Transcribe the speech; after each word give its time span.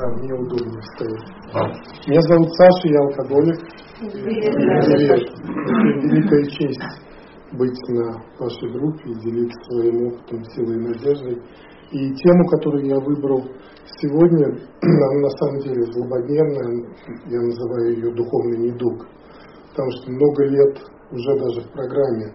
Да, 0.00 0.06
мне 0.06 0.32
удобнее 0.32 0.82
стоять. 0.94 1.28
Меня 2.08 2.20
зовут 2.22 2.48
Саша, 2.56 2.88
я 2.88 3.00
алкоголик. 3.00 3.60
Привет. 4.00 4.54
Великая 6.04 6.44
честь 6.46 6.80
быть 7.52 7.88
на 7.88 8.12
вашей 8.38 8.72
группе 8.72 9.10
и 9.10 9.14
делиться 9.20 9.60
своим 9.68 10.06
опытом, 10.06 10.42
силой 10.44 10.76
и 10.76 10.86
надеждой. 10.88 11.42
И 11.90 12.14
тему, 12.14 12.48
которую 12.48 12.86
я 12.86 12.96
выбрал 12.98 13.44
сегодня, 14.00 14.46
она 14.80 15.20
на 15.20 15.30
самом 15.36 15.60
деле 15.60 15.82
злободневная, 15.92 16.94
я 17.26 17.40
называю 17.42 17.92
ее 17.94 18.14
духовный 18.14 18.58
недуг. 18.70 19.06
Потому 19.68 19.90
что 19.90 20.12
много 20.12 20.44
лет 20.46 20.78
уже 21.10 21.38
даже 21.40 21.60
в 21.60 21.72
программе 21.72 22.32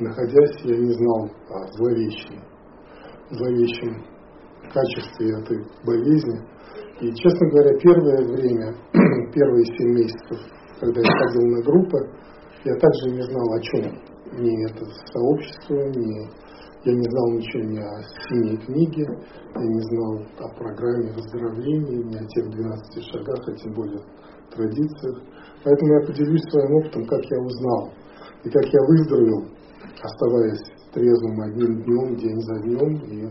находясь, 0.00 0.64
я 0.64 0.76
не 0.76 0.92
знал 0.92 1.30
о 1.50 1.66
зловещем, 1.76 2.42
зловещем 3.30 4.04
качестве 4.72 5.30
этой 5.38 5.58
болезни. 5.84 6.40
И, 7.00 7.14
честно 7.14 7.48
говоря, 7.50 7.78
первое 7.78 8.26
время, 8.26 8.74
первые 9.32 9.64
семь 9.66 9.94
месяцев, 9.94 10.38
когда 10.80 11.00
я 11.00 11.06
ходил 11.06 11.46
на 11.46 11.62
группы, 11.62 11.98
я 12.64 12.74
также 12.74 13.10
не 13.10 13.22
знал, 13.22 13.52
о 13.52 13.60
чем 13.60 13.82
ни 14.42 14.70
это 14.70 14.84
сообщество, 15.12 15.74
ни 15.74 16.28
я 16.84 16.94
не 16.94 17.02
знал 17.02 17.32
ничего 17.32 17.62
ни 17.64 17.78
о 17.78 18.02
синей 18.28 18.56
книге, 18.58 19.02
я 19.02 19.62
не 19.62 19.80
знал 19.90 20.22
о 20.38 20.48
программе 20.56 21.12
выздоровления, 21.12 22.04
ни 22.04 22.16
о 22.16 22.26
тех 22.26 22.48
12 22.50 23.04
шагах, 23.04 23.48
а 23.48 23.52
тем 23.56 23.74
более 23.74 24.00
традициях. 24.54 25.22
Поэтому 25.64 25.92
я 25.94 26.06
поделюсь 26.06 26.42
своим 26.50 26.76
опытом, 26.76 27.04
как 27.06 27.24
я 27.24 27.38
узнал 27.40 27.92
и 28.44 28.50
как 28.50 28.64
я 28.64 28.80
выздоровел, 28.86 29.44
оставаясь 30.00 30.62
трезвым 30.92 31.40
одним 31.42 31.82
днем, 31.82 32.16
день 32.16 32.40
за 32.40 32.62
днем, 32.62 32.94
и 33.04 33.28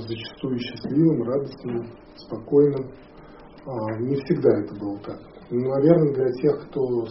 зачастую 0.00 0.58
счастливым, 0.58 1.22
радостным, 1.22 1.90
спокойным. 2.16 2.90
А, 3.66 3.98
не 4.00 4.16
всегда 4.16 4.50
это 4.60 4.74
было 4.74 4.98
так. 5.00 5.20
Но, 5.50 5.70
наверное, 5.70 6.14
для 6.14 6.32
тех, 6.32 6.68
кто 6.68 7.04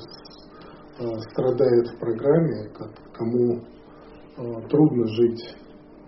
а, 1.00 1.20
страдает 1.32 1.88
в 1.88 2.00
программе, 2.00 2.70
кому 3.14 3.62
а, 4.38 4.62
трудно 4.70 5.08
жить 5.08 5.56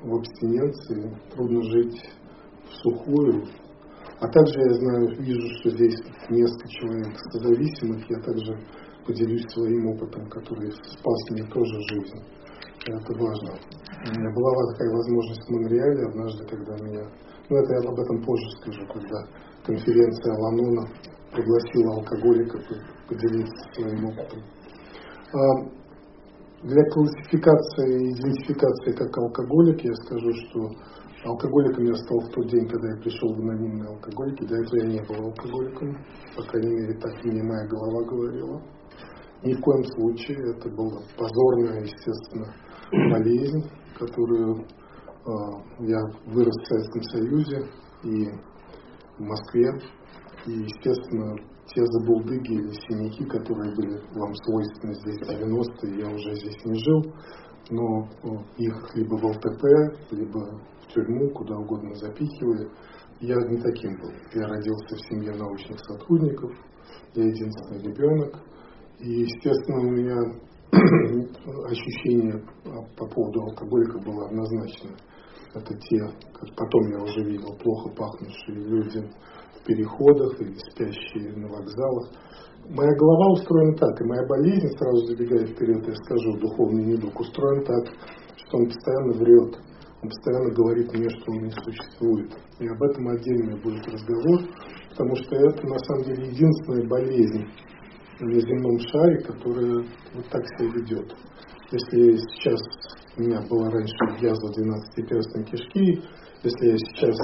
в 0.04 0.16
абстиненции, 0.16 1.18
трудно 1.34 1.62
жить 1.64 2.02
в 2.66 2.74
сухую. 2.84 3.44
А 4.20 4.28
также 4.30 4.60
я 4.60 4.74
знаю, 4.74 5.16
вижу, 5.20 5.48
что 5.60 5.70
здесь 5.72 6.00
несколько 6.30 6.68
человек 6.70 7.14
созависимых, 7.32 8.10
я 8.10 8.20
также 8.22 8.58
поделюсь 9.06 9.46
своим 9.50 9.88
опытом, 9.88 10.28
который 10.30 10.72
спас 10.72 11.30
мне 11.32 11.44
тоже 11.48 11.80
жизнь. 11.90 12.20
Это 12.88 13.14
важно. 13.20 13.52
Была 14.34 14.72
такая 14.72 14.92
возможность 14.96 15.44
в 15.44 15.52
Монреале 15.52 16.08
однажды, 16.08 16.46
когда 16.48 16.74
меня... 16.86 17.04
Ну, 17.50 17.58
это 17.58 17.74
я 17.74 17.90
об 17.90 18.00
этом 18.00 18.24
позже 18.24 18.50
скажу, 18.62 18.82
когда 18.88 19.20
конференция 19.66 20.34
Ланона 20.34 20.88
пригласила 21.32 21.96
алкоголиков 21.96 22.62
поделиться 23.10 23.74
своим 23.74 24.06
опытом. 24.06 24.42
А, 25.34 25.78
для 26.64 26.84
классификации 26.92 27.92
и 27.92 28.12
идентификации 28.14 28.92
как 28.96 29.18
алкоголик 29.18 29.84
я 29.84 29.94
скажу, 30.06 30.32
что 30.32 30.70
алкоголиком 31.26 31.84
я 31.86 31.96
стал 31.96 32.20
в 32.20 32.30
тот 32.30 32.48
день, 32.48 32.68
когда 32.70 32.88
я 32.88 33.02
пришел 33.02 33.34
в 33.34 33.40
анонимные 33.40 33.90
алкоголики. 33.90 34.46
До 34.46 34.56
этого 34.56 34.76
я 34.78 34.88
не 34.88 35.02
был 35.02 35.26
алкоголиком, 35.26 35.98
по 36.38 36.44
крайней 36.44 36.74
мере, 36.74 36.94
так 37.00 37.26
мне 37.26 37.44
моя 37.44 37.68
голова 37.68 38.04
говорила. 38.06 38.62
Ни 39.44 39.54
в 39.54 39.62
коем 39.62 39.84
случае 39.84 40.38
это 40.56 40.70
была 40.70 41.00
позорная, 41.18 41.82
естественно, 41.84 42.48
болезнь, 42.92 43.64
которую 43.98 44.62
э, 44.62 45.32
я 45.80 46.00
вырос 46.26 46.56
в 46.56 46.68
Советском 46.68 47.04
Союзе 47.04 47.70
и 48.04 48.30
в 49.18 49.22
Москве. 49.22 49.70
И, 50.46 50.52
естественно, 50.52 51.36
те 51.68 51.86
забулдыги 51.86 52.54
или 52.54 52.72
синяки, 52.88 53.26
которые 53.26 53.76
были 53.76 54.00
вам 54.16 54.34
свойственны 54.36 54.94
здесь 54.96 55.18
в 55.18 55.30
90-е, 55.30 56.00
я 56.00 56.08
уже 56.08 56.36
здесь 56.36 56.66
не 56.66 56.80
жил, 56.80 57.14
но 57.70 58.08
их 58.58 58.96
либо 58.96 59.16
в 59.18 59.26
ЛТП, 59.26 59.64
либо 60.12 60.62
в 60.82 60.94
тюрьму, 60.94 61.30
куда 61.32 61.58
угодно 61.58 61.94
запихивали. 61.96 62.70
Я 63.20 63.36
не 63.36 63.58
таким 63.58 63.98
был. 64.00 64.12
Я 64.34 64.48
родился 64.48 64.96
в 64.96 65.10
семье 65.10 65.34
научных 65.34 65.80
сотрудников, 65.80 66.52
я 67.16 67.24
единственный 67.24 67.82
ребенок. 67.82 68.40
И, 69.00 69.22
естественно, 69.22 69.80
у 69.80 69.92
меня 69.92 70.18
ощущение 70.72 72.44
по 72.98 73.06
поводу 73.08 73.42
алкоголика 73.42 74.00
было 74.00 74.28
однозначно. 74.28 74.92
Это 75.54 75.74
те, 75.76 76.00
как 76.34 76.56
потом 76.56 76.92
я 76.92 77.04
уже 77.04 77.24
видел, 77.24 77.56
плохо 77.58 77.90
пахнущие 77.96 78.56
люди 78.56 79.10
в 79.56 79.66
переходах 79.66 80.40
или 80.42 80.56
спящие 80.72 81.36
на 81.36 81.48
вокзалах. 81.48 82.12
Моя 82.70 82.94
голова 82.96 83.32
устроена 83.32 83.78
так, 83.78 84.02
и 84.02 84.06
моя 84.06 84.26
болезнь, 84.28 84.68
сразу 84.78 85.06
забегая 85.08 85.46
вперед, 85.48 85.88
я 85.88 85.96
скажу, 85.96 86.38
духовный 86.38 86.84
недуг, 86.84 87.18
устроен 87.20 87.64
так, 87.64 87.86
что 88.36 88.58
он 88.58 88.66
постоянно 88.66 89.14
врет, 89.14 89.56
он 90.04 90.10
постоянно 90.10 90.54
говорит 90.54 90.94
мне, 90.94 91.10
что 91.10 91.32
он 91.32 91.44
не 91.44 91.52
существует. 91.52 92.32
И 92.60 92.68
об 92.68 92.84
этом 92.84 93.08
отдельно 93.08 93.58
будет 93.58 93.88
разговор, 93.88 94.42
потому 94.90 95.16
что 95.16 95.36
это 95.36 95.66
на 95.66 95.80
самом 95.80 96.04
деле 96.04 96.28
единственная 96.28 96.88
болезнь, 96.90 97.46
земном 98.20 98.80
шаре, 98.80 99.18
которая 99.20 99.86
вот 100.14 100.26
так 100.30 100.42
себя 100.48 100.72
ведет. 100.74 101.16
Если 101.72 102.18
сейчас 102.18 102.60
у 103.18 103.22
меня 103.22 103.42
была 103.50 103.70
раньше 103.70 103.94
язва 104.20 104.50
12-перстной 104.50 105.44
кишки, 105.46 106.02
если 106.44 106.68
я 106.72 106.78
сейчас 106.78 107.18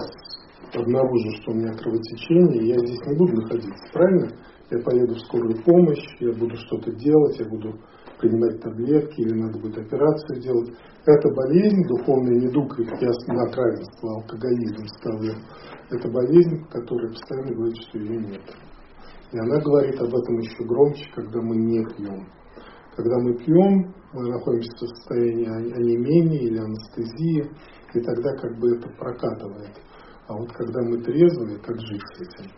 обнаружу, 0.74 1.32
что 1.42 1.52
у 1.52 1.56
меня 1.56 1.74
кровотечение, 1.74 2.70
я 2.70 2.78
здесь 2.80 3.00
не 3.08 3.18
буду 3.18 3.34
находиться, 3.42 3.94
правильно? 3.94 4.30
Я 4.72 4.80
поеду 4.80 5.14
в 5.16 5.20
скорую 5.20 5.62
помощь, 5.64 6.04
я 6.20 6.32
буду 6.34 6.56
что-то 6.58 6.92
делать, 6.92 7.40
я 7.40 7.46
буду 7.48 7.74
принимать 8.20 8.62
таблетки 8.62 9.22
или 9.22 9.34
надо 9.34 9.60
будет 9.60 9.78
операцию 9.78 10.42
делать. 10.42 10.70
Это 11.06 11.30
болезнь, 11.36 11.84
духовный 11.88 12.38
недуг, 12.40 12.80
я 12.80 13.10
на 13.28 13.52
равенство, 13.52 14.16
алкоголизм 14.16 14.88
ставлю. 15.00 15.34
Это 15.92 16.10
болезнь, 16.10 16.66
которая 16.72 17.10
постоянно 17.10 17.54
говорит, 17.54 17.78
что 17.84 18.00
ее 18.00 18.18
нет. 18.18 18.42
И 19.34 19.38
она 19.40 19.60
говорит 19.62 20.00
об 20.00 20.14
этом 20.14 20.38
еще 20.38 20.64
громче, 20.64 21.10
когда 21.16 21.42
мы 21.42 21.56
не 21.56 21.84
пьем. 21.96 22.28
Когда 22.96 23.18
мы 23.18 23.34
пьем, 23.34 23.92
мы 24.14 24.30
находимся 24.30 24.70
в 24.86 24.90
состоянии 24.90 25.48
онемения 25.50 26.40
или 26.44 26.60
анестезии, 26.60 27.50
и 27.96 28.00
тогда 28.00 28.36
как 28.36 28.60
бы 28.60 28.76
это 28.76 28.88
прокатывает. 28.90 29.74
А 30.28 30.38
вот 30.38 30.52
когда 30.54 30.82
мы 30.84 31.02
трезвые, 31.02 31.58
как 31.60 31.80
жить 31.82 32.02
с 32.14 32.22
этим? 32.22 32.52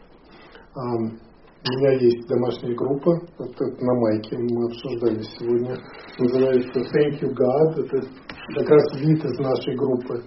А, 0.76 0.96
у 0.98 1.78
меня 1.80 1.94
есть 1.94 2.28
домашняя 2.28 2.76
группа, 2.76 3.22
это 3.40 3.66
на 3.80 3.94
майке 4.02 4.38
мы 4.38 4.66
обсуждали 4.66 5.22
сегодня, 5.40 5.78
называется 6.20 6.80
Thank 6.92 7.22
You 7.22 7.32
God, 7.32 7.86
это 7.86 8.06
как 8.54 8.70
раз 8.70 9.00
вид 9.00 9.24
из 9.24 9.40
нашей 9.40 9.76
группы. 9.78 10.24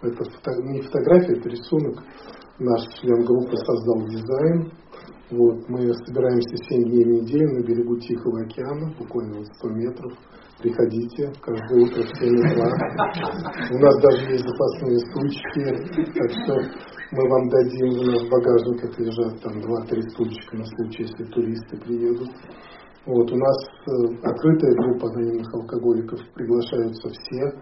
Это 0.00 0.24
фото, 0.24 0.62
не 0.62 0.80
фотография, 0.80 1.38
это 1.38 1.48
рисунок. 1.48 2.04
Наш 2.60 2.82
член 3.00 3.24
группы 3.24 3.56
создал 3.56 4.06
дизайн, 4.06 4.72
вот, 5.30 5.68
мы 5.68 5.92
собираемся 6.06 6.56
7 6.56 6.84
дней 6.88 7.04
в 7.04 7.08
неделю 7.20 7.60
на 7.60 7.62
берегу 7.62 7.98
Тихого 7.98 8.40
океана, 8.40 8.94
буквально 8.98 9.44
100 9.44 9.68
метров. 9.70 10.12
Приходите 10.58 11.30
каждое 11.42 11.84
утро 11.84 12.02
в 12.02 12.16
7 12.16 12.32
утра. 12.32 12.66
У 13.70 13.78
нас 13.78 13.94
даже 14.00 14.32
есть 14.32 14.48
запасные 14.48 14.98
стульчики, 15.10 16.12
так 16.16 16.30
что 16.32 16.54
мы 17.12 17.28
вам 17.28 17.48
дадим, 17.50 17.88
у 17.88 18.04
нас 18.04 18.22
в 18.22 18.30
багажниках 18.30 18.98
лежат 18.98 19.40
там 19.42 19.58
2-3 19.60 20.00
стульчика 20.12 20.56
на 20.56 20.64
случай, 20.64 21.02
если 21.02 21.24
туристы 21.24 21.76
приедут. 21.76 22.30
Вот, 23.04 23.30
у 23.30 23.36
нас 23.36 23.56
э, 23.86 24.28
открытая 24.28 24.74
группа 24.76 25.08
анонимных 25.08 25.54
алкоголиков, 25.54 26.20
приглашаются 26.34 27.08
все, 27.08 27.52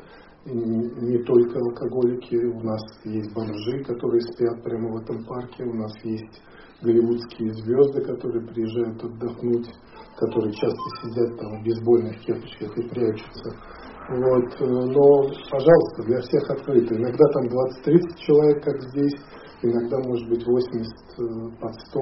не 0.46 1.18
только 1.24 1.58
алкоголики, 1.58 2.36
у 2.36 2.62
нас 2.62 2.80
есть 3.04 3.34
бомжи, 3.34 3.82
которые 3.84 4.20
спят 4.20 4.62
прямо 4.62 4.92
в 4.92 5.02
этом 5.02 5.24
парке, 5.24 5.64
у 5.64 5.74
нас 5.74 5.92
есть 6.04 6.40
голливудские 6.82 7.52
звезды, 7.54 8.02
которые 8.02 8.46
приезжают 8.46 9.02
отдохнуть, 9.02 9.68
которые 10.16 10.52
часто 10.52 10.82
сидят 11.02 11.38
там 11.38 11.60
в 11.60 11.64
бейсбольных 11.64 12.18
кепочках 12.20 12.78
и 12.78 12.88
прячутся. 12.88 13.50
Вот. 14.08 14.44
Э, 14.60 14.64
но, 14.64 15.22
пожалуйста, 15.50 16.02
для 16.04 16.20
всех 16.20 16.50
открыто. 16.50 16.94
Иногда 16.94 17.24
там 17.32 17.46
20-30 17.86 18.16
человек, 18.18 18.64
как 18.64 18.80
здесь, 18.90 19.14
иногда 19.62 19.98
может 19.98 20.28
быть 20.28 20.46
80 20.46 20.86
э, 21.18 21.60
под 21.60 21.74
100. 21.88 22.00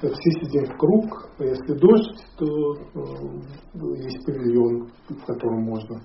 Все 0.00 0.30
сидим 0.40 0.64
в 0.64 0.78
круг, 0.78 1.28
а 1.38 1.44
если 1.44 1.74
дождь, 1.74 2.24
то 2.38 2.46
э, 2.46 4.02
есть 4.02 4.24
павильон, 4.24 4.90
в 5.08 5.26
котором 5.26 5.62
можно 5.62 6.00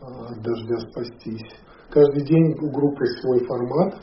от 0.00 0.42
дождя 0.42 0.78
спастись. 0.90 1.54
Каждый 1.90 2.24
день 2.24 2.52
у 2.60 2.70
группы 2.70 3.04
свой 3.20 3.44
формат, 3.46 3.94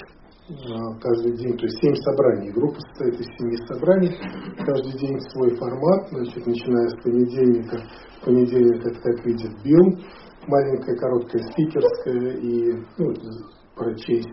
каждый 1.00 1.38
день, 1.38 1.58
то 1.58 1.66
есть 1.66 1.78
семь 1.82 1.96
собраний. 1.96 2.52
Группа 2.52 2.80
состоит 2.80 3.20
из 3.20 3.28
семи 3.38 3.58
собраний, 3.68 4.18
каждый 4.58 5.00
день 5.00 5.20
свой 5.32 5.56
формат, 5.56 6.10
значит, 6.10 6.46
начиная 6.46 6.90
с 6.90 7.04
понедельника. 7.04 7.78
Понедельник 8.24 8.86
это 8.86 9.00
как 9.02 9.26
видит 9.26 9.52
Билл, 9.64 10.00
маленькая 10.48 10.96
короткая 10.96 11.44
спикерская 11.52 12.38
и 12.38 12.74
ну, 12.98 13.14
прочесть 13.76 14.28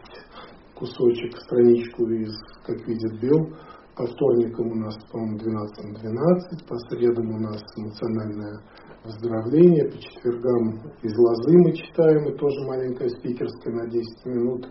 кусочек, 0.74 1.36
страничку 1.42 2.08
из 2.08 2.32
«Как 2.64 2.76
видит 2.86 3.20
Бел». 3.20 3.54
По 3.96 4.06
вторникам 4.06 4.72
у 4.72 4.74
нас, 4.76 4.96
по-моему, 5.12 5.38
12 5.38 6.00
12, 6.00 6.66
по 6.66 6.76
средам 6.88 7.34
у 7.34 7.38
нас 7.38 7.60
национальное 7.76 8.60
выздоровление, 9.04 9.90
по 9.90 9.98
четвергам 9.98 10.80
из 11.02 11.16
лозы 11.18 11.58
мы 11.58 11.72
читаем, 11.72 12.28
и 12.28 12.38
тоже 12.38 12.60
маленькая 12.66 13.10
спикерская 13.10 13.74
на 13.74 13.90
10 13.90 14.26
минут. 14.26 14.68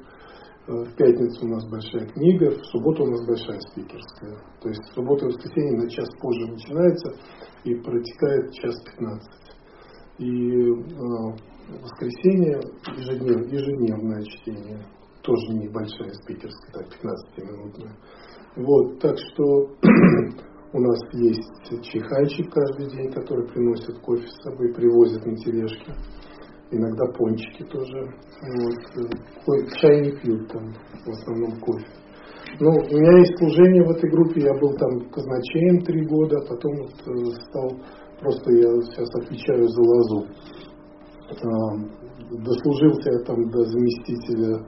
Э, 0.70 0.84
в 0.84 0.96
пятницу 0.96 1.46
у 1.46 1.50
нас 1.50 1.68
большая 1.68 2.06
книга, 2.10 2.52
в 2.52 2.66
субботу 2.68 3.04
у 3.04 3.08
нас 3.08 3.26
большая 3.26 3.60
спикерская. 3.72 4.38
То 4.62 4.70
есть 4.70 4.82
суббота 4.94 5.26
и 5.26 5.30
воскресенье 5.30 5.82
на 5.82 5.90
час 5.90 6.08
позже 6.22 6.52
начинается 6.52 7.16
и 7.64 7.74
протекает 7.74 8.54
час 8.54 8.76
15. 8.84 9.30
И 10.20 10.28
э, 10.28 10.76
воскресенье 11.82 12.60
ежеднев, 12.98 13.52
ежедневное 13.52 14.24
чтение, 14.24 14.86
тоже 15.24 15.54
небольшая 15.54 16.14
спикерская, 16.14 16.72
так 16.74 16.88
15-минутная. 17.02 17.98
Вот, 18.58 19.00
так 19.00 19.18
что 19.18 19.44
у 20.74 20.80
нас 20.80 21.00
есть 21.14 21.84
чайханчик 21.84 22.54
каждый 22.54 22.92
день, 22.92 23.12
который 23.12 23.48
приносит 23.48 23.98
кофе 24.02 24.28
с 24.28 24.44
собой, 24.44 24.72
привозят 24.74 25.26
на 25.26 25.36
тележке. 25.36 25.96
Иногда 26.72 27.06
пончики 27.18 27.64
тоже. 27.64 28.14
Вот. 29.48 29.70
Чай 29.82 30.02
не 30.02 30.12
пьют 30.12 30.48
там, 30.52 30.72
в 31.06 31.10
основном 31.10 31.60
кофе. 31.60 31.86
Ну, 32.60 32.70
у 32.70 32.98
меня 32.98 33.20
есть 33.20 33.38
служение 33.38 33.84
в 33.84 33.92
этой 33.92 34.10
группе, 34.10 34.42
я 34.42 34.54
был 34.54 34.74
там 34.74 35.10
казначеем 35.12 35.82
три 35.82 36.06
года, 36.06 36.38
а 36.38 36.48
потом 36.48 36.72
вот 36.78 36.94
э, 37.08 37.32
стал, 37.48 37.72
просто 38.20 38.52
я 38.52 38.82
сейчас 38.82 39.08
отвечаю 39.16 39.68
за 39.68 39.82
лозу. 39.82 40.28
Дослужился 42.32 43.12
я 43.12 43.20
там 43.26 43.50
до 43.50 43.64
заместителя 43.64 44.60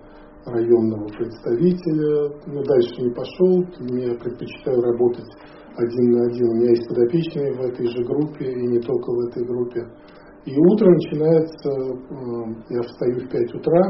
районного 0.45 1.07
представителя, 1.07 2.29
но 2.47 2.63
дальше 2.63 3.01
не 3.01 3.11
пошел, 3.11 3.63
я 3.97 4.13
предпочитаю 4.15 4.81
работать 4.81 5.29
один 5.75 6.11
на 6.11 6.25
один. 6.27 6.47
У 6.49 6.55
меня 6.55 6.69
есть 6.71 6.87
подопечные 6.87 7.53
в 7.53 7.61
этой 7.61 7.87
же 7.87 8.03
группе 8.03 8.45
и 8.45 8.67
не 8.67 8.79
только 8.79 9.11
в 9.11 9.19
этой 9.27 9.45
группе. 9.45 9.87
И 10.45 10.57
утро 10.57 10.89
начинается, 10.89 11.69
э, 11.69 12.75
я 12.75 12.81
встаю 12.81 13.19
в 13.19 13.29
5 13.29 13.55
утра, 13.55 13.81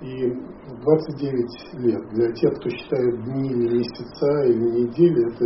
и 0.00 0.32
29 0.82 1.74
лет. 1.84 2.08
Для 2.10 2.32
тех, 2.32 2.52
кто 2.58 2.68
считает 2.70 3.24
дни 3.24 3.50
или 3.50 3.78
месяца 3.78 4.44
или 4.46 4.82
недели, 4.82 5.32
это 5.32 5.44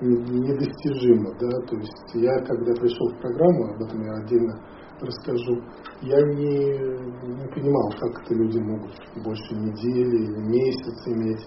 недостижимо. 0.00 1.30
Да? 1.38 1.50
То 1.68 1.76
есть 1.76 2.14
я, 2.14 2.34
когда 2.44 2.72
пришел 2.72 3.08
в 3.08 3.20
программу, 3.20 3.74
об 3.74 3.82
этом 3.82 4.02
я 4.02 4.12
отдельно 4.14 4.54
расскажу, 5.00 5.62
я 6.02 6.20
не, 6.20 6.76
не 7.26 7.48
понимал, 7.48 7.90
как 7.98 8.22
это 8.22 8.34
люди 8.34 8.58
могут 8.58 8.92
больше 9.24 9.54
недели 9.54 10.24
или 10.24 10.38
месяц 10.46 11.06
иметь. 11.06 11.46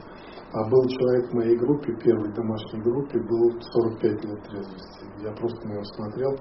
А 0.54 0.70
был 0.70 0.86
человек 0.88 1.32
в 1.32 1.34
моей 1.34 1.58
группе, 1.58 1.96
первой 2.04 2.32
домашней 2.34 2.82
группе, 2.82 3.20
был 3.20 3.60
45 3.60 4.26
лет 4.26 4.44
трезвости. 4.44 5.06
Я 5.24 5.32
просто 5.32 5.68
на 5.68 5.74
него 5.74 5.84
смотрел, 5.84 6.36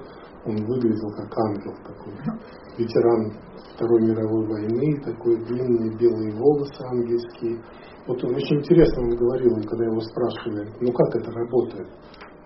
он 0.45 0.57
выглядел 0.67 1.09
как 1.17 1.39
ангел 1.39 1.75
такой. 1.87 2.15
Ветеран 2.79 3.33
Второй 3.75 4.03
мировой 4.03 4.47
войны, 4.47 5.01
такой 5.05 5.37
длинные 5.45 5.97
белые 5.97 6.35
волосы 6.35 6.83
ангельские. 6.91 7.63
Вот 8.07 8.23
он, 8.25 8.35
очень 8.35 8.59
интересно 8.59 9.03
он 9.03 9.17
говорил, 9.17 9.55
когда 9.67 9.85
его 9.87 10.01
спрашивали, 10.01 10.69
ну 10.81 10.93
как 10.93 11.17
это 11.17 11.31
работает? 11.31 11.89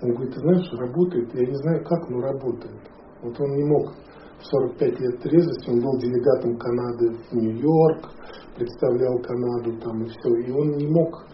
Он 0.02 0.10
говорит, 0.10 0.34
ты 0.34 0.40
знаешь, 0.40 0.72
работает, 0.72 1.34
я 1.34 1.46
не 1.46 1.56
знаю 1.56 1.84
как, 1.84 2.08
но 2.10 2.20
работает. 2.20 2.80
Вот 3.22 3.40
он 3.40 3.50
не 3.56 3.64
мог 3.64 3.92
в 4.38 4.44
45 4.44 5.00
лет 5.00 5.20
трезвости, 5.22 5.70
он 5.70 5.80
был 5.80 5.98
делегатом 5.98 6.56
Канады 6.58 7.16
в 7.30 7.34
Нью-Йорк, 7.34 8.10
представлял 8.56 9.18
Канаду 9.20 9.80
там 9.80 10.02
и 10.02 10.08
все. 10.08 10.34
И 10.44 10.50
он 10.50 10.76
не 10.76 10.86
мог 10.86 11.24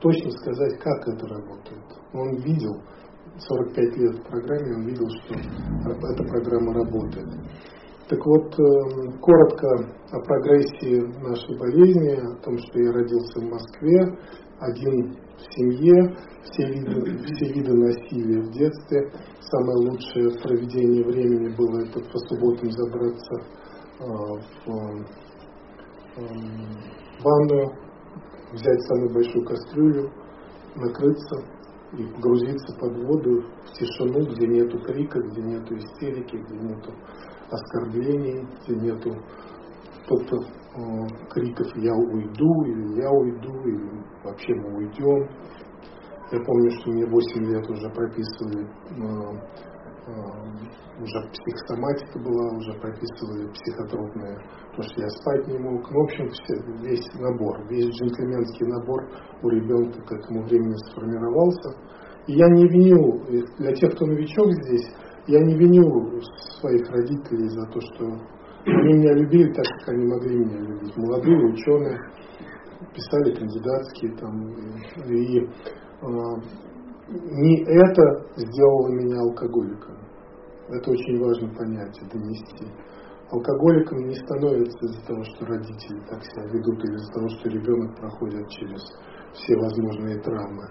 точно 0.00 0.30
сказать, 0.30 0.78
как 0.78 1.08
это 1.08 1.26
работает. 1.26 1.84
Он 2.12 2.36
видел, 2.42 2.80
45 3.38 3.96
лет 3.96 4.14
в 4.18 4.22
программе, 4.28 4.74
он 4.76 4.86
видел, 4.86 5.08
что 5.22 5.34
эта 5.34 6.24
программа 6.24 6.74
работает. 6.74 7.28
Так 8.08 8.18
вот, 8.26 8.58
эм, 8.58 9.18
коротко 9.18 9.66
о 10.12 10.20
прогрессии 10.20 11.00
нашей 11.22 11.58
болезни, 11.58 12.12
о 12.12 12.36
том, 12.42 12.58
что 12.58 12.78
я 12.78 12.92
родился 12.92 13.40
в 13.40 13.44
Москве, 13.44 13.98
один 14.60 15.16
в 15.36 15.54
семье, 15.54 16.14
все 16.44 16.66
виды, 16.66 17.18
все 17.24 17.52
виды 17.52 17.72
насилия 17.72 18.40
в 18.42 18.50
детстве. 18.52 19.10
Самое 19.40 19.90
лучшее 19.90 20.30
проведение 20.42 21.04
времени 21.04 21.54
было 21.56 21.80
это 21.80 22.00
по 22.00 22.18
субботам 22.28 22.70
забраться 22.70 23.34
э, 24.00 24.04
в 24.66 24.70
эм, 26.18 26.56
ванную, 27.22 27.68
взять 28.52 28.82
самую 28.82 29.14
большую 29.14 29.44
кастрюлю, 29.46 30.10
накрыться 30.76 31.36
и 31.98 32.04
погрузиться 32.14 32.74
под 32.78 32.96
воду 33.04 33.44
в 33.64 33.72
тишину, 33.72 34.26
где 34.32 34.46
нету 34.46 34.78
крика, 34.80 35.20
где 35.20 35.42
нету 35.42 35.76
истерики, 35.76 36.36
где 36.36 36.56
нету 36.56 36.92
оскорблений, 37.50 38.46
где 38.62 38.76
нету 38.76 39.16
кто-то 40.04 40.36
э, 40.36 41.06
криков 41.30 41.66
«я 41.76 41.94
уйду» 41.94 42.64
или 42.64 43.00
«я 43.00 43.10
уйду» 43.10 43.60
или 43.64 44.04
«вообще 44.22 44.54
мы 44.54 44.76
уйдем». 44.76 45.28
Я 46.30 46.40
помню, 46.44 46.70
что 46.80 46.90
мне 46.90 47.06
8 47.06 47.44
лет 47.46 47.70
уже 47.70 47.88
прописывали, 47.90 48.66
э, 48.66 49.73
уже 50.06 51.30
психосоматика 51.32 52.18
была, 52.18 52.58
уже 52.58 52.72
прописывали 52.78 53.50
психотропные, 53.52 54.38
потому 54.70 54.82
что 54.82 55.00
я 55.00 55.08
спать 55.08 55.48
не 55.48 55.58
мог. 55.58 55.90
В 55.90 55.98
общем, 55.98 56.28
все, 56.28 56.54
весь 56.82 57.14
набор, 57.14 57.66
весь 57.68 57.86
джентльменский 57.86 58.66
набор 58.66 59.08
у 59.42 59.48
ребенка 59.48 60.00
к 60.02 60.12
этому 60.12 60.44
времени 60.44 60.76
сформировался. 60.90 61.70
И 62.26 62.34
я 62.34 62.48
не 62.48 62.68
виню, 62.68 63.22
для 63.58 63.72
тех, 63.72 63.94
кто 63.94 64.06
новичок 64.06 64.52
здесь, 64.64 64.88
я 65.26 65.40
не 65.40 65.56
виню 65.56 66.20
своих 66.60 66.88
родителей 66.90 67.48
за 67.48 67.66
то, 67.66 67.80
что 67.80 68.04
они 68.66 68.98
меня 68.98 69.14
любили 69.14 69.52
так, 69.52 69.64
как 69.80 69.88
они 69.94 70.06
могли 70.06 70.36
меня 70.36 70.58
любить. 70.58 70.96
Молодые 70.96 71.52
ученые 71.52 71.98
писали 72.94 73.34
кандидатские 73.34 74.16
там. 74.16 74.50
И 75.06 75.38
э, 75.40 75.46
не 77.08 77.62
это 77.64 78.26
сделало 78.36 78.88
меня 78.88 79.20
алкоголиком. 79.20 79.96
Это 80.68 80.90
очень 80.90 81.20
важно 81.20 81.54
понять 81.54 81.96
и 82.00 82.08
донести. 82.10 82.66
Алкоголиком 83.30 84.06
не 84.06 84.14
становится 84.14 84.78
из-за 84.86 85.06
того, 85.06 85.24
что 85.24 85.46
родители 85.46 86.00
так 86.08 86.24
себя 86.24 86.44
ведут, 86.52 86.84
или 86.84 86.94
из-за 86.94 87.12
того, 87.12 87.28
что 87.28 87.48
ребенок 87.48 87.96
проходит 87.98 88.48
через 88.48 88.82
все 89.32 89.56
возможные 89.56 90.20
травмы. 90.20 90.64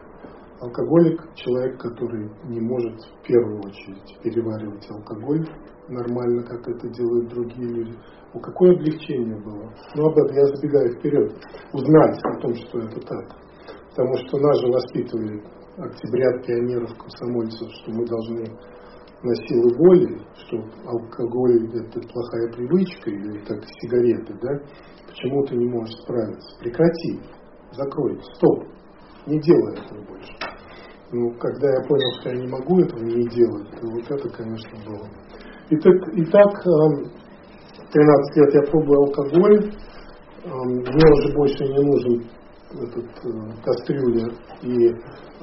Алкоголик– 0.62 1.22
человек, 1.36 1.80
который 1.82 2.32
не 2.46 2.62
может 2.62 2.98
в 3.02 3.28
первую 3.28 3.60
очередь 3.60 4.18
переваривать 4.24 4.90
алкоголь 4.90 5.46
нормально, 5.90 6.44
как 6.44 6.68
это 6.68 6.88
делают 6.90 7.30
другие 7.30 7.68
люди. 7.68 7.98
У 8.34 8.40
какое 8.40 8.72
облегчение 8.72 9.36
было? 9.44 9.74
Ну, 9.96 10.06
об 10.06 10.18
этом 10.18 10.36
я 10.36 10.46
забегаю 10.56 10.98
вперед. 10.98 11.34
Узнать 11.74 12.20
о 12.24 12.40
том, 12.40 12.56
что 12.56 12.80
это 12.80 13.00
так. 13.02 13.36
Потому 13.90 14.16
что 14.16 14.38
нас 14.38 14.60
же 14.60 14.68
воспитывали 14.68 15.44
октябрят, 15.78 16.46
пионеров, 16.46 16.98
комсомольцев, 16.98 17.70
что 17.72 17.92
мы 17.92 18.06
должны 18.06 18.46
на 19.24 19.36
силы 19.48 19.78
воли, 19.78 20.22
что 20.36 20.58
алкоголь– 20.86 21.70
это 21.74 22.00
плохая 22.02 22.52
привычка, 22.54 23.10
или 23.10 23.40
как 23.46 23.64
сигареты, 23.82 24.34
да? 24.42 24.60
Почему 25.08 25.44
ты 25.46 25.56
не 25.56 25.70
можешь 25.70 25.96
справиться? 26.04 26.60
Прекрати, 26.60 27.20
закрой, 27.72 28.20
стоп, 28.36 28.66
не 29.26 29.40
делай 29.40 29.80
этого 29.80 30.04
больше. 30.06 30.34
Ну, 31.12 31.32
когда 31.40 31.70
я 31.70 31.88
понял, 31.88 32.20
что 32.20 32.30
я 32.30 32.36
не 32.42 32.48
могу 32.48 32.80
этого 32.80 33.04
не 33.04 33.28
делать, 33.30 33.70
то 33.80 33.88
вот 33.88 34.12
это, 34.12 34.30
конечно, 34.30 34.78
было. 34.86 35.08
Итак, 35.70 35.96
итак 36.14 36.64
13 36.64 37.94
эм, 37.94 38.44
лет 38.44 38.54
я 38.54 38.62
пробую 38.72 39.00
алкоголь, 39.00 39.72
эм, 40.44 40.70
мне 40.70 41.12
уже 41.14 41.34
больше 41.34 41.64
не 41.64 41.84
нужен 41.86 42.30
этот 42.74 43.06
э, 43.06 43.62
кастрюля 43.64 44.28
и 44.62 44.90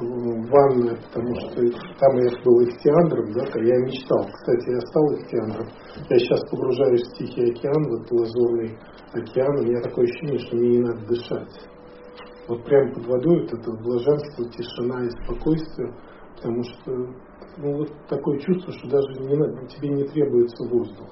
ванная, 0.00 0.96
потому 0.96 1.34
что 1.36 1.60
там 1.98 2.16
я 2.16 2.30
был 2.44 2.62
ихтиандром, 2.64 3.32
да, 3.32 3.44
я 3.60 3.78
мечтал. 3.84 4.26
Кстати, 4.32 4.70
я 4.70 4.80
стал 4.80 5.14
ихтиандром. 5.14 5.66
Я 6.08 6.18
сейчас 6.18 6.40
погружаюсь 6.50 7.06
в 7.08 7.16
Тихий 7.18 7.50
океан, 7.50 7.94
этот 7.94 8.10
лазурный 8.12 8.78
океан, 9.12 9.58
у 9.58 9.62
меня 9.62 9.80
такое 9.82 10.04
ощущение, 10.04 10.38
что 10.38 10.56
мне 10.56 10.68
не 10.68 10.78
надо 10.80 11.06
дышать 11.06 11.70
вот 12.50 12.64
прямо 12.64 12.92
под 12.92 13.06
водой 13.06 13.42
вот 13.42 13.52
это 13.52 13.70
блаженство, 13.70 14.44
тишина 14.50 15.04
и 15.04 15.10
спокойствие, 15.22 15.94
потому 16.36 16.62
что 16.62 16.92
ну, 17.58 17.78
вот 17.78 17.88
такое 18.08 18.38
чувство, 18.38 18.72
что 18.72 18.88
даже 18.88 19.08
не 19.20 19.68
тебе 19.68 19.88
не 19.88 20.04
требуется 20.04 20.68
воздух. 20.68 21.08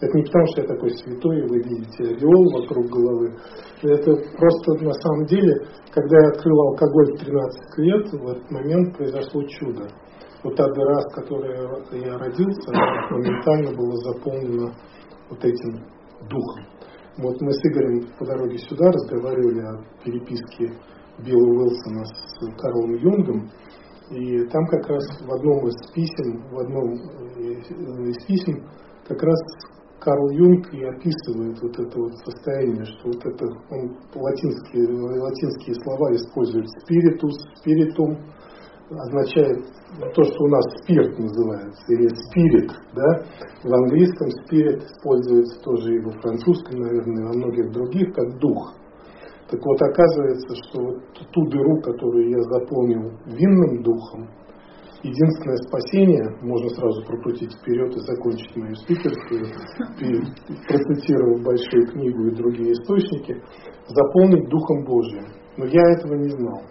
Это 0.00 0.18
не 0.18 0.24
потому, 0.24 0.46
что 0.48 0.62
я 0.62 0.66
такой 0.68 0.90
святой, 0.90 1.42
вы 1.48 1.62
видите 1.62 2.04
ореол 2.04 2.60
вокруг 2.60 2.86
головы. 2.86 3.36
Это 3.82 4.12
просто 4.36 4.84
на 4.84 4.92
самом 4.92 5.24
деле, 5.26 5.54
когда 5.92 6.16
я 6.18 6.28
открыл 6.28 6.60
алкоголь 6.68 7.14
в 7.14 7.18
13 7.20 7.78
лет, 7.78 8.12
в 8.12 8.28
этот 8.28 8.50
момент 8.50 8.96
произошло 8.96 9.42
чудо. 9.44 9.88
Вот 10.42 10.56
та 10.56 10.66
дыра, 10.66 11.00
с 11.00 11.14
которой 11.14 11.56
я 12.02 12.18
родился, 12.18 12.70
моментально 13.10 13.72
была 13.72 13.94
заполнена 13.96 14.74
вот 15.30 15.44
этим 15.44 15.86
духом. 16.28 16.66
Вот 17.16 17.40
мы 17.40 17.52
с 17.52 17.60
Игорем 17.64 18.08
по 18.18 18.26
дороге 18.26 18.58
сюда 18.58 18.90
разговаривали 18.90 19.60
о 19.60 20.04
переписке 20.04 20.72
Билла 21.18 21.62
Уилсона 21.62 22.04
с 22.04 22.60
Карлом 22.60 22.94
Юнгом, 22.96 23.50
и 24.10 24.44
там 24.48 24.66
как 24.66 24.88
раз 24.88 25.04
в 25.20 25.32
одном 25.32 25.66
из 25.68 25.90
писем, 25.92 26.42
в 26.50 26.58
одном 26.58 26.94
э, 27.36 28.10
из 28.10 28.24
писем 28.26 28.62
как 29.06 29.22
раз 29.22 29.38
Карл 30.00 30.30
Юнг 30.30 30.72
и 30.74 30.84
описывает 30.84 31.60
вот 31.62 31.78
это 31.78 31.98
вот 31.98 32.12
состояние, 32.26 32.84
что 32.84 33.08
вот 33.08 33.24
это, 33.24 33.46
он 33.70 33.96
латинские, 34.14 34.86
латинские 35.18 35.74
слова 35.82 36.14
использует 36.14 36.68
спиритус, 36.82 37.34
спиритум, 37.56 38.18
означает 38.90 39.64
то, 40.14 40.24
что 40.24 40.44
у 40.44 40.48
нас 40.48 40.64
спирт 40.82 41.18
называется, 41.18 41.82
или 41.88 42.08
спирит, 42.08 42.70
да, 42.94 43.24
в 43.62 43.72
английском 43.72 44.30
спирит 44.44 44.84
используется 44.84 45.60
тоже 45.62 45.96
и 45.96 46.00
во 46.00 46.12
французском, 46.20 46.80
наверное, 46.80 47.22
и 47.22 47.26
во 47.26 47.32
многих 47.32 47.72
других, 47.72 48.14
как 48.14 48.38
дух. 48.38 48.74
Так 49.50 49.60
вот, 49.62 49.82
оказывается, 49.82 50.54
что 50.64 50.82
вот 50.82 50.96
ту 51.32 51.46
дыру, 51.48 51.80
которую 51.82 52.30
я 52.30 52.40
заполнил 52.42 53.12
винным 53.26 53.82
духом, 53.82 54.28
единственное 55.02 55.58
спасение, 55.68 56.24
можно 56.40 56.68
сразу 56.70 57.04
прокрутить 57.04 57.52
вперед 57.52 57.94
и 57.94 58.00
закончить 58.00 58.56
мою 58.56 58.74
спикерскую, 58.74 59.44
процитировав 60.66 61.42
большую 61.42 61.86
книгу 61.92 62.24
и 62.24 62.34
другие 62.34 62.72
источники, 62.72 63.42
заполнить 63.86 64.48
Духом 64.48 64.84
Божьим. 64.84 65.26
Но 65.58 65.66
я 65.66 65.82
этого 65.92 66.14
не 66.14 66.30
знал, 66.30 66.62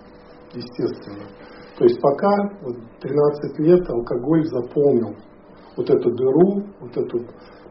естественно. 0.53 1.29
То 1.77 1.85
есть 1.85 2.01
пока 2.01 2.35
вот 2.63 2.75
13 3.01 3.59
лет 3.59 3.89
алкоголь 3.89 4.45
заполнил 4.45 5.15
вот 5.77 5.89
эту 5.89 6.11
дыру, 6.11 6.63
вот 6.81 6.97
эту 6.97 7.19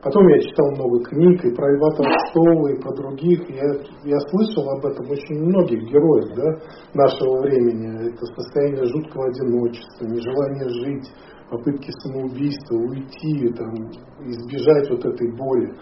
Потом 0.02 0.26
я 0.26 0.40
читал 0.40 0.68
много 0.72 0.98
книг 1.04 1.44
и 1.44 1.54
про 1.54 1.70
Льва 1.70 1.90
Толстого, 1.94 2.68
и 2.74 2.80
про 2.80 2.92
других. 2.92 3.48
Я, 3.48 3.70
я 4.02 4.18
слышал 4.30 4.68
об 4.70 4.84
этом 4.84 5.08
очень 5.08 5.38
многих 5.38 5.78
героев 5.78 6.34
да, 6.34 6.58
нашего 6.92 7.40
времени. 7.42 8.10
Это 8.10 8.26
состояние 8.34 8.84
жуткого 8.86 9.26
одиночества, 9.26 10.04
нежелание 10.06 10.68
жить, 10.70 11.08
попытки 11.48 11.92
самоубийства, 12.02 12.74
уйти, 12.78 13.54
там, 13.54 13.72
избежать 14.26 14.90
вот 14.90 15.04
этой 15.04 15.36
боли. 15.36 15.72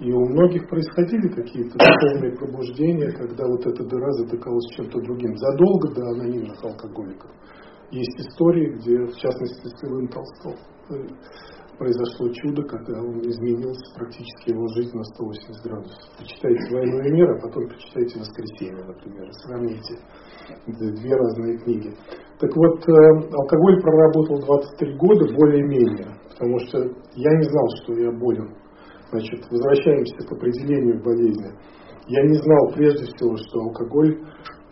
И 0.00 0.10
у 0.10 0.26
многих 0.30 0.68
происходили 0.68 1.28
какие-то 1.28 1.78
духовные 1.78 2.36
пробуждения, 2.36 3.12
когда 3.12 3.46
вот 3.46 3.64
эта 3.64 3.84
дыра 3.84 4.10
затыкалась 4.14 4.66
чем-то 4.74 4.98
другим. 5.00 5.36
Задолго 5.36 5.94
до 5.94 6.08
анонимных 6.08 6.58
алкоголиков. 6.64 7.30
Есть 7.92 8.18
истории, 8.18 8.72
где, 8.78 8.96
в 9.04 9.16
частности, 9.16 9.68
с 9.68 9.82
Львом 9.84 10.08
Толстым 10.08 10.54
произошло 11.80 12.28
чудо, 12.28 12.62
когда 12.68 13.00
он 13.00 13.20
изменился 13.24 13.88
практически 13.96 14.52
его 14.52 14.68
жизнь 14.76 14.94
на 14.94 15.02
180 15.02 15.64
градусов. 15.64 15.96
Почитайте 16.18 16.74
«Войну 16.76 17.00
и 17.00 17.10
мир», 17.10 17.30
а 17.30 17.40
потом 17.40 17.68
почитайте 17.68 18.20
«Воскресенье», 18.20 18.84
например, 18.84 19.24
и 19.24 19.32
сравните. 19.40 19.94
Две 20.66 21.16
разные 21.16 21.56
книги. 21.64 21.96
Так 22.38 22.54
вот, 22.54 22.84
э, 22.84 22.92
алкоголь 23.32 23.80
проработал 23.80 24.40
23 24.44 24.96
года 24.96 25.24
более-менее, 25.32 26.08
потому 26.28 26.58
что 26.68 26.78
я 27.16 27.32
не 27.38 27.44
знал, 27.48 27.66
что 27.82 27.94
я 27.94 28.12
болен. 28.12 28.54
Значит, 29.10 29.40
возвращаемся 29.50 30.16
к 30.28 30.32
определению 30.32 31.02
болезни. 31.02 31.50
Я 32.08 32.22
не 32.28 32.34
знал 32.44 32.72
прежде 32.74 33.06
всего, 33.06 33.36
что 33.36 33.60
алкоголь 33.60 34.20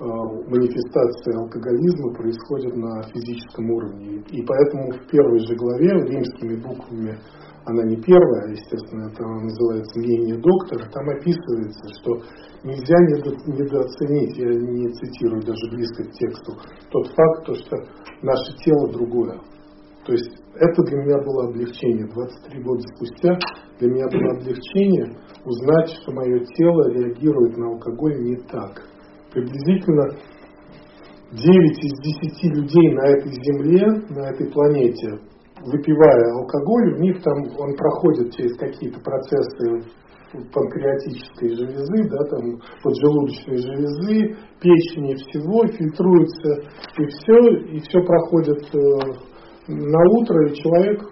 Э, 0.00 0.04
манифестация 0.04 1.34
алкоголизма 1.42 2.14
происходит 2.14 2.76
на 2.76 3.02
физическом 3.10 3.68
уровне. 3.68 4.22
И 4.30 4.46
поэтому 4.46 4.92
в 4.92 5.10
первой 5.10 5.40
же 5.40 5.56
главе, 5.56 5.90
римскими 6.06 6.54
буквами, 6.54 7.18
она 7.64 7.82
не 7.82 7.96
первая, 7.96 8.52
естественно, 8.52 9.10
это 9.10 9.26
называется 9.26 9.98
«Мнение 9.98 10.36
доктора», 10.38 10.88
там 10.94 11.08
описывается, 11.08 11.82
что 11.98 12.12
нельзя 12.62 12.94
недооценить, 13.50 14.38
я 14.38 14.46
не 14.46 14.88
цитирую 14.88 15.42
даже 15.42 15.68
близко 15.72 16.04
к 16.04 16.12
тексту, 16.12 16.52
тот 16.92 17.06
факт, 17.08 17.46
то, 17.46 17.54
что 17.54 17.76
наше 18.22 18.56
тело 18.64 18.92
другое. 18.92 19.40
То 20.06 20.12
есть 20.12 20.30
это 20.54 20.82
для 20.84 20.96
меня 21.02 21.18
было 21.24 21.48
облегчение. 21.48 22.06
23 22.06 22.62
года 22.62 22.82
спустя 22.94 23.36
для 23.80 23.90
меня 23.90 24.06
было 24.06 24.38
облегчение 24.38 25.18
узнать, 25.44 25.90
что 25.90 26.12
мое 26.12 26.38
тело 26.54 26.88
реагирует 26.92 27.56
на 27.56 27.66
алкоголь 27.72 28.22
не 28.22 28.36
так– 28.36 28.86
приблизительно 29.32 30.16
9 31.32 31.84
из 31.84 31.92
10 32.32 32.44
людей 32.56 32.94
на 32.94 33.06
этой 33.08 33.32
земле, 33.32 33.86
на 34.08 34.30
этой 34.30 34.50
планете, 34.50 35.18
выпивая 35.60 36.32
алкоголь, 36.40 36.94
у 36.94 37.00
них 37.00 37.22
там 37.22 37.36
он 37.58 37.76
проходит 37.76 38.34
через 38.34 38.56
какие-то 38.56 39.00
процессы 39.00 39.90
панкреатической 40.52 41.54
железы, 41.54 42.08
да, 42.10 42.24
там 42.30 42.60
поджелудочной 42.82 43.56
железы, 43.56 44.36
печени 44.60 45.14
всего, 45.14 45.66
фильтруется 45.66 46.52
и 46.98 47.06
все, 47.06 47.38
и 47.72 47.80
все 47.80 48.00
проходит 48.02 48.62
э, 48.74 48.78
на 49.68 50.00
утро, 50.18 50.48
и 50.48 50.54
человек, 50.54 51.02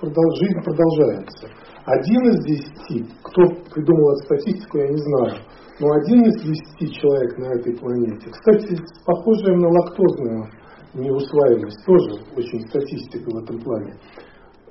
жизнь 0.00 0.60
продолжается. 0.64 1.48
Один 1.84 2.22
из 2.30 2.44
десяти, 2.44 3.06
кто 3.22 3.42
придумал 3.72 4.12
эту 4.12 4.24
статистику, 4.24 4.78
я 4.78 4.88
не 4.88 4.96
знаю, 4.96 5.34
но 5.80 5.90
один 5.92 6.24
из 6.24 6.42
десяти 6.42 6.92
человек 6.92 7.38
на 7.38 7.46
этой 7.54 7.76
планете, 7.76 8.30
кстати, 8.30 8.76
похожая 9.06 9.56
на 9.56 9.68
лактозную 9.68 10.46
неусваиваемость, 10.94 11.84
тоже 11.86 12.20
очень 12.36 12.60
статистика 12.68 13.30
в 13.30 13.42
этом 13.42 13.58
плане, 13.60 13.94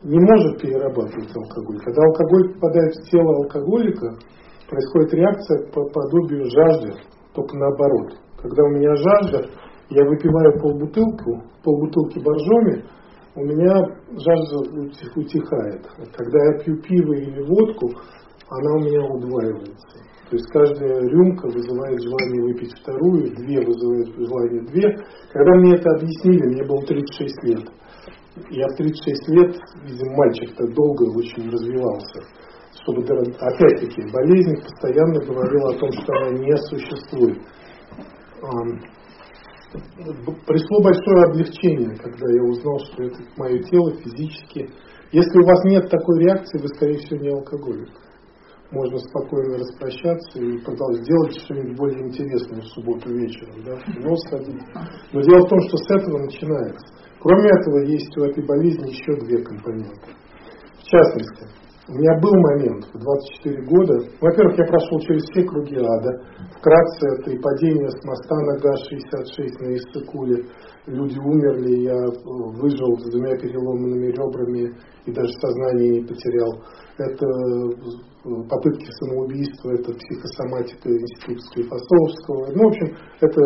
не 0.03 0.19
может 0.19 0.61
перерабатывать 0.61 1.35
алкоголь. 1.35 1.79
Когда 1.79 2.01
алкоголь 2.03 2.53
попадает 2.53 2.93
в 2.95 3.09
тело 3.09 3.35
алкоголика, 3.37 4.17
происходит 4.69 5.13
реакция 5.13 5.71
по 5.71 5.83
подобию 5.89 6.45
жажды, 6.45 6.93
только 7.33 7.57
наоборот. 7.57 8.17
Когда 8.37 8.63
у 8.63 8.69
меня 8.69 8.95
жажда, 8.95 9.49
я 9.89 10.05
выпиваю 10.05 10.59
полбутылку, 10.59 11.43
полбутылки 11.63 12.19
боржоми, 12.19 12.83
у 13.35 13.45
меня 13.45 13.73
жажда 14.11 14.57
утихает. 15.15 15.87
Когда 16.13 16.45
я 16.45 16.59
пью 16.59 16.81
пиво 16.81 17.13
или 17.13 17.41
водку, 17.43 17.91
она 18.49 18.75
у 18.75 18.79
меня 18.79 19.01
удваивается. 19.05 19.99
То 20.31 20.37
есть 20.37 20.47
каждая 20.47 21.01
рюмка 21.09 21.45
вызывает 21.47 22.01
желание 22.01 22.41
выпить 22.43 22.71
вторую, 22.79 23.35
две 23.35 23.59
вызывают 23.59 24.15
желание 24.15 24.61
две. 24.61 24.87
Когда 25.29 25.55
мне 25.55 25.75
это 25.75 25.89
объяснили, 25.91 26.53
мне 26.53 26.63
было 26.63 26.81
36 26.83 27.43
лет. 27.43 27.67
Я 28.49 28.65
в 28.69 28.77
36 28.77 29.27
лет, 29.27 29.57
видимо, 29.83 30.15
мальчик 30.15 30.55
так 30.55 30.73
долго 30.73 31.03
очень 31.17 31.49
развивался. 31.51 32.21
Чтобы, 32.81 33.03
опять-таки, 33.03 34.09
болезнь 34.09 34.55
постоянно 34.63 35.19
говорила 35.19 35.75
о 35.75 35.77
том, 35.77 35.91
что 35.91 36.13
она 36.13 36.39
не 36.39 36.55
существует. 36.69 37.37
Пришло 40.47 40.81
большое 40.81 41.23
облегчение, 41.25 41.93
когда 41.97 42.31
я 42.31 42.43
узнал, 42.43 42.79
что 42.85 43.03
это 43.03 43.17
мое 43.35 43.61
тело 43.63 43.91
физически. 43.97 44.69
Если 45.11 45.39
у 45.41 45.45
вас 45.45 45.61
нет 45.65 45.89
такой 45.89 46.23
реакции, 46.23 46.57
вы, 46.57 46.69
скорее 46.69 46.99
всего, 46.99 47.19
не 47.19 47.29
алкоголик 47.31 48.00
можно 48.71 48.97
спокойно 48.97 49.57
распрощаться 49.57 50.39
и 50.39 50.57
продолжать 50.59 51.03
делать 51.03 51.37
что-нибудь 51.43 51.77
более 51.77 52.07
интересное 52.07 52.61
в 52.61 52.67
субботу 52.67 53.09
вечером, 53.13 53.63
да, 53.65 53.75
в 53.75 54.17
сходить. 54.27 54.61
Но 55.13 55.21
дело 55.21 55.45
в 55.45 55.49
том, 55.49 55.59
что 55.67 55.77
с 55.77 55.91
этого 55.91 56.17
начинается. 56.19 56.87
Кроме 57.19 57.49
этого, 57.49 57.79
есть 57.85 58.17
у 58.17 58.23
этой 58.23 58.45
болезни 58.45 58.89
еще 58.89 59.15
две 59.25 59.43
компоненты. 59.43 60.09
В 60.79 60.83
частности, 60.83 61.45
у 61.87 61.93
меня 61.93 62.17
был 62.19 62.31
момент 62.31 62.85
в 62.93 62.99
24 62.99 63.65
года. 63.67 63.93
Во-первых, 64.21 64.57
я 64.57 64.65
прошел 64.65 64.99
через 65.01 65.23
все 65.23 65.43
круги 65.43 65.75
ада. 65.75 66.23
Вкратце, 66.57 67.07
это 67.19 67.31
и 67.31 67.39
падение 67.39 67.89
с 67.89 68.05
моста 68.05 68.35
на 68.35 68.57
ГАЗ-66 68.59 69.59
на 69.59 69.75
Иссыкуле. 69.75 70.45
Люди 70.87 71.19
умерли, 71.19 71.81
я 71.83 71.97
выжил 72.61 72.97
с 72.97 73.11
двумя 73.11 73.35
переломанными 73.35 74.07
ребрами 74.07 74.73
и 75.05 75.11
даже 75.11 75.31
сознание 75.41 75.99
не 75.99 76.07
потерял. 76.07 76.63
Это 77.01 77.25
попытки 78.23 78.87
самоубийства, 78.99 79.71
это 79.71 79.93
психосоматика 79.93 80.89
института 80.89 81.41
Склифосовского. 81.49 82.51
Ну, 82.53 82.63
в 82.63 82.67
общем, 82.67 82.97
это 83.19 83.41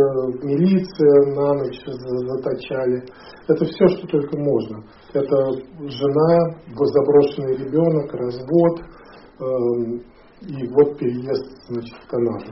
милиция 0.46 1.34
на 1.34 1.54
ночь 1.54 1.80
заточали. 1.86 3.04
Это 3.48 3.66
все, 3.66 3.88
что 3.88 4.08
только 4.08 4.38
можно. 4.38 4.84
Это 5.14 5.36
жена, 5.88 6.60
заброшенный 6.76 7.56
ребенок, 7.56 8.14
развод 8.14 8.82
э, 9.40 10.16
и 10.42 10.68
вот 10.68 10.98
переезд 11.00 11.68
значит, 11.70 11.96
в 11.96 12.08
Канаду. 12.10 12.52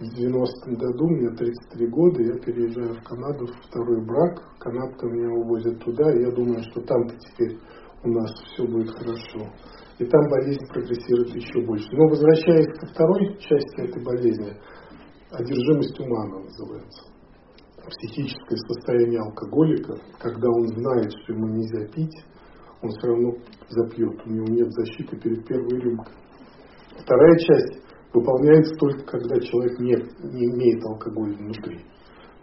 В 0.00 0.02
90-м 0.02 0.74
году, 0.74 1.08
мне 1.08 1.30
33 1.30 1.86
года, 1.86 2.22
я 2.22 2.34
переезжаю 2.40 2.94
в 2.94 3.02
Канаду, 3.04 3.46
второй 3.68 4.04
брак, 4.04 4.42
канадка 4.58 5.06
меня 5.06 5.32
увозит 5.32 5.78
туда, 5.82 6.12
и 6.12 6.22
я 6.22 6.30
думаю, 6.32 6.62
что 6.70 6.82
там-то 6.82 7.16
теперь 7.16 7.58
у 8.04 8.08
нас 8.10 8.30
все 8.52 8.66
будет 8.66 8.90
хорошо 8.90 9.50
и 9.98 10.04
там 10.04 10.20
болезнь 10.28 10.66
прогрессирует 10.68 11.34
еще 11.34 11.64
больше. 11.64 11.88
Но 11.92 12.08
возвращаясь 12.08 12.66
ко 12.78 12.86
второй 12.86 13.38
части 13.38 13.80
этой 13.80 14.02
болезни, 14.02 14.52
одержимость 15.30 15.98
ума 16.00 16.22
она 16.24 16.40
называется. 16.40 17.02
Психическое 17.88 18.56
состояние 18.56 19.20
алкоголика, 19.20 19.94
когда 20.18 20.48
он 20.48 20.66
знает, 20.68 21.12
что 21.12 21.32
ему 21.32 21.46
нельзя 21.46 21.86
пить, 21.94 22.16
он 22.82 22.90
все 22.90 23.06
равно 23.06 23.32
запьет, 23.68 24.26
у 24.26 24.30
него 24.30 24.46
нет 24.48 24.68
защиты 24.72 25.16
перед 25.16 25.46
первой 25.46 25.80
рюмкой. 25.80 26.12
Вторая 26.98 27.36
часть 27.38 27.82
выполняется 28.12 28.74
только 28.76 29.04
когда 29.04 29.40
человек 29.40 29.78
не, 29.78 29.94
не 30.32 30.44
имеет 30.46 30.84
алкоголя 30.84 31.36
внутри. 31.36 31.78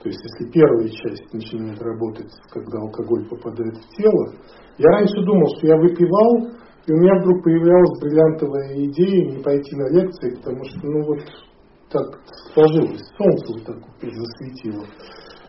То 0.01 0.09
есть 0.09 0.19
если 0.21 0.51
первая 0.51 0.87
часть 0.89 1.33
начинает 1.33 1.81
работать, 1.81 2.31
когда 2.49 2.79
алкоголь 2.79 3.27
попадает 3.29 3.77
в 3.77 3.95
тело, 3.95 4.33
я 4.77 4.89
раньше 4.89 5.23
думал, 5.23 5.47
что 5.57 5.67
я 5.67 5.77
выпивал, 5.77 6.51
и 6.85 6.91
у 6.91 6.97
меня 6.97 7.19
вдруг 7.19 7.43
появлялась 7.43 7.99
бриллиантовая 8.01 8.85
идея 8.85 9.31
не 9.31 9.41
пойти 9.41 9.75
на 9.75 9.89
лекции, 9.89 10.35
потому 10.35 10.63
что, 10.65 10.79
ну 10.83 11.05
вот, 11.05 11.19
так 11.89 12.19
сложилось, 12.53 13.01
солнце 13.17 13.53
вот 13.53 13.65
так 13.65 13.77
засветило. 14.01 14.83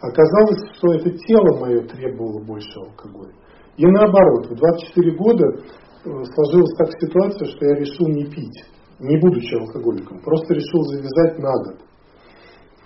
Оказалось, 0.00 0.76
что 0.76 0.94
это 0.94 1.10
тело 1.10 1.58
мое 1.60 1.80
требовало 1.88 2.44
больше 2.44 2.78
алкоголя. 2.78 3.32
И 3.76 3.86
наоборот, 3.86 4.46
в 4.46 4.54
24 4.54 5.16
года 5.16 5.44
э, 5.46 5.60
сложилась 6.04 6.76
так 6.78 6.90
ситуация, 7.00 7.48
что 7.48 7.66
я 7.66 7.74
решил 7.76 8.06
не 8.08 8.26
пить, 8.26 8.64
не 9.00 9.18
будучи 9.18 9.54
алкоголиком. 9.54 10.20
Просто 10.22 10.54
решил 10.54 10.82
завязать 10.84 11.38
на 11.38 11.50
год. 11.64 11.80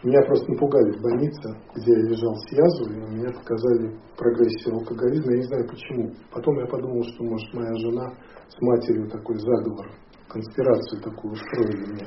Меня 0.04 0.22
просто 0.22 0.48
напугали 0.52 0.92
в 0.92 1.02
больнице, 1.02 1.58
где 1.74 1.90
я 1.90 2.08
лежал 2.08 2.32
с 2.36 2.52
язвой, 2.52 2.94
и 2.94 3.14
меня 3.16 3.32
показали 3.32 3.98
прогрессию 4.16 4.76
алкоголизма, 4.76 5.32
я 5.32 5.38
не 5.38 5.46
знаю 5.48 5.68
почему. 5.68 6.12
Потом 6.32 6.56
я 6.60 6.66
подумал, 6.66 7.02
что 7.02 7.24
может 7.24 7.52
моя 7.52 7.74
жена 7.74 8.14
с 8.48 8.60
матерью 8.60 9.08
такой 9.10 9.36
заговор, 9.38 9.86
конспирацию 10.28 11.02
такую 11.02 11.32
устроили 11.32 11.92
мне. 11.92 12.06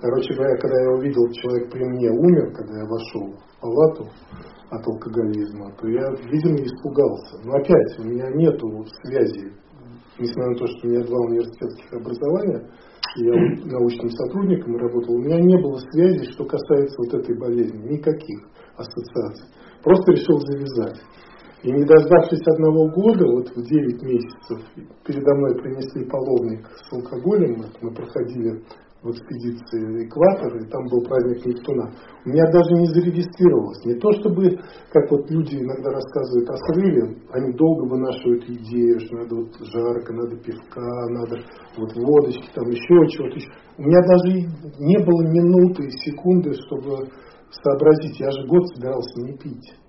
Короче 0.00 0.34
говоря, 0.34 0.56
когда 0.58 0.82
я 0.82 0.90
увидел, 0.90 1.30
человек 1.32 1.70
при 1.70 1.84
мне 1.84 2.10
умер, 2.10 2.52
когда 2.52 2.78
я 2.78 2.84
вошел 2.84 3.38
в 3.38 3.60
палату 3.60 4.08
от 4.70 4.86
алкоголизма, 4.86 5.72
то 5.80 5.88
я, 5.88 6.10
видимо, 6.30 6.56
испугался. 6.56 7.38
Но 7.44 7.54
опять, 7.54 7.98
у 7.98 8.04
меня 8.04 8.28
нет 8.34 8.60
связи, 9.02 9.52
несмотря 10.18 10.50
на 10.50 10.56
то, 10.56 10.66
что 10.66 10.86
у 10.86 10.90
меня 10.90 11.04
два 11.04 11.18
университетских 11.26 11.92
образования, 11.92 12.70
я 13.16 13.32
научным 13.64 14.10
сотрудником 14.10 14.76
работал, 14.76 15.14
у 15.14 15.22
меня 15.22 15.40
не 15.40 15.56
было 15.62 15.78
связи, 15.90 16.30
что 16.32 16.44
касается 16.44 16.96
вот 16.98 17.14
этой 17.14 17.38
болезни, 17.38 17.94
никаких 17.94 18.40
ассоциаций. 18.76 19.48
Просто 19.82 20.12
решил 20.12 20.40
завязать. 20.40 21.00
И 21.64 21.72
не 21.72 21.82
дождавшись 21.82 22.46
одного 22.46 22.90
года, 22.90 23.24
вот 23.24 23.48
в 23.48 23.62
9 23.62 24.02
месяцев, 24.02 24.60
передо 25.06 25.34
мной 25.34 25.54
принесли 25.62 26.04
половник 26.04 26.68
с 26.68 26.92
алкоголем, 26.92 27.64
мы 27.80 27.90
проходили 27.94 28.62
в 29.00 29.10
экспедиции 29.10 30.04
«Экватор», 30.04 30.56
и 30.58 30.68
там 30.68 30.84
был 30.88 31.00
праздник 31.08 31.44
Нептуна. 31.44 31.90
У 32.24 32.28
меня 32.28 32.44
даже 32.52 32.72
не 32.74 32.86
зарегистрировалось. 32.88 33.82
Не 33.84 33.94
то 33.94 34.12
чтобы, 34.12 34.58
как 34.92 35.10
вот 35.10 35.30
люди 35.30 35.56
иногда 35.56 35.90
рассказывают 35.90 36.50
о 36.50 36.56
срыве, 36.56 37.16
они 37.32 37.52
долго 37.52 37.88
вынашивают 37.88 38.44
идею, 38.44 39.00
что 39.00 39.16
надо 39.16 39.34
вот 39.36 39.52
жарко, 39.60 40.12
надо 40.12 40.36
пивка, 40.36 41.06
надо 41.08 41.36
вот 41.78 41.92
водочки, 41.96 42.48
там 42.54 42.68
еще 42.68 43.08
чего-то. 43.08 43.40
У 43.78 43.82
меня 43.82 44.00
даже 44.06 44.32
не 44.80 44.98
было 45.04 45.22
минуты, 45.32 45.88
секунды, 46.04 46.52
чтобы 46.52 47.08
сообразить. 47.50 48.20
Я 48.20 48.30
же 48.30 48.46
год 48.48 48.68
собирался 48.74 49.20
не 49.22 49.36
пить. 49.38 49.83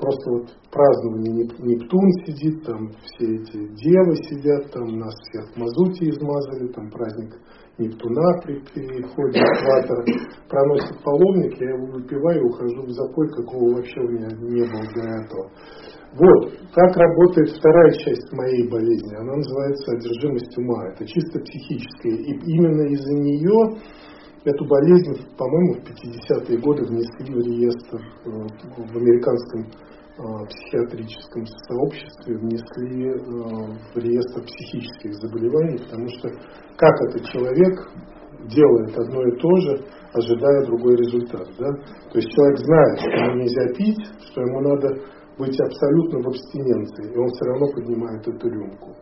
Просто 0.00 0.30
вот 0.30 0.46
празднование 0.72 1.44
Нептун 1.58 2.10
сидит, 2.24 2.64
там 2.64 2.88
все 3.04 3.36
эти 3.36 3.58
девы 3.76 4.16
сидят, 4.16 4.72
там 4.72 4.96
нас 4.96 5.14
всех 5.14 5.52
в 5.52 5.58
мазуте 5.58 6.08
измазали, 6.08 6.72
там 6.72 6.90
праздник 6.90 7.36
Нептуна 7.76 8.40
при 8.42 8.60
переходе 8.72 9.40
экватора, 9.40 10.04
проносит 10.48 11.04
паломник, 11.04 11.60
я 11.60 11.70
его 11.76 11.86
выпиваю 11.92 12.40
и 12.40 12.48
ухожу 12.48 12.82
в 12.82 12.90
запой, 12.90 13.28
какого 13.28 13.74
вообще 13.74 14.00
у 14.00 14.08
меня 14.08 14.28
не 14.28 14.64
было 14.72 14.88
до 14.94 15.02
этого. 15.20 15.50
Вот, 16.16 16.50
как 16.72 16.96
работает 16.96 17.50
вторая 17.50 17.92
часть 17.92 18.32
моей 18.32 18.68
болезни. 18.68 19.14
Она 19.14 19.36
называется 19.36 19.92
одержимость 19.92 20.58
ума. 20.58 20.88
Это 20.88 21.06
чисто 21.06 21.38
психическая. 21.38 22.14
И 22.14 22.32
именно 22.50 22.82
из-за 22.88 23.12
нее 23.12 23.78
эту 24.44 24.64
болезнь, 24.64 25.26
по-моему, 25.36 25.74
в 25.74 25.84
50-е 25.84 26.58
годы 26.58 26.84
внесли 26.84 27.34
в 27.34 27.38
реестр 27.44 28.00
э, 28.00 28.30
в 28.30 28.96
американском 28.96 29.66
э, 29.66 30.46
психиатрическом 30.48 31.44
сообществе, 31.68 32.38
внесли 32.38 33.08
э, 33.08 33.16
в 33.92 33.98
реестр 33.98 34.42
психических 34.42 35.14
заболеваний, 35.14 35.78
потому 35.78 36.08
что 36.08 36.28
как 36.76 36.94
этот 37.08 37.26
человек 37.26 37.74
делает 38.48 38.96
одно 38.96 39.22
и 39.28 39.38
то 39.38 39.56
же, 39.60 39.84
ожидая 40.14 40.64
другой 40.64 40.96
результат. 40.96 41.46
Да? 41.58 41.70
То 42.10 42.18
есть 42.18 42.30
человек 42.30 42.58
знает, 42.58 42.98
что 42.98 43.10
ему 43.10 43.42
нельзя 43.42 43.74
пить, 43.76 44.04
что 44.24 44.40
ему 44.40 44.60
надо 44.60 44.88
быть 45.36 45.60
абсолютно 45.60 46.20
в 46.22 46.28
абстиненции, 46.28 47.12
и 47.12 47.18
он 47.18 47.28
все 47.28 47.44
равно 47.44 47.66
поднимает 47.72 48.26
эту 48.26 48.48
рюмку. 48.48 48.94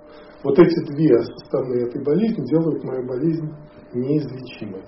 Вот 0.42 0.58
эти 0.58 0.92
две 0.92 1.18
составные 1.22 1.86
этой 1.86 2.02
болезни 2.02 2.44
делают 2.46 2.84
мою 2.84 3.06
болезнь 3.06 3.50
неизлечимой. 3.94 4.82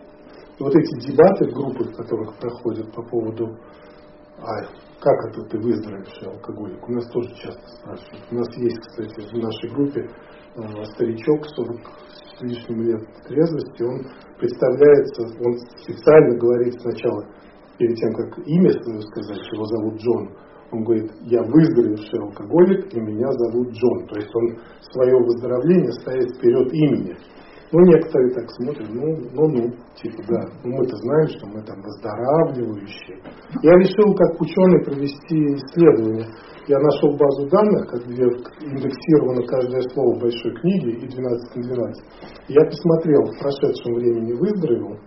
И 0.61 0.63
вот 0.63 0.77
эти 0.77 1.07
дебаты, 1.09 1.47
в 1.47 1.97
которых 1.97 2.37
проходят 2.37 2.93
по 2.93 3.03
поводу, 3.03 3.57
а 4.37 4.61
как 5.01 5.17
это 5.31 5.43
ты 5.49 5.59
выздоровевший 5.59 6.29
алкоголик, 6.29 6.87
у 6.87 6.93
нас 6.93 7.11
тоже 7.13 7.31
часто 7.35 7.67
спрашивают. 7.79 8.25
У 8.31 8.35
нас 8.35 8.57
есть, 8.59 8.79
кстати, 8.79 9.21
в 9.21 9.39
нашей 9.39 9.71
группе 9.71 10.01
э, 10.03 10.85
старичок 10.93 11.47
40 11.47 11.81
с 12.37 12.43
лишним 12.43 12.83
лет 12.83 13.01
трезвости, 13.27 13.83
он 13.83 14.05
представляется, 14.37 15.23
он 15.41 15.57
специально 15.81 16.37
говорит 16.37 16.75
сначала, 16.83 17.25
перед 17.79 17.97
тем, 17.97 18.13
как 18.13 18.47
имя 18.47 18.71
свое 18.83 19.01
сказать, 19.01 19.41
его 19.55 19.65
зовут 19.65 19.95
Джон, 19.95 20.37
он 20.73 20.85
говорит, 20.85 21.11
я 21.23 21.43
выздоровевший 21.43 22.21
алкоголик, 22.21 22.93
и 22.93 23.01
меня 23.01 23.33
зовут 23.33 23.71
Джон. 23.71 24.07
То 24.09 24.21
есть 24.21 24.31
он 24.35 24.59
свое 24.93 25.17
выздоровление 25.25 25.93
ставит 25.93 26.37
вперед 26.37 26.73
имени. 26.73 27.17
Ну, 27.73 27.79
некоторые 27.87 28.35
так 28.35 28.51
смотрят, 28.51 28.89
ну, 28.91 29.07
ну, 29.31 29.47
ну, 29.47 29.71
типа, 29.95 30.19
да, 30.27 30.43
ну, 30.65 30.75
мы-то 30.75 30.97
знаем, 30.97 31.29
что 31.29 31.47
мы 31.47 31.63
там 31.63 31.79
выздоравливающие. 31.81 33.23
Я 33.63 33.73
решил, 33.79 34.13
как 34.15 34.41
ученый, 34.41 34.85
провести 34.85 35.39
исследование. 35.55 36.27
Я 36.67 36.79
нашел 36.81 37.17
базу 37.17 37.47
данных, 37.47 37.87
где 38.07 38.27
индексировано 38.67 39.47
каждое 39.47 39.83
слово 39.95 40.17
в 40.17 40.21
большой 40.21 40.53
книге 40.59 40.99
и 40.99 41.07
12 41.07 41.57
на 41.57 41.63
12. 41.63 42.05
Я 42.49 42.65
посмотрел, 42.67 43.23
в 43.23 43.39
прошедшем 43.39 43.95
времени 43.95 44.33
выздоровел, 44.33 44.99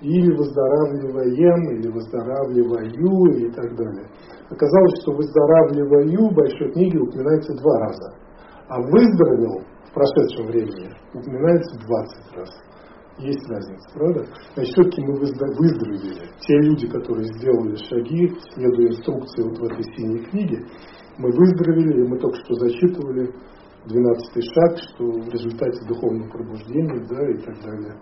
или 0.00 0.32
выздоравливаем, 0.32 1.60
или 1.76 1.88
выздоравливаю, 1.92 3.44
и 3.44 3.50
так 3.52 3.76
далее. 3.76 4.08
Оказалось, 4.48 5.02
что 5.02 5.12
выздоравливаю 5.12 6.30
в 6.30 6.34
большой 6.34 6.72
книге 6.72 6.98
упоминается 6.98 7.52
два 7.60 7.78
раза. 7.80 8.14
А 8.68 8.80
выздоровел 8.80 9.69
в 9.90 9.94
прошедшем 9.94 10.46
времени 10.46 10.90
упоминается 11.12 11.78
20 11.78 12.36
раз. 12.36 12.50
Есть 13.18 13.46
разница, 13.50 13.90
правда? 13.92 14.24
Значит, 14.54 14.72
все-таки 14.72 15.02
мы 15.02 15.18
выздоровели. 15.18 16.30
Те 16.40 16.54
люди, 16.60 16.88
которые 16.88 17.26
сделали 17.34 17.76
шаги, 17.76 18.32
следуя 18.54 18.88
инструкции 18.88 19.42
вот 19.42 19.58
в 19.58 19.64
этой 19.64 19.84
синей 19.94 20.24
книге, 20.24 20.64
мы 21.18 21.30
выздоровели, 21.30 22.00
и 22.00 22.08
мы 22.08 22.18
только 22.18 22.36
что 22.36 22.54
зачитывали 22.54 23.34
12 23.86 24.44
шаг, 24.54 24.78
что 24.78 25.04
в 25.04 25.28
результате 25.28 25.86
духовного 25.86 26.30
пробуждения, 26.30 27.06
да, 27.08 27.30
и 27.30 27.38
так 27.44 27.60
далее, 27.62 27.94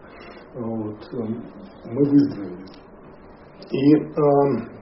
вот, 0.54 1.08
эм, 1.14 1.44
мы 1.84 2.04
выздоровели. 2.10 2.66
И 3.70 3.94
э, 3.96 4.78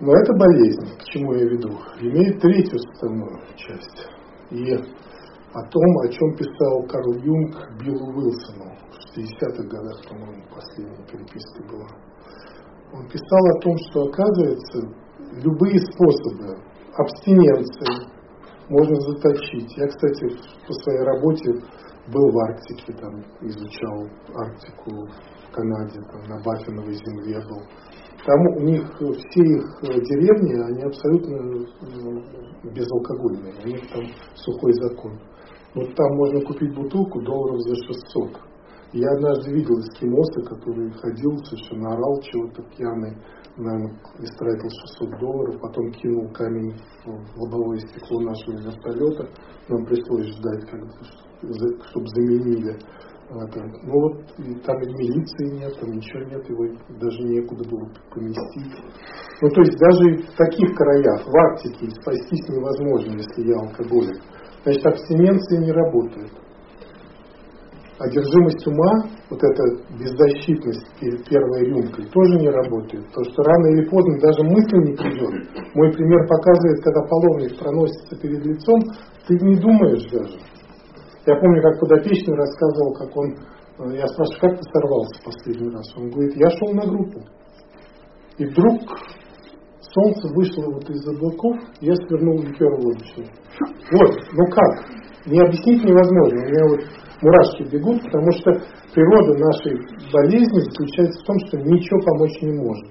но 0.00 0.12
эта 0.16 0.32
болезнь, 0.32 0.98
к 0.98 1.04
чему 1.04 1.32
я 1.34 1.44
веду, 1.44 1.78
имеет 2.00 2.40
третью 2.40 2.78
составную 2.78 3.38
часть. 3.56 4.08
И 4.52 4.70
о 5.54 5.62
том, 5.68 5.98
о 5.98 6.08
чем 6.08 6.36
писал 6.36 6.82
Карл 6.86 7.14
Юнг 7.14 7.56
Биллу 7.80 8.12
Уилсону 8.12 8.76
в 8.90 9.18
60-х 9.18 9.62
годах, 9.64 10.08
по-моему, 10.08 10.44
последняя 10.54 11.06
переписка 11.06 11.62
была. 11.70 11.88
Он 12.92 13.08
писал 13.08 13.40
о 13.56 13.60
том, 13.60 13.74
что, 13.88 14.02
оказывается, 14.02 14.78
любые 15.42 15.78
способы 15.92 16.58
абстиненции 16.94 18.12
можно 18.68 18.96
заточить. 19.00 19.74
Я, 19.78 19.86
кстати, 19.86 20.36
по 20.66 20.72
своей 20.74 21.00
работе 21.00 21.50
был 22.08 22.30
в 22.30 22.38
Арктике, 22.50 22.92
там 22.92 23.24
изучал 23.40 24.06
Арктику 24.36 24.90
в 24.90 25.54
Канаде, 25.54 26.00
там, 26.10 26.22
на 26.24 26.42
Баффиновой 26.42 26.94
земле 26.94 27.40
был. 27.48 27.62
Там 28.24 28.40
у 28.56 28.60
них 28.60 28.82
все 28.94 29.42
их 29.42 29.80
деревни, 29.82 30.54
они 30.54 30.82
абсолютно 30.82 31.42
ну, 31.42 32.22
безалкогольные, 32.70 33.54
у 33.64 33.66
них 33.66 33.80
там 33.92 34.04
сухой 34.34 34.72
закон. 34.74 35.18
Вот 35.74 35.94
там 35.96 36.16
можно 36.16 36.40
купить 36.42 36.72
бутылку 36.74 37.20
долларов 37.22 37.60
за 37.60 37.74
600. 37.74 38.52
Я 38.92 39.10
однажды 39.10 39.52
видел 39.52 39.74
эскимоса, 39.80 40.42
который 40.42 40.92
ходил, 40.92 41.36
совершенно 41.44 41.94
орал 41.94 42.20
чего-то 42.20 42.62
пьяный, 42.76 43.16
наверное, 43.56 43.98
истратил 44.20 44.68
600 44.98 45.18
долларов, 45.18 45.60
потом 45.60 45.90
кинул 45.92 46.28
камень 46.32 46.76
в 47.04 47.40
лобовое 47.40 47.78
стекло 47.78 48.20
нашего 48.20 48.58
вертолета. 48.58 49.28
Нам 49.68 49.84
пришлось 49.86 50.26
ждать, 50.36 50.68
чтобы 51.88 52.06
заменили 52.06 52.78
Ну 53.32 54.00
вот 54.00 54.26
там 54.64 54.76
и 54.82 54.86
милиции 54.92 55.58
нет, 55.58 55.78
там 55.80 55.90
ничего 55.90 56.20
нет, 56.24 56.48
его 56.48 56.64
даже 57.00 57.18
некуда 57.22 57.68
было 57.68 57.88
поместить. 58.10 58.76
Ну 59.40 59.48
то 59.48 59.60
есть 59.62 59.78
даже 59.78 60.18
в 60.22 60.36
таких 60.36 60.74
краях, 60.76 61.26
в 61.26 61.36
Арктике, 61.36 61.90
спастись 62.00 62.48
невозможно, 62.48 63.12
если 63.12 63.48
я 63.48 63.56
алкоголик. 63.60 64.20
Значит, 64.64 64.86
абстиненция 64.86 65.60
не 65.60 65.72
работает. 65.72 66.30
одержимость 67.98 68.66
ума, 68.66 69.08
вот 69.30 69.40
эта 69.42 69.62
беззащитность 69.98 70.86
перед 71.00 71.24
первой 71.28 71.64
рюмкой, 71.64 72.06
тоже 72.06 72.38
не 72.38 72.48
работает. 72.48 73.06
Потому 73.06 73.24
что 73.32 73.42
рано 73.44 73.66
или 73.68 73.88
поздно 73.88 74.18
даже 74.20 74.42
мысль 74.42 74.76
не 74.76 74.96
придет. 74.96 75.74
Мой 75.74 75.92
пример 75.92 76.26
показывает, 76.28 76.82
когда 76.82 77.00
половник 77.08 77.58
проносится 77.58 78.16
перед 78.20 78.44
лицом, 78.44 78.80
ты 79.26 79.34
не 79.34 79.56
думаешь 79.56 80.10
даже. 80.10 80.38
Я 81.26 81.36
помню, 81.36 81.62
как 81.62 81.78
подопечный 81.78 82.34
рассказывал, 82.34 82.92
как 82.94 83.16
он, 83.16 83.30
э, 83.30 83.96
я 83.96 84.06
спрашиваю, 84.08 84.40
как 84.40 84.58
ты 84.58 84.62
сорвался 84.72 85.22
последний 85.24 85.70
раз? 85.70 85.86
Он 85.96 86.10
говорит, 86.10 86.36
я 86.36 86.50
шел 86.50 86.74
на 86.74 86.82
группу. 86.82 87.20
И 88.38 88.46
вдруг 88.46 88.80
солнце 89.94 90.34
вышло 90.34 90.64
вот 90.72 90.88
из 90.90 91.06
облаков, 91.06 91.56
я 91.80 91.94
свернул 91.94 92.38
ликер 92.42 92.72
лодочный. 92.72 93.30
Вот, 93.92 94.10
ну 94.32 94.46
как? 94.50 95.02
Не 95.26 95.38
объяснить 95.38 95.84
невозможно. 95.84 96.40
У 96.40 96.48
меня 96.48 96.64
вот 96.70 96.80
мурашки 97.22 97.62
бегут, 97.70 98.02
потому 98.02 98.32
что 98.32 98.50
природа 98.92 99.38
нашей 99.38 99.78
болезни 100.12 100.58
заключается 100.58 101.22
в 101.22 101.26
том, 101.26 101.38
что 101.46 101.58
ничего 101.58 102.00
помочь 102.00 102.42
не 102.42 102.52
может. 102.58 102.90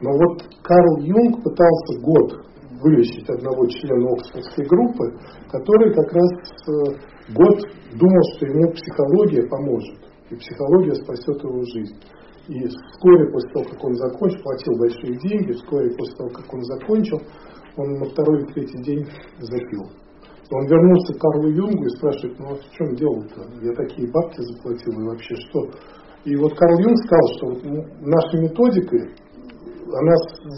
Но 0.00 0.10
вот 0.10 0.42
Карл 0.62 0.98
Юнг 0.98 1.42
пытался 1.44 2.00
год 2.00 2.48
вылечить 2.82 3.28
одного 3.28 3.66
члена 3.66 4.12
Оксфордской 4.12 4.66
группы, 4.66 5.04
который 5.50 5.94
как 5.94 6.12
раз 6.12 6.30
э, 6.68 7.17
год 7.34 7.60
думал, 7.94 8.22
что 8.34 8.46
ему 8.46 8.72
психология 8.72 9.46
поможет, 9.48 9.98
и 10.30 10.34
психология 10.36 10.94
спасет 10.94 11.42
его 11.42 11.62
жизнь. 11.74 11.96
И 12.48 12.66
вскоре 12.66 13.30
после 13.30 13.50
того, 13.52 13.64
как 13.66 13.84
он 13.84 13.94
закончил, 13.94 14.42
платил 14.42 14.78
большие 14.78 15.16
деньги, 15.18 15.52
вскоре 15.52 15.90
после 15.90 16.16
того, 16.16 16.30
как 16.30 16.54
он 16.54 16.62
закончил, 16.62 17.20
он 17.76 17.98
на 17.98 18.04
второй 18.06 18.40
или 18.40 18.52
третий 18.52 18.82
день 18.82 19.06
запил. 19.38 19.84
Он 20.50 20.66
вернулся 20.66 21.12
к 21.12 21.20
Карлу 21.20 21.48
Юнгу 21.48 21.84
и 21.84 21.96
спрашивает, 21.96 22.38
ну 22.38 22.46
а 22.52 22.54
в 22.54 22.70
чем 22.72 22.96
дело-то? 22.96 23.44
Я 23.60 23.72
такие 23.74 24.10
бабки 24.10 24.40
заплатил 24.40 24.98
и 24.98 25.04
вообще 25.04 25.34
что? 25.36 25.68
И 26.24 26.34
вот 26.36 26.54
Карл 26.56 26.78
Юнг 26.80 26.96
сказал, 27.04 27.28
что 27.36 27.46
вот 27.48 27.64
наша 28.00 28.38
методика, 28.38 28.96
она 29.92 30.14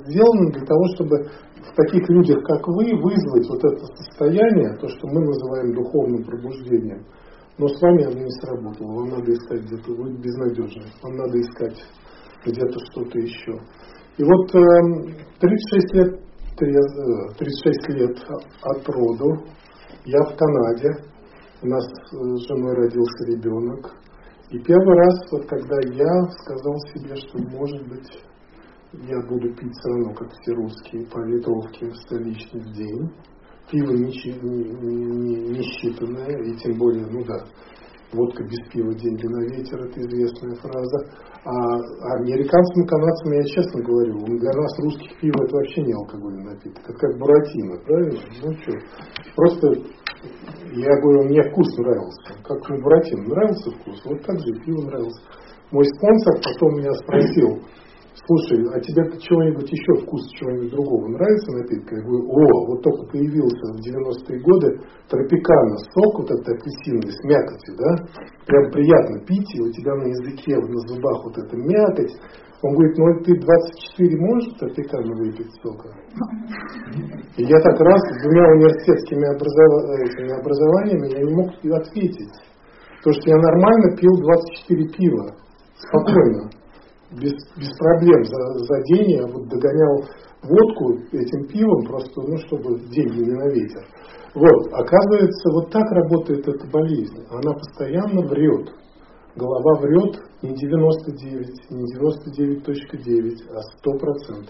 сделана 0.07 0.51
для 0.53 0.65
того, 0.65 0.85
чтобы 0.95 1.31
в 1.63 1.75
таких 1.75 2.09
людях, 2.09 2.43
как 2.45 2.67
вы, 2.69 2.85
вызвать 3.03 3.49
вот 3.49 3.65
это 3.65 3.85
состояние, 3.97 4.77
то, 4.79 4.89
что 4.89 5.07
мы 5.09 5.21
называем 5.21 5.75
духовным 5.75 6.25
пробуждением. 6.25 7.05
Но 7.59 7.69
с 7.69 7.81
вами 7.81 8.05
оно 8.05 8.21
не 8.21 8.31
сработало. 8.41 8.95
Вам 8.95 9.09
надо 9.11 9.33
искать 9.33 9.63
где-то, 9.63 9.93
вы 9.93 10.13
безнадежны. 10.17 10.85
Вам 11.03 11.17
надо 11.17 11.41
искать 11.41 11.79
где-то 12.47 12.79
что-то 12.91 13.19
еще. 13.19 13.53
И 14.17 14.25
вот 14.25 14.51
36 14.51 15.95
эм, 15.95 16.01
лет, 16.01 16.21
36 16.57 17.89
э, 17.89 17.93
лет 17.93 18.19
от 18.63 18.89
роду 18.89 19.45
я 20.05 20.21
в 20.23 20.37
Канаде, 20.37 21.11
у 21.63 21.67
нас 21.67 21.85
с 21.85 22.49
женой 22.49 22.75
родился 22.75 23.27
ребенок. 23.27 23.95
И 24.51 24.59
первый 24.59 24.97
раз, 24.97 25.31
вот 25.31 25.47
когда 25.47 25.77
я 25.93 26.23
сказал 26.43 26.75
себе, 26.95 27.15
что 27.17 27.39
может 27.39 27.87
быть 27.89 28.09
я 28.93 29.21
буду 29.29 29.55
пить 29.55 29.73
все 29.73 29.89
равно, 29.89 30.15
как 30.15 30.29
все 30.33 30.53
русские, 30.55 31.07
по 31.07 31.19
литровке 31.25 31.91
столичный 31.95 32.61
в 32.61 32.73
день. 32.73 33.11
Пиво 33.71 33.93
не, 33.93 34.11
не, 34.11 35.05
не, 35.05 35.49
не 35.51 35.61
считанное, 35.63 36.43
и 36.43 36.57
тем 36.57 36.77
более, 36.77 37.07
ну 37.07 37.25
да, 37.25 37.45
водка 38.13 38.43
без 38.43 38.59
пива, 38.73 38.93
деньги 38.95 39.27
на 39.27 39.43
ветер, 39.55 39.79
это 39.81 40.01
известная 40.01 40.57
фраза. 40.57 40.99
А, 41.45 41.53
американцам 42.19 42.83
и 42.83 42.87
канадцам, 42.87 43.33
я 43.33 43.45
честно 43.45 43.83
говорю, 43.83 44.25
для 44.27 44.53
нас 44.53 44.79
русских 44.81 45.21
пиво 45.21 45.45
это 45.45 45.55
вообще 45.55 45.83
не 45.83 45.93
алкогольный 45.93 46.45
напиток. 46.45 46.83
Это 46.83 46.99
как 46.99 47.19
буратино, 47.19 47.77
правильно? 47.87 48.21
Ну 48.43 48.53
что, 48.61 48.73
просто 49.37 49.69
я 50.73 51.01
говорю, 51.01 51.29
мне 51.29 51.43
вкус 51.51 51.79
нравился. 51.79 52.35
Как 52.43 52.83
буратино 52.83 53.23
нравился 53.23 53.71
вкус, 53.71 54.03
вот 54.05 54.21
так 54.27 54.39
же 54.41 54.53
пиво 54.65 54.83
нравился. 54.83 55.23
Мой 55.71 55.85
спонсор 55.85 56.35
потом 56.43 56.79
меня 56.79 56.93
спросил, 56.95 57.63
слушай, 58.27 58.59
а 58.75 58.81
тебе 58.81 59.03
чего-нибудь 59.19 59.71
еще 59.71 59.93
вкус 60.03 60.23
чего-нибудь 60.37 60.71
другого 60.71 61.09
нравится 61.09 61.51
напитка? 61.57 61.97
Я 61.97 62.03
говорю, 62.03 62.25
о, 62.29 62.67
вот 62.69 62.83
только 62.83 63.07
появился 63.13 63.65
в 63.73 63.79
90-е 63.81 64.41
годы 64.41 64.69
тропикана, 65.09 65.77
сок 65.95 66.19
вот 66.19 66.31
этот 66.31 66.49
апельсиновый 66.49 67.13
с 67.13 67.21
мякотью, 67.25 67.77
да? 67.77 67.91
Прям 68.47 68.71
приятно 68.73 69.25
пить, 69.27 69.51
и 69.55 69.61
у 69.61 69.71
тебя 69.73 69.95
на 69.95 70.07
языке, 70.09 70.57
на 70.57 70.81
зубах 70.89 71.25
вот 71.25 71.39
эта 71.39 71.57
мякоть. 71.57 72.15
Он 72.63 72.75
говорит, 72.75 72.99
ну 72.99 73.05
ты 73.25 73.33
24 73.41 74.21
можешь 74.21 74.53
тропикана 74.59 75.15
выпить 75.17 75.51
сока? 75.63 75.89
И 77.37 77.45
я 77.45 77.59
так 77.61 77.81
раз 77.81 78.01
с 78.01 78.23
двумя 78.23 78.45
университетскими 78.53 79.25
образов... 79.33 80.41
образованиями 80.41 81.09
я 81.17 81.25
не 81.25 81.35
мог 81.35 81.49
ответить. 81.57 82.37
Потому 82.99 83.15
что 83.17 83.31
я 83.31 83.37
нормально 83.37 83.97
пил 83.97 84.13
24 84.21 84.89
пива. 84.93 85.37
Спокойно 85.75 86.60
без, 87.13 87.33
без 87.57 87.71
проблем 87.79 88.25
за, 88.25 88.59
за 88.65 88.83
день 88.85 89.11
я 89.13 89.27
вот 89.27 89.49
догонял 89.49 90.05
водку 90.43 90.99
этим 91.13 91.47
пивом, 91.49 91.85
просто, 91.85 92.21
ну, 92.23 92.37
чтобы 92.39 92.79
деньги 92.89 93.21
не 93.21 93.35
на 93.35 93.49
ветер. 93.53 93.85
Вот, 94.35 94.73
оказывается, 94.73 95.51
вот 95.53 95.71
так 95.71 95.91
работает 95.91 96.47
эта 96.47 96.67
болезнь. 96.71 97.27
Она 97.31 97.53
постоянно 97.53 98.23
врет. 98.29 98.71
Голова 99.35 99.81
врет 99.81 100.21
не 100.43 100.55
99, 100.55 101.71
не 101.71 101.85
99.9, 101.99 103.37
а 103.51 103.61
100% 103.89 104.49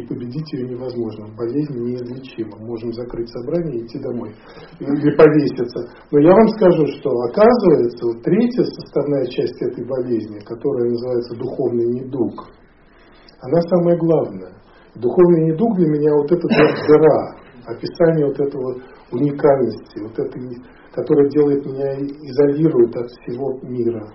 и 0.00 0.06
победить 0.06 0.52
ее 0.52 0.68
невозможно. 0.68 1.28
Болезнь 1.36 1.76
неизлечима. 1.76 2.56
Можем 2.58 2.92
закрыть 2.92 3.28
собрание 3.30 3.80
и 3.80 3.84
идти 3.84 3.98
домой. 4.00 4.34
Или 4.78 5.16
повеситься. 5.16 5.80
Но 6.10 6.18
я 6.20 6.32
вам 6.32 6.48
скажу, 6.56 6.86
что 6.98 7.10
оказывается, 7.28 8.06
вот 8.06 8.22
третья 8.22 8.64
составная 8.64 9.26
часть 9.26 9.60
этой 9.62 9.84
болезни, 9.84 10.38
которая 10.40 10.88
называется 10.88 11.36
духовный 11.36 11.86
недуг, 12.00 12.48
она 13.42 13.60
самая 13.62 13.96
главная. 13.96 14.52
Духовный 14.94 15.52
недуг 15.52 15.76
для 15.76 15.88
меня 15.88 16.12
вот 16.16 16.32
это 16.32 16.46
дыра, 16.48 17.36
описание 17.66 18.26
вот 18.26 18.40
этого 18.40 18.74
уникальности, 19.12 20.00
вот 20.02 20.18
этой, 20.18 20.56
которая 20.92 21.28
делает 21.30 21.64
меня, 21.64 21.94
изолирует 21.94 22.96
от 22.96 23.08
всего 23.10 23.58
мира. 23.62 24.12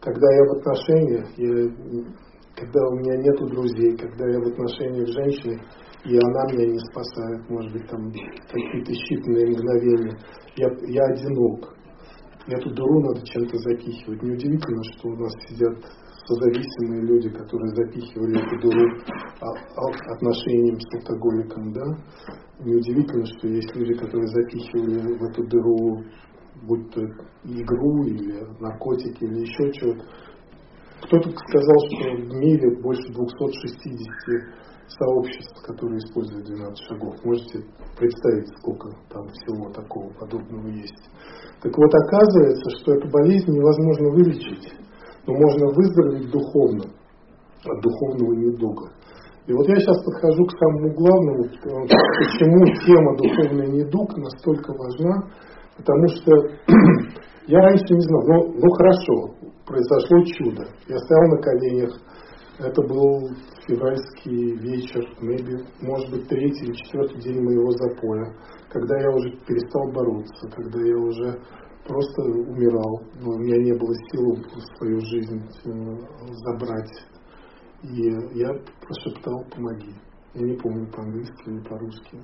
Когда 0.00 0.26
я 0.32 0.42
в 0.44 0.56
отношениях, 0.58 1.26
я 1.36 2.06
когда 2.56 2.80
у 2.88 2.96
меня 2.96 3.16
нет 3.18 3.36
друзей, 3.50 3.96
когда 3.96 4.26
я 4.28 4.40
в 4.40 4.48
отношениях 4.48 5.06
с 5.08 5.12
женщиной, 5.12 5.60
и 6.04 6.16
она 6.16 6.52
меня 6.52 6.72
не 6.72 6.78
спасает, 6.90 7.50
может 7.50 7.72
быть, 7.72 7.86
там 7.88 8.10
какие-то 8.48 8.92
считанные 8.92 9.50
мгновения. 9.52 10.18
Я, 10.56 10.68
я 10.88 11.02
одинок. 11.12 11.76
Эту 12.46 12.70
дыру 12.70 13.00
надо 13.00 13.26
чем-то 13.26 13.58
запихивать. 13.58 14.22
Неудивительно, 14.22 14.82
что 14.94 15.08
у 15.08 15.16
нас 15.16 15.32
сидят 15.48 15.74
созависимые 16.26 17.02
люди, 17.02 17.28
которые 17.28 17.74
запихивали 17.74 18.38
эту 18.38 18.60
дыру 18.60 18.86
а, 19.40 19.46
а, 19.48 20.14
отношениям 20.14 20.78
с 20.80 20.94
алкоголиком, 20.94 21.72
да? 21.72 21.84
Неудивительно, 22.60 23.26
что 23.26 23.48
есть 23.48 23.74
люди, 23.74 23.94
которые 23.94 24.28
запихивали 24.28 25.18
в 25.18 25.22
эту 25.24 25.46
дыру 25.48 26.04
будь 26.62 26.90
то 26.90 27.02
игру 27.44 28.04
или 28.04 28.44
наркотики 28.60 29.24
или 29.24 29.40
еще 29.40 29.72
чего-то. 29.72 30.04
Кто-то 31.06 31.30
сказал, 31.30 31.76
что 31.86 31.96
в 32.18 32.34
мире 32.34 32.82
больше 32.82 33.12
260 33.12 34.66
сообществ, 34.88 35.62
которые 35.62 35.98
используют 35.98 36.46
12 36.46 36.78
шагов. 36.88 37.14
Можете 37.24 37.64
представить, 37.98 38.48
сколько 38.58 38.90
там 39.10 39.26
всего 39.28 39.70
такого 39.70 40.12
подобного 40.14 40.68
есть. 40.68 41.10
Так 41.62 41.76
вот, 41.76 41.94
оказывается, 41.94 42.70
что 42.78 42.94
эту 42.94 43.08
болезнь 43.10 43.50
невозможно 43.50 44.10
вылечить, 44.10 44.72
но 45.26 45.34
можно 45.34 45.66
выздороветь 45.74 46.30
духовно, 46.30 46.84
от 47.64 47.80
духовного 47.82 48.32
недуга. 48.34 48.90
И 49.46 49.52
вот 49.52 49.68
я 49.68 49.76
сейчас 49.76 50.04
подхожу 50.04 50.44
к 50.44 50.58
самому 50.58 50.92
главному, 50.94 51.44
почему 51.44 52.66
тема 52.84 53.16
духовный 53.16 53.68
недуг 53.78 54.16
настолько 54.16 54.72
важна, 54.72 55.30
потому 55.76 56.08
что 56.08 56.32
я 57.46 57.60
раньше 57.60 57.94
не 57.94 58.00
знал, 58.00 58.22
ну, 58.26 58.52
ну 58.54 58.70
хорошо, 58.70 59.50
произошло 59.64 60.24
чудо. 60.24 60.66
Я 60.88 60.98
стоял 60.98 61.28
на 61.28 61.42
коленях, 61.42 61.90
это 62.58 62.82
был 62.82 63.28
февральский 63.66 64.56
вечер, 64.56 65.04
maybe, 65.20 65.62
может 65.82 66.10
быть, 66.10 66.28
третий 66.28 66.66
или 66.66 66.72
четвертый 66.72 67.20
день 67.20 67.42
моего 67.42 67.70
запоя, 67.70 68.34
когда 68.70 68.98
я 68.98 69.10
уже 69.10 69.30
перестал 69.46 69.92
бороться, 69.92 70.48
когда 70.54 70.80
я 70.80 70.96
уже 70.96 71.38
просто 71.86 72.22
умирал, 72.22 73.02
но 73.20 73.30
у 73.30 73.38
меня 73.38 73.62
не 73.62 73.72
было 73.78 73.94
сил 74.10 74.36
свою 74.76 75.00
жизнь 75.00 75.40
э, 75.66 75.96
забрать. 76.44 76.92
И 77.82 78.38
я 78.38 78.50
прошептал 78.80 79.44
«помоги». 79.54 79.94
Я 80.34 80.46
не 80.46 80.56
помню 80.56 80.90
по-английски 80.90 81.42
или 81.46 81.60
по-русски. 81.60 82.20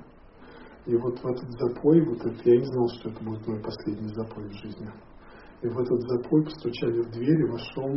И 0.85 0.95
вот 0.95 1.17
в 1.17 1.25
этот 1.25 1.49
запой, 1.51 2.01
вот 2.05 2.19
это, 2.25 2.37
я 2.43 2.57
не 2.57 2.65
знал, 2.65 2.87
что 2.89 3.09
это 3.09 3.23
будет 3.23 3.47
мой 3.47 3.61
последний 3.61 4.13
запой 4.13 4.49
в 4.49 4.53
жизни. 4.53 4.91
И 5.63 5.67
в 5.67 5.79
этот 5.79 6.01
запой 6.01 6.43
постучали 6.43 7.01
в 7.01 7.11
дверь, 7.11 7.39
и 7.39 7.51
вошел 7.51 7.87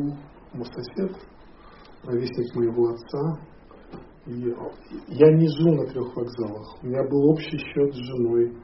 мой 0.52 0.66
сосед, 0.66 1.16
ровесник 2.04 2.54
моего 2.54 2.90
отца. 2.90 3.40
И 4.26 4.54
я 5.08 5.32
не 5.32 5.48
жил 5.48 5.74
на 5.74 5.86
трех 5.86 6.14
вокзалах. 6.14 6.82
У 6.82 6.86
меня 6.86 7.02
был 7.10 7.30
общий 7.30 7.58
счет 7.58 7.92
с 7.92 7.96
женой. 7.96 8.56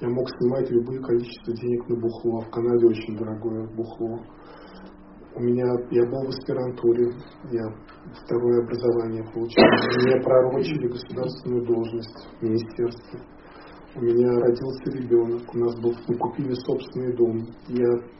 Я 0.00 0.08
мог 0.08 0.28
снимать 0.38 0.70
любое 0.70 1.00
количество 1.00 1.52
денег 1.52 1.88
на 1.88 1.96
бухло. 1.96 2.40
В 2.42 2.50
Канаде 2.50 2.86
очень 2.86 3.16
дорогое 3.16 3.66
бухло. 3.74 4.20
У 5.36 5.40
меня, 5.40 5.66
я 5.90 6.06
был 6.06 6.26
в 6.26 6.28
аспирантуре, 6.28 7.10
я 7.50 7.64
второе 8.22 8.62
образование 8.62 9.24
получил. 9.32 9.64
Меня 10.06 10.22
пророчили 10.22 10.86
государственную 10.86 11.66
должность 11.66 12.28
в 12.38 12.42
министерстве. 12.42 13.20
У 13.96 14.00
меня 14.00 14.30
родился 14.30 14.90
ребенок, 14.92 15.42
у 15.52 15.58
нас 15.58 15.74
был, 15.80 15.92
мы 16.06 16.18
купили 16.18 16.54
собственный 16.54 17.16
дом. 17.16 17.46
Я 17.68 18.14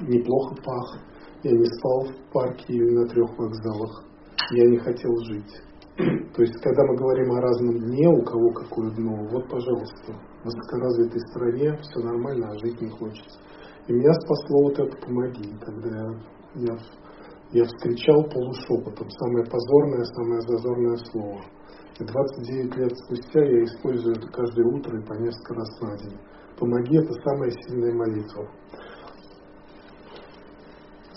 неплохо 0.00 0.54
пах, 0.64 0.98
я 1.42 1.52
не 1.52 1.64
спал 1.64 2.04
в 2.04 2.32
парке 2.32 2.64
или 2.68 2.90
на 2.90 3.06
трех 3.08 3.30
вокзалах. 3.38 4.04
Я 4.52 4.66
не 4.68 4.78
хотел 4.78 5.16
жить. 5.24 5.62
То 6.34 6.42
есть, 6.42 6.54
когда 6.62 6.82
мы 6.84 6.96
говорим 6.96 7.32
о 7.32 7.40
разном 7.40 7.78
дне, 7.78 8.08
у 8.08 8.22
кого 8.22 8.50
какое 8.52 8.90
дно, 8.90 9.26
вот, 9.30 9.48
пожалуйста, 9.48 10.12
в 10.42 10.44
высокоразвитой 10.44 11.20
стране 11.30 11.78
все 11.80 12.00
нормально, 12.00 12.50
а 12.50 12.58
жить 12.58 12.80
не 12.80 12.90
хочется. 12.90 13.40
И 13.86 13.92
меня 13.92 14.12
спасло 14.12 14.62
вот 14.64 14.78
это 14.78 14.96
«помоги», 14.98 15.50
когда 15.60 15.88
я, 15.88 16.10
я, 16.54 16.78
я 17.52 17.64
вскричал 17.64 18.22
полушепотом, 18.24 19.08
самое 19.10 19.44
позорное, 19.46 20.04
самое 20.04 20.40
зазорное 20.42 20.96
слово. 21.10 21.40
И 21.98 22.04
29 22.04 22.76
лет 22.76 22.98
спустя 22.98 23.40
я 23.40 23.64
использую 23.64 24.16
это 24.16 24.28
каждое 24.28 24.66
утро 24.66 24.98
и 24.98 25.06
по 25.06 25.14
несколько 25.14 25.54
раз 25.54 25.80
на 25.80 25.96
день. 25.98 26.18
«Помоги»— 26.58 26.96
это 26.98 27.12
самая 27.24 27.50
сильная 27.50 27.94
молитва 27.94 28.48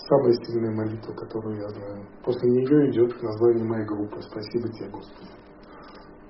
самая 0.08 0.32
сильная 0.44 0.74
молитва, 0.74 1.12
которую 1.14 1.56
я 1.56 1.68
знаю. 1.68 2.06
После 2.24 2.50
нее 2.50 2.90
идет 2.90 3.22
название 3.22 3.64
моей 3.64 3.86
группы 3.86 4.20
«Спасибо 4.22 4.68
тебе, 4.68 4.90
Господи». 4.90 5.30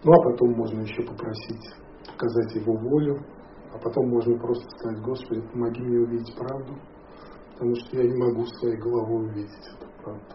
Ну, 0.04 0.12
а 0.12 0.30
потом 0.30 0.52
можно 0.52 0.80
еще 0.80 1.02
попросить 1.02 1.64
показать 2.06 2.54
Его 2.54 2.76
волю, 2.76 3.24
а 3.72 3.78
потом 3.78 4.08
можно 4.08 4.38
просто 4.38 4.64
сказать, 4.76 5.00
Господи, 5.02 5.40
помоги 5.52 5.82
мне 5.82 5.98
увидеть 5.98 6.36
правду, 6.36 6.74
потому 7.52 7.74
что 7.74 7.96
я 7.96 8.04
не 8.04 8.16
могу 8.16 8.44
своей 8.46 8.76
головой 8.76 9.26
увидеть 9.26 9.66
эту 9.74 9.90
правду. 10.02 10.34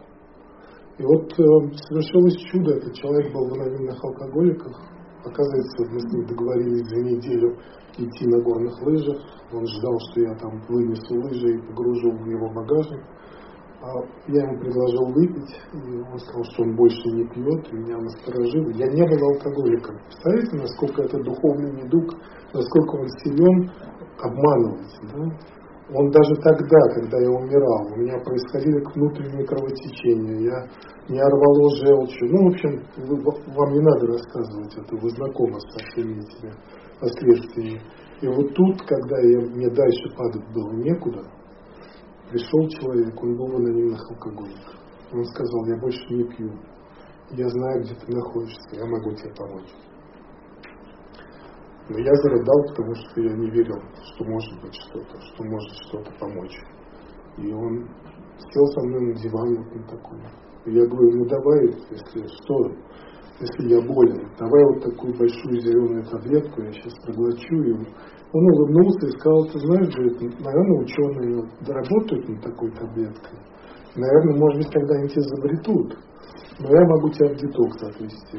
И 0.98 1.04
вот 1.04 1.32
э, 1.32 1.76
совершилось 1.88 2.36
чудо, 2.52 2.76
этот 2.76 2.94
человек 2.94 3.32
был 3.32 3.48
в 3.48 3.54
анонимных 3.54 4.04
алкоголиках, 4.04 4.76
оказывается, 5.24 5.86
мы 5.90 6.00
с 6.00 6.14
ним 6.14 6.26
договорились 6.26 6.88
за 6.90 7.02
неделю 7.02 7.58
идти 7.98 8.28
на 8.28 8.42
горных 8.42 8.82
лыжах, 8.82 9.18
он 9.54 9.66
ждал, 9.66 9.98
что 10.12 10.22
я 10.22 10.36
там 10.36 10.60
вынесу 10.68 11.16
лыжи 11.16 11.56
и 11.56 11.68
погружу 11.68 12.12
в 12.12 12.26
его 12.26 12.50
багажник, 12.50 13.04
я 14.28 14.44
ему 14.44 14.60
предложил 14.60 15.06
выпить, 15.14 15.56
и 15.74 16.02
он 16.12 16.20
сказал, 16.20 16.44
что 16.52 16.64
он 16.64 16.76
больше 16.76 17.02
не 17.14 17.24
пьет, 17.28 17.72
меня 17.72 17.98
насторожил. 17.98 18.70
Я 18.72 18.88
не 18.88 19.08
был 19.08 19.30
алкоголиком. 19.30 19.96
Представляете, 20.06 20.58
насколько 20.58 21.02
это 21.04 21.24
духовный 21.24 21.72
недуг, 21.72 22.14
насколько 22.54 22.96
он 22.98 23.08
силен 23.24 23.72
обманывать. 24.20 25.00
Да? 25.14 25.24
Он 25.96 26.12
даже 26.12 26.36
тогда, 26.44 26.80
когда 26.94 27.18
я 27.20 27.30
умирал, 27.32 27.88
у 27.94 27.96
меня 27.98 28.20
происходили 28.20 28.84
внутренние 28.94 29.46
кровотечения, 29.48 30.52
я 30.52 30.68
не 31.08 31.20
рвало 31.20 31.76
желчью. 31.78 32.30
Ну, 32.30 32.44
в 32.44 32.48
общем, 32.54 32.84
вы, 32.98 33.16
вам 33.56 33.74
не 33.74 33.80
надо 33.80 34.08
рассказывать 34.08 34.78
это, 34.78 34.96
вы 34.98 35.10
знакомы 35.10 35.60
со 35.60 35.80
всеми 35.88 36.20
этими 36.20 36.54
последствиями. 37.00 37.82
И 38.22 38.28
вот 38.28 38.54
тут, 38.54 38.82
когда 38.84 39.18
я, 39.22 39.40
мне 39.40 39.70
дальше 39.70 40.16
падать 40.16 40.54
было 40.54 40.74
некуда, 40.74 41.24
Пришел 42.30 42.68
человек, 42.70 43.24
он 43.24 43.36
был 43.38 43.48
в 43.48 43.56
анонимных 43.56 44.12
алкоголиках. 44.12 44.76
Он 45.12 45.26
сказал, 45.26 45.66
я 45.66 45.78
больше 45.78 46.14
не 46.14 46.24
пью. 46.26 46.52
Я 47.32 47.50
знаю, 47.50 47.82
где 47.82 47.96
ты 47.96 48.16
находишься, 48.16 48.70
я 48.74 48.86
могу 48.86 49.12
тебе 49.16 49.34
помочь. 49.36 49.70
Но 51.90 51.98
я 51.98 52.14
зарыдал, 52.14 52.64
потому 52.70 52.94
что 52.94 53.22
я 53.22 53.34
не 53.34 53.50
верил, 53.50 53.82
что 54.04 54.26
может 54.26 54.62
быть 54.62 54.76
что-то, 54.76 55.20
что 55.20 55.44
может 55.44 55.72
что-то 55.88 56.12
помочь. 56.20 56.56
И 57.38 57.52
он 57.52 57.90
сел 58.38 58.66
со 58.68 58.82
мной 58.86 59.08
на 59.08 59.14
диван 59.16 59.56
вот 59.56 59.76
на 59.76 59.84
такой. 59.88 60.20
И 60.66 60.72
я 60.72 60.86
говорю, 60.86 61.18
ну 61.18 61.26
давай, 61.26 61.66
если 61.90 62.28
что, 62.28 62.72
если 63.40 63.74
я 63.74 63.82
болен, 63.82 64.30
давай 64.38 64.64
вот 64.66 64.84
такую 64.84 65.18
большую 65.18 65.62
зеленую 65.62 66.06
таблетку, 66.06 66.62
я 66.62 66.74
сейчас 66.74 66.94
проглочу, 67.06 67.56
и 67.64 67.74
он 68.32 68.44
улыбнулся 68.46 69.08
и 69.08 69.18
сказал, 69.18 69.46
ты 69.46 69.60
знаешь, 69.60 69.96
говорит, 69.96 70.40
наверное, 70.40 70.84
ученые 70.84 71.50
доработают 71.66 72.30
над 72.30 72.42
такой 72.44 72.72
таблеткой. 72.72 73.40
Наверное, 73.96 74.38
может 74.38 74.58
быть, 74.60 74.72
когда-нибудь 74.72 75.18
изобретут. 75.18 75.98
Но 76.60 76.70
я 76.70 76.86
могу 76.86 77.10
тебя 77.10 77.30
в 77.30 77.38
детокс 77.38 77.82
отвести. 77.82 78.38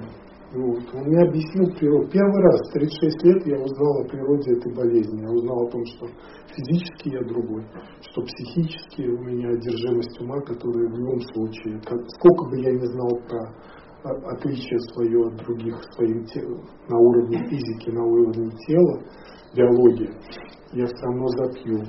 Вот. 0.52 0.82
Он 0.94 1.04
мне 1.06 1.22
объяснил 1.22 1.72
природу. 1.74 2.08
Первый 2.10 2.42
раз, 2.42 2.60
в 2.68 2.72
36 2.72 3.24
лет, 3.24 3.46
я 3.46 3.62
узнал 3.62 4.00
о 4.00 4.08
природе 4.08 4.52
этой 4.52 4.74
болезни. 4.74 5.22
Я 5.22 5.30
узнал 5.30 5.66
о 5.66 5.70
том, 5.70 5.84
что 5.86 6.06
физически 6.54 7.08
я 7.08 7.22
другой, 7.22 7.64
что 8.00 8.22
психически 8.22 9.02
у 9.02 9.18
меня 9.22 9.50
одержимость 9.50 10.20
ума, 10.20 10.40
которая 10.40 10.88
в 10.88 10.98
любом 10.98 11.20
случае, 11.32 11.80
как, 11.86 12.00
сколько 12.18 12.50
бы 12.50 12.60
я 12.60 12.72
ни 12.72 12.84
знал 12.84 13.10
про 13.28 13.54
отличие 14.02 14.78
свое 14.92 15.26
от 15.26 15.36
других 15.36 15.76
своим 15.94 16.24
телом, 16.24 16.62
на 16.88 16.98
уровне 16.98 17.38
физики, 17.48 17.90
на 17.90 18.02
уровне 18.02 18.50
тела, 18.66 19.02
биология, 19.54 20.12
я 20.72 20.86
все 20.86 21.02
равно 21.02 21.26
запью. 21.28 21.82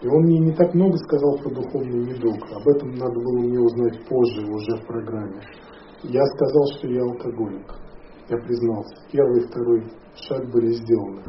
И 0.00 0.06
он 0.06 0.22
мне 0.22 0.38
не 0.38 0.52
так 0.52 0.72
много 0.74 0.96
сказал 0.98 1.38
про 1.38 1.50
духовный 1.50 2.06
недуг. 2.06 2.38
Об 2.52 2.68
этом 2.68 2.90
надо 2.94 3.14
было 3.14 3.40
мне 3.40 3.58
узнать 3.58 4.06
позже, 4.06 4.46
уже 4.46 4.76
в 4.76 4.86
программе. 4.86 5.40
Я 6.04 6.24
сказал, 6.36 6.64
что 6.76 6.86
я 6.86 7.02
алкоголик. 7.02 7.74
Я 8.28 8.36
признался. 8.36 8.94
Первый 9.10 9.42
и 9.42 9.46
второй 9.46 9.84
шаг 10.14 10.48
были 10.52 10.70
сделаны. 10.72 11.22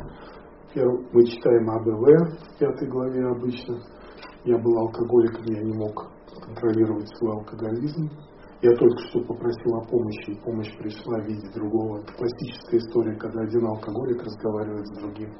Первый, 0.73 1.08
мы 1.12 1.25
читаем 1.25 1.67
АБВ 1.67 2.54
в 2.54 2.60
пятой 2.60 2.88
главе 2.89 3.25
обычно. 3.25 3.80
Я 4.45 4.58
был 4.60 4.78
алкоголиком, 4.78 5.45
я 5.45 5.63
не 5.63 5.73
мог 5.73 6.12
контролировать 6.45 7.10
свой 7.17 7.38
алкоголизм. 7.38 8.10
Я 8.62 8.75
только 8.75 8.99
что 9.10 9.21
попросил 9.21 9.75
о 9.78 9.86
помощи, 9.88 10.32
и 10.32 10.43
помощь 10.43 10.78
пришла 10.78 11.19
в 11.21 11.25
виде 11.25 11.49
другого. 11.56 12.02
Это 12.02 12.13
классическая 12.13 12.78
история, 12.78 13.15
когда 13.15 13.41
один 13.41 13.65
алкоголик 13.65 14.21
разговаривает 14.21 14.86
с 14.86 14.99
другим 14.99 15.34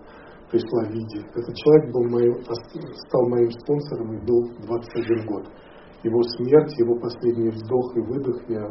пришла 0.50 0.84
в 0.86 0.92
виде. 0.92 1.20
Этот 1.36 1.56
человек 1.56 1.94
был 1.94 2.04
моим, 2.10 2.36
стал 2.44 3.30
моим 3.30 3.52
спонсором 3.52 4.14
и 4.14 4.26
был 4.26 4.50
21 4.66 5.26
год. 5.26 5.46
Его 6.04 6.22
смерть, 6.24 6.80
его 6.80 6.96
последний 7.00 7.50
вздох 7.50 7.96
и 7.96 8.00
выдох 8.00 8.50
я 8.50 8.66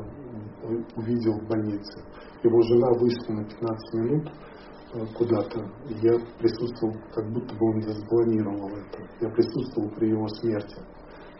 увидел 0.96 1.32
в 1.34 1.48
больнице. 1.48 2.02
Его 2.42 2.60
жена 2.62 2.88
вышла 2.98 3.32
на 3.34 3.44
15 3.44 3.94
минут 3.94 4.32
э, 4.94 5.06
куда-то, 5.14 5.60
я 6.02 6.18
присутствовал, 6.38 6.94
как 7.12 7.30
будто 7.32 7.54
бы 7.54 7.66
он 7.66 7.82
спланировал 7.82 8.68
это. 8.68 8.98
Я 9.20 9.30
присутствовал 9.30 9.90
при 9.90 10.08
его 10.08 10.26
смерти. 10.28 10.76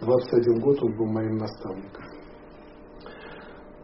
21 0.01 0.61
год 0.61 0.83
он 0.83 0.97
был 0.97 1.07
моим 1.07 1.37
наставником. 1.39 2.05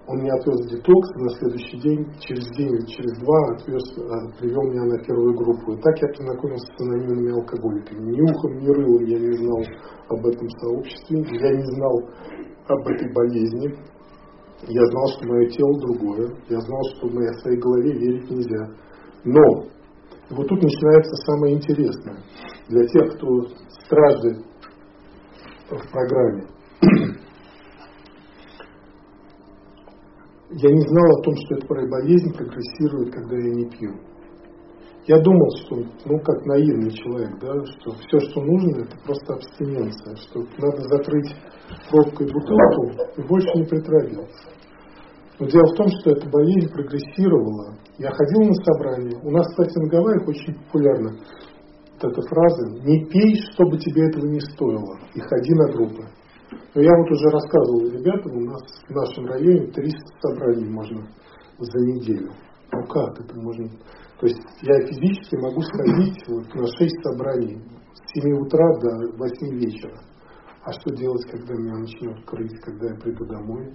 Он 0.07 0.19
меня 0.21 0.35
отвез 0.35 0.61
в 0.61 0.69
детокс, 0.69 1.09
на 1.17 1.31
следующий 1.31 1.81
день, 1.81 2.07
через 2.21 2.45
день 2.57 2.77
через 2.87 3.19
два, 3.21 3.39
отвез, 3.57 3.83
э, 3.97 4.39
привел 4.39 4.63
меня 4.69 4.85
на 4.85 5.03
первую 5.03 5.35
группу. 5.35 5.73
И 5.73 5.81
так 5.81 5.97
я 6.03 6.09
познакомился 6.09 6.67
с 6.67 6.83
анонимными 6.83 7.33
алкоголиками. 7.33 8.13
Ни 8.13 8.21
ухом, 8.21 8.59
ни 8.59 8.69
рылом 8.69 9.05
я 9.05 9.19
не 9.19 9.33
знал 9.33 9.63
об 10.11 10.27
этом 10.27 10.49
сообществе, 10.61 11.21
я 11.21 11.57
не 11.57 11.65
знал 11.77 12.03
об 12.69 12.87
этой 12.87 13.13
болезни. 13.15 13.95
Я 14.69 14.85
знал, 14.87 15.07
что 15.09 15.27
мое 15.27 15.49
тело 15.49 15.81
другое, 15.81 16.29
я 16.49 16.61
знал, 16.61 16.81
что 16.97 17.09
в 17.09 17.15
моей 17.15 17.33
своей 17.41 17.59
голове 17.59 17.93
верить 17.93 18.31
нельзя. 18.31 18.75
Но 19.25 19.41
вот 20.31 20.49
тут 20.49 20.63
начинается 20.63 21.17
самое 21.27 21.55
интересное. 21.55 22.19
Для 22.69 22.87
тех, 22.87 23.15
кто 23.15 23.27
страждет 23.85 24.45
в 25.71 25.91
программе, 25.91 26.47
я 30.57 30.71
не 30.71 30.81
знал 30.81 31.19
о 31.19 31.23
том, 31.23 31.35
что 31.37 31.57
эта 31.57 31.67
болезнь 31.67 32.33
прогрессирует, 32.33 33.13
когда 33.13 33.37
я 33.37 33.55
не 33.55 33.69
пью. 33.71 33.91
Я 35.07 35.21
думал, 35.21 35.51
что, 35.61 35.77
ну, 36.07 36.19
как 36.21 36.47
наивный 36.47 36.91
человек, 36.91 37.39
да, 37.41 37.53
что 37.65 37.93
все, 37.93 38.21
что 38.21 38.41
нужно, 38.41 38.83
это 38.83 38.97
просто 39.05 39.35
абстиненция, 39.35 40.17
что 40.17 40.41
надо 40.59 40.81
закрыть 40.89 41.35
пробкой 41.91 42.27
бутылку 42.27 43.13
и 43.19 43.23
больше 43.27 43.49
не 43.55 43.65
притрагиваться. 43.65 44.49
Но 45.39 45.47
дело 45.47 45.67
в 45.67 45.77
том, 45.77 45.89
что 45.89 46.11
эта 46.11 46.31
болезнь 46.31 46.73
прогрессировала. 46.73 47.77
Я 47.99 48.11
ходил 48.13 48.49
на 48.49 48.55
собрания. 48.55 49.19
У 49.23 49.31
нас, 49.31 49.47
кстати, 49.49 49.77
на 49.79 49.89
Гавайях 49.89 50.29
очень 50.29 50.55
популярна 50.55 51.11
вот 52.01 52.13
эта 52.13 52.23
фраза 52.29 52.67
«Не 52.85 53.05
пей, 53.07 53.37
чтобы 53.53 53.79
тебе 53.79 54.07
этого 54.09 54.27
не 54.27 54.41
стоило, 54.41 54.99
и 55.15 55.21
ходи 55.21 55.55
на 55.55 55.73
группы». 55.73 56.05
Но 56.75 56.83
я 56.83 56.91
вот 56.91 57.09
уже 57.09 57.29
рассказывал 57.31 57.89
ребятам, 57.89 58.37
у 58.37 58.41
нас 58.51 58.63
в 58.89 58.91
нашем 58.91 59.27
районе 59.27 59.71
300 59.71 59.99
собраний 60.21 60.69
можно 60.69 61.07
за 61.59 61.79
неделю. 61.87 62.33
Ну 62.73 62.83
как 62.89 63.21
это 63.21 63.35
можно? 63.41 63.69
То 64.19 64.27
есть 64.27 64.41
я 64.63 64.75
физически 64.87 65.37
могу 65.37 65.63
сходить 65.63 66.19
вот 66.27 66.53
на 66.55 66.67
6 66.67 67.03
собраний 67.05 67.63
с 67.95 68.21
7 68.21 68.39
утра 68.39 68.67
до 68.81 69.17
8 69.19 69.59
вечера. 69.59 70.01
А 70.65 70.73
что 70.73 70.97
делать, 70.97 71.25
когда 71.31 71.55
меня 71.55 71.79
начнет 71.79 72.25
крыть, 72.27 72.59
когда 72.63 72.89
я 72.89 72.95
приду 72.97 73.25
домой? 73.27 73.75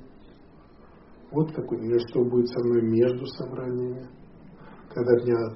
Вот 1.31 1.53
такой, 1.53 1.77
или 1.77 1.99
что 2.09 2.23
будет 2.25 2.49
со 2.49 2.59
мной 2.65 2.81
между 2.81 3.25
собраниями, 3.27 4.09
когда 4.93 5.13
меня 5.23 5.55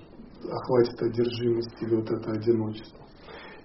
охватит 0.50 1.02
одержимость 1.02 1.82
или 1.82 1.96
вот 1.96 2.10
это 2.10 2.32
одиночество. 2.32 3.03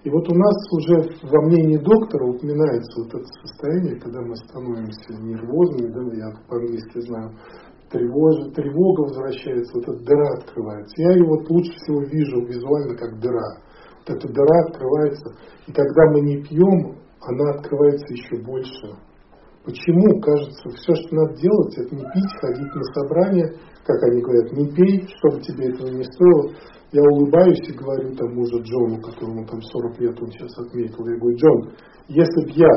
И 0.03 0.09
вот 0.09 0.31
у 0.31 0.35
нас 0.35 0.55
уже 0.71 0.95
во 1.23 1.41
мнении 1.47 1.77
доктора 1.77 2.25
упоминается 2.25 3.01
вот 3.01 3.13
это 3.15 3.25
состояние, 3.43 3.99
когда 3.99 4.21
мы 4.21 4.35
становимся 4.37 5.13
нервозными, 5.19 5.91
да, 5.91 6.01
я 6.15 6.31
по-английски 6.47 6.99
знаю, 7.01 7.31
тревожа, 7.91 8.49
тревога 8.51 9.01
возвращается, 9.01 9.73
вот 9.75 9.89
эта 9.89 10.03
дыра 10.05 10.29
открывается. 10.37 11.01
Я 11.01 11.11
ее 11.11 11.25
вот 11.25 11.49
лучше 11.49 11.71
всего 11.75 12.01
вижу 12.03 12.45
визуально 12.45 12.95
как 12.95 13.19
дыра. 13.19 13.59
Вот 13.99 14.15
эта 14.15 14.27
дыра 14.31 14.59
открывается, 14.67 15.35
и 15.67 15.73
когда 15.73 16.11
мы 16.11 16.21
не 16.21 16.43
пьем, 16.43 16.95
она 17.21 17.51
открывается 17.51 18.13
еще 18.13 18.41
больше. 18.41 18.95
Почему? 19.65 20.21
Кажется, 20.21 20.69
все, 20.69 20.95
что 20.95 21.15
надо 21.15 21.35
делать, 21.35 21.77
это 21.77 21.93
не 21.93 22.05
пить, 22.13 22.33
ходить 22.39 22.73
на 22.73 22.83
собрание, 22.93 23.53
как 23.85 24.01
они 24.03 24.21
говорят, 24.21 24.51
не 24.53 24.71
пей, 24.71 25.07
чтобы 25.17 25.41
тебе 25.41 25.69
этого 25.69 25.89
не 25.89 26.03
стоило. 26.03 26.53
Я 26.91 27.01
улыбаюсь 27.03 27.69
и 27.69 27.77
говорю 27.77 28.15
тому 28.15 28.45
же 28.47 28.63
Джону, 28.63 28.99
которому 29.01 29.45
там 29.45 29.61
40 29.61 29.99
лет 29.99 30.19
он 30.19 30.31
сейчас 30.31 30.57
отметил, 30.57 31.05
я 31.05 31.17
говорю, 31.17 31.37
Джон, 31.37 31.73
если 32.07 32.45
бы 32.45 32.51
я 32.55 32.69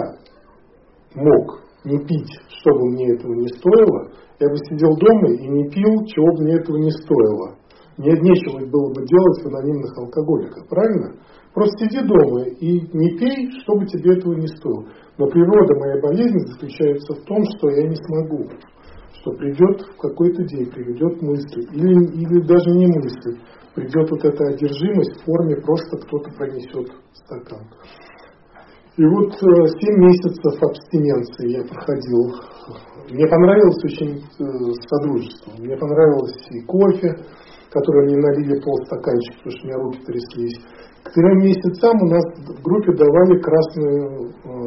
мог 1.15 1.63
не 1.85 1.99
пить, 2.05 2.31
чтобы 2.61 2.91
мне 2.91 3.15
этого 3.15 3.33
не 3.35 3.49
стоило, 3.49 4.13
я 4.39 4.49
бы 4.49 4.57
сидел 4.69 4.97
дома 4.97 5.33
и 5.33 5.49
не 5.49 5.71
пил, 5.71 6.05
чего 6.05 6.27
бы 6.37 6.43
мне 6.43 6.57
этого 6.57 6.77
не 6.77 6.91
стоило. 6.91 7.57
Мне 7.97 8.13
нечего 8.13 8.59
было 8.69 8.89
бы 8.93 9.07
делать 9.07 9.43
в 9.43 9.47
анонимных 9.47 9.97
алкоголиках, 9.99 10.69
правильно? 10.69 11.15
Просто 11.55 11.85
сиди 11.85 12.01
дома 12.07 12.43
и 12.45 12.81
не 12.93 13.19
пей, 13.19 13.51
чтобы 13.63 13.87
тебе 13.87 14.17
этого 14.17 14.35
не 14.35 14.47
стоило. 14.47 14.85
Но 15.19 15.27
природа 15.27 15.79
моей 15.79 16.01
болезни 16.01 16.53
заключается 16.53 17.15
в 17.15 17.25
том, 17.25 17.45
что 17.57 17.69
я 17.71 17.89
не 17.89 17.97
смогу. 17.97 18.49
Что 19.23 19.31
придет 19.35 19.81
в 19.83 19.97
какой-то 19.99 20.43
день, 20.43 20.69
приведет 20.69 21.23
мысли, 21.23 21.63
или, 21.71 21.95
или 22.11 22.43
даже 22.43 22.71
не 22.71 22.89
мысли, 22.89 23.39
придет 23.73 24.11
вот 24.11 24.25
эта 24.25 24.49
одержимость 24.49 25.15
в 25.15 25.25
форме 25.25 25.57
просто 25.63 25.97
кто-то 25.99 26.29
пронесет 26.37 26.91
стакан. 27.15 27.63
И 28.97 29.05
вот 29.07 29.33
7 29.33 29.39
э, 29.41 29.97
месяцев 29.97 30.61
абстиненции 30.61 31.57
я 31.57 31.63
проходил. 31.63 32.35
Мне 33.11 33.27
понравилось 33.29 33.85
очень 33.85 34.19
э, 34.19 34.45
содружество. 34.91 35.53
Мне 35.57 35.77
понравилось 35.77 36.45
и 36.51 36.61
кофе, 36.67 37.15
который 37.71 38.07
мне 38.07 38.17
налили 38.17 38.61
полстаканчика, 38.61 39.39
потому 39.39 39.57
что 39.57 39.63
у 39.63 39.67
меня 39.69 39.79
руки 39.79 39.99
тряслись. 40.05 40.59
К 41.05 41.13
трем 41.15 41.39
месяцам 41.39 41.95
у 42.03 42.07
нас 42.11 42.25
в 42.43 42.61
группе 42.61 42.93
давали 42.93 43.39
красную 43.39 44.31
э, 44.31 44.59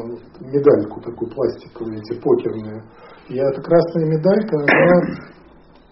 медальку, 0.48 1.02
такую 1.02 1.30
пластиковую, 1.36 1.98
эти 1.98 2.18
покерные. 2.22 2.84
И 3.28 3.38
эта 3.38 3.62
красная 3.62 4.06
медалька, 4.06 4.58
она 4.58 5.00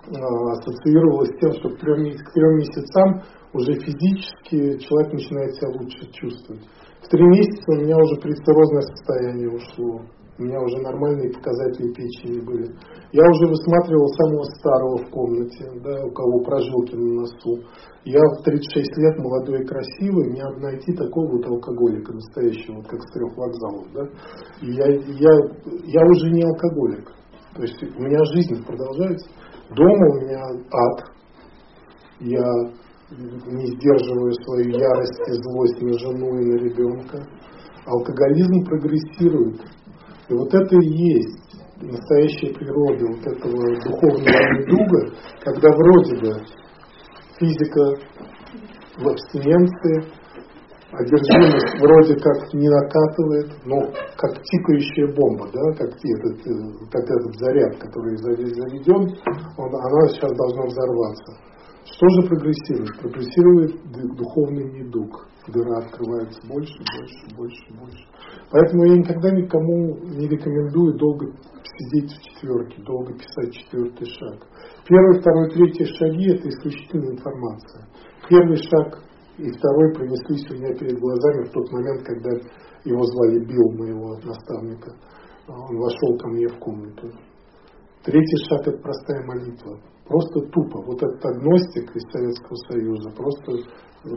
э, 0.07 0.51
ассоциировалась 0.51 1.29
с 1.29 1.39
тем, 1.39 1.51
что 1.53 1.69
к 1.69 1.79
трем, 1.79 2.15
к 2.15 2.33
трем 2.33 2.57
месяцам 2.57 3.23
уже 3.53 3.73
физически 3.73 4.77
человек 4.77 5.13
начинает 5.13 5.55
себя 5.55 5.69
лучше 5.69 6.11
чувствовать. 6.11 6.63
В 7.01 7.09
три 7.09 7.23
месяца 7.25 7.63
у 7.69 7.81
меня 7.81 7.97
уже 7.97 8.21
предциррозное 8.21 8.81
состояние 8.81 9.49
ушло. 9.49 10.01
У 10.39 10.43
меня 10.43 10.59
уже 10.61 10.77
нормальные 10.77 11.31
показатели 11.31 11.93
печени 11.93 12.39
были. 12.39 12.65
Я 13.11 13.23
уже 13.23 13.47
высматривал 13.47 14.07
самого 14.07 14.43
старого 14.57 14.97
в 14.97 15.09
комнате, 15.11 15.69
да, 15.83 16.05
у 16.05 16.11
кого 16.11 16.39
прожилки 16.43 16.95
на 16.95 17.21
носу. 17.21 17.63
Я 18.03 18.19
в 18.19 18.43
36 18.43 18.97
лет 18.97 19.17
молодой 19.19 19.61
и 19.61 19.65
красивый, 19.65 20.31
мне 20.31 20.43
найти 20.57 20.93
такого 20.93 21.37
вот 21.37 21.45
алкоголика 21.45 22.13
настоящего, 22.13 22.77
вот 22.77 22.87
как 22.87 22.99
с 23.01 23.11
трех 23.13 23.37
вокзалов. 23.37 23.87
Да? 23.93 24.07
Я, 24.61 24.87
я, 24.87 25.33
я 25.85 26.01
уже 26.09 26.31
не 26.31 26.43
алкоголик. 26.43 27.11
То 27.55 27.61
есть 27.61 27.83
у 27.83 28.01
меня 28.01 28.23
жизнь 28.33 28.65
продолжается. 28.65 29.29
Дома 29.75 30.07
у 30.09 30.21
меня 30.21 30.41
ад. 30.71 31.13
Я 32.19 32.49
не 33.09 33.67
сдерживаю 33.67 34.33
свою 34.43 34.69
ярость 34.69 35.19
и 35.27 35.33
злость 35.33 35.81
на 35.81 35.99
жену 35.99 36.39
и 36.39 36.45
на 36.45 36.57
ребенка. 36.57 37.27
Алкоголизм 37.85 38.63
прогрессирует. 38.65 39.61
И 40.29 40.33
вот 40.33 40.53
это 40.53 40.75
и 40.77 40.87
есть 40.87 41.43
настоящая 41.81 42.53
природа 42.53 43.05
вот 43.07 43.27
этого 43.27 43.81
духовного 43.83 44.53
недуга, 44.57 45.15
когда 45.41 45.69
вроде 45.69 46.15
бы 46.21 46.45
физика 47.37 47.81
в 48.97 49.07
абстиненции, 49.07 50.11
одержимость 50.99 51.81
вроде 51.81 52.15
как 52.15 52.53
не 52.53 52.69
накатывает, 52.69 53.49
но 53.65 53.77
как 54.17 54.41
тикающая 54.43 55.13
бомба, 55.15 55.49
да, 55.51 55.71
как 55.77 55.89
этот, 55.89 56.37
как 56.91 57.03
этот 57.03 57.33
заряд, 57.39 57.77
который 57.77 58.17
заведен, 58.17 59.09
он, 59.57 59.69
она 59.73 60.07
сейчас 60.09 60.31
должна 60.35 60.65
взорваться. 60.65 61.33
Что 61.85 62.07
же 62.09 62.27
прогрессирует? 62.29 62.97
Прогрессирует 63.01 64.15
духовный 64.15 64.63
недуг. 64.71 65.27
Дыра 65.47 65.79
открывается 65.79 66.39
больше, 66.47 66.73
больше, 66.95 67.35
больше, 67.35 67.73
больше. 67.77 68.07
Поэтому 68.49 68.85
я 68.85 68.97
никогда 68.97 69.29
никому 69.31 69.97
не 70.15 70.27
рекомендую 70.29 70.97
долго 70.97 71.27
сидеть 71.63 72.11
в 72.11 72.21
четверке, 72.21 72.81
долго 72.83 73.13
писать 73.13 73.53
четвертый 73.53 74.07
шаг. 74.07 74.47
Первый, 74.87 75.19
второй, 75.19 75.49
третий 75.49 75.85
шаги– 75.85 76.31
это 76.35 76.47
исключительно 76.47 77.11
информация. 77.11 77.87
Первый 78.29 78.55
шаг 78.55 79.03
и 79.37 79.49
второй 79.49 79.93
пронеслись 79.93 80.49
у 80.51 80.55
меня 80.55 80.73
перед 80.75 80.99
глазами 80.99 81.45
в 81.45 81.51
тот 81.51 81.71
момент, 81.71 82.03
когда 82.03 82.29
его 82.85 83.03
звали 83.03 83.39
Билл, 83.45 83.71
моего 83.73 84.15
наставника. 84.23 84.91
Он 85.47 85.77
вошел 85.77 86.17
ко 86.17 86.27
мне 86.29 86.47
в 86.47 86.59
комнату. 86.59 87.11
Третий 88.03 88.37
шаг– 88.49 88.67
это 88.67 88.77
простая 88.77 89.25
молитва. 89.25 89.79
Просто 90.05 90.41
тупо. 90.51 90.81
Вот 90.85 91.01
этот 91.01 91.25
агностик 91.25 91.95
из 91.95 92.03
Советского 92.11 92.55
Союза 92.69 93.09
просто 93.11 93.51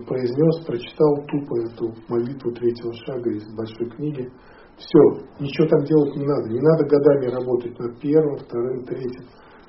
произнес, 0.06 0.64
прочитал 0.66 1.24
тупо 1.28 1.60
эту 1.60 1.94
молитву 2.08 2.52
третьего 2.52 2.92
шага 3.06 3.30
из 3.30 3.44
большой 3.54 3.88
книги. 3.90 4.28
Все, 4.76 4.98
ничего 5.40 5.68
там 5.68 5.84
делать 5.84 6.16
не 6.16 6.26
надо. 6.26 6.48
Не 6.50 6.60
надо 6.60 6.84
годами 6.84 7.26
работать 7.26 7.78
над 7.78 8.00
первым, 8.00 8.36
вторым, 8.38 8.84
третьим. 8.84 9.24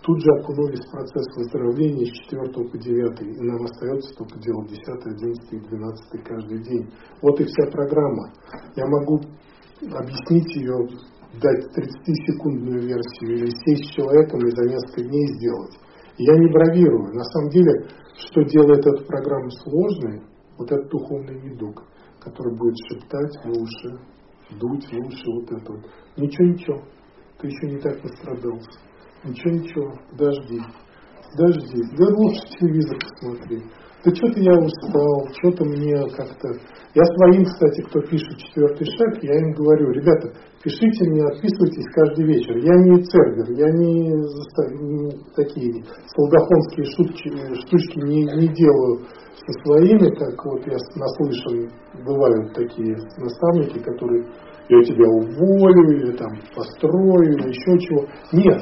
Тут 0.08 0.24
же 0.24 0.32
окунулись 0.40 0.80
в 0.88 0.92
процесс 0.92 1.28
выздоровления 1.36 2.06
с 2.06 2.16
4 2.32 2.42
по 2.48 2.78
9. 2.78 3.22
И 3.28 3.42
нам 3.44 3.66
остается 3.66 4.16
только 4.16 4.40
делать 4.40 4.70
10, 4.70 4.88
11 5.04 5.52
и 5.52 5.60
12 5.60 6.24
каждый 6.24 6.64
день. 6.64 6.90
Вот 7.22 7.38
и 7.42 7.44
вся 7.44 7.70
программа. 7.70 8.32
Я 8.78 8.86
могу 8.88 9.20
объяснить 9.84 10.56
ее, 10.56 10.78
дать 11.44 11.60
30-секундную 11.76 12.88
версию 12.88 13.36
или 13.36 13.50
сесть 13.66 13.84
с 13.84 13.96
человеком 13.96 14.40
и 14.48 14.52
за 14.56 14.70
несколько 14.70 15.04
дней 15.04 15.28
сделать. 15.36 15.76
Я 16.18 16.38
не 16.38 16.54
бравирую. 16.54 17.14
На 17.14 17.24
самом 17.26 17.50
деле, 17.50 17.90
что 18.16 18.44
делает 18.46 18.88
эту 18.88 19.04
программу 19.04 19.52
сложной, 19.52 20.22
вот 20.58 20.72
этот 20.72 20.90
духовный 20.90 21.36
недуг, 21.42 21.84
который 22.22 22.58
будет 22.58 22.76
шептать 22.88 23.36
в 23.44 23.50
уши, 23.50 24.00
дуть 24.58 24.86
в 24.86 25.06
уши, 25.06 25.32
вот 25.36 25.52
это 25.52 25.74
вот. 25.74 25.86
Ничего, 26.16 26.48
ничего, 26.48 26.82
ты 27.40 27.48
еще 27.48 27.76
не 27.76 27.82
так 27.82 28.02
настрадался. 28.02 28.87
Ничего, 29.28 29.52
ничего, 29.52 29.92
подожди, 30.12 30.60
подожди, 31.36 31.82
да 31.98 32.06
лучше 32.16 32.42
телевизор 32.60 32.98
посмотри. 32.98 33.62
Да 34.06 34.16
что-то 34.16 34.40
я 34.40 34.54
устал, 34.54 35.28
что-то 35.40 35.66
мне 35.66 36.00
как-то... 36.16 36.48
Я 36.94 37.04
своим, 37.04 37.44
кстати, 37.44 37.82
кто 37.82 38.00
пишет 38.02 38.38
четвертый 38.38 38.86
шаг, 38.86 39.22
я 39.22 39.34
им 39.34 39.52
говорю, 39.52 39.92
ребята, 39.92 40.32
пишите 40.64 41.10
мне, 41.10 41.26
отписывайтесь 41.26 41.86
каждый 41.94 42.26
вечер. 42.26 42.58
Я 42.58 42.74
не 42.76 43.04
цербер, 43.04 43.52
я 43.52 43.70
не, 43.72 44.12
не 44.14 45.12
такие 45.36 45.84
солдахонские 46.16 46.86
шутки, 46.96 47.30
штучки 47.66 48.00
не, 48.00 48.24
не 48.24 48.48
делаю 48.54 49.02
со 49.36 49.52
своими, 49.64 50.10
как 50.16 50.46
вот 50.46 50.66
я 50.68 50.78
наслышан, 50.96 51.70
бывают 52.06 52.54
такие 52.54 52.96
наставники, 53.18 53.80
которые 53.80 54.26
я 54.70 54.84
тебя 54.84 55.08
уволю, 55.08 55.98
или 55.98 56.12
там 56.16 56.30
построю, 56.56 57.34
или 57.34 57.50
еще 57.50 57.80
чего. 57.80 58.06
Нет, 58.32 58.62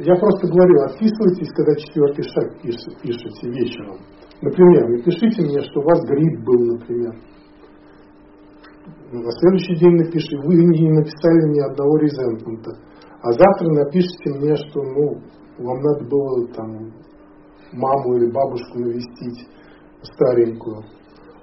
я 0.00 0.14
просто 0.16 0.46
говорю, 0.48 0.80
отписывайтесь, 0.84 1.52
когда 1.52 1.74
четвертый 1.76 2.24
шаг 2.24 2.60
пишете 2.62 3.50
вечером. 3.50 3.98
Например, 4.40 4.88
напишите 4.88 5.42
мне, 5.42 5.60
что 5.60 5.80
у 5.80 5.84
вас 5.84 6.00
грипп 6.06 6.44
был, 6.44 6.58
например. 6.72 7.14
На 9.12 9.30
следующий 9.32 9.76
день 9.76 9.96
напишите, 9.96 10.36
вы 10.38 10.54
не 10.54 10.90
написали 10.90 11.52
ни 11.52 11.60
одного 11.60 11.96
резентмента. 11.98 12.70
А 13.22 13.32
завтра 13.32 13.68
напишите 13.68 14.30
мне, 14.38 14.56
что 14.56 14.82
ну, 14.82 15.20
вам 15.58 15.80
надо 15.82 16.04
было 16.08 16.46
там 16.54 16.92
маму 17.72 18.16
или 18.16 18.30
бабушку 18.30 18.78
навестить 18.78 19.48
старенькую. 20.02 20.82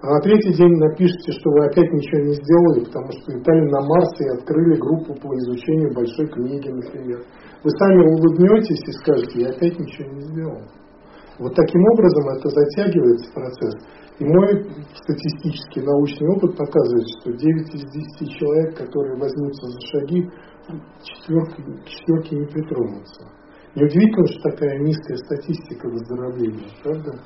А 0.02 0.14
на 0.14 0.20
третий 0.22 0.54
день 0.54 0.78
напишите, 0.78 1.32
что 1.32 1.50
вы 1.52 1.66
опять 1.66 1.92
ничего 1.92 2.22
не 2.22 2.34
сделали, 2.34 2.86
потому 2.86 3.12
что 3.12 3.32
летали 3.32 3.62
на 3.70 3.82
Марс 3.82 4.20
и 4.20 4.30
открыли 4.30 4.80
группу 4.80 5.14
по 5.14 5.36
изучению 5.36 5.94
большой 5.94 6.28
книги, 6.28 6.70
например. 6.70 7.24
Вы 7.68 7.72
сами 7.84 8.00
улыбнетесь 8.00 8.80
и 8.80 8.92
скажете, 9.04 9.42
я 9.42 9.50
опять 9.50 9.78
ничего 9.78 10.08
не 10.14 10.22
сделал. 10.22 10.62
Вот 11.38 11.54
таким 11.54 11.84
образом 11.92 12.24
это 12.40 12.48
затягивается 12.48 13.30
процесс. 13.34 13.76
И 14.20 14.24
мой 14.24 14.64
статистический 14.96 15.82
научный 15.82 16.30
опыт 16.30 16.56
показывает, 16.56 17.06
что 17.20 17.34
9 17.34 17.76
из 17.76 17.84
10 17.92 18.40
человек, 18.40 18.78
которые 18.78 19.20
возьмутся 19.20 19.68
за 19.68 19.80
шаги, 19.92 20.30
четверки, 21.04 22.36
не 22.36 22.46
притронутся. 22.46 23.28
Неудивительно, 23.76 24.28
что 24.28 24.50
такая 24.50 24.80
низкая 24.80 25.18
статистика 25.18 25.90
выздоровления, 25.90 26.72
правда? 26.82 27.20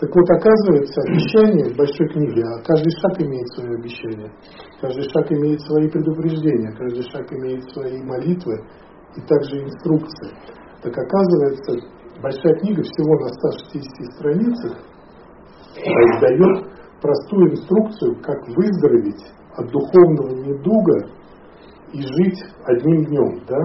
Так 0.00 0.10
вот, 0.12 0.30
оказывается, 0.30 1.00
обещание 1.06 1.72
в 1.72 1.76
большой 1.76 2.08
книге, 2.08 2.42
а 2.42 2.62
каждый 2.66 2.90
шаг 2.90 3.22
имеет 3.22 3.48
свое 3.54 3.78
обещание, 3.78 4.32
каждый 4.80 5.04
шаг 5.10 5.30
имеет 5.30 5.60
свои 5.60 5.88
предупреждения, 5.88 6.72
каждый 6.72 7.04
шаг 7.12 7.32
имеет 7.32 7.62
свои 7.70 8.02
молитвы 8.02 8.58
и 9.16 9.20
также 9.22 9.64
инструкции. 9.64 10.30
Так 10.82 10.96
оказывается, 10.96 11.72
большая 12.22 12.54
книга 12.60 12.82
всего 12.82 13.18
на 13.20 13.28
160 13.28 14.12
страницах 14.14 14.78
дает 16.20 16.70
простую 17.00 17.52
инструкцию, 17.52 18.22
как 18.22 18.46
выздороветь 18.48 19.24
от 19.56 19.70
духовного 19.70 20.34
недуга 20.34 21.08
и 21.92 22.00
жить 22.00 22.40
одним 22.64 23.04
днем, 23.06 23.44
да? 23.46 23.60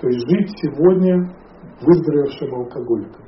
То 0.00 0.08
есть 0.08 0.28
жить 0.28 0.50
сегодня 0.60 1.34
выздоровевшим 1.80 2.54
алкоголиком 2.54 3.24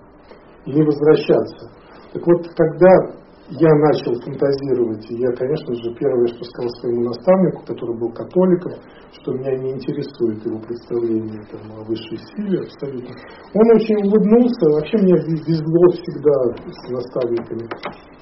и 0.66 0.72
не 0.72 0.82
возвращаться. 0.82 1.70
Так 2.12 2.22
вот, 2.26 2.46
когда 2.56 3.23
я 3.50 3.68
начал 3.68 4.14
фантазировать, 4.24 5.04
и 5.10 5.16
я, 5.20 5.30
конечно 5.36 5.74
же, 5.74 5.94
первое, 6.00 6.26
что 6.28 6.44
сказал 6.44 6.70
своему 6.80 7.02
наставнику, 7.04 7.60
который 7.66 7.98
был 7.98 8.10
католиком, 8.12 8.72
что 9.12 9.32
меня 9.32 9.54
не 9.58 9.72
интересует 9.72 10.44
его 10.46 10.58
представление 10.60 11.42
там, 11.52 11.60
о 11.76 11.84
высшей 11.84 12.16
силе 12.16 12.60
абсолютно. 12.60 13.12
Он 13.52 13.66
очень 13.76 14.00
улыбнулся, 14.00 14.64
вообще 14.72 14.96
мне 14.96 15.14
везло 15.44 15.84
всегда 15.92 16.32
с 16.72 16.90
наставниками. 16.90 17.68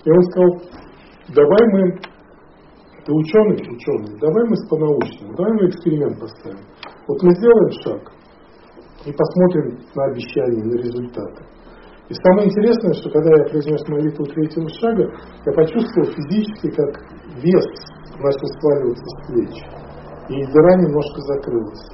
И 0.04 0.10
он 0.10 0.22
сказал, 0.24 0.50
давай 1.34 1.62
мы, 1.70 2.00
ты 3.06 3.12
ученый, 3.12 3.62
ученый, 3.62 4.18
давай 4.18 4.44
мы 4.48 4.56
по-научному, 4.68 5.36
давай 5.36 5.52
мы 5.52 5.68
эксперимент 5.68 6.18
поставим. 6.18 6.66
Вот 7.06 7.22
мы 7.22 7.30
сделаем 7.30 7.70
шаг 7.84 8.12
и 9.06 9.12
посмотрим 9.12 9.78
на 9.94 10.04
обещания, 10.04 10.64
на 10.64 10.76
результаты. 10.78 11.51
И 12.12 12.14
самое 12.28 12.46
интересное, 12.46 12.92
что 12.92 13.08
когда 13.08 13.30
я 13.38 13.44
произнес 13.48 13.88
молитву 13.88 14.26
третьего 14.26 14.68
шага, 14.68 15.08
я 15.46 15.52
почувствовал 15.52 16.12
физически, 16.12 16.68
как 16.76 17.00
вес 17.40 17.64
начал 18.20 18.48
сваливаться 18.60 19.06
с 19.06 19.26
плеч. 19.26 19.56
И 20.28 20.44
дыра 20.52 20.76
немножко 20.76 21.20
закрылась. 21.22 21.88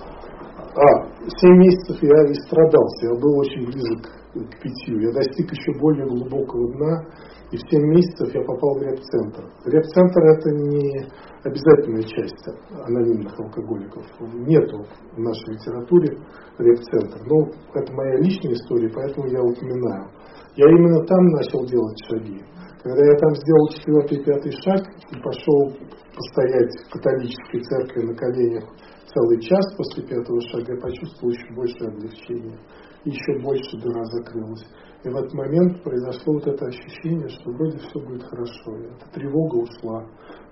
А, 0.74 1.06
семь 1.38 1.58
месяцев 1.58 2.02
я 2.02 2.30
и 2.30 2.34
страдался, 2.34 3.06
я 3.06 3.14
был 3.14 3.38
очень 3.38 3.64
близок 3.66 4.10
к 4.34 4.60
питью. 4.60 5.02
Я 5.02 5.12
достиг 5.12 5.52
еще 5.52 5.78
более 5.78 6.06
глубокого 6.06 6.66
дна, 6.72 7.04
и 7.50 7.56
в 7.56 7.60
7 7.60 7.80
месяцев 7.80 8.34
я 8.34 8.42
попал 8.42 8.78
в 8.78 8.82
реп-центр. 8.82 9.44
Реп-центр 9.64 10.20
это 10.20 10.50
не 10.50 11.06
обязательная 11.42 12.02
часть 12.02 12.44
анонимных 12.84 13.32
алкоголиков. 13.40 14.04
Нету 14.20 14.84
в 15.16 15.18
нашей 15.18 15.54
литературе 15.54 16.18
реп-центр. 16.58 17.20
Но 17.24 17.48
это 17.74 17.92
моя 17.94 18.16
личная 18.16 18.52
история, 18.52 18.90
поэтому 18.94 19.28
я 19.28 19.40
упоминаю. 19.42 20.10
Я 20.56 20.68
именно 20.68 21.04
там 21.06 21.24
начал 21.28 21.64
делать 21.64 21.96
шаги. 22.08 22.42
Когда 22.82 23.04
я 23.04 23.16
там 23.16 23.34
сделал 23.34 23.68
четвертый 23.68 24.24
пятый 24.24 24.52
шаг 24.52 24.84
и 25.10 25.20
пошел 25.20 25.72
постоять 26.14 26.72
в 26.84 26.92
католической 26.92 27.60
церкви 27.62 28.02
на 28.02 28.14
коленях 28.14 28.64
целый 29.12 29.40
час 29.40 29.64
после 29.76 30.04
пятого 30.04 30.40
шага, 30.42 30.74
я 30.74 30.80
почувствовал 30.80 31.32
еще 31.32 31.54
больше 31.54 31.78
облегчения. 31.80 32.58
Еще 33.04 33.40
больше 33.42 33.78
дыра 33.78 34.04
закрылась. 34.04 34.66
И 35.04 35.08
в 35.08 35.16
этот 35.16 35.32
момент 35.32 35.82
произошло 35.82 36.34
вот 36.34 36.46
это 36.46 36.66
ощущение, 36.66 37.28
что 37.28 37.50
вроде 37.52 37.78
все 37.78 38.00
будет 38.00 38.22
хорошо. 38.24 38.76
И 38.76 38.86
эта 38.86 39.10
тревога 39.12 39.56
ушла. 39.56 40.04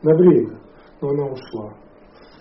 На 0.03 0.14
время, 0.14 0.61
но 1.01 1.09
она 1.09 1.24
ушла. 1.24 1.74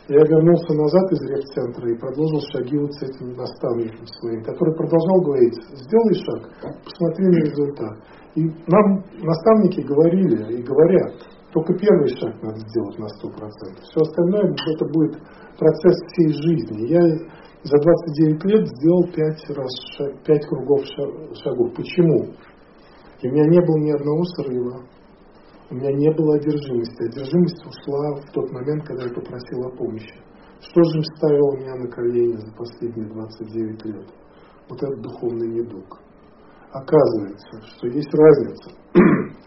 Я 0.07 0.21
вернулся 0.21 0.71
назад 0.73 1.11
из 1.13 1.21
реп-центра 1.29 1.89
и 1.89 1.97
продолжил 1.97 2.39
шаги 2.53 2.77
вот 2.77 2.93
с 2.93 3.01
этим 3.01 3.33
наставником 3.33 4.05
своим, 4.05 4.43
который 4.43 4.75
продолжал 4.75 5.21
говорить, 5.21 5.55
сделай 5.73 6.13
шаг, 6.13 6.51
посмотри 6.83 7.25
на 7.25 7.39
результат. 7.41 7.97
И 8.35 8.43
нам 8.67 9.03
наставники 9.23 9.81
говорили 9.81 10.59
и 10.59 10.61
говорят, 10.61 11.25
только 11.51 11.73
первый 11.73 12.09
шаг 12.19 12.35
надо 12.43 12.59
сделать 12.59 12.99
на 12.99 13.05
100%. 13.05 13.81
Все 13.81 13.99
остальное 14.01 14.53
это 14.53 14.85
будет 14.93 15.17
процесс 15.57 15.97
всей 16.11 16.33
жизни. 16.33 16.87
Я 16.87 17.01
за 17.65 17.79
29 17.79 18.45
лет 18.45 18.67
сделал 18.67 19.03
5, 19.09 19.49
раз, 19.57 19.73
5 20.23 20.45
кругов 20.45 20.85
шагов. 20.85 21.73
Почему? 21.75 22.29
И 23.21 23.27
у 23.27 23.31
меня 23.31 23.45
не 23.49 23.59
было 23.59 23.77
ни 23.77 23.91
одного 23.91 24.23
срыва. 24.37 24.83
У 25.71 25.73
меня 25.73 25.91
не 25.93 26.11
было 26.13 26.35
одержимости. 26.35 27.09
Одержимость 27.09 27.65
ушла 27.65 28.21
в 28.21 28.31
тот 28.33 28.51
момент, 28.51 28.85
когда 28.85 29.05
я 29.05 29.09
попросил 29.09 29.65
о 29.65 29.75
помощи. 29.75 30.13
Что 30.61 30.83
же 30.83 31.01
ставило 31.17 31.57
меня 31.57 31.75
на 31.75 31.87
колени 31.87 32.37
за 32.37 32.53
последние 32.55 33.09
29 33.09 33.85
лет? 33.85 34.07
Вот 34.69 34.83
этот 34.83 35.01
духовный 35.01 35.47
недуг. 35.47 35.99
Оказывается, 36.71 37.61
что 37.63 37.87
есть 37.87 38.13
разница. 38.13 38.69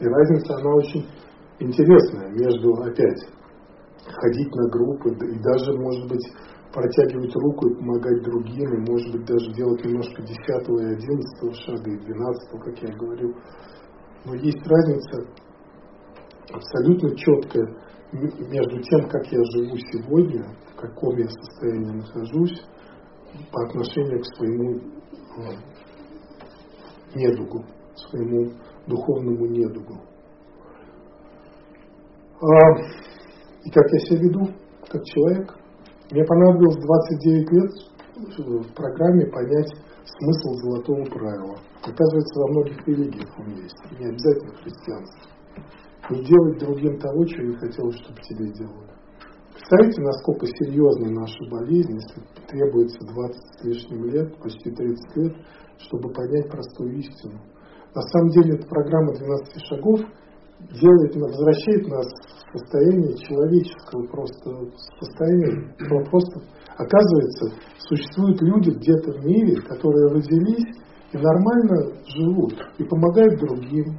И 0.00 0.04
разница, 0.04 0.56
она 0.56 0.74
очень 0.74 1.06
интересная 1.60 2.30
между, 2.30 2.72
опять, 2.82 3.28
ходить 4.06 4.54
на 4.56 4.68
группы 4.70 5.10
и 5.10 5.38
даже, 5.38 5.72
может 5.78 6.08
быть, 6.08 6.26
протягивать 6.72 7.34
руку 7.34 7.68
и 7.68 7.74
помогать 7.74 8.22
другим, 8.22 8.74
и, 8.74 8.90
может 8.90 9.12
быть, 9.12 9.24
даже 9.24 9.52
делать 9.52 9.84
немножко 9.84 10.22
десятого 10.22 10.80
и 10.80 10.94
одиннадцатого 10.94 11.54
шага, 11.54 11.90
и 11.90 11.98
двенадцатого, 11.98 12.60
как 12.60 12.82
я 12.82 12.94
говорил. 12.94 13.34
Но 14.24 14.34
есть 14.34 14.66
разница 14.66 15.26
абсолютно 16.52 17.16
четкая 17.16 17.76
между 18.12 18.82
тем, 18.82 19.08
как 19.08 19.26
я 19.26 19.38
живу 19.54 19.76
сегодня, 19.92 20.44
в 20.72 20.80
каком 20.80 21.16
я 21.16 21.28
состоянии 21.28 21.96
нахожусь, 21.96 22.64
по 23.52 23.64
отношению 23.66 24.20
к 24.20 24.26
своему 24.36 24.80
недугу, 27.14 27.64
своему 27.94 28.52
духовному 28.86 29.46
недугу. 29.46 30.00
А, 32.40 32.78
и 33.64 33.70
как 33.70 33.84
я 33.92 33.98
себя 34.00 34.20
веду, 34.20 34.48
как 34.90 35.02
человек– 35.04 35.58
мне 36.10 36.24
понадобилось 36.24 36.76
29 36.76 37.52
лет 37.52 37.70
в 38.38 38.74
программе 38.74 39.26
понять 39.26 39.70
смысл 40.18 40.54
золотого 40.62 41.04
правила. 41.04 41.56
Оказывается, 41.82 42.40
во 42.40 42.48
многих 42.48 42.88
религиях 42.88 43.38
он 43.38 43.48
есть, 43.62 43.76
не 43.98 44.06
обязательно 44.06 44.54
христианство. 44.54 45.30
Не 46.10 46.24
делать 46.24 46.58
другим 46.58 46.98
того, 46.98 47.24
чего 47.26 47.48
не 47.48 47.56
хотелось, 47.56 47.96
чтобы 47.96 48.20
тебе 48.22 48.50
делали. 48.52 48.90
Представляете, 49.52 50.00
насколько 50.02 50.46
серьезна 50.46 51.10
наша 51.10 51.50
болезнь, 51.50 51.94
если 51.94 52.22
требуется 52.46 52.98
20 53.00 53.36
с 53.36 53.64
лишним 53.64 54.04
лет, 54.06 54.38
почти 54.38 54.70
30 54.70 55.16
лет, 55.16 55.36
чтобы 55.78 56.10
понять 56.10 56.48
простую 56.50 56.96
истину. 56.96 57.38
На 57.94 58.02
самом 58.02 58.30
деле, 58.30 58.54
эта 58.54 58.66
программа 58.66 59.14
12 59.14 59.64
шагов 59.66 60.00
делает, 60.80 61.14
возвращает 61.16 61.86
нас 61.88 62.06
в 62.52 62.58
состояние 62.58 63.16
человеческого 63.18 64.06
просто 64.06 64.50
состояния. 65.00 65.74
Просто 66.10 66.40
оказывается, 66.76 67.52
существуют 67.78 68.40
люди 68.42 68.70
где-то 68.70 69.12
в 69.12 69.24
мире, 69.24 69.56
которые 69.62 70.08
родились 70.12 70.76
и 71.12 71.16
нормально 71.16 71.96
живут, 72.06 72.54
и 72.78 72.84
помогают 72.84 73.40
другим, 73.40 73.98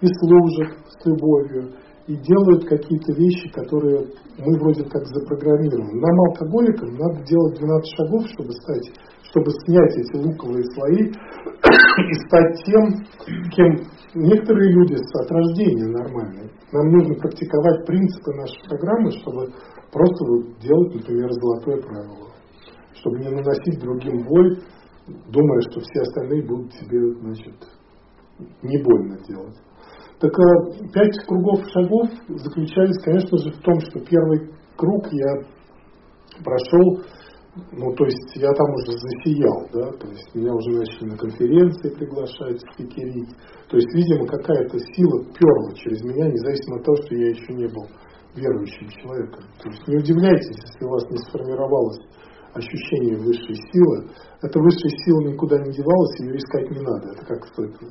и 0.00 0.06
служат 0.06 0.78
с 0.88 1.06
любовью, 1.06 1.72
и 2.06 2.14
делают 2.16 2.64
какие-то 2.68 3.12
вещи, 3.14 3.50
которые 3.50 4.06
мы 4.38 4.58
вроде 4.60 4.84
как 4.84 5.04
запрограммированы. 5.06 6.00
Нам, 6.00 6.20
алкоголикам, 6.28 6.94
надо 6.94 7.24
делать 7.24 7.58
12 7.58 7.96
шагов, 7.96 8.26
чтобы 8.28 8.52
стать, 8.52 8.92
чтобы 9.36 9.50
снять 9.66 9.96
эти 9.96 10.16
луковые 10.16 10.64
слои 10.72 10.96
и 11.12 12.14
стать 12.26 12.64
тем, 12.64 13.04
кем 13.50 13.76
некоторые 14.14 14.72
люди 14.72 14.94
от 14.94 15.30
рождения 15.30 15.88
нормальные. 15.88 16.50
Нам 16.72 16.88
нужно 16.90 17.14
практиковать 17.16 17.84
принципы 17.86 18.32
нашей 18.32 18.62
программы, 18.66 19.10
чтобы 19.20 19.52
просто 19.92 20.24
делать, 20.60 20.94
например, 20.94 21.30
золотое 21.32 21.82
правило. 21.82 22.32
Чтобы 22.94 23.18
не 23.18 23.28
наносить 23.28 23.78
другим 23.78 24.24
боль, 24.24 24.58
думая, 25.06 25.60
что 25.70 25.80
все 25.80 26.00
остальные 26.00 26.46
будут 26.46 26.72
тебе, 26.72 26.98
значит, 27.20 27.54
не 28.62 28.82
больно 28.82 29.18
делать. 29.28 29.56
Так 30.18 30.32
а, 30.32 30.88
пять 30.94 31.26
кругов 31.26 31.60
шагов 31.72 32.08
заключались, 32.28 33.02
конечно 33.04 33.36
же, 33.36 33.52
в 33.52 33.60
том, 33.60 33.80
что 33.80 34.00
первый 34.00 34.50
круг 34.76 35.12
я 35.12 35.44
прошел 36.42 37.02
ну, 37.72 37.94
то 37.94 38.04
есть 38.04 38.36
я 38.36 38.52
там 38.52 38.74
уже 38.74 38.92
засиял, 38.92 39.66
да, 39.72 39.90
то 39.92 40.08
есть 40.08 40.34
меня 40.34 40.52
уже 40.52 40.70
начали 40.70 41.10
на 41.10 41.16
конференции 41.16 41.88
приглашать, 41.88 42.60
спикерить. 42.72 43.30
То 43.68 43.76
есть, 43.76 43.88
видимо, 43.94 44.26
какая-то 44.26 44.78
сила 44.78 45.24
перла 45.32 45.74
через 45.74 46.02
меня, 46.04 46.28
независимо 46.28 46.76
от 46.76 46.84
того, 46.84 46.96
что 46.98 47.14
я 47.14 47.30
еще 47.30 47.52
не 47.54 47.66
был 47.66 47.86
верующим 48.34 48.88
человеком. 48.88 49.44
То 49.62 49.70
есть 49.70 49.88
не 49.88 49.96
удивляйтесь, 49.96 50.56
если 50.68 50.84
у 50.84 50.90
вас 50.90 51.10
не 51.10 51.16
сформировалось 51.16 52.00
ощущение 52.52 53.16
высшей 53.16 53.56
силы. 53.72 54.08
Эта 54.42 54.58
высшая 54.60 54.92
сила 55.04 55.20
никуда 55.20 55.58
не 55.58 55.72
девалась, 55.72 56.20
ее 56.20 56.36
искать 56.36 56.70
не 56.70 56.80
надо. 56.80 57.12
Это 57.12 57.24
как 57.24 57.40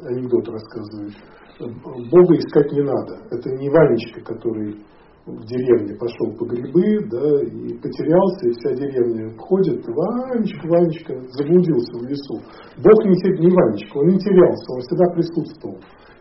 анекдот 0.06 0.48
рассказывает. 0.48 1.14
Бога 1.60 2.36
искать 2.38 2.72
не 2.72 2.82
надо. 2.82 3.18
Это 3.32 3.50
не 3.52 3.70
Ванечка, 3.70 4.22
который 4.22 4.86
в 5.26 5.46
деревне 5.46 5.96
пошел 5.98 6.38
по 6.38 6.46
грибы, 6.46 7.10
да, 7.10 7.42
и 7.42 7.74
потерялся, 7.82 8.48
и 8.48 8.52
вся 8.52 8.76
деревня 8.76 9.36
ходит, 9.38 9.84
Ванечка, 9.88 10.68
Ванечка, 10.68 11.14
заблудился 11.32 11.98
в 11.98 12.04
лесу. 12.04 12.36
Бог 12.78 13.04
не, 13.06 13.18
не 13.40 13.50
Ванечка, 13.50 13.98
он 13.98 14.08
не 14.08 14.20
терялся, 14.20 14.74
он 14.74 14.82
всегда 14.82 15.06
присутствовал. 15.14 15.78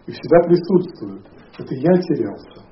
и 0.07 0.11
всегда 0.11 0.41
присутствует. 0.49 1.23
Это 1.59 1.75
я 1.75 1.93
терялся. 2.01 2.65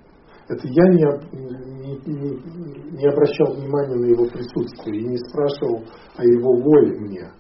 Это 0.49 0.67
я 0.69 0.89
не, 0.89 1.05
не, 1.33 1.97
не, 2.07 2.97
не 2.97 3.07
обращал 3.07 3.55
внимания 3.55 3.97
на 3.97 4.07
его 4.07 4.25
присутствие 4.27 5.01
и 5.01 5.09
не 5.09 5.17
спрашивал 5.19 5.85
о 6.17 6.25
его 6.25 6.53
воле 6.57 6.99
мне. 6.99 7.31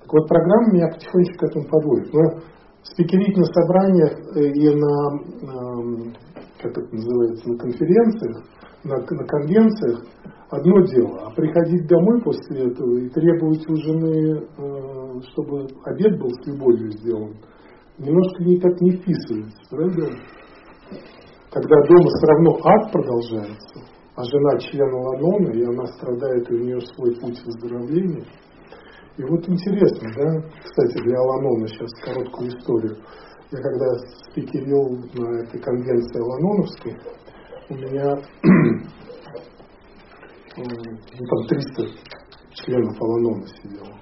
Так 0.00 0.12
вот, 0.12 0.28
программа 0.28 0.72
меня 0.72 0.88
потихонечку 0.88 1.38
к 1.38 1.48
этому 1.48 1.68
подводит. 1.68 2.12
Но 2.12 2.40
спикерить 2.82 3.36
на 3.36 3.44
собраниях 3.44 4.12
э, 4.36 4.46
и 4.52 4.74
на, 4.74 4.94
эм, 5.42 6.14
как 6.66 6.84
это 6.84 6.94
называется, 6.94 7.48
на 7.48 7.58
конференциях, 7.58 8.44
на, 8.84 8.96
на 8.98 9.26
конвенциях 9.26 10.04
одно 10.50 10.80
дело, 10.86 11.26
а 11.26 11.30
приходить 11.30 11.86
домой 11.88 12.22
после 12.22 12.66
этого 12.66 12.98
и 12.98 13.08
требовать 13.10 13.68
у 13.68 13.76
жены, 13.76 14.42
э, 14.58 15.20
чтобы 15.32 15.66
обед 15.84 16.18
был 16.18 16.30
с 16.30 16.46
любовью 16.46 16.90
сделан, 16.92 17.36
немножко 17.98 18.44
никак 18.44 18.80
не 18.80 18.92
вписывается, 18.92 19.58
правда? 19.70 20.10
Когда 21.50 21.76
дома 21.88 22.08
все 22.08 22.26
равно 22.26 22.58
ад 22.64 22.92
продолжается, 22.92 23.80
а 24.14 24.22
жена 24.24 24.58
член 24.58 24.92
Ланона, 24.92 25.50
и 25.50 25.64
она 25.64 25.86
страдает, 25.86 26.50
и 26.50 26.54
у 26.54 26.58
нее 26.58 26.80
свой 26.80 27.14
путь 27.16 27.42
выздоровления. 27.44 28.24
И 29.16 29.22
вот 29.22 29.48
интересно, 29.48 30.10
да, 30.14 30.48
кстати, 30.62 31.02
для 31.02 31.16
Аланона 31.18 31.66
сейчас 31.68 31.88
короткую 32.04 32.48
историю. 32.50 32.96
Я 33.52 33.62
когда 33.62 33.86
спикерил 34.28 34.98
на 35.14 35.40
этой 35.42 35.60
конвенции 35.60 36.20
Аланоновской, 36.20 36.96
у 37.68 37.74
меня 37.74 38.16
ну, 40.56 40.64
там 40.64 41.46
300 41.46 41.82
членов 42.54 43.00
Аланона 43.00 43.46
сидело. 43.46 43.94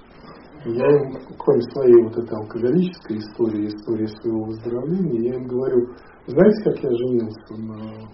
Я 0.65 0.87
им, 0.97 1.13
кроме 1.37 1.61
своей 1.61 2.03
вот 2.05 2.17
этой 2.17 2.35
алкоголической 2.39 3.17
истории, 3.19 3.67
истории 3.67 4.07
своего 4.07 4.45
выздоровления, 4.45 5.21
я 5.29 5.35
им 5.35 5.45
говорю, 5.45 5.93
знаете, 6.25 6.63
как 6.63 6.79
я 6.79 6.89
женился 6.89 7.53
на 7.55 8.09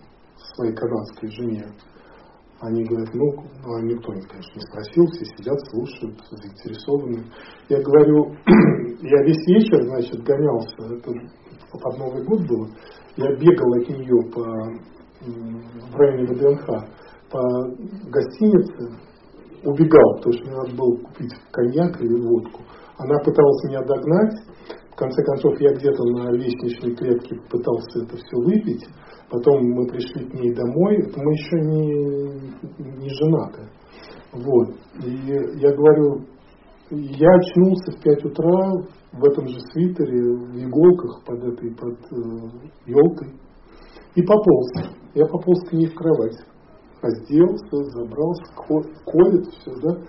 своей 0.54 0.76
канадской 0.76 1.30
жене? 1.32 1.66
Они 2.60 2.84
говорят, 2.84 3.14
ну, 3.14 3.26
ну 3.64 3.80
никто, 3.80 4.12
конечно, 4.12 4.54
не 4.54 4.62
спросил, 4.68 5.06
все 5.08 5.26
сидят, 5.26 5.58
слушают, 5.70 6.22
заинтересованы. 6.30 7.24
Я 7.70 7.82
говорю, 7.82 8.36
я 9.02 9.24
весь 9.24 9.48
вечер, 9.48 9.84
значит, 9.84 10.24
гонялся, 10.24 10.76
это 10.96 11.12
под 11.72 11.98
Новый 11.98 12.24
год 12.26 12.48
было, 12.48 12.68
я 13.18 13.36
бегал 13.36 13.74
от 13.74 13.90
нее 13.90 14.32
по, 14.32 14.42
в 15.22 15.96
районе 15.96 16.28
ВДНХ, 16.28 16.66
по 17.32 17.42
гостинице, 18.10 18.98
убегал, 19.64 20.16
потому 20.18 20.34
что 20.34 20.46
мне 20.46 20.56
надо 20.56 20.76
было 20.76 20.98
купить 20.98 21.34
коньяк 21.52 22.02
или 22.02 22.22
водку. 22.22 22.62
Она 22.98 23.18
пыталась 23.20 23.64
меня 23.66 23.82
догнать, 23.84 24.34
в 24.92 24.96
конце 24.96 25.24
концов 25.24 25.60
я 25.60 25.74
где-то 25.74 26.04
на 26.04 26.32
лестничной 26.32 26.96
клетке 26.96 27.36
пытался 27.50 28.04
это 28.04 28.18
все 28.18 28.38
выпить, 28.38 28.86
Потом 29.32 29.64
мы 29.64 29.88
пришли 29.88 30.26
к 30.26 30.34
ней 30.34 30.54
домой, 30.54 30.98
мы 31.16 31.32
еще 31.32 31.62
не, 31.62 33.00
не 33.00 33.10
женаты. 33.10 33.70
Вот. 34.34 34.76
И 35.06 35.10
я 35.58 35.74
говорю, 35.74 36.26
я 36.92 37.30
очнулся 37.30 37.92
в 37.92 38.04
5 38.04 38.26
утра 38.26 38.72
в 39.14 39.24
этом 39.24 39.48
же 39.48 39.60
свитере, 39.72 40.36
в 40.36 40.58
иголках 40.58 41.24
под 41.26 41.44
этой, 41.44 41.74
под 41.74 41.98
э, 42.12 42.50
елкой. 42.86 43.34
И 44.16 44.22
пополз. 44.22 44.68
Я 45.14 45.26
пополз 45.26 45.70
к 45.70 45.74
ней 45.74 45.88
в 45.88 45.96
кровать. 45.96 46.38
Разделся, 47.02 47.84
забрался, 47.96 48.44
колет 49.06 49.46
все, 49.48 49.72
да. 49.82 50.02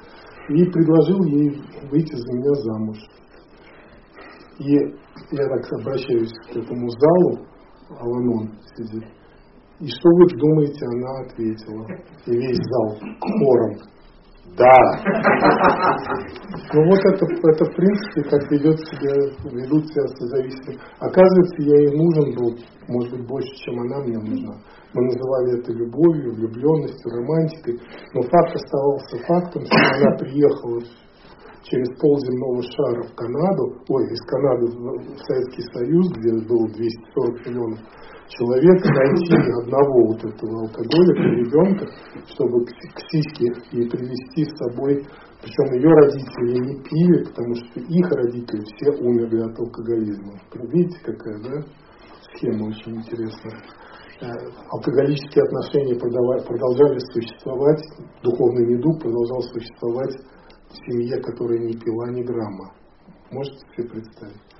И 0.48 0.64
предложил 0.64 1.22
ей 1.24 1.62
выйти 1.88 2.16
за 2.16 2.32
меня 2.32 2.54
замуж. 2.54 2.98
И 4.58 4.72
я 4.72 5.48
так 5.48 5.72
обращаюсь 5.80 6.32
к 6.52 6.56
этому 6.56 6.88
залу, 6.90 7.46
Аланон 7.90 8.58
сидит. 8.76 9.04
И 9.78 9.86
что 9.86 10.08
вы 10.10 10.26
думаете, 10.36 10.84
она 10.86 11.20
ответила. 11.20 11.86
И 12.26 12.30
весь 12.32 12.58
зал 12.58 12.98
хором. 13.20 13.76
Да. 14.56 14.74
Ну 16.74 16.84
вот 16.84 16.98
это, 16.98 17.24
это 17.24 17.64
в 17.64 17.74
принципе, 17.74 18.22
как 18.28 18.50
ведет 18.50 18.78
себя, 18.80 19.14
ведут 19.50 19.86
себя 19.88 20.06
созависимые. 20.08 20.78
Оказывается, 20.98 21.62
я 21.62 21.80
ей 21.80 21.96
нужен 21.96 22.34
был, 22.34 22.58
может 22.88 23.12
быть, 23.12 23.26
больше, 23.26 23.50
чем 23.64 23.80
она 23.80 24.00
мне 24.00 24.18
нужна. 24.18 24.54
Мы 24.94 25.04
называли 25.04 25.58
это 25.58 25.72
любовью, 25.72 26.34
влюбленностью, 26.34 27.12
романтикой. 27.12 27.80
Но 28.14 28.22
факт 28.22 28.54
оставался 28.54 29.16
фактом, 29.26 29.64
что 29.64 29.76
она 29.76 30.16
приехала 30.18 30.80
через 31.62 31.88
полземного 31.98 32.62
шара 32.62 33.02
в 33.04 33.14
Канаду, 33.14 33.80
ой, 33.88 34.04
из 34.12 34.20
Канады 34.26 34.66
в 34.66 35.18
Советский 35.24 35.62
Союз, 35.72 36.08
где 36.18 36.32
было 36.46 36.68
240 36.68 37.46
миллионов 37.46 37.78
человека, 38.36 38.88
найти 38.88 39.36
одного 39.62 40.06
вот 40.08 40.24
этого 40.24 40.60
алкоголика, 40.62 41.22
ребенка, 41.22 41.86
чтобы 42.26 42.64
к 42.64 42.70
сиське 43.10 43.46
и 43.72 43.88
привести 43.88 44.44
с 44.44 44.56
собой, 44.58 45.04
причем 45.42 45.74
ее 45.74 45.90
родители 45.90 46.58
не 46.58 46.76
пили, 46.82 47.24
потому 47.24 47.54
что 47.54 47.80
их 47.80 48.10
родители 48.10 48.62
все 48.62 48.90
умерли 49.02 49.40
от 49.42 49.58
алкоголизма. 49.58 50.34
Видите, 50.72 50.98
какая, 51.04 51.38
да, 51.42 51.66
схема 52.32 52.68
очень 52.68 52.96
интересная 52.96 53.58
э, 54.20 54.26
алкоголические 54.70 55.44
отношения 55.44 55.98
продолжали 55.98 56.98
существовать, 57.12 57.82
духовный 58.22 58.66
недуг 58.66 59.00
продолжал 59.00 59.42
существовать 59.42 60.16
семье, 60.86 61.20
которая 61.20 61.58
не 61.58 61.74
пила 61.74 62.10
ни 62.10 62.22
грамма. 62.22 62.72
Можете 63.30 63.58
себе 63.74 63.88
представить? 63.88 64.51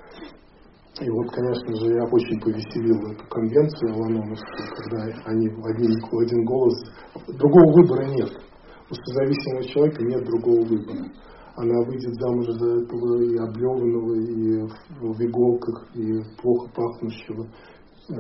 И 1.01 1.09
вот, 1.09 1.31
конечно 1.31 1.75
же, 1.75 1.95
я 1.95 2.05
очень 2.05 2.39
повеселил 2.41 3.13
эту 3.13 3.27
конвенцию 3.29 3.97
Лановскую, 3.97 4.69
когда 4.77 5.05
они 5.25 5.49
в 5.49 5.65
один, 5.65 5.91
в 6.01 6.19
один 6.19 6.45
голос... 6.45 6.75
Другого 7.29 7.73
выбора 7.73 8.05
нет. 8.09 8.31
У 8.91 8.95
созависимого 8.95 9.65
человека 9.65 10.03
нет 10.05 10.25
другого 10.25 10.61
выбора. 10.67 11.11
Она 11.57 11.81
выйдет 11.87 12.15
замуж 12.15 12.47
за 12.47 12.83
этого 12.83 13.23
и 13.23 13.37
облеванного, 13.39 14.15
и 14.15 14.69
в 15.01 15.21
иголках, 15.23 15.89
и 15.95 16.21
плохо 16.41 16.71
пахнущего 16.75 17.47
э, 18.11 18.15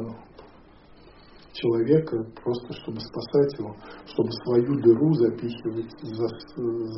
человека, 1.52 2.24
просто 2.42 2.72
чтобы 2.72 3.00
спасать 3.00 3.58
его, 3.58 3.76
чтобы 4.06 4.30
свою 4.44 4.80
дыру 4.80 5.12
запихивать, 5.14 5.90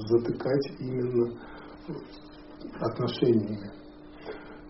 затыкать 0.09 0.81
именно 0.81 1.37
отношениями. 2.81 3.84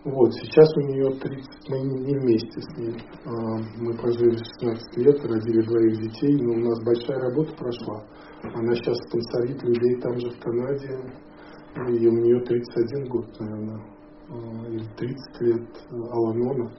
Вот, 0.05 0.31
сейчас 0.35 0.69
у 0.77 0.81
нее 0.81 1.09
30, 1.19 1.69
мы 1.69 1.79
не 1.79 2.15
вместе 2.19 2.61
с 2.61 2.77
ней. 2.77 2.95
А, 3.25 3.57
мы 3.79 3.91
прожили 3.97 4.37
16 4.61 4.97
лет, 4.97 5.25
родили 5.25 5.65
двоих 5.65 5.99
детей, 5.99 6.37
но 6.43 6.53
у 6.53 6.69
нас 6.69 6.79
большая 6.83 7.17
работа 7.17 7.55
прошла. 7.57 8.05
Она 8.43 8.75
сейчас 8.75 8.95
спонсорит 9.07 9.63
людей 9.63 9.99
там 10.01 10.19
же 10.19 10.29
в 10.29 10.39
Канаде, 10.39 10.93
и 11.89 12.07
у 12.07 12.11
нее 12.11 12.39
31 12.39 13.09
год, 13.09 13.25
наверное, 13.39 13.81
а, 14.29 14.67
или 14.69 14.85
30 14.95 15.41
лет 15.41 15.67
Аланона. 15.89 16.71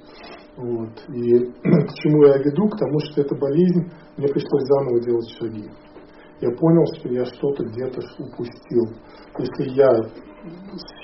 Вот. 0.56 1.04
И 1.08 1.36
к 1.64 1.94
чему 1.94 2.26
я 2.26 2.38
веду? 2.38 2.68
К 2.68 2.78
тому, 2.78 3.00
что 3.00 3.22
эта 3.22 3.34
болезнь, 3.34 3.90
мне 4.18 4.28
пришлось 4.28 4.62
заново 4.62 5.00
делать 5.00 5.28
шаги. 5.36 5.68
Я 6.42 6.50
понял, 6.50 6.84
что 6.94 7.08
я 7.08 7.24
что-то 7.24 7.64
где-то 7.64 8.00
упустил. 8.20 8.84
Если 9.36 9.74
я 9.74 9.90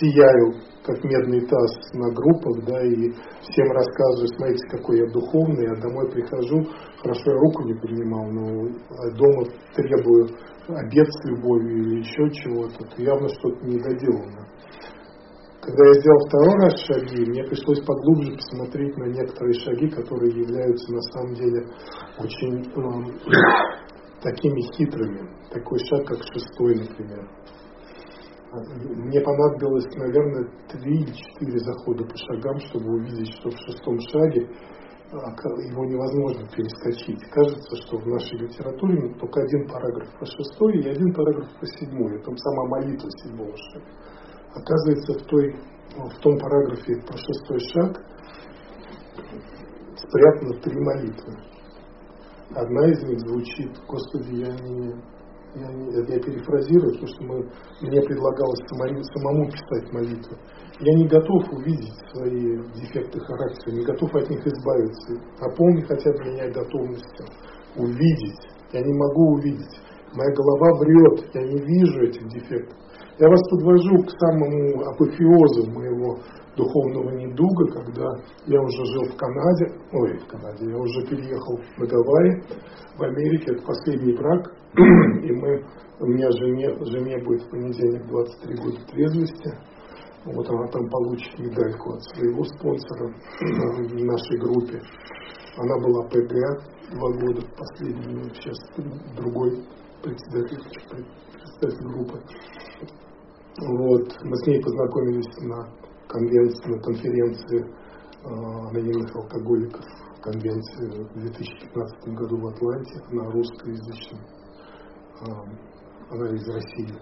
сияю, 0.01 0.55
как 0.85 1.03
медный 1.05 1.41
таз 1.47 1.93
на 1.95 2.13
группах, 2.13 2.65
да, 2.67 2.81
и 2.85 3.13
всем 3.41 3.71
рассказываю, 3.71 4.29
смотрите, 4.37 4.69
какой 4.69 4.99
я 4.99 5.07
духовный, 5.07 5.65
я 5.65 5.75
домой 5.81 6.11
прихожу, 6.11 6.65
хорошо 6.99 7.23
я 7.31 7.39
руку 7.39 7.63
не 7.65 7.75
принимал, 7.75 8.27
но 8.31 8.69
дома 9.17 9.45
требую 9.75 10.29
обед 10.69 11.07
с 11.09 11.25
любовью 11.25 11.83
или 11.83 11.99
еще 12.01 12.31
чего-то, 12.31 12.85
то 12.85 13.03
явно 13.03 13.29
что-то 13.29 13.67
недоделано. 13.67 14.47
Когда 15.63 15.87
я 15.87 15.95
сделал 15.95 16.19
второй 16.27 16.55
раз 16.65 16.75
шаги, 16.81 17.25
мне 17.25 17.45
пришлось 17.45 17.81
поглубже 17.85 18.35
посмотреть 18.35 18.97
на 18.97 19.05
некоторые 19.05 19.55
шаги, 19.61 19.89
которые 19.91 20.37
являются 20.37 20.93
на 20.93 21.01
самом 21.03 21.35
деле 21.35 21.67
очень 22.19 22.67
э, 22.67 23.21
такими 24.23 24.61
хитрыми. 24.75 25.31
Такой 25.53 25.79
шаг, 25.79 26.05
как 26.09 26.19
шестой, 26.33 26.81
например. 26.81 27.29
Мне 28.53 29.19
понадобилось, 29.23 29.87
наверное, 29.97 30.47
три 30.69 31.01
или 31.01 31.13
четыре 31.13 31.59
захода 31.61 32.05
по 32.05 32.15
шагам, 32.19 32.59
чтобы 32.61 32.97
увидеть, 32.97 33.33
что 33.39 33.49
в 33.49 33.57
шестом 33.57 33.99
шаге 33.99 34.47
а, 35.11 35.31
его 35.71 35.87
невозможно 35.87 36.47
перескочить. 36.55 37.19
Кажется, 37.31 37.77
что 37.77 37.97
в 37.97 38.07
нашей 38.07 38.39
литературе 38.39 39.15
только 39.15 39.41
один 39.41 39.67
параграф 39.67 40.09
по 40.19 40.27
шестой 40.27 40.83
и 40.83 40.89
один 40.89 41.15
параграф 41.15 41.49
по 41.59 41.67
седьмой. 41.67 42.17
Это 42.17 42.37
сама 42.37 42.65
молитва 42.69 43.09
седьмого 43.23 43.57
шага. 43.57 43.87
Оказывается, 44.55 45.13
в, 45.15 45.23
той, 45.29 45.57
в 45.97 46.21
том 46.21 46.39
параграфе 46.39 47.01
про 47.07 47.17
шестой 47.17 47.61
шаг 47.73 48.05
спрятано 49.97 50.61
три 50.61 50.79
молитвы. 50.79 51.39
Одна 52.55 52.87
из 52.91 53.03
них 53.05 53.19
звучит 53.21 53.73
«Господи, 53.89 54.35
я 54.41 54.53
не, 54.53 54.93
я, 55.55 55.69
я 55.69 56.21
перефразирую, 56.21 56.93
потому 56.93 57.07
что 57.09 57.25
мы, 57.25 57.37
мне 57.83 58.01
предлагалось 58.03 58.61
самому, 58.69 59.03
самому 59.05 59.51
писать 59.51 59.93
молитву. 59.93 60.37
Я 60.81 60.95
не 60.95 61.07
готов 61.07 61.45
увидеть 61.53 61.95
свои 62.13 62.59
дефекты 62.75 63.21
характера, 63.21 63.75
не 63.75 63.85
готов 63.85 64.15
от 64.15 64.31
них 64.31 64.47
избавиться. 64.47 65.13
Напомни 65.41 65.83
хотя 65.83 66.11
бы 66.13 66.31
меня 66.31 66.49
готовностью 66.51 67.27
увидеть. 67.77 68.41
Я 68.73 68.81
не 68.81 68.93
могу 68.95 69.35
увидеть. 69.35 69.81
Моя 70.15 70.31
голова 70.35 70.79
врет, 70.79 71.35
я 71.35 71.43
не 71.43 71.59
вижу 71.59 72.03
этих 72.03 72.29
дефектов. 72.29 72.82
Я 73.19 73.29
вас 73.29 73.41
подвожу 73.51 74.05
к 74.05 74.11
самому 74.19 74.89
апофеозу 74.89 75.71
моего 75.71 76.19
духовного 76.57 77.11
недуга, 77.11 77.67
когда 77.73 78.09
я 78.47 78.61
уже 78.61 78.85
жил 78.87 79.05
в 79.05 79.17
Канаде, 79.17 79.67
ой, 79.93 80.19
в 80.19 80.27
Канаде, 80.27 80.71
я 80.71 80.77
уже 80.79 81.07
переехал 81.07 81.59
на 81.77 81.87
Гавайи, 81.87 82.43
в 82.97 83.03
Америке, 83.03 83.53
это 83.53 83.63
последний 83.67 84.17
брак, 84.17 84.53
и 84.77 85.33
мы, 85.33 85.63
у 86.01 86.07
меня 86.07 86.31
жене, 86.31 86.75
жене 86.87 87.19
будет 87.25 87.43
в 87.43 87.51
понедельник 87.51 88.07
23 88.07 88.55
года 88.57 88.79
трезвости, 88.91 89.53
вот 90.25 90.49
она 90.49 90.67
там 90.69 90.89
получит 90.89 91.39
медальку 91.39 91.93
от 91.93 92.03
своего 92.15 92.45
спонсора 92.45 93.15
в 93.41 94.05
нашей 94.05 94.39
группе. 94.39 94.81
Она 95.59 95.79
была 95.81 96.05
ПГ 96.09 96.33
два 96.93 97.11
года, 97.13 97.43
последний, 97.59 98.31
сейчас 98.35 98.57
другой 99.17 99.65
председатель 100.03 100.59
группы. 101.69 102.21
Вот, 103.61 104.19
мы 104.23 104.37
с 104.37 104.47
ней 104.47 104.61
познакомились 104.63 105.37
на 105.43 105.69
конвенции, 106.09 106.71
на 106.71 106.79
конференции 106.81 107.61
э, 107.61 108.29
анонимных 108.71 109.15
алкоголиков, 109.15 109.85
конвенции 110.23 111.05
в 111.05 111.21
2015 111.21 112.09
году 112.15 112.39
в 112.39 112.47
Атланте, 112.47 113.01
она 113.11 113.31
русскоязычная, 113.31 114.21
э, 115.21 115.27
она 116.11 116.29
из 116.35 116.49
России, 116.49 116.95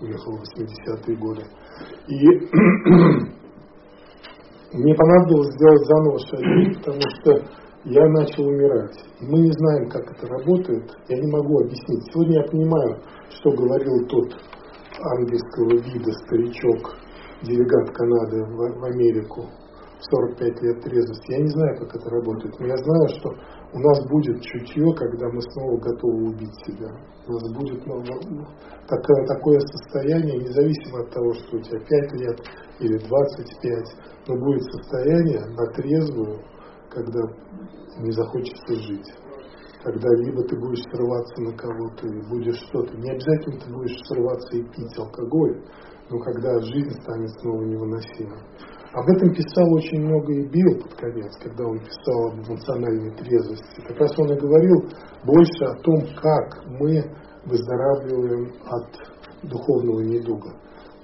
уехала 0.00 0.36
в 0.36 0.42
80-е 0.42 1.16
годы. 1.16 1.44
И 2.08 2.28
мне 4.72 4.94
понадобилось 4.94 5.54
сделать 5.54 5.86
заново 5.86 6.18
шаги, 6.18 6.74
потому 6.74 7.00
что 7.00 7.30
я 7.84 8.04
начал 8.08 8.46
умирать. 8.46 8.96
И 9.20 9.26
мы 9.26 9.40
не 9.40 9.52
знаем, 9.52 9.88
как 9.90 10.02
это 10.10 10.26
работает. 10.26 10.90
Я 11.08 11.18
не 11.20 11.30
могу 11.30 11.60
объяснить. 11.60 12.12
Сегодня 12.12 12.40
я 12.40 12.48
понимаю, 12.48 13.02
что 13.28 13.50
говорил 13.50 14.06
тот 14.08 14.32
ангельского 15.12 15.76
вида 15.84 16.12
старичок, 16.24 16.96
делегат 17.42 17.90
Канады 17.92 18.44
в, 18.44 18.84
Америку 18.84 19.42
в 19.98 20.04
45 20.16 20.62
лет 20.62 20.80
трезвости. 20.82 21.32
Я 21.32 21.38
не 21.40 21.48
знаю, 21.48 21.76
как 21.78 21.94
это 21.94 22.08
работает, 22.08 22.54
но 22.58 22.66
я 22.66 22.76
знаю, 22.76 23.08
что 23.08 23.28
у 23.74 23.78
нас 23.78 24.08
будет 24.08 24.40
чутье, 24.40 24.86
когда 24.96 25.28
мы 25.28 25.42
снова 25.42 25.76
готовы 25.78 26.28
убить 26.30 26.54
себя. 26.64 26.88
У 27.26 27.32
нас 27.32 27.52
будет 27.52 27.84
такое, 28.88 29.26
такое 29.26 29.60
состояние, 29.60 30.38
независимо 30.38 31.00
от 31.00 31.10
того, 31.10 31.34
что 31.34 31.56
у 31.56 31.60
тебя 31.60 31.80
5 31.80 32.12
лет 32.20 32.40
или 32.80 32.96
25, 32.96 33.96
но 34.28 34.36
будет 34.36 34.62
состояние 34.72 35.40
на 35.40 35.66
трезвую, 35.72 36.40
когда 36.88 37.20
не 37.98 38.12
захочется 38.12 38.74
жить 38.74 39.12
когда 39.84 40.08
либо 40.16 40.42
ты 40.44 40.56
будешь 40.58 40.82
срываться 40.90 41.42
на 41.42 41.52
кого-то 41.52 42.08
и 42.08 42.28
будешь 42.28 42.56
что-то, 42.56 42.96
не 42.96 43.10
обязательно 43.10 43.60
ты 43.60 43.70
будешь 43.70 43.96
срываться 44.08 44.56
и 44.56 44.62
пить 44.62 44.98
алкоголь, 44.98 45.62
но 46.08 46.18
когда 46.20 46.58
жизнь 46.60 47.00
станет 47.02 47.30
снова 47.40 47.62
невыносимой. 47.62 48.40
Об 48.94 49.08
этом 49.10 49.34
писал 49.34 49.72
очень 49.74 50.06
много 50.06 50.32
и 50.32 50.46
Билл 50.48 50.80
под 50.80 50.94
конец, 50.94 51.36
когда 51.42 51.66
он 51.66 51.78
писал 51.80 52.28
об 52.28 52.48
эмоциональной 52.48 53.10
трезвости. 53.16 53.80
Как 53.88 53.98
раз 53.98 54.18
он 54.18 54.32
и 54.32 54.40
говорил 54.40 54.88
больше 55.24 55.64
о 55.64 55.74
том, 55.82 56.00
как 56.16 56.64
мы 56.80 57.02
выздоравливаем 57.44 58.52
от 58.64 59.50
духовного 59.50 60.00
недуга. 60.00 60.48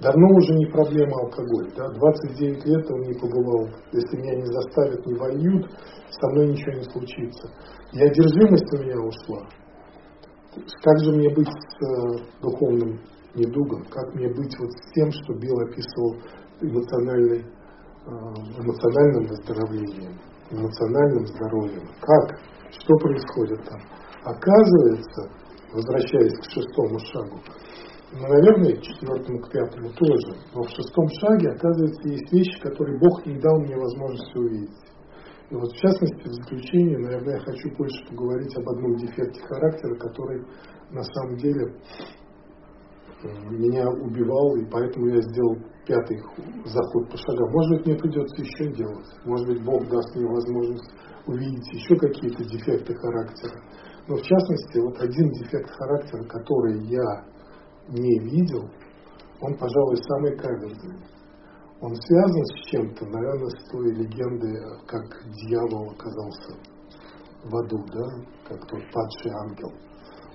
Давно 0.01 0.27
уже 0.35 0.53
не 0.55 0.65
проблема 0.65 1.15
алкоголь. 1.21 1.71
Да? 1.77 1.87
29 1.89 2.65
лет 2.65 2.91
он 2.91 3.01
не 3.01 3.13
побывал. 3.13 3.69
Если 3.91 4.17
меня 4.17 4.35
не 4.35 4.45
заставят, 4.45 5.05
не 5.05 5.13
вольют, 5.13 5.69
со 6.09 6.27
мной 6.31 6.47
ничего 6.47 6.71
не 6.73 6.83
случится. 6.83 7.47
И 7.93 8.01
одержимость 8.01 8.73
у 8.73 8.77
меня 8.81 8.97
ушла. 8.97 9.47
Как 10.81 10.99
же 11.03 11.11
мне 11.11 11.29
быть 11.29 11.47
с 11.47 11.85
э, 11.85 12.41
духовным 12.41 12.99
недугом? 13.35 13.85
Как 13.91 14.13
мне 14.15 14.27
быть 14.27 14.57
вот 14.59 14.71
с 14.71 14.93
тем, 14.93 15.11
что 15.11 15.33
Билл 15.35 15.59
описывал 15.59 16.17
эмоциональной, 16.61 17.41
э, 17.41 18.09
эмоциональным 18.57 19.27
выздоровлением, 19.27 20.19
эмоциональным 20.49 21.27
здоровьем? 21.27 21.87
Как? 22.01 22.39
Что 22.71 22.95
происходит 22.97 23.63
там? 23.69 23.79
Оказывается, 24.23 25.29
возвращаясь 25.73 26.37
к 26.39 26.51
шестому 26.51 26.99
шагу, 26.99 27.39
наверное, 28.13 28.81
четвертому, 28.81 29.39
к 29.39 29.51
пятому 29.51 29.89
тоже, 29.93 30.37
но 30.53 30.63
в 30.63 30.69
шестом 30.69 31.07
шаге, 31.19 31.49
оказывается, 31.51 32.09
есть 32.09 32.31
вещи, 32.31 32.59
которые 32.61 32.99
Бог 32.99 33.25
не 33.25 33.39
дал 33.39 33.59
мне 33.61 33.75
возможности 33.75 34.37
увидеть. 34.37 34.91
И 35.49 35.55
вот 35.55 35.69
в 35.71 35.77
частности, 35.77 36.27
в 36.27 36.33
заключение, 36.33 36.97
наверное, 36.97 37.35
я 37.35 37.39
хочу 37.39 37.69
больше 37.75 38.05
поговорить 38.09 38.55
об 38.57 38.69
одном 38.69 38.95
дефекте 38.95 39.41
характера, 39.41 39.95
который 39.95 40.45
на 40.91 41.03
самом 41.03 41.37
деле 41.37 41.75
меня 43.49 43.87
убивал, 43.87 44.55
и 44.55 44.65
поэтому 44.65 45.07
я 45.07 45.21
сделал 45.21 45.57
пятый 45.85 46.17
заход 46.65 47.11
по 47.11 47.17
шагам. 47.17 47.51
Может 47.51 47.77
быть, 47.77 47.85
мне 47.85 47.95
придется 47.97 48.41
еще 48.41 48.73
делать. 48.73 49.07
Может 49.25 49.47
быть, 49.47 49.63
Бог 49.63 49.87
даст 49.89 50.15
мне 50.15 50.25
возможность 50.25 50.91
увидеть 51.27 51.67
еще 51.73 51.95
какие-то 51.95 52.43
дефекты 52.43 52.95
характера. 52.95 53.61
Но 54.07 54.15
в 54.15 54.21
частности, 54.21 54.79
вот 54.79 54.99
один 54.99 55.29
дефект 55.31 55.69
характера, 55.69 56.23
который 56.23 56.79
я 56.87 57.30
не 57.91 58.19
видел, 58.19 58.69
он, 59.41 59.57
пожалуй, 59.57 59.97
самый 59.97 60.37
каверзный 60.37 61.11
он 61.81 61.95
связан 61.95 62.45
с 62.45 62.69
чем-то, 62.69 63.05
наверное, 63.05 63.49
с 63.49 63.71
той 63.71 63.91
легендой, 63.91 64.55
как 64.85 65.03
дьявол 65.33 65.89
оказался 65.89 66.53
в 67.43 67.55
аду, 67.55 67.83
да, 67.91 68.05
как 68.47 68.59
тот 68.67 68.81
падший 68.93 69.31
ангел. 69.31 69.71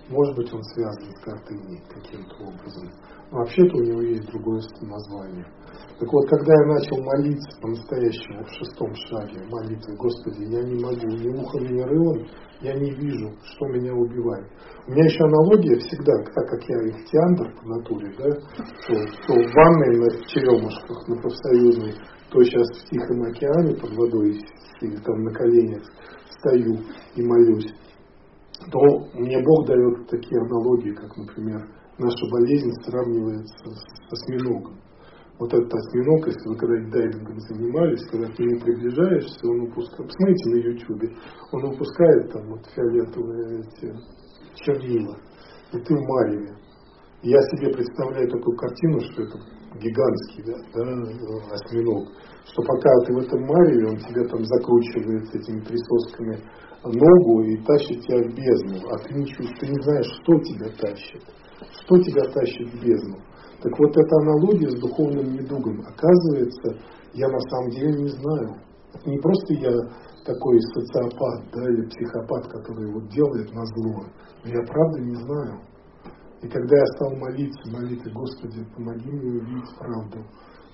Может 0.09 0.37
быть, 0.37 0.53
он 0.53 0.63
связан 0.75 1.09
с 1.13 1.25
гордыней 1.25 1.83
каким-то 1.89 2.35
образом. 2.43 2.91
Вообще-то 3.31 3.77
у 3.77 3.83
него 3.83 4.03
есть 4.03 4.27
другое 4.31 4.61
название. 4.83 5.47
Так 5.99 6.13
вот, 6.13 6.29
когда 6.29 6.53
я 6.53 6.75
начал 6.75 7.03
молиться 7.03 7.61
по-настоящему 7.61 8.45
в 8.45 8.51
шестом 8.51 8.95
шаге 8.95 9.41
молитвы, 9.51 9.97
Господи, 9.97 10.45
я 10.45 10.63
не 10.63 10.81
могу, 10.81 11.09
ни 11.09 11.29
ухом, 11.29 11.65
ни 11.65 11.81
рылом, 11.81 12.27
я 12.61 12.75
не 12.75 12.91
вижу, 12.91 13.31
что 13.43 13.67
меня 13.67 13.95
убивает. 13.95 14.47
У 14.87 14.93
меня 14.93 15.05
еще 15.05 15.25
аналогия 15.25 15.79
всегда, 15.79 16.13
так 16.35 16.49
как 16.49 16.63
я 16.69 16.89
ихтиандр 16.89 17.55
по 17.57 17.69
натуре, 17.69 18.15
да, 18.19 18.31
то, 18.31 18.95
то 19.27 19.35
в 19.35 19.55
ванной 19.55 19.97
на 19.99 20.27
черемушках, 20.27 21.09
на 21.09 21.17
профсоюзной, 21.17 21.95
то 22.31 22.43
сейчас 22.45 22.69
в 22.69 22.91
Тихом 22.91 23.23
океане 23.23 23.75
под 23.77 23.97
водой 23.97 24.39
или 24.83 24.97
там 24.97 25.25
на 25.25 25.33
коленях 25.33 25.83
стою 26.39 26.77
и 27.17 27.23
молюсь, 27.23 27.75
то 28.71 28.81
мне 29.15 29.43
Бог 29.43 29.67
дает 29.67 30.09
такие 30.09 30.41
аналогии, 30.41 30.93
как, 30.93 31.17
например, 31.17 31.76
наша 31.99 32.31
болезнь 32.31 32.71
сравнивается 32.85 33.71
с 33.71 34.13
осьминогом 34.13 34.77
вот 35.39 35.53
этот 35.53 35.73
осьминог, 35.73 36.27
если 36.27 36.49
вы 36.49 36.57
когда-нибудь 36.57 36.93
дайвингом 36.93 37.41
занимались, 37.41 38.07
когда 38.09 38.27
к 38.27 38.39
нему 38.39 38.59
приближаешься, 38.61 39.41
он 39.45 39.61
упускает, 39.69 40.09
посмотрите 40.09 40.51
на 40.51 40.57
ютубе, 40.57 41.09
он 41.53 41.71
выпускает 41.71 42.33
там 42.33 42.49
вот 42.49 42.67
фиолетовые 42.75 43.61
эти 43.61 43.93
чернила, 44.55 45.17
и 45.73 45.79
ты 45.79 45.95
в 45.95 46.01
мареве. 46.01 46.57
я 47.23 47.39
себе 47.53 47.71
представляю 47.73 48.31
такую 48.31 48.57
картину, 48.57 49.01
что 49.01 49.23
это 49.23 49.39
гигантский 49.77 50.45
да, 50.47 50.57
да, 50.73 51.55
осьминог, 51.55 52.09
что 52.47 52.63
пока 52.63 52.91
ты 53.05 53.13
в 53.13 53.19
этом 53.19 53.43
мареве, 53.43 53.89
он 53.89 53.97
тебя 53.99 54.25
там 54.29 54.43
закручивает 54.43 55.35
этими 55.35 55.61
присосками 55.61 56.41
ногу 56.83 57.43
и 57.43 57.57
тащит 57.65 58.01
тебя 58.01 58.23
в 58.23 58.35
бездну, 58.35 58.89
а 58.89 58.99
ты 59.05 59.15
не 59.15 59.25
ты 59.27 59.67
не 59.67 59.83
знаешь, 59.83 60.07
что 60.23 60.39
тебя 60.41 60.71
тащит, 60.81 61.23
что 61.71 61.99
тебя 61.99 62.25
тащит 62.31 62.69
в 62.69 62.85
бездну. 62.85 63.19
Так 63.63 63.73
вот, 63.79 63.91
эта 63.97 64.17
аналогия 64.23 64.71
с 64.71 64.81
духовным 64.81 65.33
недугом, 65.33 65.81
оказывается, 65.81 66.79
я 67.15 67.29
на 67.29 67.41
самом 67.41 67.71
деле 67.71 68.03
не 68.03 68.09
знаю. 68.09 68.57
Не 69.05 69.19
просто 69.19 69.55
я 69.55 69.73
такой 70.25 70.61
социопат 70.75 71.45
да, 71.53 71.63
или 71.71 71.89
психопат, 71.89 72.47
который 72.49 72.93
вот 72.93 73.09
делает 73.09 73.53
на 73.53 73.65
зло, 73.65 74.05
но 74.45 74.51
я 74.51 74.63
правда 74.67 75.01
не 75.01 75.15
знаю. 75.15 75.61
И 76.43 76.49
когда 76.49 76.77
я 76.77 76.87
стал 76.97 77.17
молиться, 77.17 77.73
молитвой, 77.73 78.13
Господи, 78.13 78.65
помоги 78.75 79.11
мне 79.11 79.41
увидеть 79.41 79.79
правду. 79.79 80.25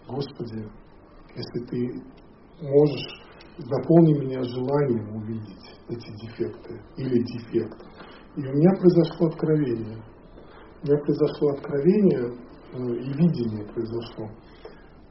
Господи, 0.08 0.68
если 1.36 1.66
Ты 1.66 2.02
можешь, 2.60 3.22
наполни 3.58 4.18
меня 4.18 4.42
желанием 4.42 5.16
увидеть 5.16 5.76
эти 5.88 6.10
дефекты 6.20 6.80
или 6.96 7.22
дефект. 7.22 7.78
И 8.36 8.40
у 8.40 8.52
меня 8.52 8.70
произошло 8.80 9.28
откровение. 9.28 10.02
У 10.82 10.86
меня 10.86 10.98
произошло 10.98 11.50
откровение, 11.50 12.32
Э, 12.72 12.78
и 12.78 13.12
видение 13.12 13.64
произошло. 13.66 14.30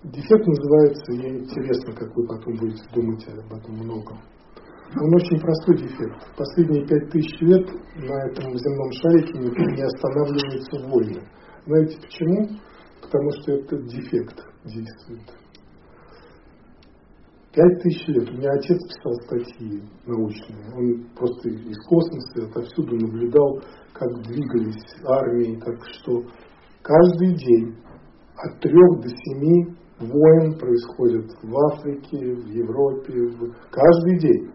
Дефект 0.03 0.47
называется, 0.47 1.11
мне 1.11 1.29
интересно, 1.41 1.93
как 1.93 2.09
вы 2.15 2.25
потом 2.25 2.55
будете 2.57 2.83
думать 2.91 3.23
об 3.27 3.53
этом 3.53 3.75
много. 3.75 4.17
Он 4.99 5.15
очень 5.15 5.39
простой 5.39 5.77
дефект. 5.77 6.35
Последние 6.35 6.87
пять 6.87 7.09
тысяч 7.11 7.39
лет 7.41 7.67
на 7.95 8.29
этом 8.29 8.57
земном 8.57 8.91
шарике 8.93 9.37
не 9.37 9.83
останавливаются 9.83 10.89
войны. 10.89 11.21
Знаете 11.67 11.97
почему? 12.01 12.49
Потому 12.99 13.31
что 13.31 13.51
этот 13.53 13.85
дефект 13.85 14.39
действует. 14.65 15.40
Пять 17.53 17.81
тысяч 17.81 18.07
лет. 18.07 18.29
У 18.29 18.37
меня 18.37 18.49
отец 18.51 18.79
писал 18.87 19.13
статьи 19.25 19.81
научные. 20.05 20.71
Он 20.73 21.05
просто 21.17 21.49
из 21.49 21.77
космоса 21.85 22.47
отовсюду 22.49 22.95
наблюдал, 22.95 23.59
как 23.91 24.09
двигались 24.23 24.81
армии, 25.05 25.59
как 25.59 25.75
что. 25.91 26.23
Каждый 26.81 27.35
день 27.35 27.75
от 28.37 28.57
трех 28.61 29.01
до 29.01 29.09
семи 29.09 29.75
войн 29.99 30.57
происходит 30.57 31.29
в 31.43 31.57
Африке, 31.73 32.35
в 32.35 32.47
Европе, 32.47 33.13
в... 33.35 33.53
каждый 33.69 34.19
день. 34.19 34.51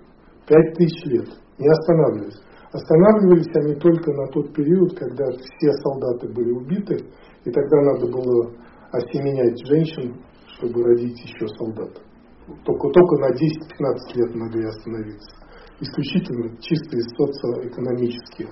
Пять 0.49 0.74
тысяч 0.78 1.05
лет. 1.05 1.28
Не 1.59 1.68
останавливались. 1.68 2.40
Останавливались 2.72 3.57
они 3.57 3.74
только 3.74 4.11
на 4.12 4.26
тот 4.28 4.55
период, 4.55 4.99
когда 4.99 5.26
все 5.32 5.70
солдаты 5.82 6.28
были 6.32 6.51
убиты, 6.51 6.97
и 7.44 7.51
тогда 7.51 7.76
надо 7.92 8.07
было 8.07 8.53
осеменять 8.90 9.59
женщин, 9.66 10.16
чтобы 10.57 10.82
родить 10.82 11.20
еще 11.20 11.47
солдат. 11.59 12.05
Только, 12.47 12.88
только 12.90 13.16
на 13.16 13.32
10-15 13.32 14.14
лет 14.14 14.34
могли 14.36 14.64
остановиться. 14.66 15.36
Исключительно 15.80 16.57
чисто 16.61 16.97
из 16.97 17.07
социоэкономических 17.16 18.49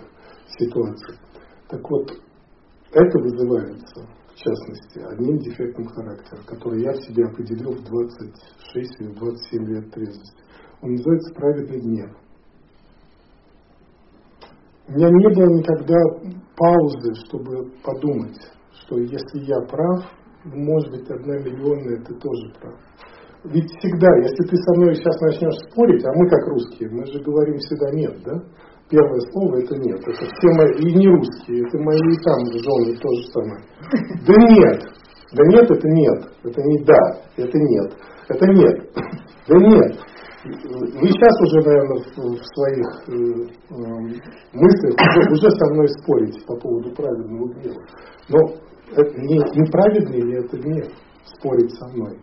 ситуаций. 0.58 1.16
Так 1.68 1.80
вот, 1.88 2.12
это 2.92 3.18
вызывается, 3.18 4.06
в 4.28 4.34
частности, 4.34 4.98
одним 4.98 5.38
дефектом 5.38 5.86
характера, 5.86 6.40
который 6.46 6.82
я 6.82 6.92
в 6.92 7.02
себе 7.02 7.24
определил 7.24 7.72
в 7.72 7.84
26 7.84 9.00
или 9.00 9.12
27 9.12 9.64
лет 9.66 9.90
трезвости. 9.92 10.42
Он 10.82 10.90
называется 10.90 11.34
праведный 11.34 11.80
гнев. 11.80 12.10
У 14.86 14.92
меня 14.92 15.08
не 15.08 15.34
было 15.34 15.58
никогда 15.58 15.96
паузы, 16.56 17.14
чтобы 17.26 17.70
подумать, 17.82 18.38
что 18.72 18.98
если 18.98 19.38
я 19.44 19.60
прав, 19.62 20.04
может 20.44 20.90
быть, 20.90 21.08
одна 21.10 21.38
миллионная, 21.38 22.04
ты 22.04 22.14
тоже 22.14 22.52
прав. 22.60 22.78
Ведь 23.44 23.70
всегда, 23.78 24.08
если 24.22 24.42
ты 24.48 24.56
со 24.56 24.72
мной 24.76 24.94
сейчас 24.94 25.20
начнешь 25.20 25.58
спорить, 25.70 26.02
а 26.04 26.12
мы 26.14 26.28
как 26.30 26.48
русские, 26.48 26.88
мы 26.90 27.04
же 27.04 27.20
говорим 27.20 27.58
всегда 27.58 27.90
нет, 27.92 28.16
да? 28.24 28.32
Первое 28.88 29.20
слово 29.32 29.56
это 29.60 29.76
нет. 29.76 30.00
Это 30.00 30.24
все 30.24 30.48
мои, 30.56 30.72
и 30.80 30.94
не 30.94 31.08
русские, 31.08 31.66
это 31.66 31.78
мои 31.78 31.98
и 31.98 32.16
там 32.24 32.40
жены 32.52 32.96
то 32.96 33.08
же 33.12 33.24
самое. 33.32 33.62
Да 34.26 34.34
нет. 34.48 34.82
Да 35.32 35.42
нет, 35.46 35.70
это 35.70 35.88
нет. 35.88 36.24
Это 36.42 36.62
не 36.62 36.84
да, 36.84 37.02
это 37.36 37.58
нет. 37.58 37.92
Это 38.28 38.46
нет. 38.46 38.90
Да 39.46 39.56
нет. 39.56 39.98
Вы 40.44 41.08
сейчас 41.08 41.40
уже, 41.40 41.60
наверное, 41.66 41.98
в 41.98 42.44
своих 42.54 42.88
э, 43.08 43.46
э, 43.70 43.84
мыслях 44.52 44.94
уже, 44.94 45.32
уже 45.32 45.50
со 45.50 45.72
мной 45.72 45.88
спорите 45.88 46.40
по 46.46 46.56
поводу 46.56 46.90
праведного 46.94 47.48
гнева. 47.54 47.82
Но 48.28 48.38
это 48.94 49.20
не, 49.20 49.36
неправедный 49.36 50.20
ли 50.20 50.38
это 50.38 50.56
гнев 50.58 50.86
спорить 51.24 51.72
со 51.74 51.88
мной? 51.88 52.18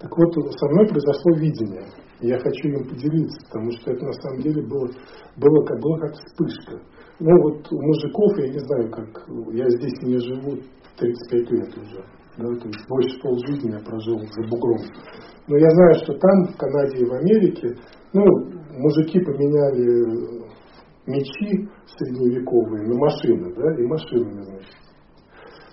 Так 0.00 0.16
вот, 0.16 0.32
со 0.32 0.66
мной 0.68 0.86
произошло 0.86 1.34
видение. 1.36 1.86
Я 2.20 2.38
хочу 2.38 2.68
им 2.68 2.88
поделиться, 2.88 3.38
потому 3.46 3.70
что 3.72 3.90
это 3.92 4.04
на 4.04 4.12
самом 4.12 4.40
деле 4.42 4.62
было, 4.62 4.88
было, 5.36 5.64
как, 5.64 5.80
было 5.80 5.98
как 5.98 6.14
вспышка. 6.14 6.80
Ну 7.18 7.30
вот 7.42 7.72
у 7.72 7.82
мужиков, 7.82 8.38
я 8.38 8.48
не 8.48 8.58
знаю, 8.58 8.90
как, 8.90 9.28
я 9.52 9.68
здесь 9.70 10.02
не 10.02 10.18
живу 10.18 10.58
35 10.98 11.50
лет 11.50 11.78
уже. 11.78 12.04
Да, 12.38 12.46
то 12.46 12.68
есть 12.68 12.88
больше 12.88 13.20
полжизни 13.20 13.72
я 13.72 13.80
прожил 13.80 14.18
за 14.20 14.48
бугром. 14.48 14.78
Но 15.48 15.56
я 15.56 15.68
знаю, 15.70 15.94
что 15.94 16.12
там, 16.14 16.44
в 16.46 16.56
Канаде 16.56 16.98
и 16.98 17.04
в 17.04 17.12
Америке, 17.12 17.74
ну, 18.12 18.22
мужики 18.78 19.18
поменяли 19.18 20.48
мечи 21.06 21.68
средневековые 21.96 22.86
на 22.86 22.96
машины, 22.96 23.52
да, 23.56 23.82
и 23.82 23.86
машинами, 23.86 24.42
значит, 24.42 24.76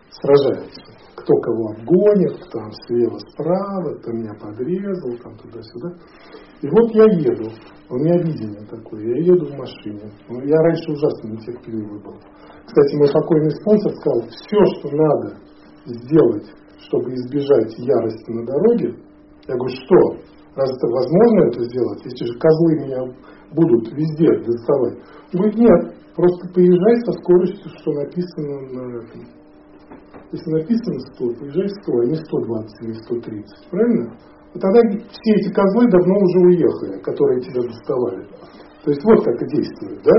сражаются. 0.09 0.94
Кто 1.25 1.33
кого 1.41 1.73
обгонит, 1.73 2.37
там 2.53 2.69
слева, 2.85 3.17
справа, 3.33 3.97
кто 3.97 4.11
меня 4.13 4.31
подрезал, 4.37 5.17
там 5.23 5.33
туда-сюда. 5.41 5.89
И 6.61 6.69
вот 6.69 6.93
я 6.93 7.03
еду, 7.17 7.49
у 7.89 7.95
меня 7.97 8.21
видение 8.21 8.61
такое, 8.69 9.01
я 9.01 9.33
еду 9.33 9.47
в 9.47 9.57
машине. 9.57 10.05
Ну, 10.29 10.39
я 10.45 10.55
раньше 10.55 10.91
ужасно 10.91 11.29
нетерпеливый 11.29 11.99
был. 11.99 12.13
Кстати, 12.67 12.95
мой 12.97 13.09
покойный 13.11 13.49
спонсор 13.57 13.91
сказал, 13.95 14.21
все, 14.29 14.59
что 14.77 14.89
надо 14.95 15.37
сделать, 15.85 16.45
чтобы 16.77 17.09
избежать 17.15 17.73
ярости 17.79 18.29
на 18.29 18.45
дороге, 18.45 18.93
я 19.47 19.55
говорю, 19.55 19.75
что? 19.81 19.97
Раз 20.55 20.69
это 20.69 20.87
возможно 20.93 21.39
это 21.49 21.63
сделать, 21.63 22.05
если 22.05 22.25
же 22.25 22.37
козлы 22.37 22.85
меня 22.85 23.01
будут 23.49 23.91
везде 23.93 24.29
доставать. 24.45 24.99
Он 25.33 25.41
говорит, 25.41 25.57
нет, 25.57 25.95
просто 26.15 26.53
поезжай 26.53 26.95
со 27.03 27.11
скоростью, 27.13 27.71
что 27.81 27.91
написано 27.93 28.61
на 28.69 29.01
этом. 29.01 29.34
Если 30.31 30.51
написано 30.51 30.99
100, 31.15 31.25
поезжай 31.39 31.69
100, 31.69 31.99
а 31.99 32.05
не 32.05 32.15
120 32.15 32.81
или 32.81 32.93
130. 32.93 33.69
Правильно? 33.69 34.17
И 34.53 34.59
тогда 34.59 34.79
все 34.89 35.31
эти 35.35 35.51
козлы 35.53 35.89
давно 35.89 36.15
уже 36.15 36.39
уехали, 36.47 37.01
которые 37.01 37.41
тебя 37.41 37.61
доставали. 37.61 38.27
То 38.83 38.91
есть 38.91 39.03
вот 39.03 39.23
как 39.25 39.41
и 39.41 39.57
действует, 39.57 40.01
да? 40.03 40.15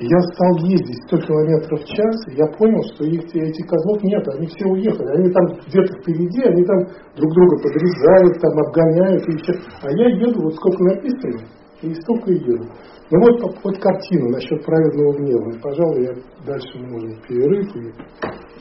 я 0.00 0.18
стал 0.32 0.56
ездить 0.64 0.96
100 1.08 1.18
километров 1.18 1.80
в 1.80 1.84
час, 1.84 2.16
и 2.28 2.36
я 2.36 2.46
понял, 2.56 2.82
что 2.94 3.04
их, 3.04 3.20
этих 3.34 3.66
козлов 3.66 4.02
нет, 4.02 4.26
они 4.28 4.46
все 4.46 4.66
уехали. 4.66 5.08
Они 5.18 5.30
там 5.30 5.44
где-то 5.68 5.92
впереди, 6.00 6.40
они 6.42 6.64
там 6.64 6.78
друг 7.16 7.30
друга 7.34 7.56
подрезают, 7.62 8.40
там 8.40 8.58
обгоняют. 8.64 9.28
И 9.28 9.32
еще. 9.32 9.52
А 9.82 9.90
я 9.92 10.08
еду, 10.08 10.40
вот 10.42 10.54
сколько 10.54 10.82
написано, 10.84 11.40
и 11.82 11.94
столько 11.94 12.32
и 12.32 12.38
еду. 12.38 12.64
Ну 13.10 13.18
вот, 13.18 13.56
вот 13.64 13.78
картина 13.78 14.28
насчет 14.30 14.64
праведного 14.64 15.12
гнева. 15.14 15.58
Пожалуй, 15.62 16.04
я 16.04 16.14
дальше 16.46 16.78
можем 16.78 17.20
перерыв, 17.26 17.66
и, 17.76 17.88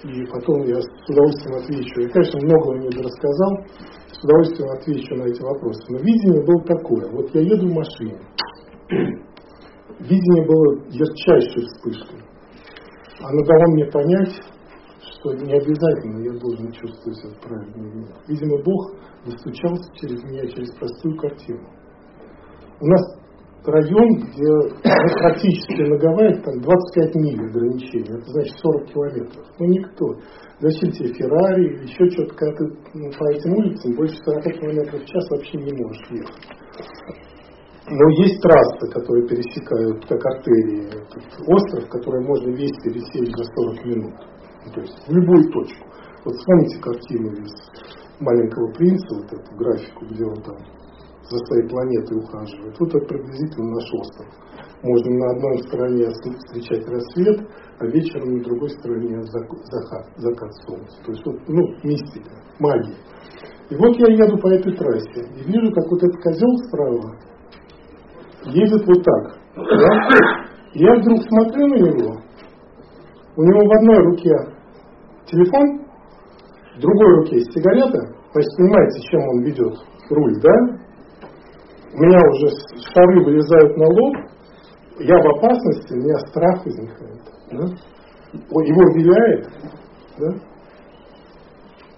и 0.09 0.25
потом 0.31 0.63
я 0.63 0.81
с 0.81 1.09
удовольствием 1.09 1.57
отвечу. 1.57 2.01
Я, 2.01 2.09
конечно, 2.09 2.39
многого 2.41 2.77
не 2.79 2.87
рассказал, 2.89 3.51
с 4.11 4.23
удовольствием 4.23 4.69
отвечу 4.71 5.15
на 5.15 5.23
эти 5.23 5.41
вопросы. 5.41 5.81
Но 5.89 5.99
видение 5.99 6.43
было 6.43 6.63
такое. 6.65 7.11
Вот 7.11 7.35
я 7.35 7.41
еду 7.41 7.67
в 7.67 7.73
машине 7.73 8.17
видение 9.99 10.45
было 10.45 10.79
ярчайшей 10.89 11.65
вспышкой. 11.65 12.19
Оно 13.21 13.43
дало 13.43 13.73
мне 13.73 13.85
понять, 13.85 14.41
что 15.01 15.33
не 15.33 15.53
обязательно 15.53 16.23
я 16.23 16.39
должен 16.39 16.71
чувствовать 16.71 17.19
этот 17.19 17.41
правильный 17.41 17.91
гнев. 17.91 18.09
Видимо, 18.27 18.63
Бог 18.63 18.95
достучался 19.25 19.93
через 19.95 20.23
меня, 20.23 20.47
через 20.47 20.71
простую 20.75 21.17
картину. 21.17 21.67
У 22.81 22.87
нас 22.87 23.19
район, 23.65 24.07
где 24.19 24.81
практически 25.19 25.81
на 25.83 25.97
Гавайях 25.97 26.43
там 26.43 26.59
25 26.61 27.15
миль 27.15 27.49
ограничения, 27.49 28.17
это 28.17 28.31
значит 28.31 28.57
40 28.59 28.85
километров. 28.91 29.45
Ну 29.59 29.65
никто. 29.65 30.05
Зачем 30.59 30.91
тебе 30.91 31.13
Феррари 31.13 31.73
или 31.73 31.83
еще 31.83 32.09
что-то, 32.11 32.35
когда 32.35 32.55
ты 32.57 32.63
ну, 32.93 33.11
по 33.17 33.31
этим 33.31 33.53
улицам 33.53 33.95
больше 33.95 34.15
40 34.23 34.43
километров 34.59 35.01
в 35.01 35.05
час 35.05 35.29
вообще 35.29 35.57
не 35.57 35.73
можешь 35.73 36.11
ехать. 36.11 36.59
Но 37.91 38.09
есть 38.23 38.39
трассы, 38.41 38.91
которые 38.91 39.27
пересекают, 39.27 40.05
как 40.05 40.23
артерии, 40.23 40.89
остров, 41.47 41.89
который 41.89 42.23
можно 42.23 42.51
весь 42.51 42.75
пересечь 42.83 43.35
за 43.35 43.43
40 43.43 43.85
минут. 43.85 44.13
Ну, 44.65 44.71
то 44.73 44.81
есть 44.81 45.07
в 45.07 45.11
любую 45.11 45.43
точку. 45.51 45.87
Вот 46.25 46.35
вспомните 46.35 46.79
картину 46.81 47.31
из 47.31 47.51
«Маленького 48.19 48.71
принца», 48.73 49.15
вот 49.15 49.31
эту 49.31 49.55
графику, 49.55 50.05
где 50.05 50.25
он 50.25 50.41
там 50.43 50.57
за 51.29 51.37
своей 51.45 51.67
планетой 51.69 52.17
ухаживает. 52.17 52.79
Вот 52.79 52.89
это 52.89 53.05
приблизительно 53.05 53.71
наш 53.71 53.93
остров. 53.93 54.27
Можно 54.83 55.11
на 55.11 55.31
одной 55.31 55.57
стороне 55.63 56.07
встречать 56.09 56.87
рассвет, 56.87 57.47
а 57.79 57.85
вечером 57.87 58.37
на 58.37 58.43
другой 58.43 58.69
стороне 58.69 59.21
закат, 59.23 60.05
закат 60.17 60.53
солнца. 60.65 60.97
То 61.05 61.11
есть 61.11 61.25
вот, 61.25 61.35
ну, 61.47 61.61
мистика, 61.83 62.31
магия. 62.59 62.95
И 63.69 63.75
вот 63.75 63.95
я 63.97 64.13
еду 64.13 64.37
по 64.37 64.47
этой 64.47 64.75
трассе 64.75 65.21
и 65.35 65.43
вижу, 65.43 65.71
как 65.73 65.85
вот 65.89 66.03
этот 66.03 66.23
козел 66.23 66.57
справа 66.67 67.15
едет 68.45 68.85
вот 68.87 69.03
так. 69.03 69.39
Да? 69.55 70.49
Я 70.73 70.95
вдруг 70.95 71.19
смотрю 71.23 71.67
на 71.67 71.75
него, 71.75 72.15
у 73.35 73.43
него 73.43 73.65
в 73.65 73.77
одной 73.77 73.97
руке 74.05 74.35
телефон, 75.25 75.85
в 76.75 76.79
другой 76.79 77.15
руке 77.17 77.39
сигарета, 77.41 77.99
значит, 78.33 78.51
понимаете, 78.57 79.01
чем 79.09 79.21
он 79.29 79.43
ведет 79.43 79.75
руль, 80.09 80.41
да? 80.41 80.79
Меня 81.93 82.19
уже 82.29 82.47
шары 82.93 83.23
вылезают 83.23 83.77
на 83.77 83.85
лоб, 83.85 84.15
я 84.99 85.15
в 85.15 85.37
опасности, 85.37 85.93
у 85.93 85.97
меня 85.97 86.17
страх 86.27 86.65
возникает. 86.65 87.21
Да? 87.51 87.65
Его 88.33 88.93
виляет, 88.93 89.47
да? 90.19 90.29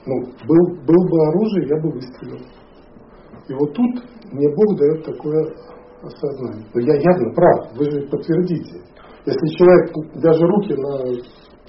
Ну, 0.06 0.16
был, 0.48 0.76
был 0.86 1.10
бы 1.10 1.28
оружие, 1.28 1.68
я 1.68 1.82
бы 1.82 1.92
выстрелил. 1.92 2.40
И 3.48 3.54
вот 3.54 3.74
тут 3.74 4.04
мне 4.32 4.48
Бог 4.56 4.78
дает 4.78 5.06
такое 5.06 5.54
осознание. 6.02 6.66
Но 6.74 6.82
я 6.82 6.96
явно 6.96 7.34
прав, 7.34 7.72
вы 7.76 7.86
же 7.92 8.08
подтвердите. 8.08 8.82
Если 9.26 9.48
человек 9.58 9.92
даже 10.16 10.46
руки 10.46 10.74
на 10.74 11.00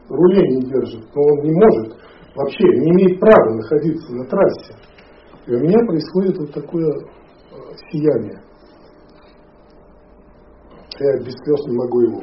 руле 0.08 0.48
не 0.48 0.62
держит, 0.62 1.04
но 1.14 1.22
он 1.22 1.42
не 1.42 1.52
может, 1.52 1.98
вообще 2.36 2.64
не 2.64 2.90
имеет 2.92 3.20
права 3.20 3.54
находиться 3.54 4.14
на 4.14 4.24
трассе. 4.26 4.74
И 5.46 5.54
у 5.54 5.58
меня 5.58 5.78
происходит 5.86 6.38
вот 6.38 6.52
такое 6.52 6.92
сияние. 7.90 8.42
Я 10.98 11.18
без 11.18 11.34
слез 11.44 11.66
не 11.66 11.76
могу 11.76 12.00
его. 12.00 12.22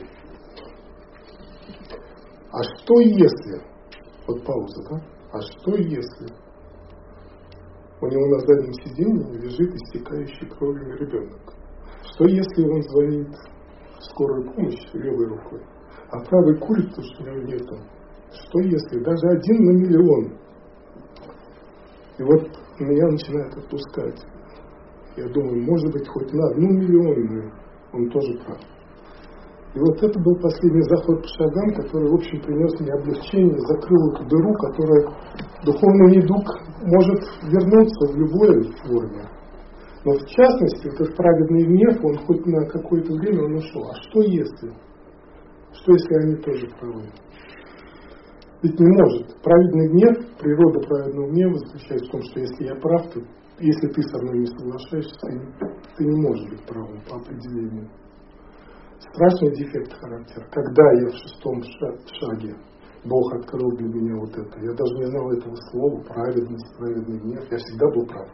А 2.52 2.64
что 2.64 3.00
если, 3.00 3.62
вот 4.28 4.43
пауза, 4.45 4.84
да? 4.89 5.02
А 5.32 5.41
что 5.41 5.76
если 5.76 6.28
у 8.02 8.08
него 8.08 8.26
на 8.28 8.39
заднем 8.39 8.74
сиденье 8.74 9.39
лежит 9.39 9.76
истекающий 9.76 10.47
кровью 10.47 10.97
ребенок? 10.97 11.54
Что 12.02 12.26
если 12.26 12.64
он 12.64 12.82
звонит 12.84 13.36
в 13.97 14.04
скорую 14.06 14.52
помощь 14.52 14.93
левой 14.93 15.28
рукой, 15.28 15.62
а 16.12 16.20
правой 16.26 16.58
курит, 16.60 16.89
потому 16.89 17.08
что 17.08 17.24
у 17.24 17.26
него 17.28 17.41
нету? 17.43 17.78
Что 18.32 18.60
если 18.60 19.04
даже 19.04 19.28
один 19.28 19.64
на 19.66 19.72
миллион? 19.72 20.38
И 22.18 22.24
вот 22.24 22.50
меня 22.80 23.08
начинает 23.08 23.58
отпускать. 23.58 24.26
Я 25.18 25.28
думаю, 25.30 25.62
может 25.64 25.91
быть, 25.91 26.07
хоть 26.07 26.32
на 26.34 26.49
одну 26.49 26.70
миллионную 26.70 27.51
он 27.93 28.10
тоже 28.10 28.38
прав. 28.45 28.60
И 29.76 29.80
вот 29.80 30.01
это 30.01 30.20
был 30.20 30.36
последний 30.41 30.82
заход 30.82 31.22
по 31.22 31.28
шагам, 31.28 31.70
который, 31.76 32.10
в 32.10 32.16
общем, 32.16 32.41
принес 32.41 32.80
мне 32.80 32.91
облегчение, 32.91 33.60
закрыл 33.60 34.14
эту 34.14 34.26
дыру, 34.26 34.53
которая 34.53 35.14
духовный 35.64 36.18
недуг 36.18 36.43
может 36.82 37.22
вернуться 37.43 38.12
в 38.12 38.18
любой 38.18 38.64
форме. 38.82 39.30
Но 40.05 40.14
в 40.14 40.26
частности, 40.26 40.88
этот 40.88 41.16
праведный 41.16 41.66
гнев, 41.66 42.03
он 42.03 42.18
хоть 42.26 42.45
на 42.47 42.66
какое-то 42.66 43.14
время 43.14 43.43
он 43.43 43.55
ушел. 43.55 43.84
А 43.89 43.95
что 44.10 44.22
если? 44.22 44.72
Что 45.74 45.91
если 45.91 46.16
они 46.24 46.36
тоже 46.38 46.68
правы? 46.80 47.03
Ведь 48.64 48.80
не 48.80 48.88
может. 48.88 49.41
Праведный 49.43 49.88
гнев, 49.89 50.18
природа 50.39 50.80
праведного 50.88 51.30
гнева 51.30 51.57
заключается 51.60 52.07
в 52.07 52.12
том, 52.12 52.22
что 52.24 52.39
если 52.39 52.66
я 52.66 52.76
прав, 52.76 53.07
то 53.14 53.20
если 53.60 53.88
ты 53.88 54.01
со 54.01 54.18
мной 54.24 54.39
не 54.39 54.47
соглашаешься, 54.47 55.16
ты, 55.22 55.30
ты 55.97 56.05
не 56.05 56.22
можешь 56.22 56.49
быть 56.49 56.66
правым 56.66 57.01
по 57.10 57.18
определению 57.18 57.89
страшный 58.99 59.55
дефект 59.55 59.93
характера. 59.93 60.45
Когда 60.51 60.84
я 60.93 61.07
в 61.07 61.16
шестом 61.16 61.64
шаге, 61.64 62.55
Бог 63.05 63.34
открыл 63.34 63.72
для 63.78 63.88
меня 63.88 64.16
вот 64.20 64.32
это. 64.32 64.60
Я 64.60 64.74
даже 64.74 64.93
не 64.95 65.05
знал 65.05 65.32
этого 65.32 65.55
слова, 65.72 66.01
праведность, 66.03 66.78
праведный 66.78 67.20
гнев. 67.20 67.43
Я 67.49 67.57
всегда 67.57 67.88
был 67.91 68.05
прав. 68.05 68.28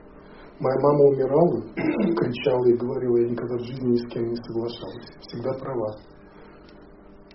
Моя 0.60 0.80
мама 0.82 1.04
умирала, 1.06 1.62
кричала 1.76 2.66
и 2.66 2.78
говорила, 2.78 3.18
я 3.18 3.30
никогда 3.30 3.58
в 3.58 3.66
жизни 3.66 3.92
ни 3.92 3.98
с 3.98 4.08
кем 4.10 4.28
не 4.28 4.36
соглашалась. 4.36 5.06
Всегда 5.22 5.54
права. 5.54 5.96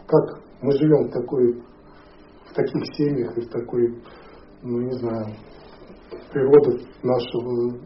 Как 0.06 0.42
мы 0.62 0.72
живем 0.72 1.08
в 1.08 1.12
такой, 1.12 1.62
в 2.50 2.54
таких 2.54 2.82
семьях 2.96 3.36
и 3.36 3.42
в 3.42 3.48
такой, 3.50 4.02
ну 4.62 4.80
не 4.80 4.92
знаю, 4.98 5.36
природа 6.32 6.78
нашего 7.02 7.78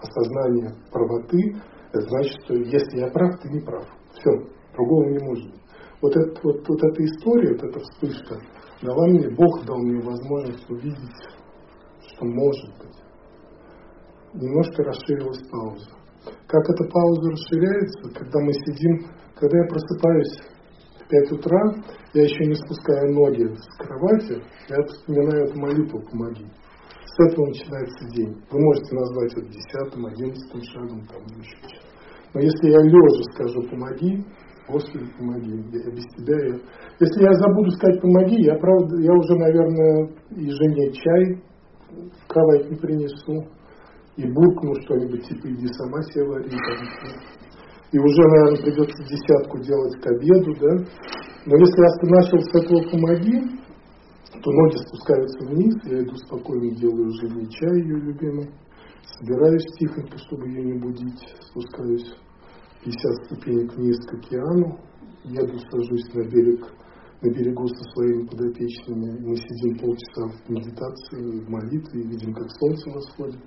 осознания 0.00 0.74
правоты, 0.90 1.56
это 1.92 2.00
значит, 2.08 2.32
что 2.44 2.54
если 2.54 3.00
я 3.00 3.08
прав, 3.08 3.40
ты 3.40 3.48
не 3.50 3.60
прав. 3.60 3.84
Все, 4.12 4.30
Другого 4.72 5.08
не 5.10 5.18
может 5.18 5.50
быть. 5.50 5.60
Вот, 6.00 6.16
это, 6.16 6.40
вот, 6.42 6.66
вот 6.66 6.82
эта 6.82 7.04
история, 7.04 7.52
вот 7.52 7.64
эта 7.64 7.80
вспышка 7.80 8.36
дала 8.80 9.06
мне, 9.08 9.28
Бог 9.30 9.64
дал 9.66 9.78
мне 9.78 10.00
возможность 10.02 10.70
увидеть, 10.70 11.28
что 12.00 12.24
может 12.24 12.70
быть. 12.78 12.96
Немножко 14.32 14.84
расширилась 14.84 15.42
пауза. 15.50 15.90
Как 16.46 16.70
эта 16.70 16.84
пауза 16.84 17.30
расширяется, 17.30 18.10
когда 18.14 18.40
мы 18.40 18.52
сидим, 18.52 19.06
когда 19.34 19.58
я 19.58 19.64
просыпаюсь 19.64 20.38
в 21.04 21.08
5 21.08 21.32
утра, 21.32 21.60
я 22.14 22.22
еще 22.22 22.46
не 22.46 22.54
спускаю 22.54 23.12
ноги 23.12 23.44
с 23.54 23.76
кровати, 23.76 24.42
я 24.68 24.82
вспоминаю 24.86 25.44
эту 25.44 25.58
молитву 25.58 26.00
«Помоги». 26.10 26.46
С 27.20 27.22
этого 27.22 27.48
начинается 27.48 28.08
день. 28.16 28.34
Вы 28.50 28.60
можете 28.60 28.94
назвать 28.94 29.32
это 29.32 29.46
десятым, 29.52 30.06
одиннадцатым 30.06 30.62
шагом, 30.62 31.06
там 31.06 31.20
еще 31.36 31.54
Но 32.32 32.40
если 32.40 32.70
я 32.70 32.80
лежа 32.80 33.22
скажу 33.34 33.62
«Помоги», 33.68 34.24
Господи, 34.66 35.04
помоги, 35.18 35.50
я 35.50 35.90
без 35.90 36.04
тебя. 36.16 36.38
Я... 36.46 36.54
Если 36.98 37.22
я 37.22 37.32
забуду 37.34 37.70
сказать 37.72 38.00
помоги, 38.00 38.40
я 38.40 38.54
правда, 38.54 38.96
я 39.02 39.12
уже, 39.12 39.34
наверное, 39.36 40.08
и 40.30 40.48
жене 40.48 40.92
чай 40.92 41.42
в 41.90 42.26
кровать 42.26 42.70
не 42.70 42.76
принесу, 42.76 43.44
и 44.16 44.26
буркну 44.26 44.74
что-нибудь, 44.84 45.28
типа, 45.28 45.46
иди 45.48 45.66
сама 45.74 46.00
себе 46.04 46.24
вари. 46.24 46.48
И 47.92 47.98
уже, 47.98 48.22
наверное, 48.22 48.62
придется 48.62 49.04
десятку 49.04 49.58
делать 49.58 50.00
к 50.00 50.06
обеду, 50.06 50.54
да. 50.54 50.72
Но 51.44 51.56
если 51.56 51.82
я 51.82 52.16
начал 52.16 52.38
с 52.40 52.64
этого 52.64 52.90
помоги, 52.90 53.60
то 54.42 54.50
ноги 54.50 54.76
спускаются 54.86 55.46
вниз, 55.46 55.74
я 55.84 56.02
иду 56.02 56.14
спокойно, 56.16 56.74
делаю 56.76 57.10
жене 57.20 57.46
чай 57.50 57.80
ее 57.80 57.96
любимый, 57.96 58.50
собираюсь 59.18 59.64
тихонько, 59.78 60.18
чтобы 60.18 60.48
ее 60.48 60.64
не 60.64 60.78
будить, 60.78 61.20
спускаюсь 61.40 62.14
50 62.84 63.26
ступенек 63.26 63.74
вниз 63.76 63.98
к 64.06 64.14
океану, 64.14 64.78
еду, 65.24 65.58
сажусь 65.70 66.14
на 66.14 66.24
берег, 66.24 66.72
на 67.22 67.28
берегу 67.28 67.68
со 67.68 67.84
своими 67.92 68.26
подопечными, 68.26 69.18
мы 69.20 69.36
сидим 69.36 69.78
полчаса 69.78 70.28
в 70.28 70.50
медитации, 70.50 71.40
в 71.40 71.50
молитве, 71.50 72.02
видим, 72.02 72.32
как 72.32 72.50
солнце 72.52 72.90
восходит. 72.90 73.40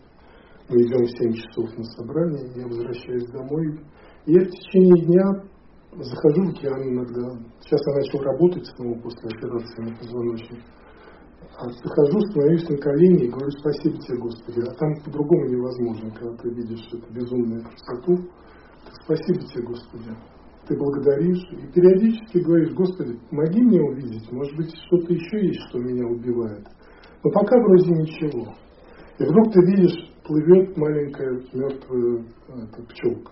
Мы 0.69 0.81
идем 0.81 1.05
в 1.05 1.09
7 1.09 1.33
часов 1.33 1.77
на 1.77 1.83
собрание, 1.83 2.51
я 2.55 2.67
возвращаюсь 2.67 3.27
домой. 3.31 3.79
И 4.25 4.33
я 4.33 4.41
в 4.41 4.49
течение 4.49 5.05
дня 5.05 5.43
захожу 5.91 6.45
в 6.45 6.49
океан 6.49 6.83
иногда. 6.83 7.31
Сейчас 7.61 7.81
я 7.87 7.95
начал 7.95 8.19
работать 8.19 8.65
снова 8.67 8.99
после 8.99 9.29
операции 9.35 9.81
на 9.81 9.97
позвоночник. 9.97 10.59
А 11.57 11.69
захожу, 11.69 12.19
становлюсь 12.31 12.67
на 12.67 12.77
колени 12.77 13.25
и 13.25 13.29
говорю 13.29 13.51
спасибо 13.51 13.97
тебе, 13.99 14.17
Господи. 14.17 14.59
А 14.61 14.73
там 14.73 14.95
по-другому 15.03 15.45
невозможно, 15.49 16.11
когда 16.11 16.35
ты 16.37 16.49
видишь 16.49 16.87
эту 16.91 17.13
безумную 17.13 17.61
красоту 17.61 18.29
Спасибо 19.03 19.39
тебе, 19.39 19.63
Господи. 19.63 20.15
Ты 20.67 20.77
благодаришь 20.77 21.43
и 21.51 21.67
периодически 21.73 22.37
говоришь, 22.37 22.73
Господи, 22.73 23.19
помоги 23.29 23.61
мне 23.61 23.81
увидеть, 23.81 24.31
может 24.31 24.55
быть, 24.55 24.73
что-то 24.87 25.13
еще 25.13 25.45
есть, 25.45 25.59
что 25.67 25.79
меня 25.79 26.07
убивает. 26.07 26.65
Но 27.23 27.31
пока 27.31 27.57
вроде 27.59 27.91
ничего. 27.91 28.53
И 29.19 29.23
вдруг 29.23 29.51
ты 29.51 29.59
видишь, 29.65 30.09
плывет 30.23 30.77
маленькая 30.77 31.31
мертвая 31.53 32.25
эта, 32.47 32.83
пчелка. 32.83 33.31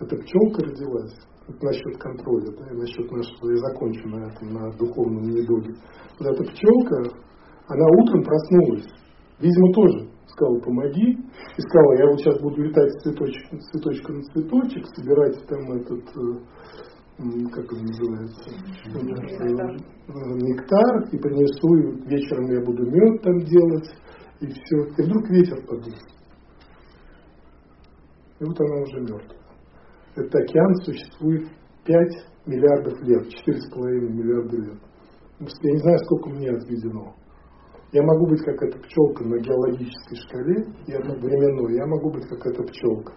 Эта 0.00 0.16
пчелка 0.16 0.64
родилась. 0.64 1.14
Это 1.46 1.64
насчет 1.64 1.98
контроля, 1.98 2.50
да, 2.58 2.70
и 2.72 2.76
насчет 2.76 3.10
нашего, 3.12 3.50
я 3.50 3.56
закончу 3.56 4.08
на 4.08 4.26
этом, 4.26 4.54
на 4.54 4.70
духовном 4.72 5.22
недуге. 5.22 5.74
Вот 6.18 6.28
эта 6.28 6.42
пчелка, 6.42 7.02
она 7.68 7.86
утром 8.02 8.22
проснулась, 8.22 8.86
видимо, 9.40 9.72
тоже 9.72 10.14
сказал, 10.34 10.60
помоги. 10.60 11.16
И 11.56 11.60
сказала, 11.62 11.98
я 11.98 12.06
вот 12.06 12.20
сейчас 12.20 12.40
буду 12.40 12.62
летать 12.62 12.90
с 12.92 13.02
цветочка, 13.02 13.56
с 13.56 13.70
цветочка 13.70 14.12
на 14.12 14.22
цветочек, 14.22 14.86
собирать 14.94 15.46
там 15.46 15.72
этот, 15.72 16.04
э, 16.16 17.48
как 17.52 17.72
он 17.72 17.84
называется, 17.84 18.50
нектар. 18.86 19.76
нектар, 20.08 21.08
и 21.12 21.18
принесу, 21.18 21.74
и 21.76 22.08
вечером 22.08 22.50
я 22.50 22.60
буду 22.60 22.84
мед 22.84 23.22
там 23.22 23.38
делать, 23.44 23.88
и 24.40 24.46
все. 24.46 24.76
И 24.98 25.02
вдруг 25.02 25.30
ветер 25.30 25.64
подул. 25.66 25.94
И 28.40 28.44
вот 28.44 28.60
она 28.60 28.82
уже 28.82 29.00
мертвая. 29.00 29.40
Этот 30.16 30.34
океан 30.34 30.74
существует 30.84 31.48
5 31.84 32.08
миллиардов 32.46 33.00
лет, 33.02 33.26
4,5 33.46 34.10
миллиарда 34.10 34.56
лет. 34.56 34.78
Я 35.40 35.72
не 35.72 35.78
знаю, 35.78 35.98
сколько 36.00 36.30
мне 36.30 36.50
отведено. 36.50 37.14
Я 37.94 38.02
могу 38.02 38.26
быть 38.26 38.42
как 38.42 38.60
эта 38.60 38.76
пчелка 38.80 39.22
на 39.22 39.38
геологической 39.38 40.16
шкале 40.16 40.66
и 40.88 40.92
одновременно 40.94 41.68
я 41.70 41.86
могу 41.86 42.10
быть 42.10 42.26
как 42.26 42.44
эта 42.44 42.64
пчелка. 42.64 43.12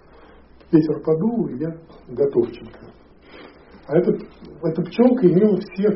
Ветер 0.72 1.02
подул, 1.04 1.48
и 1.48 1.58
я 1.58 1.70
готовченко. 2.10 2.86
А 3.88 3.98
эта, 3.98 4.12
эта 4.12 4.82
пчелка 4.84 5.26
имела 5.26 5.58
все, 5.58 5.90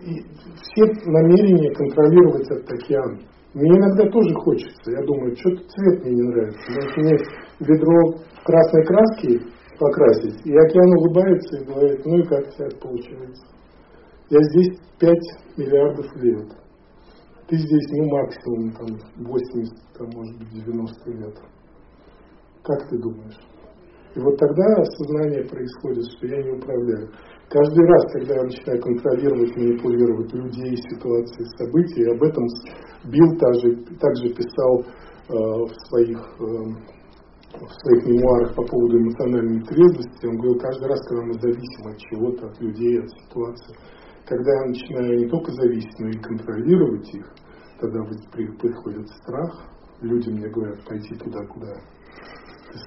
все 0.00 0.84
намерения 1.06 1.72
контролировать 1.72 2.50
этот 2.50 2.72
океан. 2.72 3.20
Мне 3.54 3.78
иногда 3.78 4.10
тоже 4.10 4.34
хочется. 4.42 4.90
Я 4.90 5.06
думаю, 5.06 5.36
что-то 5.36 5.62
цвет 5.68 6.02
мне 6.02 6.14
не 6.16 6.22
нравится. 6.22 6.72
Может 6.72 6.96
мне 6.96 7.16
ведро 7.60 8.12
красной 8.42 8.86
краски 8.86 9.38
покрасить. 9.78 10.46
И 10.46 10.52
океан 10.52 10.98
улыбается 10.98 11.60
и 11.60 11.64
говорит, 11.64 12.04
ну 12.04 12.18
и 12.18 12.26
как 12.26 12.40
у 12.40 12.50
тебя 12.50 12.68
получается? 12.82 13.46
Я 14.30 14.38
здесь 14.50 14.80
5 14.98 15.16
миллиардов 15.56 16.06
лет 16.16 16.59
ты 17.50 17.56
здесь, 17.58 17.86
ну, 17.90 18.06
максимум, 18.06 18.70
там, 18.78 19.26
80, 19.26 19.74
там, 19.98 20.08
может 20.14 20.38
быть, 20.38 20.64
90 20.64 21.10
лет. 21.10 21.36
Как 22.62 22.88
ты 22.88 22.96
думаешь? 22.98 23.40
И 24.14 24.20
вот 24.20 24.38
тогда 24.38 24.64
осознание 24.82 25.44
происходит, 25.44 26.04
что 26.16 26.26
я 26.28 26.42
не 26.42 26.52
управляю. 26.52 27.10
Каждый 27.48 27.84
раз, 27.86 28.12
когда 28.12 28.34
я 28.36 28.42
начинаю 28.44 28.80
контролировать, 28.80 29.56
манипулировать 29.56 30.32
людей, 30.32 30.76
ситуации, 30.76 31.44
события, 31.58 32.12
об 32.12 32.22
этом 32.22 32.46
Билл 33.04 33.36
также, 33.38 33.76
также 33.98 34.34
писал 34.34 34.82
э, 34.82 35.34
в, 35.34 35.74
своих, 35.88 36.18
э, 36.18 36.44
в 37.58 37.72
своих 37.82 38.06
мемуарах 38.06 38.54
по 38.54 38.62
поводу 38.62 38.98
эмоциональной 38.98 39.62
трезвости. 39.62 40.26
Он 40.26 40.36
говорил, 40.36 40.58
каждый 40.60 40.88
раз, 40.88 41.00
когда 41.08 41.22
мы 41.24 41.32
зависим 41.34 41.86
от 41.86 41.98
чего-то, 41.98 42.46
от 42.46 42.60
людей, 42.60 43.00
от 43.00 43.10
ситуации, 43.10 43.76
когда 44.30 44.52
я 44.52 44.66
начинаю 44.66 45.18
не 45.18 45.28
только 45.28 45.50
зависеть, 45.50 45.98
но 45.98 46.08
и 46.08 46.22
контролировать 46.22 47.14
их, 47.14 47.26
тогда 47.80 47.98
приходит 48.30 49.08
страх. 49.08 49.66
Люди 50.02 50.30
мне 50.30 50.48
говорят, 50.48 50.86
пойти 50.86 51.16
туда, 51.16 51.44
куда 51.46 51.66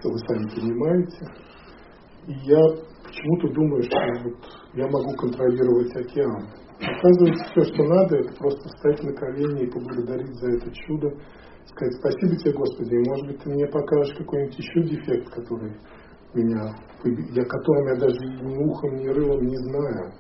вы 0.05 0.17
сами 0.19 0.47
понимаете. 0.55 1.27
И 2.27 2.33
я 2.47 2.61
почему-то 3.03 3.53
думаю, 3.53 3.83
что 3.83 3.97
вот 4.23 4.37
я 4.73 4.87
могу 4.87 5.13
контролировать 5.17 5.93
океан. 5.97 6.47
Оказывается, 6.79 7.45
все, 7.51 7.73
что 7.73 7.83
надо, 7.83 8.15
это 8.15 8.33
просто 8.37 8.69
встать 8.69 9.03
на 9.03 9.13
колени 9.13 9.63
и 9.63 9.69
поблагодарить 9.71 10.33
за 10.35 10.49
это 10.49 10.71
чудо, 10.71 11.11
сказать 11.65 11.93
спасибо 11.99 12.37
тебе, 12.37 12.53
Господи, 12.53 12.95
и 12.95 13.09
может 13.09 13.27
быть 13.27 13.43
ты 13.43 13.49
мне 13.49 13.67
покажешь 13.67 14.15
какой-нибудь 14.17 14.57
еще 14.57 14.81
дефект, 14.83 15.29
который 15.29 15.75
меня, 16.33 16.73
я 17.03 17.43
которым 17.43 17.87
я 17.87 17.95
даже 17.99 18.17
ни 18.41 18.63
ухом, 18.63 18.95
ни 18.95 19.07
рылом 19.07 19.45
не 19.45 19.57
знаю. 19.57 20.13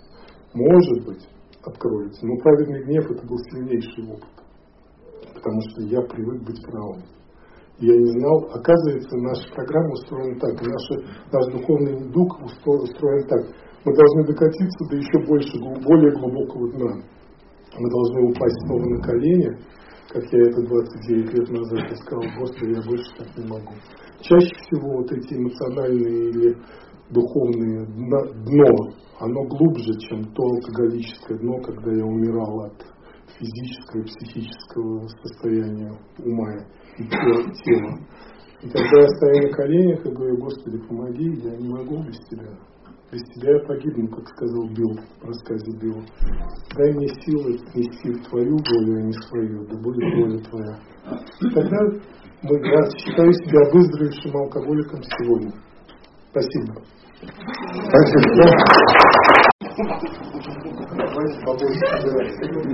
Может 0.53 1.05
быть, 1.05 1.27
откроется. 1.63 2.25
Но 2.25 2.37
праведный 2.37 2.83
гнев 2.83 3.09
это 3.09 3.25
был 3.25 3.37
сильнейший 3.49 4.11
опыт. 4.11 4.29
Потому 5.33 5.61
что 5.61 5.81
я 5.83 6.01
привык 6.01 6.43
быть 6.43 6.63
правым. 6.65 7.03
Я 7.79 7.97
не 7.97 8.05
знал, 8.05 8.49
оказывается, 8.53 9.17
наша 9.17 9.49
программа 9.53 9.91
устроена 9.93 10.39
так, 10.39 10.61
наш, 10.61 10.89
наш 11.31 11.53
духовный 11.53 12.11
дух 12.11 12.39
устроен 12.41 13.27
так. 13.27 13.47
Мы 13.83 13.93
должны 13.93 14.27
докатиться 14.27 14.89
до 14.89 14.95
еще 14.95 15.19
больше, 15.27 15.57
более 15.59 16.11
глубокого 16.11 16.71
дна. 16.71 17.03
Мы 17.77 17.89
должны 17.89 18.29
упасть 18.29 18.61
снова 18.65 18.85
на 18.85 19.01
колени, 19.01 19.57
как 20.09 20.23
я 20.31 20.39
это 20.47 20.61
29 20.61 21.33
лет 21.33 21.49
назад 21.49 21.91
и 21.91 21.95
сказал, 21.95 22.23
Господи, 22.39 22.75
я 22.75 22.81
больше 22.87 23.09
так 23.17 23.37
не 23.37 23.49
могу. 23.49 23.73
Чаще 24.21 24.53
всего 24.55 24.97
вот 24.97 25.11
эти 25.11 25.33
эмоциональные 25.33 26.29
или 26.29 26.57
духовные 27.13 27.85
дно, 27.85 28.93
оно 29.19 29.43
глубже, 29.45 29.93
чем 29.99 30.25
то 30.33 30.43
алкоголическое 30.43 31.37
дно, 31.37 31.61
когда 31.61 31.93
я 31.93 32.05
умирал 32.05 32.61
от 32.65 32.85
физического 33.39 34.01
и 34.01 34.05
психического 34.05 35.07
состояния 35.23 35.91
ума 36.19 36.53
и 36.97 37.03
тела. 37.07 37.99
И 38.61 38.69
когда 38.69 39.01
я 39.01 39.07
стою 39.07 39.43
на 39.43 39.49
коленях 39.49 40.05
и 40.05 40.09
говорю, 40.09 40.37
Господи, 40.37 40.77
помоги, 40.87 41.29
я 41.43 41.57
не 41.57 41.67
могу 41.67 42.03
без 42.03 42.17
Тебя. 42.29 42.49
Без 43.11 43.21
Тебя 43.33 43.53
я 43.53 43.59
погибну, 43.67 44.07
как 44.09 44.27
сказал 44.29 44.69
Билл 44.69 44.97
в 45.21 45.25
рассказе 45.25 45.77
Билла. 45.79 46.03
Дай 46.75 46.93
мне 46.93 47.07
силы 47.21 47.59
нести 47.75 48.13
Твою 48.29 48.57
волю, 48.57 48.97
а 48.97 49.01
не 49.01 49.13
свою, 49.13 49.65
да 49.67 49.77
будет 49.77 50.15
воля 50.15 50.39
Твоя. 50.49 50.79
И 51.41 51.53
тогда 51.53 51.77
я 52.43 52.89
считаю 52.97 53.33
себя 53.33 53.71
выздоровевшим 53.71 54.37
алкоголиком 54.37 55.01
сегодня. 55.03 55.51
Спасибо. 56.31 56.81
Спасибо. 57.23 58.43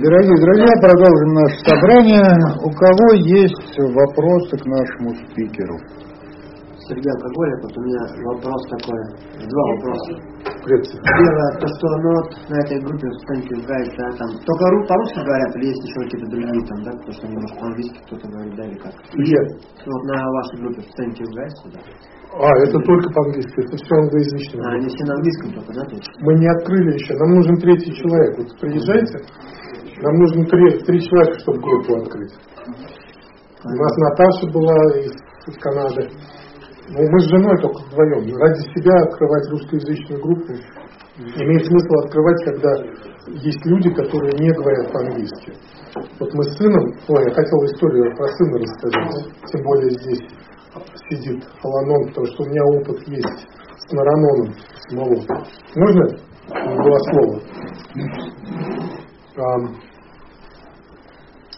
Дорогие 0.02 0.38
друзья, 0.42 0.72
продолжим 0.80 1.30
наше 1.34 1.58
собрание. 1.66 2.34
У 2.64 2.70
кого 2.70 3.12
есть 3.14 3.78
вопросы 3.78 4.56
к 4.58 4.66
нашему 4.66 5.14
спикеру? 5.14 5.78
Сергей 6.88 7.12
Алкоголик, 7.12 7.62
вот 7.62 7.76
у 7.76 7.80
меня 7.82 8.02
вопрос 8.26 8.60
такой, 8.70 8.98
два 9.46 9.62
вопроса. 9.74 10.12
Первое, 10.66 11.50
то 11.60 11.66
что 11.68 11.86
ну, 12.02 12.10
вот 12.10 12.28
на 12.50 12.56
этой 12.60 12.80
группе 12.80 13.06
Станки 13.22 13.54
Гайд, 13.54 13.94
да, 13.96 14.10
там 14.18 14.28
только 14.42 14.64
по-русски 14.88 15.20
говорят, 15.22 15.56
или 15.56 15.66
есть 15.66 15.84
еще 15.86 16.00
какие-то 16.02 16.26
другие 16.30 16.66
там, 16.66 16.82
да, 16.82 16.90
потому 16.90 17.12
что 17.12 17.26
может, 17.28 17.58
по-английски 17.60 17.98
кто-то 18.06 18.28
говорит, 18.28 18.56
да, 18.56 18.64
или 18.66 18.78
как? 18.78 18.92
Нет. 19.14 19.46
Вот 19.86 20.02
на 20.10 20.30
вашей 20.32 20.58
группе 20.58 20.82
Станки 20.90 21.22
Гайд, 21.22 21.52
да? 21.72 21.80
А, 22.32 22.46
это 22.62 22.78
только 22.78 23.10
по-английски, 23.12 23.58
это 23.58 23.76
все 23.76 23.94
англоязычное. 23.96 24.62
А, 24.62 24.74
они 24.78 24.86
все 24.86 25.04
на 25.04 25.14
английском 25.14 25.52
только, 25.52 25.72
да? 25.74 25.82
Мы 26.20 26.34
не 26.38 26.46
открыли 26.46 26.94
еще, 26.94 27.14
нам 27.16 27.30
нужен 27.34 27.56
третий 27.58 27.92
человек. 27.92 28.38
Вот 28.38 28.60
приезжайте, 28.60 29.18
нам 30.00 30.14
нужно 30.14 30.44
три, 30.46 30.78
три 30.84 31.00
человека, 31.00 31.40
чтобы 31.40 31.58
группу 31.58 31.96
открыть. 31.96 32.34
У 33.64 33.68
нас 33.68 33.96
Наташа 33.96 34.46
была 34.52 34.76
из, 35.00 35.12
из 35.48 35.58
Канады. 35.58 36.08
Ну, 36.90 37.02
мы 37.02 37.20
с 37.20 37.28
женой 37.28 37.56
только 37.60 37.82
вдвоем. 37.86 38.36
Ради 38.36 38.62
себя 38.74 38.94
открывать 39.02 39.50
русскоязычную 39.50 40.22
группу 40.22 40.52
имеет 41.18 41.66
смысл 41.66 41.94
открывать, 42.04 42.44
когда 42.44 42.72
есть 43.26 43.66
люди, 43.66 43.90
которые 43.90 44.32
не 44.38 44.50
говорят 44.52 44.92
по-английски. 44.92 45.52
Вот 46.18 46.32
мы 46.32 46.44
с 46.44 46.56
сыном, 46.56 46.84
ой, 47.08 47.24
я 47.26 47.34
хотел 47.34 47.58
историю 47.66 48.16
про 48.16 48.28
сына 48.28 48.58
рассказать, 48.58 49.28
тем 49.50 49.62
более 49.62 49.90
здесь 49.90 50.20
сидит 51.10 51.44
Аланон, 51.62 52.08
потому 52.08 52.26
что 52.26 52.42
у 52.44 52.46
меня 52.46 52.64
опыт 52.64 53.08
есть 53.08 53.46
с 53.88 53.92
Нараноном 53.92 54.54
самого. 54.88 55.16
Можно 55.74 56.06
два 56.48 56.98
слова? 57.10 57.40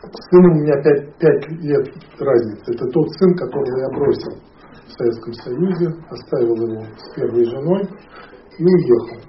С 0.03 0.33
у 0.33 0.41
меня 0.41 0.83
пять, 0.83 1.17
пять 1.19 1.49
лет 1.63 1.87
разницы. 2.19 2.73
Это 2.75 2.87
тот 2.87 3.11
сын, 3.19 3.35
которого 3.37 3.79
я 3.79 3.89
бросил 3.97 4.33
в 4.87 4.91
Советском 4.99 5.33
Союзе, 5.35 5.95
оставил 6.11 6.57
его 6.57 6.85
с 6.97 7.15
первой 7.15 7.45
женой 7.45 7.83
и 8.59 8.65
уехал. 8.65 9.21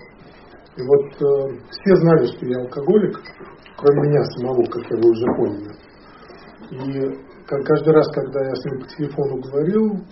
И 0.75 0.81
вот 0.81 1.05
э, 1.21 1.59
все 1.69 1.95
знали, 1.97 2.25
что 2.25 2.45
я 2.47 2.57
алкоголик, 2.61 3.19
кроме 3.77 4.09
меня 4.09 4.23
самого, 4.23 4.63
как 4.65 4.83
я 4.89 4.97
вы 4.97 5.11
уже 5.11 5.25
поняли. 5.37 5.71
И 6.71 7.32
каждый 7.61 7.93
раз, 7.93 8.07
когда 8.13 8.39
я 8.45 8.55
с 8.55 8.65
ним 8.65 8.79
по 8.81 8.87
телефону 8.87 9.41
говорил, 9.41 10.05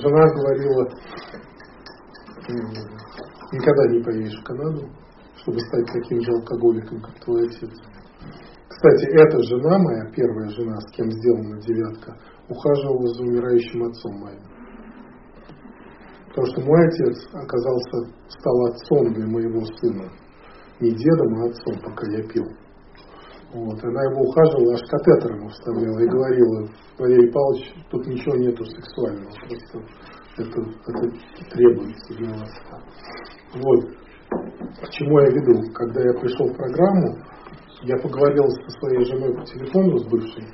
жена 0.00 0.24
говорила, 0.34 0.88
никогда 3.52 3.86
не 3.88 4.02
поедешь 4.02 4.40
в 4.40 4.44
Канаду, 4.44 4.88
чтобы 5.36 5.60
стать 5.60 5.86
таким 5.92 6.20
же 6.20 6.32
алкоголиком, 6.32 7.00
как 7.00 7.14
твой 7.24 7.46
отец. 7.46 7.70
Кстати, 8.68 9.06
эта 9.06 9.42
жена, 9.42 9.78
моя 9.78 10.10
первая 10.10 10.48
жена, 10.50 10.80
с 10.80 10.92
кем 10.92 11.10
сделана 11.10 11.60
девятка, 11.62 12.16
ухаживала 12.48 13.08
за 13.14 13.22
умирающим 13.22 13.84
отцом 13.84 14.18
моим. 14.20 14.42
Потому 16.28 16.46
что 16.48 16.60
мой 16.60 16.86
отец 16.86 17.28
оказался, 17.32 18.12
стал 18.28 18.66
отцом 18.66 19.14
для 19.14 19.26
моего 19.26 19.64
сына. 19.80 20.12
Не 20.80 20.90
дедом, 20.90 21.34
а 21.38 21.46
отцом, 21.46 21.80
пока 21.82 22.06
я 22.12 22.22
пил. 22.28 22.44
Вот, 23.56 23.82
она 23.82 24.02
его 24.04 24.20
ухаживала, 24.20 24.74
аж 24.74 24.82
катетер 24.82 25.34
ему 25.34 25.48
вставляла 25.48 25.98
и 25.98 26.08
говорила, 26.08 26.68
Валерий 26.98 27.32
Павлович, 27.32 27.72
тут 27.90 28.06
ничего 28.06 28.36
нету 28.36 28.62
сексуального, 28.66 29.30
просто 29.48 29.78
это, 30.36 30.60
это 30.60 31.54
требуется 31.54 32.14
для 32.16 32.34
вас. 32.34 32.50
Вот. 33.54 33.80
К 34.28 34.90
чему 34.90 35.20
я 35.20 35.30
веду? 35.30 35.72
Когда 35.72 36.02
я 36.02 36.20
пришел 36.20 36.46
в 36.48 36.54
программу, 36.54 37.16
я 37.80 37.96
поговорил 37.96 38.44
со 38.46 38.78
своей 38.78 39.06
женой 39.06 39.34
по 39.34 39.42
телефону, 39.46 39.98
с 40.00 40.04
бывшей, 40.04 40.44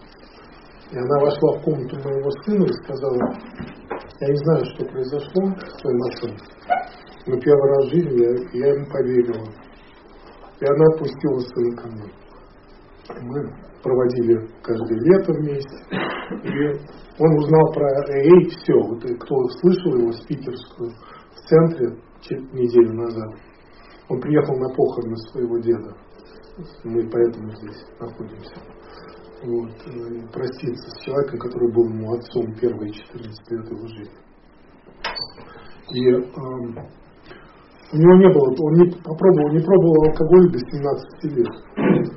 и 0.92 0.96
она 0.96 1.18
вошла 1.18 1.58
в 1.58 1.64
комнату 1.64 1.96
моего 2.04 2.30
сына 2.44 2.64
и 2.64 2.84
сказала, 2.84 3.18
я 4.20 4.28
не 4.28 4.36
знаю, 4.36 4.64
что 4.66 4.84
произошло 4.84 5.42
с 5.58 5.82
твоим 5.82 6.02
отцом, 6.04 6.36
но 7.26 7.40
первый 7.40 7.68
раз 7.68 7.86
в 7.86 7.94
жизни 7.94 8.22
я, 8.22 8.66
я 8.66 8.74
ему 8.74 8.86
поверила. 8.92 9.44
И 10.60 10.64
она 10.64 10.86
отпустила 10.94 11.40
сына 11.40 11.76
ко 11.76 11.88
мне. 11.88 12.21
Мы 13.08 13.52
проводили 13.82 14.46
каждое 14.62 14.98
лето 15.00 15.32
вместе. 15.32 15.76
И 16.44 16.78
он 17.18 17.38
узнал 17.38 17.72
про 17.72 17.88
эй 18.14 18.48
все. 18.48 18.74
Вот 18.74 19.02
кто 19.02 19.48
слышал 19.60 19.96
его 19.96 20.12
спикерскую 20.12 20.90
в 20.90 21.48
центре 21.48 21.88
неделю 22.52 22.94
назад. 22.94 23.34
Он 24.08 24.20
приехал 24.20 24.56
на 24.56 24.68
похороны 24.74 25.16
своего 25.30 25.58
деда. 25.58 25.96
Мы 26.84 27.08
поэтому 27.08 27.50
здесь 27.56 27.84
находимся. 27.98 28.54
Вот, 29.44 29.70
и 29.86 30.26
проститься 30.32 30.88
с 30.90 31.02
человеком, 31.02 31.38
который 31.40 31.72
был 31.72 31.88
ему 31.88 32.12
отцом 32.12 32.54
первые 32.60 32.92
14 32.92 33.50
лет 33.50 33.70
его 33.70 33.86
жизни. 33.88 34.22
И 35.90 36.08
эм, 36.08 36.78
у 37.92 37.96
него 37.96 38.16
не 38.18 38.32
было, 38.32 38.48
он 38.48 38.74
не 38.74 38.90
попробовал, 39.02 39.52
не 39.52 39.60
пробовал 39.60 40.04
алкоголь 40.04 40.52
до 40.52 40.58
17 40.58 41.24
лет. 41.36 42.12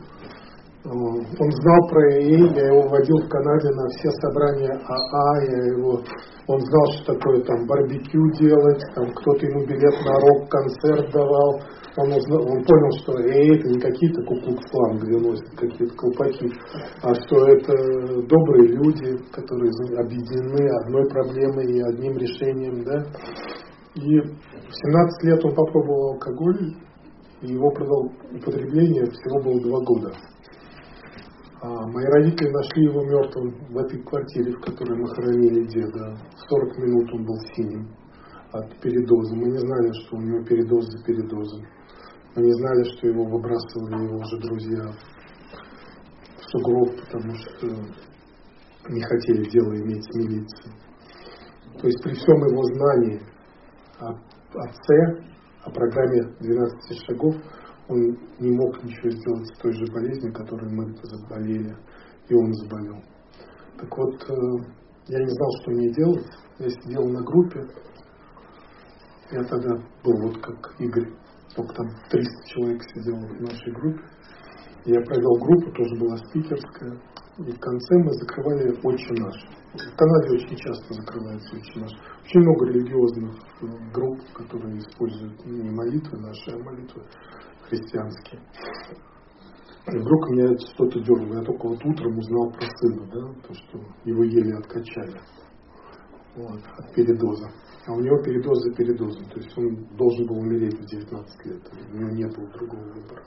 Он 0.85 1.49
знал 1.49 1.87
про 1.89 2.21
ИИ, 2.21 2.53
я 2.53 2.67
его 2.67 2.87
водил 2.89 3.17
в 3.17 3.27
Канаде 3.27 3.69
на 3.73 3.87
все 3.89 4.09
собрания 4.21 4.71
АА, 4.85 5.41
я 5.41 5.73
его, 5.73 5.99
он 6.47 6.61
знал, 6.61 6.85
что 6.93 7.13
такое 7.15 7.41
там 7.41 7.65
барбекю 7.65 8.29
делать, 8.37 8.83
там 8.93 9.11
кто-то 9.15 9.47
ему 9.47 9.65
билет 9.65 9.95
на 10.05 10.13
рок-концерт 10.13 11.11
давал, 11.11 11.59
он, 11.97 12.11
узнал, 12.13 12.41
он 12.41 12.63
понял, 12.63 12.91
что 13.01 13.13
ИИ 13.17 13.57
это 13.57 13.67
не 13.67 13.79
какие-то 13.79 14.21
куклукс-клан, 14.25 14.99
где 14.99 15.17
носят 15.17 15.49
какие-то 15.57 15.95
колпаки, 15.95 16.51
а 17.01 17.15
что 17.15 17.47
это 17.47 17.73
добрые 18.27 18.67
люди, 18.77 19.17
которые 19.31 19.71
объединены 19.97 20.69
одной 20.83 21.09
проблемой 21.09 21.65
и 21.65 21.81
одним 21.81 22.15
решением, 22.17 22.83
да. 22.83 23.03
И 23.95 24.19
в 24.19 24.75
17 24.85 25.23
лет 25.23 25.43
он 25.45 25.55
попробовал 25.55 26.13
алкоголь, 26.13 26.75
и 27.41 27.53
его 27.53 27.69
употребление 27.69 29.05
всего 29.05 29.41
было 29.41 29.59
два 29.61 29.79
года. 29.79 30.13
А 31.65 31.87
мои 31.87 32.05
родители 32.05 32.51
нашли 32.51 32.83
его 32.83 33.03
мертвым 33.03 33.49
в 33.73 33.77
этой 33.79 33.99
квартире, 34.03 34.51
в 34.51 34.61
которой 34.61 34.99
мы 34.99 35.07
хоронили 35.07 35.65
деда. 35.65 36.15
40 36.47 36.77
минут 36.77 37.11
он 37.11 37.25
был 37.25 37.37
синим 37.55 37.89
от 38.51 38.79
передоза. 38.81 39.35
Мы 39.35 39.45
не 39.45 39.57
знали, 39.57 39.91
что 39.93 40.17
у 40.17 40.21
него 40.21 40.43
передоз 40.43 40.85
за 40.85 41.03
передозом. 41.03 41.65
Мы 42.35 42.43
не 42.43 42.53
знали, 42.53 42.83
что 42.83 43.07
его 43.07 43.23
выбрасывали 43.23 44.05
его 44.05 44.23
же 44.25 44.37
друзья 44.41 44.91
в 46.37 46.51
сугроб, 46.51 46.89
потому 47.01 47.33
что 47.33 47.67
не 48.89 49.01
хотели 49.01 49.49
дело 49.49 49.73
иметь 49.73 50.03
с 50.03 50.15
милицией. 50.17 50.71
То 51.81 51.87
есть 51.87 52.03
при 52.03 52.13
всем 52.13 52.45
его 52.45 52.63
знании 52.75 53.21
о 53.99 54.11
отце, 54.61 55.33
о 55.63 55.71
программе 55.71 56.21
12 56.41 57.05
шагов, 57.07 57.35
он 57.87 58.17
не 58.39 58.51
мог 58.51 58.83
ничего 58.83 59.09
сделать 59.11 59.47
с 59.47 59.57
той 59.59 59.73
же 59.73 59.85
болезнью, 59.91 60.33
которой 60.33 60.71
мы 60.71 60.95
заболели, 61.03 61.75
и 62.27 62.33
он 62.33 62.53
заболел. 62.53 63.01
Так 63.77 63.97
вот, 63.97 64.29
э, 64.29 64.35
я 65.07 65.19
не 65.19 65.29
знал, 65.29 65.49
что 65.61 65.71
мне 65.71 65.93
делать. 65.93 66.25
Я 66.59 66.69
сидел 66.69 67.03
на 67.09 67.21
группе. 67.23 67.61
Я 69.31 69.43
тогда 69.43 69.75
был 70.03 70.21
вот 70.21 70.41
как 70.41 70.79
Игорь, 70.79 71.11
только 71.55 71.75
там 71.75 71.87
300 72.09 72.47
человек 72.47 72.81
сидело 72.93 73.27
в 73.27 73.41
нашей 73.41 73.73
группе. 73.73 74.01
Я 74.85 75.01
провел 75.01 75.35
группу, 75.39 75.71
тоже 75.71 75.95
была 75.99 76.17
спикерская. 76.17 77.01
И 77.37 77.51
в 77.51 77.59
конце 77.59 77.95
мы 77.97 78.13
закрывали 78.13 78.79
«Отче 78.81 79.13
наш». 79.13 79.35
В 79.73 79.97
Канаде 79.97 80.35
очень 80.35 80.55
часто 80.55 80.93
закрывается 80.93 81.55
«Отче 81.55 81.79
наш». 81.81 81.91
Очень 82.23 82.39
много 82.41 82.65
религиозных 82.67 83.35
э, 83.61 83.65
групп, 83.93 84.19
которые 84.33 84.77
используют 84.77 85.45
не 85.45 85.69
молитвы 85.69 86.17
наши, 86.19 86.51
а 86.51 86.63
молитвы 86.63 87.03
христианские. 87.69 88.41
И 89.87 89.97
вдруг 89.97 90.29
меня 90.31 90.57
что-то 90.57 90.99
дернуло. 90.99 91.39
Я 91.39 91.43
только 91.43 91.67
вот 91.67 91.85
утром 91.85 92.17
узнал 92.17 92.51
про 92.51 92.67
сына, 92.77 93.05
да, 93.13 93.47
то, 93.47 93.53
что 93.53 93.79
его 94.03 94.23
еле 94.23 94.57
откачали 94.57 95.19
вот, 96.35 96.61
от 96.77 96.93
передоза. 96.95 97.49
А 97.87 97.93
у 97.93 97.99
него 97.99 98.17
передоз 98.23 98.57
за 98.63 98.73
передозом. 98.73 99.25
То 99.25 99.39
есть 99.39 99.55
он 99.57 99.85
должен 99.95 100.25
был 100.25 100.39
умереть 100.39 100.73
в 100.73 100.85
19 100.85 101.45
лет. 101.45 101.61
У 101.93 101.97
него 101.97 102.09
не 102.09 102.25
было 102.25 102.49
другого 102.53 102.83
выбора. 102.93 103.23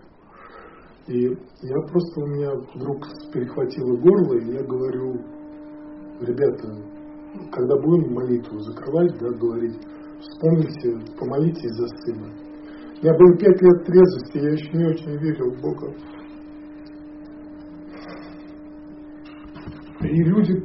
И 1.06 1.22
я 1.22 1.80
просто, 1.90 2.20
у 2.20 2.26
меня 2.26 2.52
вдруг 2.74 3.06
перехватило 3.32 3.96
горло, 3.96 4.34
и 4.34 4.52
я 4.52 4.62
говорю, 4.62 5.14
ребята, 6.20 6.68
когда 7.52 7.76
будем 7.80 8.12
молитву 8.12 8.58
закрывать, 8.58 9.16
да, 9.18 9.30
говорить, 9.30 9.78
вспомните, 10.20 11.16
помолитесь 11.18 11.70
за 11.70 11.88
сына. 12.02 12.47
Меня 13.00 13.14
было 13.14 13.36
пять 13.38 13.62
лет 13.62 13.84
трезвости, 13.84 14.38
я 14.38 14.50
еще 14.50 14.76
не 14.76 14.84
очень 14.86 15.16
верил 15.18 15.52
в 15.52 15.60
Бога. 15.60 15.94
И 20.00 20.22
люди 20.24 20.64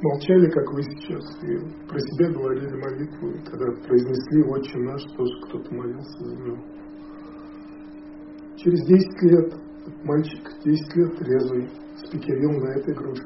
молчали, 0.00 0.50
как 0.50 0.72
вы 0.72 0.82
сейчас, 0.82 1.24
и 1.42 1.56
про 1.88 1.98
себя 1.98 2.30
говорили 2.30 2.76
молитву, 2.76 3.30
и 3.30 3.38
когда 3.44 3.66
произнесли 3.86 4.42
«Отче 4.44 4.78
наш», 4.78 5.02
тоже 5.16 5.32
кто-то 5.46 5.74
молился 5.74 6.24
за 6.24 6.36
него. 6.36 6.58
Через 8.56 8.86
10 8.86 9.22
лет 9.22 9.54
мальчик, 10.04 10.48
10 10.64 10.96
лет 10.96 11.18
трезвый, 11.18 11.70
спикерил 11.96 12.52
на 12.52 12.78
этой 12.78 12.94
группе. 12.94 13.22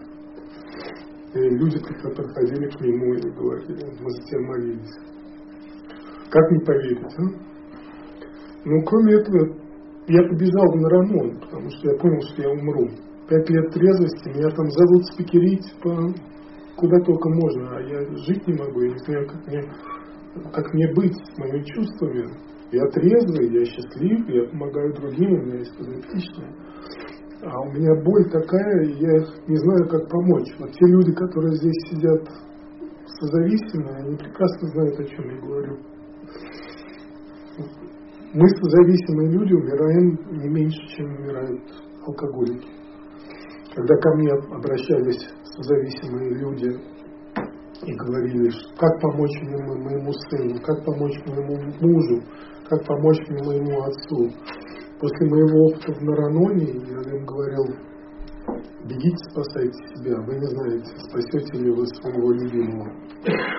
И 1.34 1.38
люди 1.38 1.78
проходили 1.80 2.70
к 2.70 2.80
нему 2.80 3.12
и 3.12 3.30
говорили, 3.30 3.84
мы 4.01 4.11
за 4.11 4.22
тебя 4.22 4.40
молились. 4.40 4.94
Как 6.30 6.51
не 6.51 6.64
поверить, 6.64 7.14
а? 7.18 7.47
Ну, 8.69 8.83
кроме 8.83 9.14
этого, 9.14 9.57
я 10.09 10.23
побежал 10.29 10.75
на 10.75 10.91
Рамон, 10.91 11.41
потому 11.41 11.71
что 11.71 11.91
я 11.91 11.97
понял, 11.97 12.21
что 12.21 12.43
я 12.43 12.51
умру. 12.51 12.87
Пять 13.27 13.49
лет 13.49 13.73
трезвости, 13.73 14.29
меня 14.29 14.51
там 14.51 14.69
зовут 14.69 15.07
спикерить 15.07 15.73
по 15.83 15.91
куда 16.77 17.01
только 17.01 17.31
можно, 17.31 17.77
а 17.77 17.81
я 17.81 17.99
жить 18.27 18.47
не 18.47 18.55
могу, 18.55 18.83
я 18.83 18.93
не 18.93 18.99
знаю, 18.99 19.27
как 19.27 19.47
мне, 19.47 19.62
как 20.53 20.75
мне 20.75 20.95
быть 20.95 21.14
с 21.14 21.39
моими 21.39 21.64
чувствами. 21.64 22.29
Я 22.71 22.85
трезвый, 22.89 23.53
я 23.53 23.64
счастлив, 23.64 24.29
я 24.29 24.45
помогаю 24.51 24.93
другим, 24.95 25.33
у 25.33 25.43
меня 25.47 25.59
есть 25.61 25.75
подопечные. 25.79 26.53
А 27.43 27.61
у 27.62 27.73
меня 27.73 27.95
боль 28.05 28.31
такая, 28.31 28.85
я 28.85 29.14
не 29.47 29.57
знаю, 29.57 29.89
как 29.89 30.11
помочь. 30.11 30.55
Вот 30.59 30.73
те 30.73 30.87
люди, 30.87 31.12
которые 31.14 31.55
здесь 31.55 31.89
сидят 31.89 32.29
созависимые, 33.07 33.97
они 33.97 34.16
прекрасно 34.19 34.69
знают, 34.69 35.01
о 35.01 35.05
чем 35.05 35.25
я 35.25 35.41
говорю. 35.41 35.79
Мы 38.35 38.47
созависимые 38.47 39.31
люди 39.31 39.55
умираем 39.55 40.18
не 40.39 40.49
меньше, 40.51 40.79
чем 40.95 41.07
умирают 41.07 41.62
алкоголики. 42.07 42.68
Когда 43.74 43.97
ко 43.97 44.16
мне 44.16 44.33
обращались 44.33 45.26
созависимые 45.45 46.35
люди 46.35 46.79
и 47.87 47.95
говорили, 47.95 48.51
как 48.76 49.01
помочь 49.01 49.41
моему, 49.41 50.12
сыну, 50.12 50.61
как 50.62 50.85
помочь 50.85 51.16
моему 51.24 51.57
мужу, 51.81 52.22
как 52.68 52.85
помочь 52.85 53.18
моему 53.31 53.83
отцу. 53.83 54.31
После 55.01 55.31
моего 55.31 55.68
опыта 55.68 55.93
в 55.95 56.03
Нараноне 56.03 56.66
я 56.66 57.16
им 57.16 57.24
говорил, 57.24 57.64
бегите, 58.85 59.16
спасайте 59.31 59.79
себя, 59.95 60.20
вы 60.20 60.35
не 60.35 60.47
знаете, 60.49 60.91
спасете 61.09 61.62
ли 61.62 61.70
вы 61.70 61.87
своего 61.87 62.31
любимого. 62.33 62.93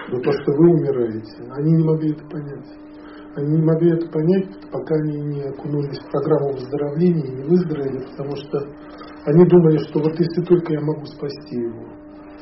Но 0.09 0.20
то, 0.20 0.32
что 0.32 0.51
вы 0.51 0.70
умираете, 0.74 1.51
они 1.57 1.72
не 1.72 1.84
могли 1.84 2.11
это 2.11 2.24
понять. 2.28 2.88
Они 3.36 3.57
не 3.57 3.63
могли 3.63 3.91
это 3.93 4.09
понять, 4.09 4.47
пока 4.71 4.95
они 4.95 5.21
не 5.21 5.41
окунулись 5.43 5.99
в 5.99 6.11
программу 6.11 6.53
выздоровления 6.53 7.25
и 7.25 7.36
не 7.36 7.43
выздоровели, 7.43 7.99
потому 8.11 8.36
что 8.36 8.57
они 9.25 9.45
думали, 9.45 9.77
что 9.77 9.99
вот 9.99 10.19
если 10.19 10.41
только 10.43 10.73
я 10.73 10.82
могу 10.82 11.05
спасти 11.05 11.57
его, 11.57 11.86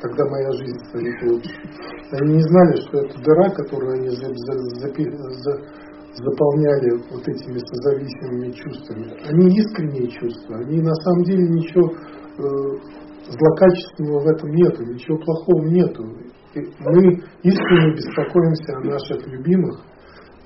тогда 0.00 0.24
моя 0.24 0.50
жизнь 0.52 0.78
станет 0.88 1.22
лучше. 1.22 1.50
Они 2.12 2.34
не 2.34 2.42
знали, 2.42 2.76
что 2.80 2.98
это 2.98 3.18
дыра, 3.20 3.50
которую 3.50 3.92
они 3.98 4.08
за, 4.08 4.26
за, 4.26 4.58
за, 4.58 4.88
за, 4.88 5.52
заполняли 6.14 6.90
вот 7.10 7.28
этими 7.28 7.58
созависимыми 7.58 8.52
чувствами. 8.52 9.12
Они 9.28 9.56
искренние 9.58 10.08
чувства, 10.08 10.56
они 10.56 10.80
на 10.80 10.94
самом 10.94 11.24
деле 11.24 11.48
ничего 11.48 11.90
э, 11.90 12.98
злокачественного 13.28 14.20
в 14.20 14.26
этом 14.26 14.50
нету, 14.50 14.84
ничего 14.84 15.18
плохого 15.18 15.64
нету. 15.66 16.04
И 16.54 16.60
мы 16.80 17.20
искренне 17.42 17.94
беспокоимся 17.94 18.76
о 18.76 18.84
наших 18.84 19.26
любимых, 19.26 19.84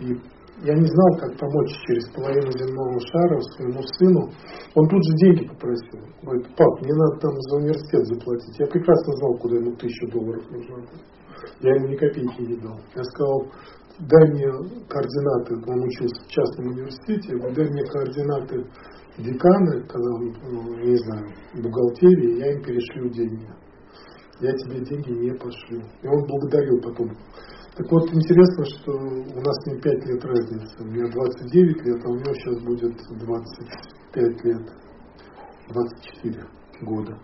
и 0.03 0.18
я 0.62 0.74
не 0.74 0.86
знал, 0.86 1.11
как 1.18 1.38
помочь 1.38 1.72
через 1.86 2.09
половину 2.11 2.53
земного 2.53 3.00
шара 3.00 3.40
своему 3.40 3.82
сыну. 3.98 4.30
Он 4.74 4.88
тут 4.88 5.03
же 5.05 5.16
деньги 5.16 5.48
попросил. 5.48 6.00
Говорит, 6.22 6.46
пап, 6.57 6.80
мне 6.82 6.92
надо 6.94 7.20
там 7.20 7.32
за 7.40 7.57
университет 7.57 8.07
заплатить. 8.07 8.59
Я 8.59 8.66
прекрасно 8.66 9.12
знал, 9.16 9.38
куда 9.38 9.57
ему 9.57 9.74
тысячу 9.76 10.07
долларов 10.11 10.44
нужно. 10.50 10.84
Я 11.61 11.74
ему 11.74 11.88
ни 11.88 11.96
копейки 11.96 12.42
не 12.42 12.57
дал. 12.61 12.78
Я 12.94 13.03
сказал, 13.03 13.50
дай 13.98 14.30
мне 14.30 14.46
координаты, 14.88 15.55
он 15.66 15.82
учился 15.82 16.24
в 16.24 16.28
частном 16.28 16.66
университете, 16.68 17.36
дай 17.55 17.68
мне 17.68 17.84
координаты 17.84 18.64
декана, 19.18 19.82
когда 19.88 20.11
он, 20.14 20.36
ну, 20.42 20.76
не 20.78 20.96
знаю, 20.96 21.26
бухгалтерии, 21.55 22.38
я 22.38 22.53
им 22.53 22.62
перешлю 22.62 23.09
деньги. 23.11 23.48
Я 24.40 24.53
тебе 24.53 24.80
деньги 24.80 25.11
не 25.11 25.32
пошлю. 25.38 25.82
И 26.03 26.07
он 26.07 26.26
благодарил 26.26 26.80
потом 26.80 27.11
так 27.75 27.91
вот, 27.91 28.05
интересно, 28.12 28.64
что 28.66 28.93
у 28.93 29.41
нас 29.41 29.57
не 29.66 29.81
5 29.81 30.07
лет 30.07 30.23
разницы. 30.23 30.77
У 30.79 30.85
меня 30.85 31.09
29 31.11 31.87
лет, 31.87 32.05
а 32.05 32.09
у 32.11 32.16
него 32.16 32.35
сейчас 32.35 32.61
будет 32.64 32.93
25 33.18 34.45
лет, 34.45 34.68
24 35.73 36.45
года. 36.83 37.18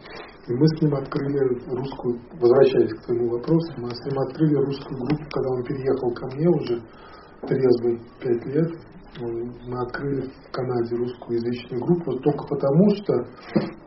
И 0.49 0.53
мы 0.55 0.67
с 0.67 0.81
ним 0.81 0.95
открыли 0.95 1.39
русскую, 1.69 2.19
возвращаясь 2.41 2.95
к 2.95 3.05
твоему 3.05 3.29
вопросу, 3.33 3.75
мы 3.77 3.91
с 3.91 4.01
ним 4.07 4.19
открыли 4.21 4.55
русскую 4.55 4.99
группу, 4.99 5.25
когда 5.31 5.51
он 5.51 5.63
переехал 5.65 6.15
ко 6.15 6.27
мне 6.35 6.49
уже 6.49 6.83
трезвый 7.47 8.01
5 8.19 8.47
лет. 8.47 8.73
Мы 9.21 9.83
открыли 9.83 10.31
в 10.31 10.51
Канаде 10.53 10.97
русскоязычную 10.97 11.85
группу 11.85 12.21
только 12.21 12.47
потому, 12.47 12.89
что 12.95 13.13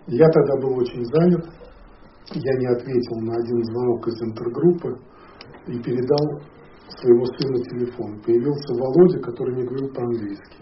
я 0.05 0.29
тогда 0.29 0.55
был 0.57 0.77
очень 0.77 1.05
занят, 1.05 1.43
я 2.33 2.53
не 2.59 2.67
ответил 2.67 3.19
на 3.21 3.33
один 3.33 3.63
звонок 3.63 4.07
из 4.07 4.21
интергруппы, 4.21 4.99
и 5.67 5.79
передал 5.79 6.41
своего 6.99 7.25
сына 7.25 7.57
телефон. 7.63 8.19
Появился 8.25 8.73
Володя, 8.73 9.19
который 9.19 9.55
не 9.55 9.63
говорил 9.63 9.89
по-английски. 9.93 10.57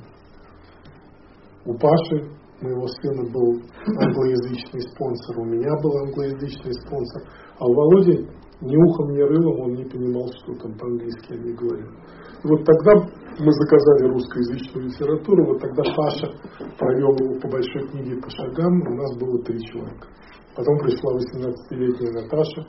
У 1.65 1.73
Паши, 1.77 2.29
моего 2.61 2.87
сына, 3.01 3.23
был 3.31 3.61
англоязычный 3.97 4.81
спонсор, 4.93 5.39
у 5.39 5.45
меня 5.45 5.71
был 5.81 5.97
англоязычный 5.97 6.73
спонсор, 6.85 7.23
а 7.57 7.65
у 7.65 7.73
Володи 7.73 8.27
ни 8.61 8.75
ухом, 8.75 9.13
ни 9.13 9.21
рылом 9.21 9.61
он 9.61 9.73
не 9.75 9.85
понимал, 9.85 10.27
что 10.41 10.53
там 10.55 10.77
по-английски 10.77 11.31
они 11.31 11.53
говорят. 11.53 11.89
И 12.43 12.47
вот 12.47 12.65
тогда 12.65 12.91
мы 13.39 13.51
заказали 13.51 14.11
русскоязычную 14.11 14.87
литературу, 14.87 15.45
вот 15.45 15.61
тогда 15.61 15.83
Паша 15.95 16.27
провел 16.77 17.15
его 17.15 17.39
по 17.39 17.47
большой 17.47 17.87
книге 17.87 18.21
по 18.21 18.29
шагам, 18.29 18.73
у 18.81 18.95
нас 18.95 19.17
было 19.17 19.41
три 19.43 19.59
человека. 19.59 20.07
Потом 20.55 20.77
пришла 20.79 21.13
18-летняя 21.15 22.11
Наташа, 22.11 22.65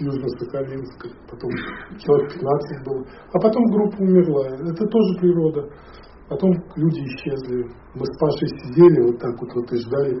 Южно-Сахалинска, 0.00 1.08
потом 1.30 1.50
человек 1.98 2.32
15 2.34 2.84
был, 2.86 3.06
а 3.32 3.38
потом 3.38 3.62
группа 3.72 3.96
умерла. 4.00 4.46
Это 4.46 4.86
тоже 4.86 5.18
природа. 5.20 5.68
Потом 6.28 6.52
люди 6.76 7.00
исчезли. 7.08 7.64
Мы 7.94 8.04
с 8.04 8.18
Пашей 8.18 8.48
сидели 8.60 9.00
вот 9.00 9.18
так 9.18 9.32
вот, 9.40 9.48
вот 9.54 9.72
и 9.72 9.78
ждали 9.78 10.12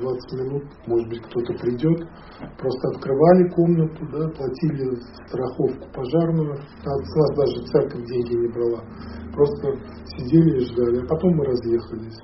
15-20 0.00 0.42
минут, 0.42 0.64
может 0.86 1.08
быть 1.10 1.20
кто-то 1.20 1.52
придет. 1.60 2.08
Просто 2.56 2.88
открывали 2.88 3.50
комнату, 3.50 4.00
да, 4.12 4.28
платили 4.30 4.96
страховку 5.28 5.92
пожарную. 5.92 6.56
С 6.56 7.14
нас 7.14 7.36
даже 7.36 7.66
церковь 7.66 8.06
деньги 8.06 8.34
не 8.34 8.48
брала. 8.48 8.82
Просто 9.34 9.76
сидели 10.16 10.56
и 10.56 10.64
ждали, 10.64 11.04
а 11.04 11.06
потом 11.06 11.36
мы 11.36 11.44
разъехались. 11.44 12.18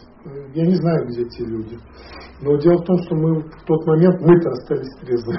Я 0.55 0.67
не 0.67 0.75
знаю, 0.77 1.07
где 1.09 1.25
те 1.25 1.45
люди. 1.45 1.79
Но 2.41 2.57
дело 2.57 2.79
в 2.79 2.85
том, 2.85 2.97
что 3.03 3.15
мы 3.15 3.41
в 3.41 3.65
тот 3.67 3.87
момент, 3.87 4.21
мы-то 4.23 4.51
остались 4.51 4.97
трезвы. 5.03 5.35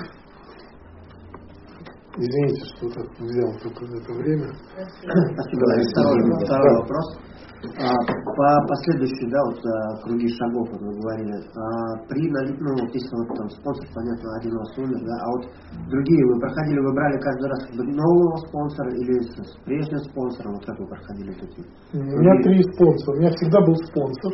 Извините, 2.18 2.66
что 2.76 2.90
так 2.90 3.08
взял 3.20 3.52
только 3.62 3.86
в 3.86 3.94
это 3.94 4.14
время. 4.14 4.50
Спасибо. 4.74 5.64
Второй, 5.94 6.46
второй 6.46 6.76
вопрос. 6.82 7.18
А, 7.60 7.92
по 7.92 8.68
последующей, 8.68 9.28
да, 9.30 9.40
вот 9.44 9.60
а, 9.60 10.02
круги 10.02 10.28
шагов, 10.30 10.70
вот 10.72 10.80
вы 10.80 10.96
говорили, 10.96 11.36
а, 11.60 12.08
при 12.08 12.32
ну, 12.32 12.72
вот 12.72 12.96
если 12.96 13.16
вот 13.20 13.36
там 13.36 13.50
спонсор, 13.50 13.86
понятно, 13.94 14.38
один 14.40 14.56
у 14.56 14.60
вас 14.60 14.78
умер, 14.78 15.00
да, 15.04 15.16
а 15.20 15.28
вот 15.28 15.44
другие 15.92 16.26
вы 16.26 16.40
проходили, 16.40 16.80
вы 16.80 16.94
брали 16.94 17.20
каждый 17.20 17.50
раз 17.50 17.60
нового 17.76 18.38
спонсора 18.48 18.92
или 18.96 19.20
с, 19.20 19.36
с 19.44 19.58
прежним 19.66 20.00
спонсором, 20.00 20.54
вот 20.54 20.66
как 20.66 20.80
вы 20.80 20.88
проходили 20.88 21.34
такие? 21.34 21.68
У 21.92 21.98
меня 22.00 22.42
три 22.44 22.64
спонсора, 22.64 23.18
у 23.18 23.20
меня 23.20 23.32
всегда 23.36 23.60
был 23.60 23.76
спонсор. 23.76 24.34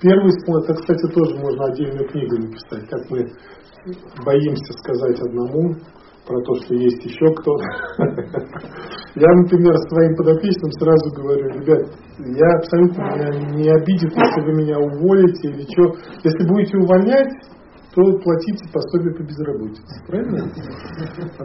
Первый 0.00 0.32
спонсор, 0.40 0.70
это, 0.70 0.80
кстати, 0.80 1.12
тоже 1.12 1.36
можно 1.36 1.64
отдельную 1.66 2.08
книгу 2.08 2.36
написать, 2.40 2.88
как 2.88 3.10
мы 3.10 3.28
боимся 4.24 4.72
сказать 4.80 5.20
одному, 5.20 5.76
про 6.30 6.40
то, 6.42 6.54
что 6.62 6.74
есть 6.74 7.04
еще 7.04 7.26
кто-то. 7.34 7.64
Я, 9.16 9.26
например, 9.42 9.74
своим 9.90 10.14
подопечным 10.14 10.70
сразу 10.78 11.10
говорю, 11.10 11.48
ребят, 11.58 11.90
я 12.18 12.48
абсолютно 12.58 13.02
меня 13.02 13.30
не 13.58 13.70
обидит, 13.70 14.14
если 14.14 14.40
вы 14.46 14.52
меня 14.62 14.78
уволите 14.78 15.48
или 15.50 15.66
что. 15.74 15.98
Если 16.22 16.46
будете 16.46 16.78
увольнять, 16.78 17.32
то 17.92 18.02
платите 18.22 18.70
пособие 18.72 19.12
по 19.16 19.22
безработице. 19.24 19.82
Правильно? 20.06 20.46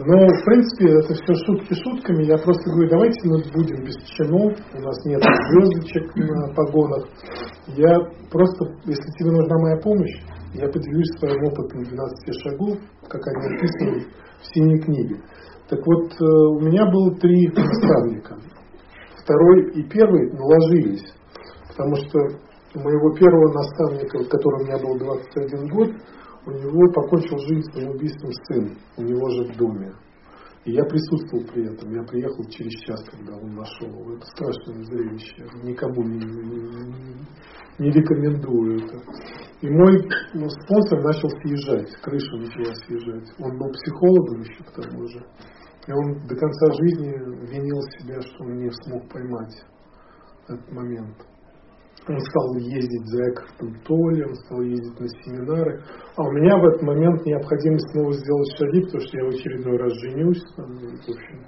Но, 0.06 0.28
в 0.28 0.44
принципе, 0.44 0.94
это 0.94 1.14
все 1.14 1.34
шутки 1.44 1.74
шутками. 1.74 2.22
Я 2.22 2.38
просто 2.38 2.70
говорю, 2.70 2.88
давайте 2.88 3.28
мы 3.28 3.42
будем 3.52 3.82
без 3.82 3.96
чинов, 4.14 4.54
у 4.72 4.80
нас 4.80 5.04
нет 5.06 5.20
звездочек 5.50 6.14
на 6.14 6.54
погонах. 6.54 7.08
Я 7.74 7.98
просто, 8.30 8.66
если 8.84 9.10
тебе 9.18 9.32
нужна 9.32 9.58
моя 9.58 9.76
помощь, 9.82 10.22
я 10.54 10.68
поделюсь 10.68 11.18
своим 11.18 11.42
опытом 11.50 11.82
12 11.82 12.42
шагов, 12.44 12.78
как 13.08 13.20
они 13.26 13.56
описаны 13.56 14.06
синей 14.52 14.80
книге. 14.80 15.16
Так 15.68 15.80
вот, 15.84 16.12
э, 16.12 16.24
у 16.24 16.60
меня 16.60 16.86
было 16.86 17.14
три 17.16 17.48
наставника. 17.48 18.36
Второй 19.22 19.72
и 19.72 19.82
первый 19.88 20.32
наложились, 20.32 21.12
потому 21.68 21.96
что 21.96 22.18
у 22.74 22.78
моего 22.78 23.12
первого 23.14 23.52
наставника, 23.52 24.18
который 24.30 24.62
у 24.62 24.66
меня 24.66 24.78
был 24.78 24.98
21 24.98 25.68
год, 25.68 25.90
у 26.46 26.50
него 26.50 26.92
покончил 26.92 27.38
жизнь 27.38 27.72
самоубийством 27.72 28.30
сын, 28.46 28.78
у 28.96 29.02
него 29.02 29.28
же 29.30 29.52
в 29.52 29.56
доме. 29.56 29.92
И 30.66 30.72
я 30.72 30.82
присутствовал 30.82 31.44
при 31.46 31.64
этом. 31.72 31.92
Я 31.92 32.02
приехал 32.02 32.44
через 32.50 32.72
час, 32.82 33.00
когда 33.08 33.36
он 33.36 33.54
нашел. 33.54 33.88
Это 34.12 34.26
страшное 34.26 34.82
зрелище. 34.82 35.46
Никому 35.62 36.02
не, 36.02 36.18
не, 36.18 37.26
не 37.78 37.90
рекомендую 37.92 38.84
это. 38.84 38.98
И 39.60 39.70
мой 39.70 40.02
ну, 40.34 40.48
спонсор 40.48 41.04
начал 41.04 41.30
съезжать, 41.40 41.94
крыша 42.02 42.36
начала 42.36 42.74
съезжать. 42.84 43.32
Он 43.38 43.56
был 43.56 43.70
психологом 43.70 44.40
еще 44.40 44.64
к 44.64 44.72
тому 44.72 45.06
же. 45.06 45.24
И 45.86 45.92
он 45.92 46.26
до 46.26 46.34
конца 46.34 46.72
жизни 46.72 47.12
винил 47.46 47.80
себя, 48.00 48.20
что 48.20 48.42
он 48.42 48.56
не 48.56 48.70
смог 48.82 49.08
поймать 49.08 49.64
этот 50.48 50.72
момент. 50.72 51.16
Он 52.08 52.20
стал 52.20 52.54
ездить 52.58 53.06
за 53.06 53.30
Экхартом 53.30 53.74
Толли, 53.84 54.22
он 54.22 54.34
стал 54.36 54.60
ездить 54.62 55.00
на 55.00 55.08
семинары. 55.08 55.82
А 56.16 56.22
у 56.22 56.30
меня 56.30 56.56
в 56.56 56.64
этот 56.64 56.82
момент 56.82 57.26
необходимость 57.26 57.90
снова 57.90 58.12
сделать 58.12 58.56
шаги, 58.56 58.80
потому 58.82 59.00
что 59.00 59.18
я 59.18 59.24
в 59.24 59.28
очередной 59.28 59.76
раз 59.76 59.92
женюсь. 59.94 60.42
Там, 60.56 60.66
в 60.76 60.84
общем, 60.84 61.44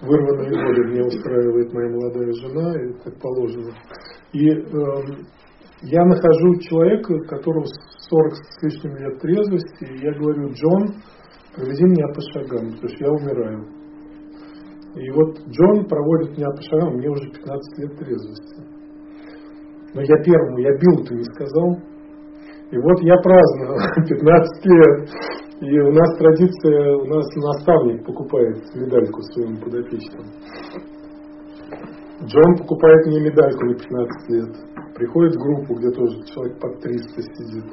вырванные 0.00 0.48
годы 0.48 0.84
мне 0.88 1.04
устраивает 1.04 1.72
моя 1.74 1.90
молодая 1.90 2.32
жена, 2.32 2.74
и 2.80 2.92
так 3.04 3.20
положено. 3.20 3.72
И 4.32 4.48
э, 4.48 4.64
я 5.82 6.04
нахожу 6.04 6.54
человека, 6.60 7.18
которого 7.28 7.66
40 8.08 8.34
с 8.34 8.62
лишним 8.62 8.96
лет 8.96 9.20
трезвости, 9.20 9.84
и 9.84 10.04
я 10.04 10.12
говорю, 10.12 10.48
Джон, 10.52 11.02
проведи 11.54 11.84
меня 11.84 12.08
по 12.14 12.20
шагам, 12.32 12.72
потому 12.72 12.88
что 12.88 13.04
я 13.04 13.12
умираю. 13.12 13.78
И 14.96 15.10
вот 15.10 15.38
Джон 15.48 15.86
проводит 15.86 16.38
меня 16.38 16.48
по 16.50 16.62
шагам, 16.62 16.94
мне 16.94 17.10
уже 17.10 17.30
15 17.30 17.78
лет 17.78 17.98
трезвости. 17.98 18.67
Но 19.98 20.04
я 20.04 20.16
первому, 20.22 20.58
я 20.58 20.70
бил-то 20.78 21.12
не 21.12 21.24
сказал. 21.24 21.76
И 22.70 22.78
вот 22.78 23.02
я 23.02 23.16
праздную 23.16 23.80
15 24.06 24.64
лет. 24.66 25.10
И 25.60 25.80
у 25.80 25.90
нас 25.90 26.18
традиция, 26.18 26.94
у 26.94 27.04
нас 27.06 27.26
наставник 27.34 28.06
покупает 28.06 28.62
медальку 28.76 29.20
своему 29.22 29.56
подопечному. 29.58 30.30
Джон 32.22 32.56
покупает 32.58 33.06
мне 33.06 33.20
медальку 33.22 33.66
на 33.66 33.74
15 33.74 34.30
лет. 34.30 34.56
Приходит 34.94 35.34
в 35.34 35.42
группу, 35.42 35.74
где 35.74 35.90
тоже 35.90 36.22
человек 36.26 36.60
под 36.60 36.80
300 36.80 37.22
сидит. 37.22 37.64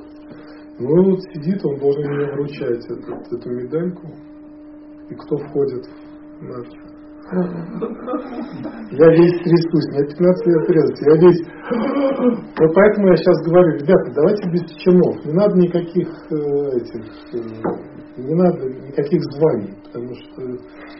Ну 0.79 1.03
и 1.03 1.11
вот 1.11 1.19
сидит, 1.31 1.63
он 1.63 1.77
должен 1.77 2.09
мне 2.09 2.25
вручать 2.33 2.85
эту, 2.89 3.35
эту 3.35 3.49
медальку. 3.51 4.07
И 5.11 5.13
кто 5.13 5.37
входит 5.37 5.85
в 6.39 6.43
наш 6.43 6.84
я 7.25 9.07
весь 9.17 9.41
трясусь, 9.41 9.87
мне 9.89 10.05
15 10.05 10.45
лет 10.45 10.67
трезвости, 10.67 11.03
я 11.09 11.15
весь... 11.17 11.41
Вот 12.59 12.71
поэтому 12.75 13.07
я 13.07 13.15
сейчас 13.15 13.41
говорю, 13.47 13.77
ребята, 13.79 14.11
давайте 14.13 14.49
без 14.51 14.61
чинов, 14.77 15.25
не 15.25 15.33
надо 15.33 15.57
никаких 15.57 16.07
э, 16.29 16.35
этих, 16.77 17.01
э, 17.33 17.37
не 18.21 18.35
надо 18.35 18.69
никаких 18.69 19.23
званий, 19.23 19.73
потому 19.85 20.13
что 20.13 20.41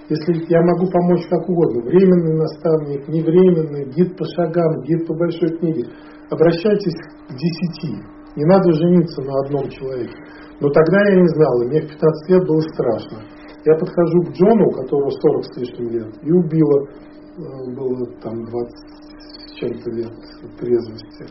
если 0.10 0.34
я 0.49 0.61
могу 0.64 0.89
помочь 0.89 1.27
как 1.30 1.47
угодно, 1.47 1.81
временный 1.84 2.38
наставник, 2.39 3.07
невременный, 3.07 3.85
гид 3.91 4.18
по 4.18 4.26
шагам, 4.35 4.81
гид 4.81 5.06
по 5.06 5.14
большой 5.14 5.49
книге, 5.60 5.85
обращайтесь 6.31 6.95
к 7.30 7.34
десяти, 7.34 8.02
не 8.35 8.45
надо 8.45 8.73
жениться 8.73 9.22
на 9.22 9.45
одном 9.45 9.69
человеке. 9.69 10.15
Но 10.60 10.69
тогда 10.69 10.97
я 11.10 11.22
не 11.22 11.27
знал, 11.27 11.61
и 11.61 11.68
мне 11.68 11.81
в 11.81 11.88
15 11.88 12.30
лет 12.30 12.47
было 12.47 12.61
страшно. 12.61 13.35
Я 13.66 13.74
подхожу 13.78 14.22
к 14.22 14.30
Джону, 14.30 14.68
у 14.68 14.72
которого 14.72 15.10
40 15.10 15.44
с 15.44 15.58
лишним 15.58 15.90
лет, 15.90 16.14
и 16.22 16.32
убила, 16.32 16.88
э, 16.88 17.74
было 17.76 18.06
там 18.22 18.46
20 18.46 18.96
с 19.18 19.54
чем-то 19.56 19.90
лет 19.90 20.14
трезвости. 20.60 21.26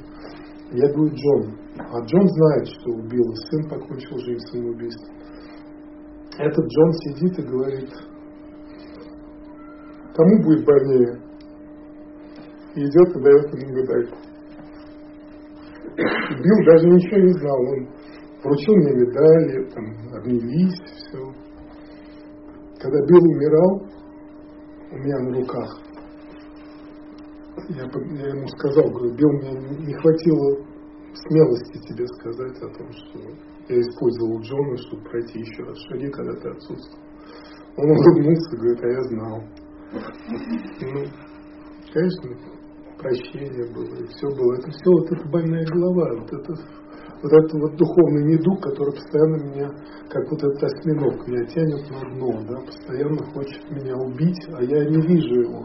Я 0.72 0.92
говорю, 0.92 1.14
Джон, 1.14 1.56
а 1.78 2.00
Джон 2.04 2.28
знает, 2.28 2.66
что 2.66 2.90
убила, 2.90 3.34
сын 3.34 3.68
покончил 3.68 4.18
жизнь 4.18 4.46
самоубийством. 4.50 5.16
Этот 6.36 6.66
Джон 6.66 6.92
сидит 6.92 7.38
и 7.38 7.42
говорит, 7.42 7.90
кому 10.16 10.42
будет 10.42 10.64
больнее? 10.64 11.22
И 12.74 12.80
идет 12.80 13.16
и 13.16 13.22
дает 13.22 13.54
ему 13.54 13.76
медальку. 13.76 14.18
Билл 15.96 16.66
даже 16.66 16.88
ничего 16.88 17.20
не 17.20 17.32
знал, 17.34 17.60
он 17.60 17.88
вручил 18.42 18.74
мне 18.74 18.92
медали, 18.92 19.70
там, 19.70 19.84
обнялись, 20.18 20.80
все. 20.96 21.33
Когда 22.84 23.00
Билл 23.06 23.24
умирал, 23.24 23.82
у 24.92 24.96
меня 24.96 25.18
на 25.20 25.40
руках, 25.40 25.70
я, 27.70 27.84
я 27.84 28.28
ему 28.28 28.46
сказал, 28.48 28.90
говорю, 28.90 29.14
Билл, 29.16 29.32
мне 29.40 29.86
не 29.86 29.94
хватило 29.94 30.58
смелости 31.14 31.78
тебе 31.88 32.06
сказать 32.06 32.58
о 32.58 32.68
том, 32.76 32.92
что 32.92 33.20
я 33.70 33.80
использовал 33.80 34.38
Джона, 34.38 34.76
чтобы 34.76 35.02
пройти 35.04 35.38
еще 35.38 35.62
раз 35.62 35.78
шаги, 35.88 36.10
когда 36.10 36.32
ты 36.34 36.48
отсутствовал. 36.50 37.04
Он 37.78 37.90
улыбнулся, 37.90 38.56
говорит, 38.58 38.84
а 38.84 38.88
я 38.88 39.02
знал. 39.04 39.40
Ну, 40.82 41.04
конечно, 41.90 42.36
прощение 42.98 43.72
было, 43.72 43.94
и 43.94 44.06
все 44.08 44.28
было. 44.28 44.58
Это 44.58 44.70
все 44.70 44.90
вот 44.90 45.10
эта 45.10 45.28
больная 45.30 45.64
голова, 45.64 46.20
вот 46.20 46.32
это 46.34 46.52
вот 47.24 47.32
этот 47.32 47.52
вот 47.54 47.76
духовный 47.76 48.34
недуг, 48.34 48.60
который 48.62 48.92
постоянно 48.92 49.36
меня, 49.48 49.68
как 50.10 50.30
вот 50.30 50.44
этот 50.44 50.62
осьминог, 50.62 51.26
меня 51.26 51.44
тянет 51.46 51.90
на 51.90 52.00
дно, 52.10 52.32
да, 52.46 52.56
постоянно 52.66 53.24
хочет 53.32 53.70
меня 53.70 53.96
убить, 53.96 54.38
а 54.52 54.62
я 54.62 54.84
не 54.84 55.00
вижу 55.00 55.40
его. 55.40 55.64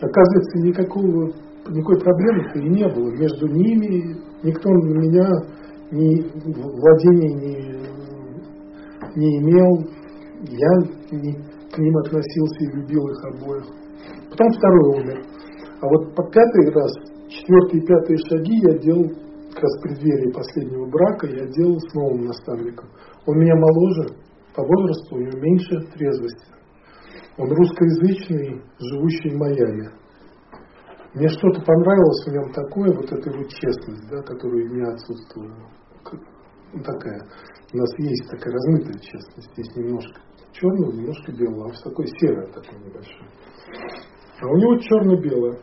Оказывается, 0.00 0.58
никакого, 0.58 1.32
никакой 1.68 2.00
проблемы-то 2.00 2.58
и 2.58 2.68
не 2.68 2.88
было. 2.88 3.10
Между 3.10 3.46
ними 3.46 4.16
никто 4.42 4.68
на 4.68 4.98
меня 4.98 5.28
ни 5.92 6.26
владения 6.58 7.34
не, 7.34 7.56
не 9.14 9.38
имел, 9.38 9.86
я 10.42 10.72
не, 11.12 11.34
к 11.70 11.78
ним 11.78 11.96
относился 11.98 12.64
и 12.64 12.76
любил 12.78 13.06
их 13.06 13.24
обоих. 13.26 13.64
Потом 14.30 14.48
второй 14.50 15.02
умер. 15.02 15.22
А 15.82 15.86
вот 15.86 16.14
по 16.16 16.24
пятый 16.24 16.72
раз, 16.72 16.92
четвертый 17.28 17.78
и 17.78 17.86
пятый 17.86 18.16
шаги 18.28 18.58
я 18.68 18.78
делал 18.78 19.06
как 19.60 19.62
раз 19.62 19.76
в 19.76 19.82
преддверии 19.82 20.32
последнего 20.32 20.86
брака 20.86 21.26
я 21.26 21.46
делал 21.46 21.78
с 21.78 21.94
новым 21.94 22.24
наставником. 22.24 22.88
Он 23.26 23.38
меня 23.38 23.54
моложе 23.56 24.16
по 24.54 24.62
возрасту, 24.62 25.16
у 25.16 25.18
него 25.18 25.38
меньше 25.38 25.80
трезвости. 25.92 26.46
Он 27.36 27.48
русскоязычный, 27.52 28.62
живущий 28.78 29.30
в 29.30 29.38
Майами. 29.38 29.90
Мне 31.14 31.28
что-то 31.28 31.60
понравилось 31.62 32.24
в 32.24 32.32
нем 32.32 32.52
такое, 32.52 32.92
вот 32.94 33.12
эта 33.12 33.30
его 33.30 33.44
честность, 33.44 34.08
да, 34.10 34.22
которая 34.22 34.64
у 34.64 34.74
меня 34.74 34.92
отсутствовала. 34.92 35.56
Ну, 36.72 36.82
такая. 36.82 37.20
У 37.72 37.76
нас 37.76 37.98
есть 37.98 38.30
такая 38.30 38.54
размытая 38.54 38.98
честность. 38.98 39.52
Здесь 39.52 39.76
немножко 39.76 40.20
черного, 40.52 40.92
немножко 40.92 41.32
белого, 41.32 41.66
а 41.66 41.72
в 41.72 41.82
такой 41.82 42.06
серое 42.18 42.46
такое 42.46 42.78
небольшое. 42.78 43.28
А 44.40 44.46
у 44.46 44.56
него 44.56 44.76
черно-белое. 44.78 45.60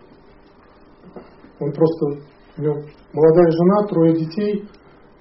Он 1.60 1.72
просто 1.72 2.37
у 2.58 2.62
него 2.62 2.76
молодая 3.14 3.52
жена, 3.52 3.88
трое 3.88 4.14
детей, 4.14 4.68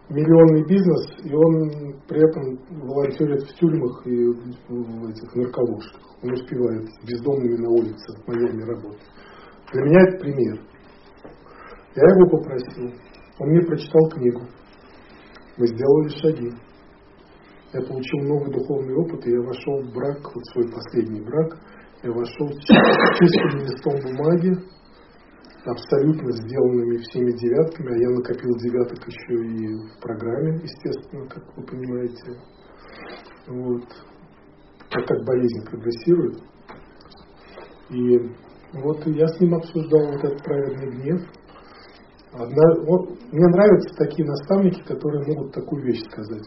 миллионный 0.09 0.65
бизнес, 0.67 1.07
и 1.25 1.35
он 1.35 2.01
при 2.09 2.19
этом 2.19 2.59
волонтерит 2.87 3.43
в 3.43 3.55
тюрьмах 3.59 4.07
и 4.07 4.27
в 4.69 5.11
этих 5.11 5.35
нарколовках. 5.35 6.01
Он 6.23 6.33
успевает 6.33 6.89
бездомными 7.07 7.57
на 7.57 7.71
улице 7.71 8.17
в 8.17 8.29
Майами 8.29 8.63
работать. 8.63 9.11
Для 9.73 9.83
меня 9.83 10.01
это 10.09 10.19
пример. 10.19 10.61
Я 11.95 12.03
его 12.03 12.31
попросил. 12.31 12.93
Он 13.39 13.49
мне 13.49 13.61
прочитал 13.67 14.09
книгу. 14.11 14.43
Мы 15.59 15.67
сделали 15.67 16.09
шаги. 16.09 16.51
Я 17.73 17.81
получил 17.83 18.21
новый 18.29 18.53
духовный 18.53 18.95
опыт, 18.95 19.27
и 19.27 19.31
я 19.31 19.41
вошел 19.41 19.83
в 19.83 19.93
брак, 19.93 20.19
вот 20.23 20.45
свой 20.53 20.71
последний 20.73 21.21
брак, 21.21 21.59
я 22.03 22.11
вошел 22.11 22.49
с 22.49 22.65
чистым 23.19 23.61
листом 23.61 23.95
бумаги, 24.03 24.55
абсолютно 25.67 26.31
сделанными 26.33 26.99
всеми 26.99 27.33
девятками, 27.33 27.93
а 27.93 27.99
я 27.99 28.11
накопил 28.11 28.57
девяток 28.57 29.07
еще 29.07 29.35
и 29.45 29.75
в 29.75 30.01
программе, 30.01 30.61
естественно, 30.63 31.29
как 31.29 31.45
вы 31.57 31.65
понимаете. 31.65 32.41
Вот. 33.49 33.85
Так 34.91 35.07
как 35.07 35.25
болезнь 35.25 35.65
прогрессирует. 35.69 36.43
И 37.91 38.19
вот 38.75 39.07
я 39.07 39.27
с 39.27 39.41
ним 39.41 39.55
обсуждал 39.55 40.13
вот 40.13 40.25
этот 40.25 40.43
праведный 40.43 40.91
гнев. 40.91 41.21
Одна, 42.33 42.83
вот, 42.87 43.11
мне 43.33 43.47
нравятся 43.47 43.97
такие 43.97 44.27
наставники, 44.27 44.83
которые 44.83 45.25
могут 45.27 45.53
такую 45.53 45.85
вещь 45.85 46.03
сказать. 46.11 46.47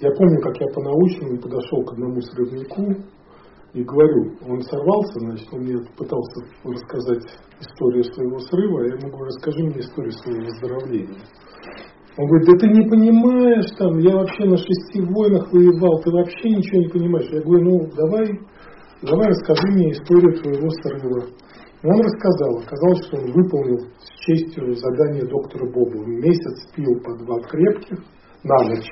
Я 0.00 0.10
помню, 0.12 0.40
как 0.40 0.56
я 0.60 0.66
по-научному 0.68 1.40
подошел 1.40 1.84
к 1.84 1.92
одному 1.92 2.20
срывнику, 2.20 2.94
и 3.78 3.84
говорю, 3.84 4.34
он 4.48 4.60
сорвался, 4.62 5.20
значит, 5.20 5.46
он 5.52 5.60
мне 5.60 5.78
пытался 5.96 6.40
рассказать 6.64 7.22
историю 7.60 8.02
своего 8.04 8.38
срыва, 8.40 8.82
я 8.82 8.94
ему 8.94 9.08
говорю, 9.08 9.26
расскажи 9.26 9.62
мне 9.62 9.78
историю 9.78 10.12
своего 10.12 10.44
выздоровления. 10.46 11.20
Он 12.18 12.26
говорит, 12.26 12.48
да 12.48 12.58
ты 12.58 12.66
не 12.66 12.88
понимаешь, 12.88 13.70
там, 13.78 13.98
я 13.98 14.16
вообще 14.16 14.44
на 14.46 14.56
шести 14.56 15.00
войнах 15.00 15.52
воевал, 15.52 16.00
ты 16.02 16.10
вообще 16.10 16.50
ничего 16.50 16.82
не 16.82 16.88
понимаешь. 16.88 17.30
Я 17.30 17.40
говорю, 17.40 17.64
ну 17.64 17.90
давай, 17.94 18.26
давай 19.02 19.28
расскажи 19.28 19.68
мне 19.68 19.92
историю 19.92 20.34
твоего 20.42 20.68
срыва. 20.82 21.26
Он 21.84 22.00
рассказал, 22.00 22.58
оказалось, 22.58 23.06
что 23.06 23.18
он 23.18 23.30
выполнил 23.30 23.78
с 24.02 24.26
честью 24.26 24.74
задание 24.74 25.24
доктора 25.26 25.70
Боба. 25.70 26.04
Месяц 26.04 26.66
пил 26.74 26.98
по 27.04 27.16
два 27.18 27.38
крепких 27.42 27.98
на 28.42 28.68
ночь 28.68 28.90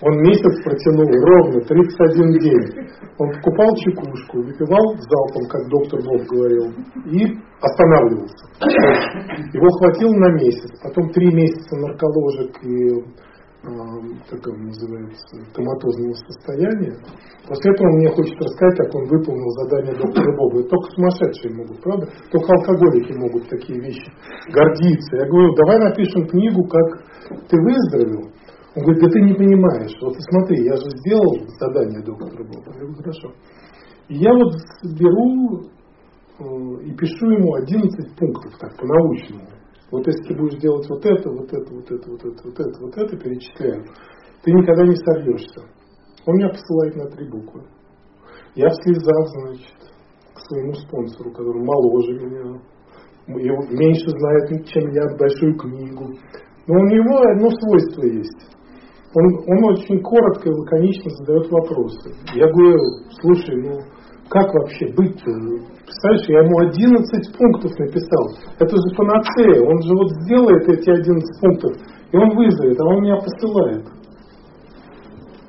он 0.00 0.22
месяц 0.22 0.64
протянул 0.64 1.06
ровно 1.06 1.60
31 1.60 2.38
день. 2.40 2.88
Он 3.18 3.30
покупал 3.30 3.76
чекушку, 3.76 4.42
выпивал 4.42 4.96
залпом, 4.96 5.48
как 5.50 5.68
доктор 5.68 6.00
Бог 6.02 6.24
говорил, 6.26 6.72
и 7.06 7.38
останавливался. 7.60 8.46
Его 9.52 9.68
хватило 9.78 10.14
на 10.14 10.32
месяц. 10.32 10.70
Потом 10.82 11.10
три 11.10 11.32
месяца 11.32 11.76
нарколожек 11.76 12.56
и 12.64 13.04
как 13.62 14.42
он 14.48 14.66
называется, 14.66 15.38
коматозного 15.54 16.14
состояния. 16.26 16.98
После 17.46 17.70
этого 17.70 17.86
он 17.86 17.96
мне 17.98 18.10
хочет 18.10 18.34
рассказать, 18.42 18.76
как 18.78 18.94
он 18.94 19.06
выполнил 19.06 19.50
задание 19.62 19.94
доктора 19.94 20.36
Боба. 20.36 20.60
Это 20.60 20.68
только 20.68 20.90
сумасшедшие 20.90 21.54
могут, 21.54 21.80
правда? 21.80 22.08
Только 22.32 22.52
алкоголики 22.58 23.12
могут 23.12 23.48
такие 23.48 23.78
вещи 23.78 24.10
гордиться. 24.50 25.16
Я 25.16 25.26
говорю, 25.28 25.54
давай 25.54 25.78
напишем 25.78 26.26
книгу, 26.26 26.64
как 26.66 27.06
ты 27.48 27.56
выздоровел. 27.56 28.32
Он 28.74 28.82
говорит, 28.82 29.02
да 29.02 29.08
ты 29.10 29.20
не 29.20 29.34
понимаешь. 29.34 29.94
Вот 30.02 30.16
смотри, 30.18 30.64
я 30.64 30.74
же 30.74 30.90
сделал 30.98 31.46
задание 31.60 32.02
доктора 32.02 32.42
Боба. 32.42 32.66
Я 32.66 32.80
говорю, 32.80 32.94
хорошо. 32.96 33.32
И 34.08 34.16
я 34.16 34.32
вот 34.34 34.54
беру 34.98 35.62
э, 36.40 36.84
и 36.86 36.96
пишу 36.96 37.30
ему 37.30 37.54
11 37.54 38.18
пунктов, 38.18 38.58
так, 38.58 38.76
по-научному. 38.76 39.61
Вот 39.92 40.06
если 40.06 40.22
ты 40.24 40.34
будешь 40.34 40.58
делать 40.58 40.88
вот 40.88 41.04
это, 41.04 41.30
вот 41.30 41.52
это, 41.52 41.74
вот 41.74 41.90
это, 41.90 42.10
вот 42.10 42.24
это, 42.24 42.42
вот 42.44 42.60
это, 42.60 42.80
вот 42.80 42.96
это, 42.96 43.16
перечисляю, 43.18 43.84
ты 44.42 44.50
никогда 44.50 44.84
не 44.84 44.96
сорвешься. 44.96 45.68
Он 46.24 46.36
меня 46.36 46.48
посылает 46.48 46.96
на 46.96 47.10
три 47.10 47.28
буквы. 47.28 47.62
Я 48.54 48.68
в 48.70 48.74
слезах, 48.82 49.28
значит, 49.28 49.76
к 50.34 50.40
своему 50.48 50.72
спонсору, 50.72 51.30
который 51.32 51.62
моложе 51.62 52.12
меня, 52.14 52.60
меньше 53.26 54.08
знает, 54.08 54.66
чем 54.66 54.90
я, 54.92 55.14
большую 55.18 55.58
книгу. 55.58 56.04
Но 56.66 56.74
у 56.74 56.86
него 56.86 57.18
одно 57.30 57.50
свойство 57.50 58.02
есть. 58.04 58.48
Он, 59.14 59.26
он 59.46 59.72
очень 59.72 60.00
коротко 60.00 60.48
и 60.48 60.52
лаконично 60.52 61.10
задает 61.10 61.50
вопросы. 61.50 62.14
Я 62.34 62.48
говорю, 62.48 62.78
слушай, 63.20 63.56
ну 63.60 63.80
как 64.28 64.52
вообще 64.54 64.86
быть-то? 64.94 65.30
Представляешь, 65.84 66.28
я 66.28 66.40
ему 66.40 66.58
11 66.60 67.36
пунктов 67.36 67.78
написал. 67.78 68.30
Это 68.58 68.76
же 68.76 68.96
панацея. 68.96 69.62
Он 69.62 69.82
же 69.82 69.94
вот 69.94 70.10
сделает 70.22 70.68
эти 70.68 70.90
11 70.90 71.40
пунктов, 71.40 71.72
и 72.12 72.16
он 72.16 72.36
вызовет, 72.36 72.80
а 72.80 72.84
он 72.84 73.02
меня 73.02 73.16
посылает. 73.16 73.84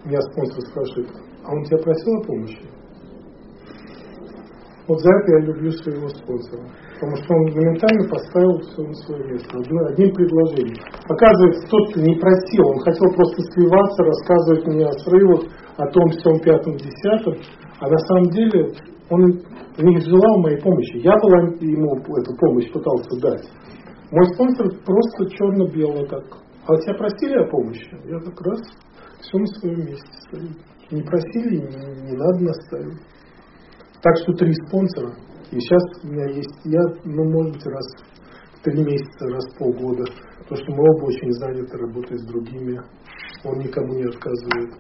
Меня 0.06 0.22
спонсор 0.22 0.62
спрашивает, 0.68 1.10
а 1.46 1.52
он 1.54 1.64
тебя 1.64 1.78
просил 1.78 2.14
о 2.18 2.24
помощи? 2.24 2.60
Вот 4.86 5.00
за 5.00 5.10
это 5.10 5.32
я 5.32 5.46
люблю 5.46 5.72
своего 5.72 6.10
спонсора. 6.10 6.68
Потому 7.00 7.16
что 7.16 7.34
он 7.34 7.44
моментально 7.56 8.10
поставил 8.10 8.60
все 8.60 8.84
на 8.84 8.94
свое 8.94 9.24
место. 9.32 9.58
Одним 9.58 10.14
предложением. 10.14 10.78
Оказывается, 11.08 11.68
тот, 11.70 11.92
кто 11.92 12.02
не 12.02 12.16
просил, 12.20 12.68
он 12.68 12.80
хотел 12.80 13.10
просто 13.16 13.42
сливаться, 13.54 14.04
рассказывать 14.04 14.68
мне 14.68 14.86
о 14.86 14.92
срывах, 14.92 15.42
о 15.78 15.88
том, 15.88 16.10
всем 16.10 16.40
пятом, 16.40 16.76
десятом. 16.76 17.36
А 17.84 17.90
на 17.90 17.98
самом 17.98 18.30
деле 18.32 18.72
он 19.10 19.22
не 19.78 20.00
желал 20.00 20.40
моей 20.40 20.58
помощи. 20.62 21.04
Я 21.04 21.12
была 21.20 21.40
ему 21.60 21.98
эту 22.16 22.34
помощь 22.38 22.72
пытался 22.72 23.20
дать. 23.20 23.46
Мой 24.10 24.26
спонсор 24.34 24.68
просто 24.86 25.30
черно-бело 25.36 26.08
так. 26.08 26.24
А 26.66 26.78
тебя 26.78 26.94
просили 26.94 27.38
о 27.44 27.50
помощи? 27.50 27.92
Я 28.06 28.20
как 28.20 28.40
раз 28.40 28.62
все 29.20 29.38
на 29.38 29.46
своем 29.48 29.80
месте 29.80 30.08
стою. 30.22 30.50
Не 30.92 31.02
просили, 31.02 31.58
не, 31.58 32.12
не 32.12 32.16
надо 32.16 32.44
наставить. 32.46 33.02
Так 34.02 34.16
что 34.22 34.32
три 34.32 34.54
спонсора. 34.66 35.16
И 35.52 35.60
сейчас 35.60 35.84
у 36.04 36.08
меня 36.08 36.30
есть 36.38 36.56
я, 36.64 36.82
ну, 37.04 37.26
может 37.32 37.56
быть, 37.56 37.66
раз 37.66 37.86
в 38.54 38.64
три 38.64 38.82
месяца, 38.82 39.28
раз 39.28 39.44
в 39.44 39.58
полгода. 39.58 40.06
Потому 40.40 40.56
что 40.56 40.72
мы 40.72 40.84
оба 40.90 41.06
очень 41.08 41.32
заняты, 41.34 41.78
работой 41.78 42.18
с 42.18 42.26
другими. 42.28 42.80
Он 43.44 43.60
никому 43.60 43.94
не 43.96 44.06
отказывает. 44.06 44.74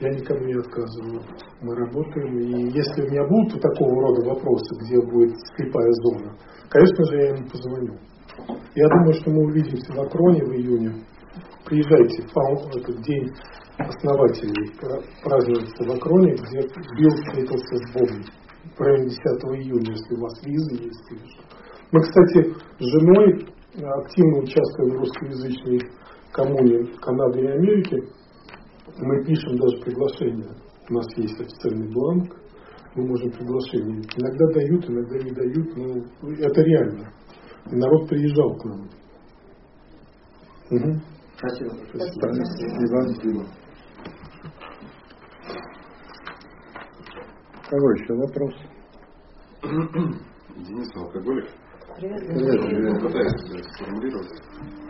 Я 0.00 0.10
никому 0.10 0.44
не 0.44 0.54
отказываю. 0.54 1.22
Мы 1.62 1.74
работаем. 1.74 2.38
И 2.38 2.70
если 2.70 3.02
у 3.02 3.10
меня 3.10 3.26
будут 3.26 3.62
такого 3.62 4.02
рода 4.02 4.28
вопросы, 4.28 4.74
где 4.82 5.00
будет 5.00 5.34
слепая 5.56 5.90
зона, 6.02 6.36
конечно 6.68 7.04
же, 7.06 7.16
я 7.16 7.28
ему 7.30 7.48
позвоню. 7.48 7.96
Я 8.74 8.88
думаю, 8.88 9.14
что 9.14 9.30
мы 9.30 9.44
увидимся 9.46 9.92
в 9.92 10.00
Акроне 10.00 10.44
в 10.44 10.52
июне. 10.52 10.92
Приезжайте 11.64 12.22
в 12.22 12.76
этот 12.76 13.02
день 13.02 13.32
основателей 13.78 14.72
празднуется 15.22 15.84
в 15.84 15.90
Акроне, 15.90 16.34
где 16.34 16.60
Билл 16.98 17.10
встретился 17.16 17.76
с 17.76 17.92
Богом 17.92 18.22
в 18.76 18.80
районе 18.80 19.08
10 19.08 19.20
июня, 19.64 19.92
если 19.92 20.14
у 20.14 20.20
вас 20.20 20.42
визы 20.44 20.74
есть. 20.84 21.10
Мы, 21.92 22.00
кстати, 22.02 22.54
с 22.78 22.84
женой 22.84 23.46
активно 23.74 24.38
участвуем 24.38 24.96
в 24.96 24.98
русскоязычной 25.00 25.80
коммуне 26.32 26.84
Канады 27.00 27.40
и 27.40 27.46
Америки. 27.46 27.96
Мы 28.98 29.24
пишем 29.24 29.56
даже 29.56 29.76
приглашение. 29.82 30.54
У 30.88 30.94
нас 30.94 31.06
есть 31.16 31.38
официальный 31.40 31.92
бланк, 31.92 32.34
мы 32.94 33.06
можем 33.06 33.30
приглашение. 33.30 34.02
Иногда 34.16 34.46
дают, 34.54 34.88
иногда 34.88 35.18
не 35.18 35.30
дают, 35.32 35.76
но 35.76 35.86
это 36.46 36.62
реально. 36.62 37.12
И 37.70 37.76
народ 37.76 38.08
приезжал 38.08 38.56
к 38.56 38.64
нам. 38.64 38.88
Угу. 40.70 41.00
Спасибо. 41.36 41.70
Спасибо. 41.92 43.46
Кого 47.68 47.90
еще 47.92 48.14
вопрос? 48.14 48.54
Денис, 50.56 50.96
алкоголик. 50.96 51.50
Привет. 51.96 52.20
Привет. 52.20 52.60
Я 52.84 53.00
пытаюсь 53.00 53.32
сформулировать, 53.74 54.30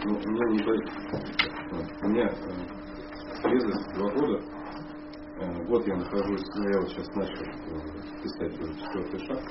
но 0.05 0.12
у 0.12 0.28
меня 0.28 0.47
не 0.51 0.59
дает. 0.65 0.87
У 2.03 2.09
меня 2.09 2.27
трезвость 3.43 3.95
два 3.95 4.11
года. 4.13 4.41
Вот 5.69 5.87
э, 5.87 5.91
я 5.91 5.97
нахожусь, 5.97 6.43
ну, 6.55 6.69
я 6.69 6.81
вот 6.81 6.89
сейчас 6.91 7.15
начал 7.15 7.45
э, 7.45 7.53
писать 8.23 8.61
уже 8.61 8.75
четвертый 8.75 9.21
шаг, 9.27 9.43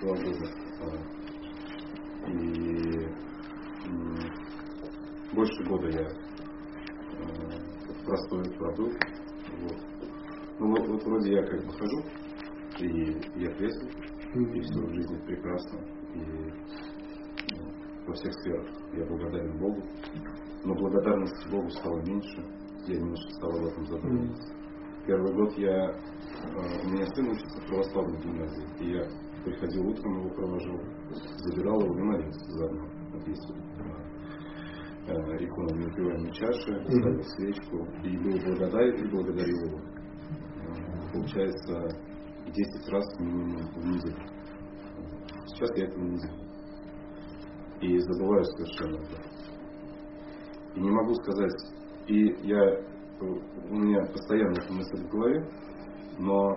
два 0.00 0.14
года. 0.16 0.46
Э, 0.80 0.86
и 2.28 3.08
больше 5.32 5.64
года 5.64 5.88
я 5.88 6.08
простой 8.04 8.50
пробыл. 8.56 8.90
Вот. 9.60 9.76
Ну 10.58 10.68
вот, 10.68 10.88
вот 10.88 11.04
вроде 11.04 11.32
я 11.32 11.42
как 11.42 11.64
бы 11.64 11.72
хожу, 11.72 12.02
и 12.80 12.88
я 13.36 13.50
трезвый, 13.54 13.92
и 14.34 14.60
все 14.60 14.80
в 14.80 14.94
жизни 14.94 15.18
прекрасно, 15.26 15.78
и 16.14 16.20
ну, 17.54 17.72
во 18.06 18.14
всех 18.14 18.32
сферах 18.40 18.66
я 18.94 19.04
благодарен 19.04 19.58
Богу. 19.58 19.82
Но 20.64 20.74
благодарность 20.74 21.50
Богу 21.50 21.70
стала 21.70 22.00
меньше, 22.00 22.42
я 22.88 22.98
немножко 22.98 23.30
стал 23.32 23.50
об 23.50 23.64
этом 23.66 23.86
задумываться. 23.86 24.54
Первый 25.06 25.32
год 25.34 25.58
я, 25.58 25.90
э, 25.90 26.84
у 26.84 26.88
меня 26.88 27.06
сын 27.14 27.28
учится 27.28 27.60
в 27.60 27.66
православной 27.66 28.20
гимназии, 28.22 28.66
и 28.80 28.92
я 28.92 29.08
приходил 29.44 29.88
утром, 29.88 30.18
его 30.18 30.30
провожал, 30.30 30.80
забирал 31.38 31.80
его 31.80 31.94
и 31.94 32.02
молился 32.02 32.52
заодно. 32.52 32.88
Вот 33.12 33.28
есть 33.28 33.52
э, 35.06 35.44
икону 35.44 35.76
неупиваемой 35.76 36.32
чаши, 36.32 36.84
ставил 36.84 37.22
свечку 37.22 37.86
и 38.02 38.16
был 38.18 38.38
благодарен 38.44 39.04
и 39.04 39.10
благодарил 39.10 39.66
его. 39.66 39.78
Э, 39.78 41.12
получается 41.12 41.88
10 42.46 42.88
раз 42.88 43.20
минимум 43.20 43.68
в 43.74 43.86
неделю. 43.86 44.22
Сейчас 45.46 45.70
я 45.76 45.84
этого 45.86 46.02
не 46.02 46.18
делаю. 46.18 46.46
И 47.80 47.98
забываю 47.98 48.44
совершенно 48.44 48.96
об 48.98 49.04
И 50.74 50.80
не 50.80 50.90
могу 50.90 51.14
сказать, 51.14 51.75
и 52.06 52.48
я, 52.48 52.80
у 53.20 53.74
меня 53.74 54.04
постоянно 54.06 54.52
эта 54.52 54.72
мысль 54.72 55.06
в 55.06 55.10
голове, 55.10 55.48
но 56.18 56.56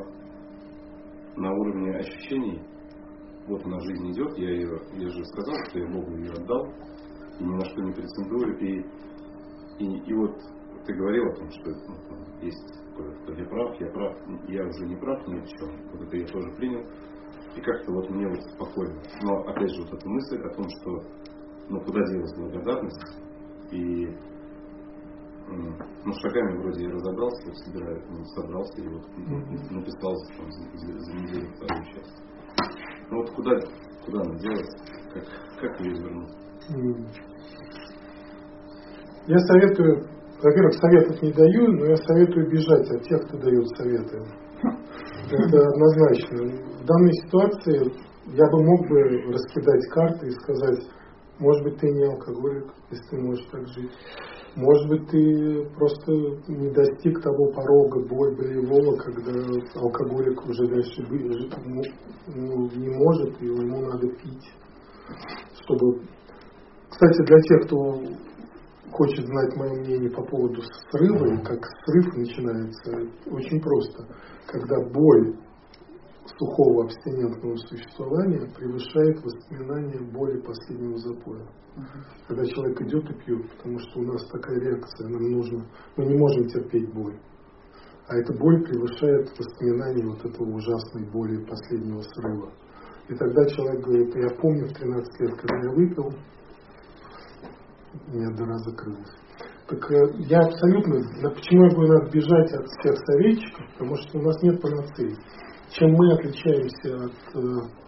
на 1.35 1.51
уровне 1.51 1.97
ощущений, 1.97 2.61
вот 3.47 3.65
она 3.65 3.79
жизнь 3.79 4.11
идет, 4.11 4.37
я 4.37 4.49
ее, 4.49 4.79
я 4.93 5.09
же 5.09 5.25
сказал, 5.25 5.55
что 5.69 5.79
я 5.79 5.87
Богу 5.87 6.15
ее 6.17 6.31
отдал, 6.33 6.65
и 7.39 7.43
ни 7.43 7.55
на 7.55 7.65
что 7.65 7.81
не 7.81 7.93
претендую, 7.93 8.57
и, 8.59 8.85
и, 9.79 9.97
и 10.05 10.13
вот 10.13 10.35
ты 10.85 10.93
говорил 10.93 11.25
о 11.27 11.35
том, 11.35 11.49
что 11.51 11.69
ну, 11.69 12.45
есть 12.45 12.79
что 13.23 13.33
я 13.33 13.45
прав, 13.45 13.79
я 13.79 13.87
прав, 13.91 14.17
я 14.47 14.65
уже 14.65 14.85
не 14.85 14.95
прав 14.95 15.27
ни 15.27 15.39
в 15.39 15.47
чем. 15.47 15.69
Вот 15.91 16.01
это 16.01 16.17
я 16.17 16.25
тоже 16.27 16.51
принял. 16.55 16.81
И 17.55 17.61
как-то 17.61 17.91
вот 17.91 18.09
мне 18.09 18.27
вот 18.27 18.41
спокойно. 18.53 19.01
Но 19.23 19.37
опять 19.49 19.69
же 19.71 19.83
вот 19.83 19.93
эта 19.93 20.09
мысль 20.09 20.41
о 20.41 20.49
том, 20.55 20.65
что 20.69 21.03
ну 21.69 21.79
куда 21.81 22.01
делась 22.05 22.35
благодарность 22.37 23.17
и 23.71 24.07
ну, 25.49 26.13
шагами 26.21 26.61
вроде 26.61 26.83
я 26.85 26.91
разобрался, 26.91 27.53
собираю, 27.65 28.01
ну, 28.09 28.23
собрался 28.35 28.81
и 28.81 28.87
вот 28.87 29.03
написал 29.71 30.15
там, 30.37 30.51
за, 30.51 30.99
за 30.99 31.13
неделю 31.13 31.49
вторую 31.55 31.85
часть. 31.85 32.21
Ну 33.09 33.17
вот 33.17 33.31
куда, 33.31 33.51
куда 34.05 34.21
она 34.21 34.35
делась, 34.39 34.75
как, 35.13 35.23
как 35.59 35.81
ее 35.81 35.93
извернуть? 35.93 36.35
Я 39.27 39.37
советую, 39.39 40.07
во-первых, 40.41 40.73
советов 40.75 41.21
не 41.21 41.33
даю, 41.33 41.67
но 41.73 41.85
я 41.85 41.97
советую 41.97 42.49
бежать 42.49 42.89
от 42.91 43.03
тех, 43.03 43.21
кто 43.27 43.37
дает 43.37 43.67
советы. 43.77 44.17
Это 45.31 45.67
однозначно. 45.67 46.37
В 46.81 46.85
данной 46.85 47.13
ситуации 47.25 48.09
я 48.27 48.45
бы 48.49 48.63
мог 48.63 48.87
бы 48.87 49.33
раскидать 49.33 49.87
карты 49.89 50.27
и 50.27 50.31
сказать, 50.31 50.79
может 51.39 51.63
быть, 51.63 51.79
ты 51.79 51.89
не 51.89 52.05
алкоголик, 52.05 52.73
если 52.91 53.09
ты 53.09 53.21
можешь 53.21 53.45
так 53.51 53.67
жить. 53.69 53.91
Может 54.55 54.89
быть, 54.89 55.07
ты 55.09 55.69
просто 55.75 56.11
не 56.47 56.69
достиг 56.71 57.21
того 57.21 57.51
порога 57.51 57.99
болевого, 58.09 58.95
когда 58.97 59.31
алкоголик 59.75 60.45
уже 60.45 60.67
дальше 60.67 61.05
жить 61.05 61.53
ну, 62.27 62.69
не 62.75 62.89
может, 62.89 63.41
и 63.41 63.45
ему 63.45 63.81
надо 63.81 64.07
пить. 64.07 64.51
Чтобы... 65.63 66.01
Кстати, 66.89 67.25
для 67.25 67.39
тех, 67.41 67.65
кто 67.67 68.01
хочет 68.91 69.25
знать 69.25 69.55
мое 69.55 69.73
мнение 69.81 70.09
по 70.09 70.23
поводу 70.23 70.61
срыва, 70.91 71.37
как 71.43 71.59
срыв 71.85 72.17
начинается, 72.17 72.91
очень 73.31 73.61
просто. 73.61 74.05
Когда 74.47 74.75
боль 74.89 75.35
сухого 76.37 76.85
абстинентного 76.85 77.55
существования 77.55 78.47
превышает 78.55 79.23
воспоминания 79.23 79.99
боли 80.11 80.39
последнего 80.41 80.97
запоя. 80.97 81.41
Uh-huh. 81.41 82.03
Когда 82.27 82.45
человек 82.45 82.81
идет 82.81 83.09
и 83.09 83.13
пьет, 83.25 83.49
потому 83.55 83.79
что 83.79 83.99
у 83.99 84.03
нас 84.03 84.27
такая 84.29 84.59
реакция, 84.59 85.07
нам 85.07 85.23
нужно, 85.31 85.65
мы 85.97 86.05
не 86.05 86.17
можем 86.17 86.47
терпеть 86.47 86.93
боль. 86.93 87.17
А 88.07 88.17
эта 88.17 88.33
боль 88.33 88.63
превышает 88.63 89.29
воспоминания 89.37 90.05
вот 90.05 90.25
этого 90.25 90.49
ужасной 90.49 91.09
боли 91.11 91.45
последнего 91.45 92.01
срыва. 92.01 92.51
И 93.07 93.15
тогда 93.15 93.45
человек 93.45 93.85
говорит, 93.85 94.15
я 94.15 94.29
помню 94.35 94.67
в 94.67 94.73
13 94.73 95.19
лет, 95.21 95.35
когда 95.35 95.55
я 95.57 95.71
выпил, 95.73 96.09
у 98.07 98.11
меня 98.11 98.29
дыра 98.35 98.57
закрылась. 98.59 99.11
Так 99.67 99.91
э, 99.91 100.13
я 100.27 100.39
абсолютно, 100.39 101.29
почему 101.29 101.65
я 101.65 101.75
говорю, 101.75 101.93
надо 101.93 102.11
бежать 102.11 102.51
от 102.53 102.65
всех 102.67 102.97
советчиков, 103.05 103.65
потому 103.73 103.95
что 103.97 104.17
у 104.17 104.21
нас 104.23 104.41
нет 104.41 104.59
панацеи 104.61 105.15
чем 105.71 105.91
мы 105.91 106.13
отличаемся 106.13 107.05
от 107.05 107.35
э, 107.35 107.79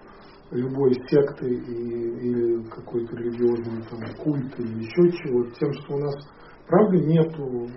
любой 0.52 0.94
секты 1.08 1.48
и, 1.48 1.74
или 2.20 2.64
какой-то 2.70 3.16
религиозный 3.16 3.84
там, 3.90 3.99
культ 4.24 4.60
или 4.60 4.84
еще 4.84 5.12
чего, 5.18 5.44
тем, 5.60 5.74
что 5.74 5.95
у 5.95 5.99
нас, 5.99 6.16
правда, 6.68 6.98
нету 6.98 7.68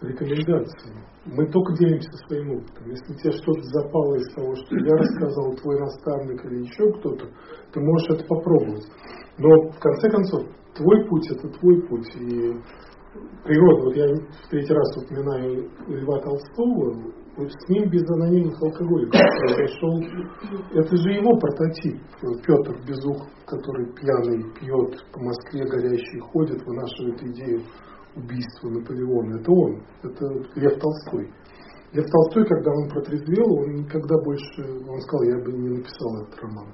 рекомендаций. 0.00 0.92
Мы 1.26 1.50
только 1.50 1.72
делимся 1.74 2.10
своим 2.26 2.56
опытом. 2.58 2.90
Если 2.90 3.14
тебе 3.14 3.32
что-то 3.32 3.62
запало 3.62 4.14
из 4.16 4.34
того, 4.34 4.54
что 4.54 4.76
я 4.76 4.96
рассказал, 4.96 5.54
твой 5.56 5.80
наставник 5.80 6.44
или 6.44 6.64
еще 6.64 6.92
кто-то, 6.98 7.26
ты 7.72 7.80
можешь 7.80 8.10
это 8.10 8.24
попробовать. 8.26 8.84
Но 9.38 9.48
в 9.70 9.78
конце 9.78 10.10
концов, 10.10 10.42
твой 10.76 11.08
путь 11.08 11.30
это 11.30 11.48
твой 11.48 11.82
путь. 11.88 12.14
И 12.16 12.52
природа, 13.44 13.84
вот 13.84 13.96
я 13.96 14.06
в 14.06 14.48
третий 14.50 14.74
раз 14.74 14.96
упоминаю 14.96 15.70
Льва 15.88 16.20
Толстого, 16.20 17.12
с 17.36 17.68
ним 17.68 17.90
без 17.90 18.08
анонимных 18.10 18.62
алкоголиков 18.62 19.20
произошел. 19.40 20.00
Это 20.72 20.96
же 20.96 21.10
его 21.10 21.36
прототип, 21.38 22.00
Петр 22.46 22.80
Безух, 22.86 23.26
который 23.46 23.92
пьяный 23.94 24.44
пьет 24.54 25.04
по 25.12 25.20
Москве, 25.20 25.64
горящий 25.64 26.20
ходит, 26.20 26.64
вынашивает 26.64 27.22
идею 27.22 27.62
убийства 28.16 28.68
Наполеона. 28.68 29.40
Это 29.40 29.50
он, 29.50 29.82
это 30.02 30.26
Лев 30.54 30.78
Толстой. 30.78 31.32
Лев 31.92 32.06
Толстой, 32.06 32.46
когда 32.46 32.70
он 32.70 32.88
протрезвел, 32.88 33.52
он 33.58 33.74
никогда 33.82 34.16
больше, 34.22 34.62
он 34.88 35.00
сказал, 35.00 35.22
я 35.24 35.38
бы 35.44 35.52
не 35.52 35.68
написал 35.78 36.22
этот 36.22 36.40
роман. 36.40 36.72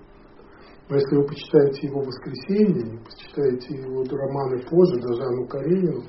Но 0.90 0.96
если 0.96 1.16
вы 1.16 1.24
почитаете 1.24 1.86
его 1.86 2.00
«Воскресенье», 2.00 2.98
почитаете 3.04 3.74
его 3.76 4.02
романы 4.02 4.58
позже, 4.68 5.00
даже 5.00 5.22
Анну 5.22 5.46
Каренину, 5.46 6.02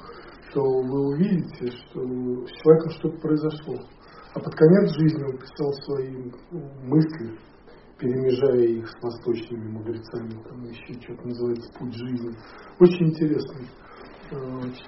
то 0.53 0.61
вы 0.61 1.07
увидите, 1.09 1.67
что 1.67 2.01
с 2.01 2.51
человеком 2.51 2.91
что-то 2.91 3.17
произошло. 3.19 3.75
А 4.33 4.39
под 4.39 4.55
конец 4.55 4.91
жизни 4.97 5.23
он 5.23 5.37
писал 5.37 5.73
свои 5.83 6.31
мысли, 6.83 7.37
перемежая 7.99 8.65
их 8.65 8.87
с 8.87 9.03
восточными 9.03 9.71
мудрецами, 9.71 10.41
там 10.47 10.63
еще 10.63 10.93
что-то 11.01 11.27
называется 11.27 11.73
«Путь 11.77 11.93
жизни». 11.93 12.31
Очень 12.79 13.07
интересный 13.09 13.67
э, 14.31 14.35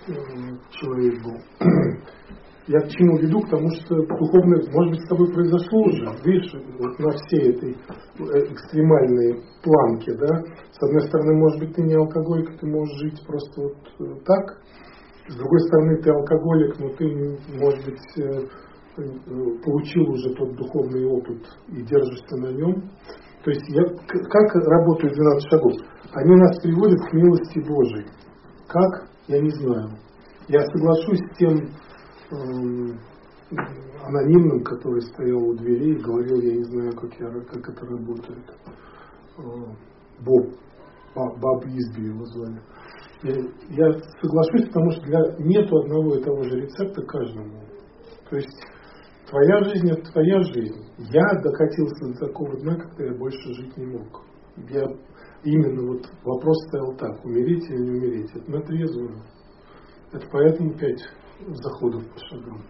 э, 0.08 0.58
человек 0.72 1.24
был. 1.24 1.38
Я 2.68 2.80
к 2.80 2.88
чему 2.88 3.18
веду? 3.18 3.42
К 3.42 3.50
тому, 3.50 3.70
что 3.72 3.96
духовное, 3.96 4.64
может 4.72 4.92
быть, 4.92 5.02
с 5.02 5.10
тобой 5.10 5.28
произошло 5.34 5.82
уже. 5.82 6.06
Видишь, 6.24 6.54
вот 6.80 7.00
на 7.00 7.12
всей 7.12 7.52
этой 7.52 7.72
э, 7.74 8.54
экстремальной 8.54 9.44
планке, 9.62 10.14
да, 10.14 10.40
с 10.72 10.84
одной 10.84 11.02
стороны, 11.02 11.34
может 11.36 11.60
быть, 11.60 11.76
ты 11.76 11.82
не 11.82 11.96
алкоголик, 11.96 12.58
ты 12.62 12.66
можешь 12.66 12.98
жить 13.00 13.22
просто 13.28 13.62
вот 13.62 14.24
так. 14.24 14.64
С 15.28 15.36
другой 15.36 15.60
стороны, 15.68 16.02
ты 16.02 16.10
алкоголик, 16.12 16.80
но 16.80 16.90
ты, 16.96 17.38
может 17.60 17.86
быть, 17.86 18.54
получил 18.96 20.10
уже 20.10 20.34
тот 20.36 20.56
духовный 20.56 21.06
опыт 21.06 21.42
и 21.70 21.82
держишься 21.82 22.36
на 22.38 22.52
нем. 22.52 22.90
То 23.44 23.52
есть 23.52 23.68
я, 23.70 23.84
как 23.84 24.56
работают 24.56 25.14
12 25.14 25.50
шагов? 25.50 25.74
Они 26.14 26.36
нас 26.36 26.62
приводят 26.62 27.00
к 27.10 27.14
милости 27.14 27.60
Божией. 27.60 28.06
Как? 28.68 29.10
Я 29.28 29.40
не 29.40 29.50
знаю. 29.50 29.90
Я 30.48 30.62
соглашусь 30.62 31.20
с 31.20 31.38
тем 31.38 31.58
э, 32.32 32.98
анонимным, 34.06 34.64
который 34.64 35.02
стоял 35.02 35.42
у 35.42 35.56
двери 35.56 35.96
и 35.96 36.02
говорил, 36.02 36.42
я 36.42 36.56
не 36.56 36.64
знаю, 36.64 36.92
как, 36.96 37.14
я, 37.20 37.30
как 37.46 37.70
это 37.70 37.86
работает. 37.86 38.46
Э, 39.38 39.44
Боб, 40.20 40.54
Баб, 41.16 41.66
Изби 41.66 42.08
его 42.08 42.26
звали. 42.26 42.62
Я 43.24 43.92
соглашусь, 44.22 44.68
потому 44.68 44.92
что 44.92 45.02
для, 45.04 45.20
нету 45.40 45.78
одного 45.78 46.16
и 46.16 46.24
того 46.24 46.44
же 46.44 46.60
рецепта 46.60 47.02
каждому. 47.04 47.62
То 48.30 48.36
есть 48.36 48.66
Твоя 49.34 49.64
жизнь 49.64 49.90
это 49.90 50.12
твоя 50.12 50.44
жизнь. 50.44 50.86
Я 51.12 51.24
докатился 51.42 52.06
до 52.06 52.28
такого 52.28 52.56
дна, 52.60 52.76
когда 52.76 53.06
я 53.06 53.18
больше 53.18 53.52
жить 53.56 53.76
не 53.78 53.88
мог. 53.88 54.22
Я 54.70 54.86
именно 55.44 55.88
вот 55.88 56.06
вопрос 56.24 56.56
стоял 56.68 56.96
так, 56.98 57.26
умереть 57.26 57.68
или 57.68 57.82
не 57.82 57.98
умереть. 57.98 58.30
Это 58.36 58.52
на 58.52 58.62
трезвую. 58.62 59.24
Это 60.12 60.28
поэтому 60.32 60.78
пять 60.78 61.02
заходов 61.48 62.04
по 62.14 62.20
шагам. 62.28 62.62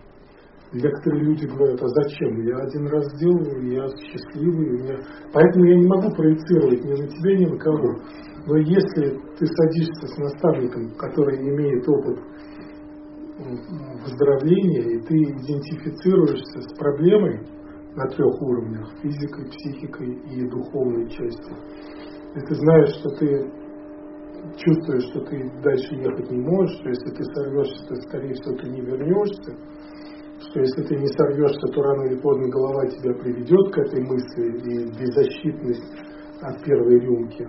Некоторые 0.72 1.26
люди 1.26 1.48
говорят, 1.48 1.84
а 1.84 1.88
зачем? 1.90 2.42
Я 2.44 2.56
один 2.56 2.88
раз 2.88 3.12
сделал, 3.18 3.44
я 3.64 3.86
счастливый, 3.98 4.70
у 4.70 4.84
меня... 4.84 4.98
поэтому 5.34 5.66
я 5.66 5.76
не 5.76 5.88
могу 5.88 6.16
проецировать 6.16 6.82
ни 6.82 6.92
на 6.92 7.08
тебя, 7.10 7.38
ни 7.40 7.46
на 7.46 7.58
кого. 7.58 8.00
Но 8.48 8.56
если 8.56 9.20
ты 9.38 9.46
садишься 9.46 10.08
с 10.08 10.18
наставником, 10.18 10.96
который 10.96 11.40
имеет 11.40 11.88
опыт 11.90 12.20
выздоровления, 13.38 14.82
и 14.82 15.00
ты 15.02 15.16
идентифицируешься 15.16 16.62
с 16.62 16.78
проблемой 16.78 17.42
на 17.96 18.08
трех 18.08 18.42
уровнях, 18.42 18.90
физикой, 19.02 19.46
психикой 19.50 20.14
и 20.30 20.50
духовной 20.50 21.10
частью. 21.10 21.56
И 22.36 22.40
ты 22.40 22.56
знаешь, 22.56 22.96
что 23.00 23.10
ты 23.18 23.52
чувствуешь, 24.58 25.04
что 25.12 25.22
ты 25.22 25.52
дальше 25.64 25.96
ехать 25.96 26.30
не 26.32 26.42
можешь, 26.42 26.78
что 26.80 26.90
если 26.90 27.12
ты 27.12 27.24
сорвешься, 27.24 27.88
то, 27.88 27.96
скорее 28.08 28.34
всего, 28.34 28.56
ты 28.58 28.70
не 28.70 28.82
вернешься, 28.82 29.56
что 30.40 30.60
если 30.60 30.84
ты 30.84 30.96
не 30.98 31.08
сорвешься, 31.08 31.68
то 31.74 31.82
рано 31.82 32.04
или 32.08 32.20
поздно 32.20 32.50
голова 32.50 32.86
тебя 32.88 33.14
приведет 33.14 33.74
к 33.74 33.78
этой 33.78 34.02
мысли 34.02 34.46
и 34.70 35.00
беззащитность 35.00 35.94
от 36.42 36.64
первой 36.64 37.00
рюмки, 37.00 37.48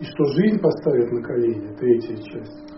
и 0.00 0.04
что 0.04 0.24
жизнь 0.32 0.60
поставит 0.60 1.10
на 1.12 1.22
колени, 1.22 1.76
третья 1.76 2.16
часть 2.16 2.69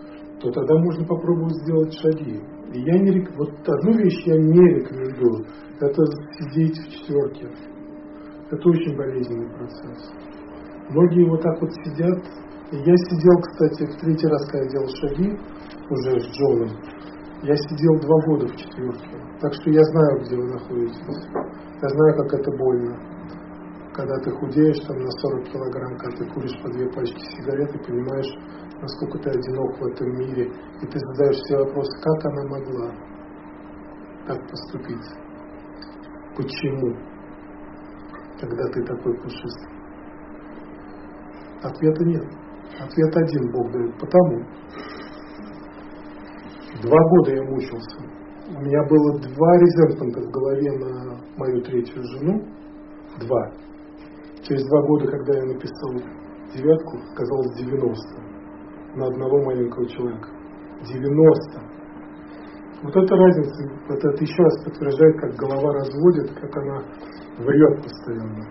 то 0.43 0.51
тогда 0.51 0.75
можно 0.77 1.05
попробовать 1.05 1.55
сделать 1.63 1.93
шаги. 1.93 2.41
И 2.73 2.79
я 2.81 2.99
не 2.99 3.25
вот 3.37 3.49
одну 3.65 3.93
вещь 3.93 4.23
я 4.25 4.35
не 4.35 4.59
рекомендую, 4.75 5.45
это 5.79 6.03
сидеть 6.37 6.77
в 6.79 6.89
четверке. 6.91 7.47
Это 8.51 8.69
очень 8.69 8.95
болезненный 8.97 9.49
процесс. 9.55 10.11
Многие 10.89 11.29
вот 11.29 11.41
так 11.41 11.61
вот 11.61 11.71
сидят. 11.85 12.19
И 12.71 12.75
я 12.75 12.95
сидел, 12.97 13.39
кстати, 13.39 13.85
в 13.85 14.01
третий 14.01 14.27
раз, 14.27 14.45
когда 14.49 14.65
я 14.65 14.71
делал 14.71 14.87
шаги, 14.99 15.29
уже 15.89 16.19
с 16.19 16.25
Джоном, 16.35 16.69
я 17.43 17.55
сидел 17.55 17.99
два 18.01 18.17
года 18.25 18.47
в 18.47 18.55
четверке. 18.55 19.15
Так 19.39 19.53
что 19.53 19.69
я 19.69 19.83
знаю, 19.83 20.19
где 20.23 20.35
вы 20.35 20.45
находитесь. 20.45 21.27
Я 21.81 21.87
знаю, 21.87 22.15
как 22.17 22.33
это 22.33 22.51
больно. 22.57 22.97
Когда 23.93 24.15
ты 24.23 24.31
худеешь 24.31 24.79
там 24.87 24.97
на 24.97 25.11
40 25.11 25.51
килограмм, 25.51 25.97
когда 25.97 26.17
ты 26.17 26.25
куришь 26.33 26.59
по 26.63 26.69
две 26.71 26.89
пачки 26.89 27.21
сигарет 27.37 27.75
и 27.75 27.85
понимаешь, 27.85 28.33
насколько 28.83 29.17
ты 29.19 29.29
одинок 29.29 29.79
в 29.79 29.85
этом 29.87 30.07
мире, 30.19 30.51
и 30.81 30.85
ты 30.85 30.99
задаешь 30.99 31.39
себе 31.43 31.59
вопрос, 31.59 31.87
как 32.01 32.25
она 32.25 32.43
могла 32.49 32.91
так 34.27 34.49
поступить? 34.49 35.07
Почему? 36.35 36.95
Когда 38.39 38.63
ты 38.73 38.83
такой 38.83 39.15
пушистый. 39.21 39.69
Ответа 41.63 42.03
нет. 42.03 42.25
Ответ 42.79 43.15
один 43.15 43.51
Бог 43.51 43.71
дает. 43.71 43.97
Потому. 43.99 44.43
Два 46.81 46.99
года 47.09 47.31
я 47.31 47.43
мучился. 47.43 48.01
У 48.49 48.61
меня 48.61 48.83
было 48.89 49.19
два 49.19 49.57
резервмента 49.59 50.19
в 50.19 50.31
голове 50.31 50.71
на 50.79 51.17
мою 51.37 51.61
третью 51.61 52.03
жену. 52.03 52.45
Два. 53.21 53.51
Через 54.41 54.67
два 54.67 54.81
года, 54.87 55.07
когда 55.07 55.39
я 55.39 55.45
написал 55.45 55.91
девятку, 56.53 56.97
оказалось 57.13 57.55
90 57.55 58.32
на 58.95 59.07
одного 59.07 59.43
маленького 59.43 59.87
человека. 59.87 60.29
90. 60.87 61.73
Вот 62.83 62.95
эта 62.95 63.15
разница, 63.15 63.63
это, 63.89 64.09
это 64.09 64.23
еще 64.23 64.43
раз 64.43 64.63
подтверждает, 64.65 65.19
как 65.21 65.35
голова 65.35 65.73
разводит, 65.73 66.33
как 66.33 66.57
она 66.57 66.83
врет 67.39 67.81
постоянно. 67.81 68.43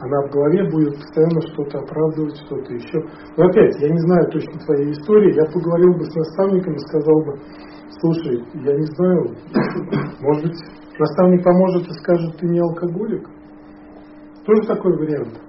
Она 0.00 0.26
в 0.26 0.30
голове 0.32 0.70
будет 0.70 0.96
постоянно 0.96 1.40
что-то 1.52 1.78
оправдывать, 1.78 2.36
что-то 2.46 2.72
еще. 2.72 2.98
Но 3.36 3.44
опять, 3.44 3.78
я 3.80 3.88
не 3.90 4.00
знаю 4.00 4.30
точно 4.30 4.58
твоей 4.64 4.90
истории, 4.90 5.36
я 5.36 5.44
поговорил 5.52 5.92
бы 5.94 6.04
с 6.04 6.14
наставником 6.14 6.74
и 6.74 6.78
сказал 6.78 7.24
бы, 7.24 7.32
слушай, 8.00 8.44
я 8.54 8.74
не 8.74 8.86
знаю, 8.96 9.36
может 10.20 10.44
быть, 10.44 10.58
наставник 10.98 11.44
поможет 11.44 11.86
и 11.86 11.94
скажет, 12.02 12.36
ты 12.38 12.46
не 12.46 12.60
алкоголик? 12.60 13.28
Тоже 14.46 14.66
такой 14.66 14.96
вариант. 14.96 15.40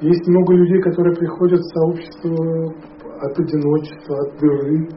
Есть 0.00 0.26
много 0.26 0.54
людей, 0.54 0.80
которые 0.80 1.14
приходят 1.16 1.60
в 1.60 1.72
сообщество 1.78 2.74
от 3.20 3.38
одиночества, 3.38 4.16
от 4.22 4.38
дыры. 4.38 4.88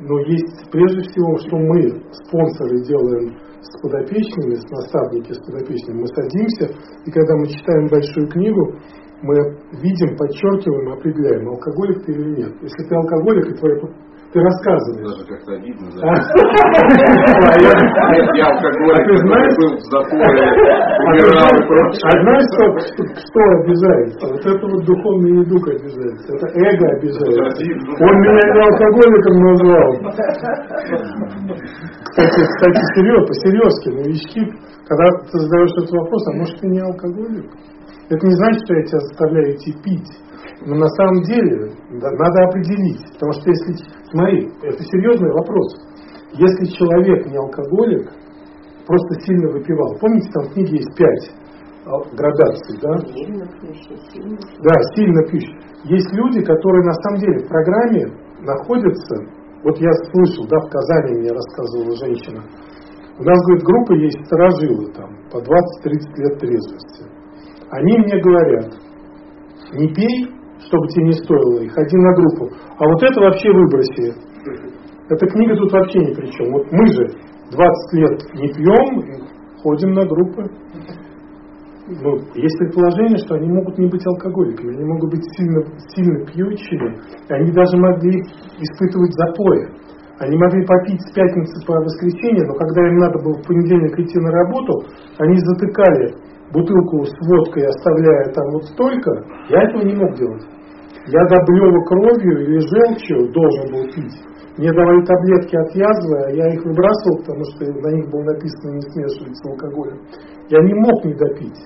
Но 0.00 0.18
есть 0.20 0.70
прежде 0.70 1.00
всего, 1.08 1.38
что 1.38 1.56
мы, 1.56 2.02
спонсоры, 2.24 2.82
делаем 2.84 3.38
с 3.60 3.80
подопечными, 3.80 4.54
с 4.56 4.70
наставники 4.70 5.32
с 5.32 5.38
подопечными. 5.46 6.00
Мы 6.00 6.06
садимся, 6.08 6.66
и 7.06 7.10
когда 7.10 7.36
мы 7.36 7.46
читаем 7.46 7.88
большую 7.88 8.28
книгу, 8.28 8.74
мы 9.22 9.34
видим, 9.80 10.16
подчеркиваем, 10.16 10.92
определяем, 10.92 11.48
алкоголик 11.48 12.04
ты 12.04 12.12
или 12.12 12.42
нет. 12.42 12.52
Если 12.60 12.88
ты 12.88 12.94
алкоголик, 12.94 13.52
и 13.52 13.56
твои 13.56 13.78
ты 14.34 14.40
рассказываешь. 14.42 15.14
Даже 15.14 15.24
как-то 15.30 15.54
обидно. 15.54 15.86
А? 16.02 16.10
Я 18.34 18.50
алкоголик, 18.50 19.06
ты 19.06 19.14
знаешь, 19.22 19.54
был 19.54 19.78
в 19.78 19.86
запоре, 19.94 20.42
умирал 21.06 21.54
и 21.54 21.62
прочее. 21.62 22.02
А 22.02 22.10
знаешь, 22.18 22.50
что, 22.50 22.66
что 23.14 23.40
обижается? 23.62 24.26
Вот 24.26 24.42
это 24.42 24.66
вот 24.66 24.82
духовный 24.84 25.38
недуг 25.38 25.62
обижается. 25.70 26.34
Это 26.34 26.46
эго 26.50 26.86
обижается. 26.98 27.62
Он 27.94 28.14
меня 28.18 28.42
не 28.50 28.58
алкоголиком 28.58 29.34
назвал. 29.38 29.88
Кстати, 32.10 32.40
кстати, 32.42 32.82
серьезно, 32.98 33.26
по-серьезки, 33.26 33.88
новички, 33.90 34.42
когда 34.88 35.06
ты 35.30 35.38
задаешь 35.38 35.74
этот 35.78 35.90
вопрос, 35.92 36.26
а 36.26 36.32
может 36.38 36.58
ты 36.58 36.66
не 36.66 36.80
алкоголик? 36.80 37.46
Это 38.08 38.26
не 38.26 38.34
значит, 38.36 38.60
что 38.64 38.74
я 38.74 38.82
тебя 38.84 39.00
заставляю 39.00 39.56
идти 39.56 39.72
пить. 39.82 40.10
Но 40.66 40.76
на 40.76 40.88
самом 40.88 41.22
деле 41.24 41.72
да, 42.00 42.10
надо 42.10 42.44
определить. 42.48 43.02
Потому 43.14 43.32
что 43.32 43.50
если, 43.50 43.74
смотри, 44.10 44.50
это 44.62 44.82
серьезный 44.82 45.32
вопрос. 45.32 45.74
Если 46.32 46.76
человек 46.76 47.26
не 47.26 47.36
алкоголик, 47.36 48.12
просто 48.86 49.20
сильно 49.20 49.50
выпивал. 49.52 49.96
Помните, 50.00 50.28
там 50.32 50.44
в 50.44 50.52
книге 50.52 50.76
есть 50.76 50.96
пять 50.96 51.30
а, 51.86 52.00
градаций, 52.14 52.78
да? 52.80 52.98
Сильно 53.08 53.46
пьющий, 53.60 53.96
сильно. 54.12 54.36
Да, 54.62 54.74
сильно 54.94 55.22
пьющий. 55.28 55.58
Есть 55.84 56.12
люди, 56.12 56.44
которые 56.44 56.84
на 56.84 56.94
самом 56.94 57.20
деле 57.20 57.38
в 57.44 57.48
программе 57.48 58.06
находятся, 58.40 59.16
вот 59.62 59.78
я 59.78 59.90
слышал, 60.12 60.46
да, 60.48 60.58
в 60.60 60.70
Казани 60.70 61.20
мне 61.20 61.30
рассказывала 61.30 61.96
женщина, 61.96 62.42
у 63.16 63.22
нас, 63.22 63.38
говорит, 63.46 63.64
группа 63.64 63.92
есть 63.92 64.26
сторожилы 64.26 64.92
там, 64.92 65.14
по 65.30 65.38
20-30 65.38 65.44
лет 66.16 66.40
трезвости. 66.40 67.13
Они 67.74 67.98
мне 67.98 68.20
говорят, 68.22 68.70
не 69.72 69.88
пей, 69.94 70.30
чтобы 70.60 70.86
тебе 70.88 71.06
не 71.06 71.12
стоило, 71.12 71.58
и 71.58 71.68
ходи 71.68 71.96
на 71.96 72.14
группу. 72.14 72.54
А 72.78 72.84
вот 72.86 73.02
это 73.02 73.20
вообще 73.20 73.50
выброси. 73.50 74.14
Эта 75.10 75.26
книга 75.26 75.56
тут 75.56 75.72
вообще 75.72 75.98
ни 75.98 76.14
при 76.14 76.30
чем. 76.30 76.52
Вот 76.52 76.70
мы 76.70 76.86
же 76.86 77.04
20 77.50 77.92
лет 77.94 78.20
не 78.34 78.48
пьем, 78.54 79.26
ходим 79.60 79.90
на 79.92 80.06
группы. 80.06 80.44
Ну, 81.88 82.16
есть 82.34 82.58
предположение, 82.58 83.18
что 83.18 83.34
они 83.34 83.50
могут 83.50 83.76
не 83.76 83.88
быть 83.88 84.06
алкоголиками, 84.06 84.76
они 84.76 84.84
могут 84.84 85.10
быть 85.10 85.24
сильно, 85.36 85.60
сильно 85.94 86.24
пьющими, 86.26 86.96
они 87.28 87.50
даже 87.50 87.76
могли 87.76 88.22
испытывать 88.56 89.12
запои. 89.14 89.84
Они 90.20 90.36
могли 90.36 90.64
попить 90.64 91.00
с 91.02 91.12
пятницы 91.12 91.66
по 91.66 91.74
воскресенье, 91.74 92.46
но 92.46 92.54
когда 92.54 92.86
им 92.86 92.98
надо 92.98 93.18
было 93.18 93.34
в 93.34 93.46
понедельник 93.48 93.98
идти 93.98 94.16
на 94.20 94.30
работу, 94.30 94.84
они 95.18 95.36
затыкали 95.38 96.14
бутылку 96.54 97.04
с 97.04 97.14
водкой, 97.26 97.66
оставляя 97.66 98.32
там 98.32 98.46
вот 98.54 98.64
столько, 98.70 99.10
я 99.50 99.62
этого 99.66 99.82
не 99.82 99.94
мог 99.94 100.14
делать. 100.14 100.46
Я 101.06 101.20
до 101.26 101.36
блева 101.44 101.84
кровью 101.84 102.46
или 102.46 102.58
желчью 102.64 103.32
должен 103.32 103.66
был 103.74 103.84
пить. 103.92 104.16
Мне 104.56 104.72
давали 104.72 105.04
таблетки 105.04 105.56
от 105.56 105.74
язвы, 105.74 106.16
а 106.24 106.30
я 106.30 106.46
их 106.54 106.64
выбрасывал, 106.64 107.18
потому 107.18 107.44
что 107.44 107.66
на 107.66 107.90
них 107.90 108.08
было 108.08 108.22
написано 108.22 108.70
не 108.78 108.80
смешивать 108.80 109.36
с 109.36 109.44
алкоголем. 109.50 109.98
Я 110.48 110.62
не 110.62 110.74
мог 110.74 111.04
не 111.04 111.14
допить. 111.14 111.58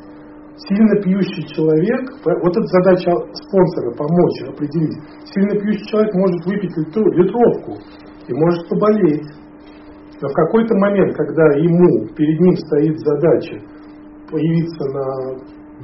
Сильно 0.57 1.01
пьющий 1.03 1.47
человек, 1.55 2.11
вот 2.25 2.51
эта 2.51 2.67
задача 2.67 3.13
спонсора 3.31 3.95
помочь 3.95 4.43
определить. 4.49 4.99
Сильно 5.23 5.61
пьющий 5.61 5.87
человек 5.87 6.15
может 6.15 6.45
выпить 6.47 6.77
литровку 6.77 7.77
и 8.27 8.35
может 8.35 8.69
поболеть. 8.69 9.29
Но 10.21 10.29
в 10.29 10.33
какой-то 10.33 10.75
момент, 10.79 11.15
когда 11.15 11.45
ему, 11.59 12.09
перед 12.17 12.41
ним 12.41 12.57
стоит 12.57 12.99
задача 12.99 13.61
появиться 14.31 14.85
на 14.93 15.05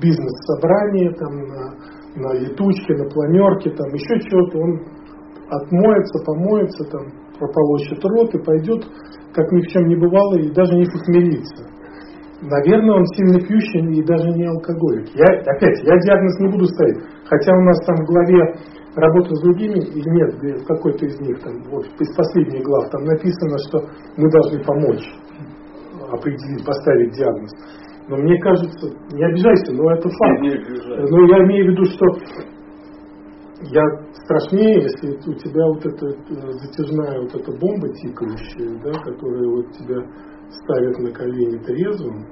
бизнес-собрании, 0.00 1.08
там, 1.14 1.32
на, 1.48 1.74
на 2.16 2.32
летучке, 2.34 2.94
на 2.94 3.08
планерке, 3.10 3.70
там 3.70 3.88
еще 3.92 4.18
что-то, 4.26 4.58
он 4.58 4.80
отмоется, 5.50 6.24
помоется, 6.24 6.84
там, 6.90 7.02
прополощет 7.38 8.04
рот 8.04 8.34
и 8.34 8.42
пойдет, 8.42 8.84
как 9.34 9.50
ни 9.52 9.60
в 9.60 9.66
чем 9.68 9.86
не 9.88 9.96
бывало, 9.96 10.36
и 10.38 10.50
даже 10.52 10.74
не 10.74 10.84
похмелится. 10.84 11.66
Наверное, 12.42 12.96
он 12.96 13.06
сильно 13.16 13.40
пьющий 13.40 13.80
и 13.98 14.04
даже 14.04 14.28
не 14.30 14.44
алкоголик. 14.44 15.08
Я, 15.14 15.24
опять, 15.24 15.80
я 15.82 15.96
диагноз 15.98 16.38
не 16.40 16.48
буду 16.50 16.66
ставить. 16.66 16.98
Хотя 17.24 17.52
у 17.56 17.62
нас 17.62 17.78
там 17.86 17.96
в 17.96 18.06
главе 18.06 18.54
работа 18.96 19.34
с 19.34 19.40
другими, 19.40 19.78
или 19.80 20.10
нет, 20.10 20.60
в 20.60 20.66
какой-то 20.66 21.06
из 21.06 21.18
них, 21.20 21.40
там, 21.40 21.54
вот, 21.70 21.86
из 21.98 22.14
последних 22.14 22.62
глав, 22.62 22.90
там 22.90 23.04
написано, 23.04 23.58
что 23.66 23.78
мы 24.16 24.30
должны 24.30 24.62
помочь 24.62 25.08
определить, 26.12 26.64
поставить 26.64 27.12
диагноз. 27.16 27.50
Но 28.06 28.16
мне 28.16 28.38
кажется, 28.40 28.86
не 29.12 29.24
обижайся, 29.24 29.72
но 29.72 29.90
это 29.90 30.08
факт. 30.08 30.40
Но 30.40 31.24
я 31.26 31.44
имею 31.44 31.66
в 31.66 31.70
виду, 31.70 31.84
что 31.84 32.06
я 33.70 33.82
страшнее, 34.24 34.82
если 34.82 35.16
у 35.30 35.34
тебя 35.34 35.66
вот 35.68 35.86
эта 35.86 36.06
э, 36.06 36.52
затяжная 36.52 37.20
вот 37.22 37.34
эта 37.34 37.50
бомба 37.52 37.88
тикающая, 37.94 38.78
да, 38.82 38.92
которая 39.00 39.48
вот 39.48 39.72
тебя 39.72 40.02
ставит 40.50 40.98
на 40.98 41.10
колени 41.12 41.58
трезвым, 41.64 42.26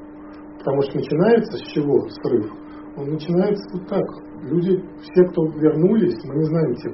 потому 0.59 0.83
что 0.83 0.99
начинается 0.99 1.57
с 1.57 1.63
чего 1.73 2.07
срыв? 2.23 2.53
Он 2.97 3.09
начинается 3.09 3.65
вот 3.73 3.89
так. 3.89 4.05
Люди, 4.43 4.83
все, 5.01 5.25
кто 5.31 5.47
вернулись, 5.59 6.19
мы 6.25 6.35
не 6.35 6.45
знаем 6.45 6.75
тех, 6.75 6.93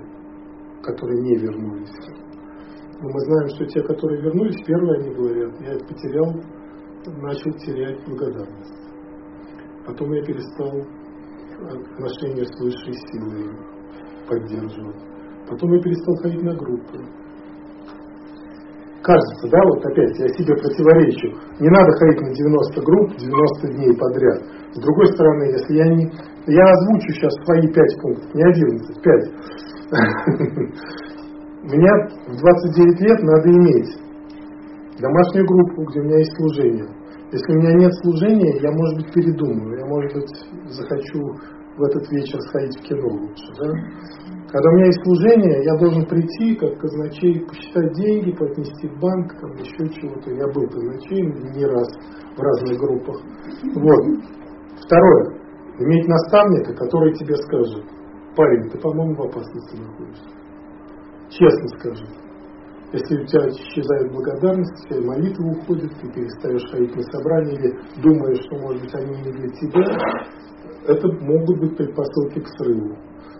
которые 0.82 1.20
не 1.22 1.36
вернулись. 1.36 1.90
Но 3.00 3.08
мы 3.08 3.20
знаем, 3.20 3.48
что 3.48 3.66
те, 3.66 3.82
которые 3.82 4.22
вернулись, 4.22 4.64
первые 4.64 5.00
они 5.00 5.14
говорят, 5.14 5.60
я 5.60 5.78
потерял 5.78 6.32
начал 7.16 7.52
терять 7.64 7.98
благодарность. 8.06 8.74
Потом 9.86 10.12
я 10.12 10.22
перестал 10.24 10.72
отношения 11.58 12.44
с 12.44 12.60
высшей 12.60 12.94
силой 12.94 13.50
поддерживать. 14.28 15.02
Потом 15.48 15.72
я 15.72 15.82
перестал 15.82 16.14
ходить 16.16 16.42
на 16.42 16.54
группы. 16.54 16.98
Кажется, 19.02 19.48
да, 19.48 19.58
вот 19.64 19.86
опять 19.86 20.18
я 20.18 20.28
себе 20.28 20.54
противоречу. 20.56 21.28
Не 21.60 21.70
надо 21.70 21.92
ходить 21.96 22.20
на 22.20 22.34
90 22.34 22.82
групп 22.82 23.16
90 23.16 23.68
дней 23.72 23.96
подряд. 23.96 24.42
С 24.74 24.80
другой 24.80 25.06
стороны, 25.06 25.44
если 25.44 25.74
я 25.74 25.88
не... 25.88 26.12
Я 26.46 26.64
озвучу 26.64 27.12
сейчас 27.12 27.32
свои 27.44 27.66
5 27.72 28.00
пунктов, 28.02 28.34
не 28.34 28.42
11, 28.42 29.02
5. 29.02 29.32
У 31.62 31.66
меня 31.68 31.92
в 32.28 32.36
29 32.36 33.00
лет 33.00 33.22
надо 33.22 33.48
иметь 33.50 34.08
домашнюю 35.00 35.46
группу, 35.46 35.84
где 35.84 36.00
у 36.00 36.04
меня 36.04 36.18
есть 36.18 36.36
служение. 36.36 36.97
Если 37.30 37.52
у 37.52 37.60
меня 37.60 37.74
нет 37.74 37.92
служения, 38.02 38.56
я, 38.62 38.70
может 38.72 38.96
быть, 38.96 39.12
передумаю. 39.12 39.78
Я, 39.78 39.84
может 39.86 40.14
быть, 40.14 40.72
захочу 40.72 41.20
в 41.76 41.82
этот 41.82 42.10
вечер 42.10 42.40
сходить 42.40 42.80
в 42.80 42.82
кино 42.82 43.06
лучше. 43.06 43.52
Да? 43.60 43.68
Когда 44.48 44.68
у 44.70 44.72
меня 44.76 44.86
есть 44.86 45.02
служение, 45.04 45.62
я 45.62 45.76
должен 45.76 46.06
прийти, 46.06 46.56
как 46.56 46.78
казначей, 46.78 47.44
посчитать 47.44 47.92
деньги, 47.92 48.32
поднести 48.32 48.88
в 48.88 48.98
банк, 48.98 49.38
там 49.40 49.52
еще 49.60 50.00
чего-то. 50.00 50.30
Я 50.30 50.46
был 50.48 50.66
казначеем 50.68 51.52
не 51.52 51.66
раз 51.66 51.88
в 52.34 52.40
разных 52.40 52.78
группах. 52.78 53.20
Вот. 53.76 54.02
Второе. 54.80 55.38
Иметь 55.80 56.08
наставника, 56.08 56.74
который 56.74 57.12
тебе 57.14 57.36
скажет, 57.36 57.84
парень, 58.34 58.70
ты, 58.70 58.78
по-моему, 58.78 59.14
в 59.14 59.20
опасности 59.20 59.76
находишься. 59.76 60.30
Честно 61.28 61.68
скажет. 61.78 62.08
Если 62.92 63.20
у 63.20 63.26
тебя 63.26 63.48
исчезает 63.48 64.12
благодарность, 64.12 64.88
твоя 64.88 65.04
молитва 65.04 65.44
уходит, 65.44 65.92
ты 66.00 66.10
перестаешь 66.10 66.70
ходить 66.70 66.96
на 66.96 67.02
собрания 67.12 67.52
или 67.52 67.70
думаешь, 68.00 68.40
что, 68.46 68.56
может 68.56 68.80
быть, 68.80 68.94
они 68.94 69.16
не 69.20 69.32
для 69.32 69.48
тебя, 69.60 69.84
это 70.88 71.06
могут 71.20 71.60
быть 71.60 71.76
предпосылки 71.76 72.40
к 72.40 72.48
срыву. 72.56 72.96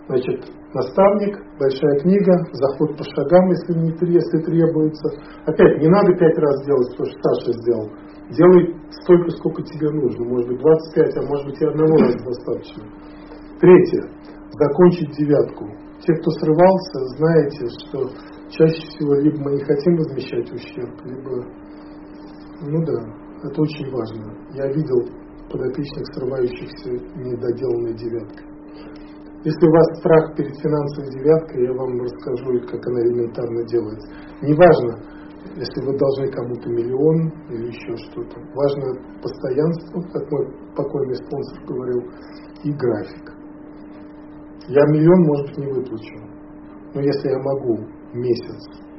Значит, 0.07 0.45
наставник, 0.73 1.37
большая 1.57 1.99
книга, 1.99 2.33
заход 2.53 2.97
по 2.97 3.03
шагам, 3.03 3.49
если, 3.49 3.73
не, 3.73 3.89
если 4.13 4.37
требуется. 4.41 5.09
Опять, 5.45 5.81
не 5.81 5.87
надо 5.87 6.13
пять 6.13 6.37
раз 6.37 6.65
делать 6.65 6.97
то, 6.97 7.05
что 7.05 7.17
Саша 7.21 7.53
сделал. 7.61 7.89
Делай 8.29 8.75
столько, 9.01 9.29
сколько 9.31 9.63
тебе 9.63 9.89
нужно. 9.89 10.25
Может 10.25 10.47
быть, 10.49 10.59
25, 10.61 11.17
а 11.17 11.21
может 11.27 11.45
быть 11.45 11.61
и 11.61 11.65
одного 11.65 11.97
раза 11.97 12.17
достаточно. 12.25 12.83
Третье. 13.59 14.01
Закончить 14.51 15.11
девятку. 15.17 15.65
Те, 16.05 16.13
кто 16.13 16.31
срывался, 16.31 17.05
знаете, 17.17 17.65
что 17.85 18.09
чаще 18.49 18.81
всего 18.89 19.15
либо 19.15 19.37
мы 19.39 19.51
не 19.53 19.63
хотим 19.63 19.95
возмещать 19.95 20.51
ущерб, 20.51 21.05
либо, 21.05 21.45
ну 22.61 22.85
да, 22.85 23.19
это 23.43 23.61
очень 23.61 23.89
важно. 23.91 24.33
Я 24.53 24.67
видел 24.67 25.07
подопечных 25.49 26.05
срывающихся 26.13 26.91
недоделанной 27.15 27.93
девяткой. 27.95 28.45
Если 29.43 29.65
у 29.65 29.71
вас 29.71 29.99
страх 29.99 30.35
перед 30.35 30.53
финансовой 30.59 31.11
девяткой, 31.11 31.63
я 31.63 31.73
вам 31.73 32.01
расскажу, 32.01 32.59
как 32.67 32.85
она 32.87 32.99
элементарно 33.07 33.63
делается. 33.67 34.11
Неважно, 34.41 34.99
если 35.55 35.85
вы 35.85 35.97
должны 35.97 36.27
кому-то 36.31 36.69
миллион 36.69 37.31
или 37.49 37.67
еще 37.67 37.95
что-то. 37.95 38.35
Важно 38.53 38.99
постоянство, 39.21 40.01
как 40.11 40.29
мой 40.29 40.45
покойный 40.75 41.15
спонсор 41.15 41.65
говорил, 41.65 42.03
и 42.63 42.71
график. 42.73 43.31
Я 44.67 44.83
миллион, 44.91 45.21
может 45.25 45.47
быть, 45.47 45.57
не 45.57 45.71
выплачу. 45.71 46.15
Но 46.93 47.01
если 47.01 47.29
я 47.29 47.39
могу 47.39 47.98
месяц 48.13 48.89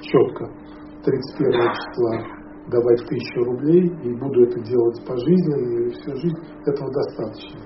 четко 0.00 0.50
31 1.04 1.50
числа 1.72 2.40
давать 2.68 3.06
тысячу 3.08 3.44
рублей 3.44 3.86
и 4.04 4.14
буду 4.14 4.44
это 4.44 4.60
делать 4.60 5.04
пожизненно 5.06 5.66
или 5.66 5.90
всю 5.90 6.16
жизнь, 6.16 6.38
этого 6.66 6.90
достаточно. 6.92 7.60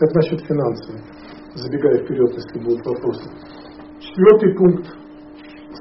Это 0.00 0.14
насчет 0.14 0.40
финансов. 0.42 0.96
Забегая 1.54 2.04
вперед, 2.04 2.30
если 2.32 2.64
будут 2.64 2.84
вопросы. 2.86 3.30
Четвертый 4.00 4.54
пункт. 4.56 4.86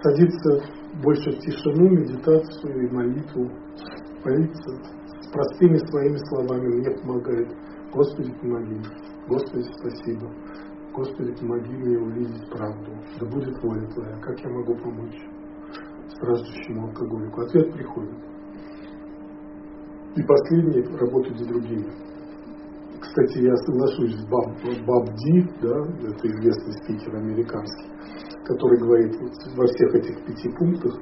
Садиться 0.02 0.64
больше 1.04 1.32
в 1.32 1.40
тишину, 1.40 1.90
медитацию 1.90 2.88
и 2.88 2.94
молитву. 2.94 3.50
Молиться 4.24 4.72
простыми 5.32 5.78
своими 5.90 6.18
словами 6.30 6.68
мне 6.80 6.92
помогает. 7.02 7.48
Господи, 7.92 8.34
помоги. 8.42 8.82
Господи, 9.28 9.68
спасибо. 9.80 10.32
Господи, 10.94 11.36
помоги 11.40 11.74
мне 11.74 11.98
увидеть 11.98 12.50
правду. 12.50 12.92
Да 13.20 13.26
будет 13.28 13.62
воля 13.64 13.88
Твоя. 13.88 14.20
Как 14.22 14.40
я 14.40 14.50
могу 14.50 14.76
помочь 14.76 15.18
страждущему 16.10 16.88
алкоголику? 16.88 17.42
Ответ 17.42 17.74
приходит. 17.74 18.18
И 20.16 20.24
последний– 20.24 20.82
работать 21.00 21.38
с 21.40 21.48
другими. 21.48 21.92
Кстати, 23.00 23.40
я 23.40 23.56
соглашусь 23.56 24.16
с 24.16 24.28
Баб, 24.28 24.48
Баб 24.86 25.16
Ди, 25.16 25.42
да, 25.62 25.78
это 26.10 26.28
известный 26.28 26.74
спикер 26.84 27.16
американский, 27.16 27.88
который 28.44 28.80
говорит 28.80 29.16
вот 29.22 29.32
во 29.56 29.66
всех 29.68 29.96
этих 29.96 30.26
пяти 30.26 30.50
пунктах, 30.50 31.00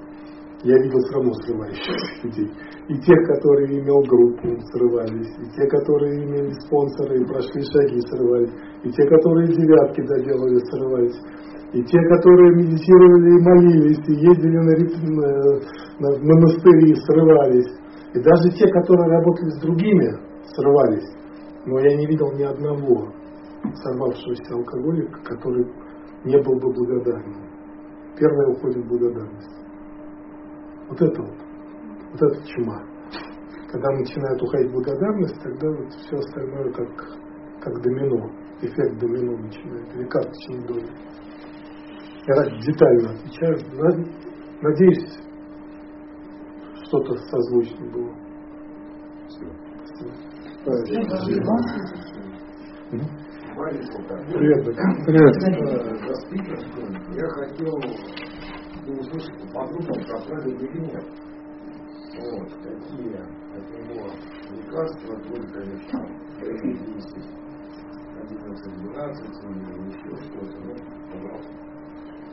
я 0.63 0.75
видел 0.81 0.99
все 0.99 1.13
равно 1.15 1.33
срывающихся 1.45 2.23
людей. 2.23 2.51
И 2.89 2.97
те, 2.99 3.15
которые 3.15 3.79
имел 3.79 4.01
группу, 4.07 4.47
срывались, 4.71 5.29
и 5.37 5.45
те, 5.55 5.67
которые 5.67 6.23
имели 6.23 6.51
спонсоры 6.65 7.21
и 7.21 7.25
прошли 7.25 7.61
шаги, 7.61 7.99
срывались, 8.09 8.53
и 8.83 8.89
те, 8.89 9.03
которые 9.05 9.47
девятки 9.47 10.01
доделали, 10.01 10.57
срывались, 10.71 11.19
и 11.73 11.83
те, 11.83 11.99
которые 11.99 12.55
медитировали 12.55 13.29
и 13.29 13.43
молились, 13.43 13.99
и 14.07 14.13
ездили 14.13 14.57
на, 14.57 14.73
на, 15.19 16.09
на 16.09 16.17
монастыри, 16.23 16.95
срывались, 17.05 17.71
и 18.13 18.19
даже 18.19 18.49
те, 18.57 18.67
которые 18.71 19.09
работали 19.09 19.49
с 19.49 19.61
другими, 19.61 20.09
срывались. 20.55 21.11
Но 21.65 21.79
я 21.79 21.97
не 21.97 22.07
видел 22.07 22.31
ни 22.31 22.43
одного 22.43 23.11
сорвавшегося 23.83 24.53
алкоголика, 24.53 25.19
который 25.23 25.67
не 26.23 26.41
был 26.41 26.55
бы 26.55 26.73
благодарным. 26.73 27.43
Первое 28.17 28.47
уходит 28.55 28.87
благодарность. 28.87 29.56
Вот 30.89 31.01
это 31.01 31.21
вот, 31.21 31.35
вот 32.11 32.21
это 32.21 32.47
чума. 32.47 32.81
Когда 33.69 33.89
начинает 33.91 34.41
уходить 34.41 34.71
благодарность, 34.71 35.41
тогда 35.43 35.67
вот 35.69 35.89
все 35.93 36.15
остальное 36.17 36.71
как, 36.71 36.89
как 37.61 37.81
домино, 37.81 38.29
эффект 38.61 38.97
домино 38.99 39.37
начинает, 39.37 39.95
или 39.95 40.05
карточный 40.05 40.65
домик. 40.67 40.91
Я 42.27 42.35
так 42.35 42.59
детально 42.61 43.09
отвечаю. 43.11 43.57
Надеюсь, 44.61 45.19
что-то 46.85 47.17
созвучно 47.17 47.85
было. 47.91 48.13
Спасибо. 50.61 51.03
Привет. 54.33 54.65
Привет. 55.05 55.35
Я 57.15 57.27
хотел 57.29 57.75
услышать 58.93 59.39
поподробнее 59.41 60.05
про 60.05 60.19
правильный 60.21 60.67
венец. 60.67 61.05
Вот, 62.17 62.49
какие 62.63 63.15
от 63.53 63.65
него 63.73 64.07
лекарства, 64.49 65.15
только 65.29 65.59
лишь 65.59 65.85
там 65.91 66.07
10, 66.39 67.37
11, 68.23 68.81
12 68.81 69.43
или 69.43 69.87
еще 69.89 70.15
что-то. 70.23 70.57
Ну, 70.63 70.73
пожалуйста. 71.11 71.67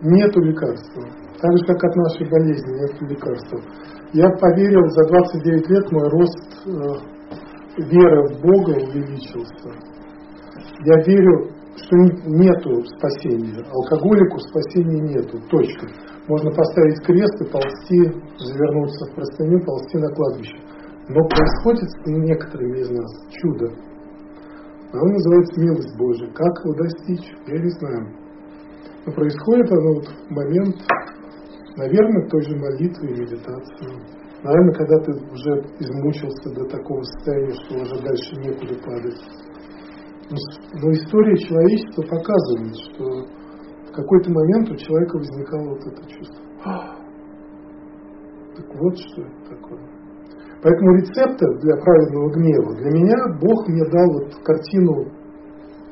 Нету 0.03 0.41
лекарства. 0.41 1.03
Так 1.41 1.59
же, 1.59 1.65
как 1.67 1.85
от 1.85 1.97
нашей 1.97 2.29
болезни 2.29 2.73
нет 2.81 3.11
лекарства. 3.11 3.61
Я 4.13 4.29
поверил, 4.31 4.89
за 4.91 5.07
29 5.09 5.71
лет 5.71 5.93
мой 5.93 6.09
рост 6.09 6.67
э, 6.67 7.15
веры 7.83 8.29
в 8.29 8.41
Бога 8.41 8.71
увеличился. 8.71 9.71
Я 10.85 11.03
верю, 11.05 11.51
что 11.77 11.97
нету 11.97 12.85
спасения. 12.97 13.65
Алкоголику 13.71 14.39
спасения 14.41 15.01
нету. 15.01 15.41
Точка. 15.49 15.87
Можно 16.27 16.51
поставить 16.51 17.05
крест 17.05 17.37
и 17.41 17.51
ползти, 17.51 18.01
завернуться 18.39 19.05
в 19.05 19.15
простыню, 19.15 19.61
ползти 19.61 19.99
на 19.99 20.09
кладбище. 20.15 20.57
Но 21.09 21.21
происходит 21.29 21.91
с 21.91 22.07
некоторыми 22.07 22.79
из 22.79 22.91
нас 22.91 23.11
чудо. 23.31 23.67
Оно 24.93 25.13
называется 25.13 25.61
милость 25.61 25.99
Божия. 25.99 26.33
Как 26.33 26.65
его 26.65 26.75
достичь, 26.77 27.31
я 27.47 27.59
не 27.61 27.69
знаю. 27.69 28.09
Но 29.05 29.13
происходит 29.13 29.71
оно 29.71 29.95
вот 29.95 30.07
в 30.07 30.31
момент, 30.31 30.77
наверное, 31.77 32.29
той 32.29 32.41
же 32.43 32.57
молитвы 32.57 33.09
и 33.09 33.21
медитации. 33.21 34.25
Наверное, 34.43 34.75
когда 34.75 34.99
ты 35.01 35.13
уже 35.13 35.53
измучился 35.79 36.55
до 36.55 36.65
такого 36.69 37.03
состояния, 37.03 37.55
что 37.55 37.75
уже 37.77 38.01
дальше 38.01 38.37
некуда 38.37 38.75
падать. 38.81 39.21
Но 40.31 40.91
история 40.93 41.37
человечества 41.37 42.03
показывает, 42.03 42.77
что 42.77 43.44
какой-то 43.95 44.31
момент 44.31 44.71
у 44.71 44.77
человека 44.77 45.17
возникало 45.17 45.69
вот 45.71 45.87
это 45.87 46.03
чувство. 46.09 46.45
Так 48.57 48.67
вот 48.73 48.97
что 48.97 49.23
это 49.23 49.57
такое. 49.57 49.81
Поэтому 50.63 50.95
рецепта 50.95 51.45
для 51.61 51.77
праведного 51.77 52.31
гнева, 52.35 52.77
для 52.77 52.91
меня 52.91 53.39
Бог 53.41 53.67
мне 53.67 53.85
дал 53.91 54.13
вот 54.13 54.33
картину 54.45 55.11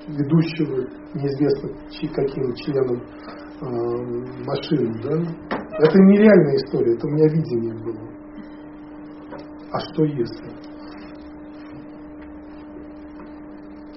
ведущего 0.07 0.87
неизвестно 1.13 1.71
каким 2.15 2.55
членом 2.55 3.03
э, 3.03 3.67
машины. 4.47 4.95
Да? 5.03 5.57
Это 5.79 5.99
нереальная 5.99 6.57
история, 6.57 6.95
это 6.95 7.07
у 7.07 7.11
меня 7.11 7.29
видение 7.29 7.75
было. 7.85 8.09
А 9.73 9.81
что 9.81 10.05
если? 10.05 10.73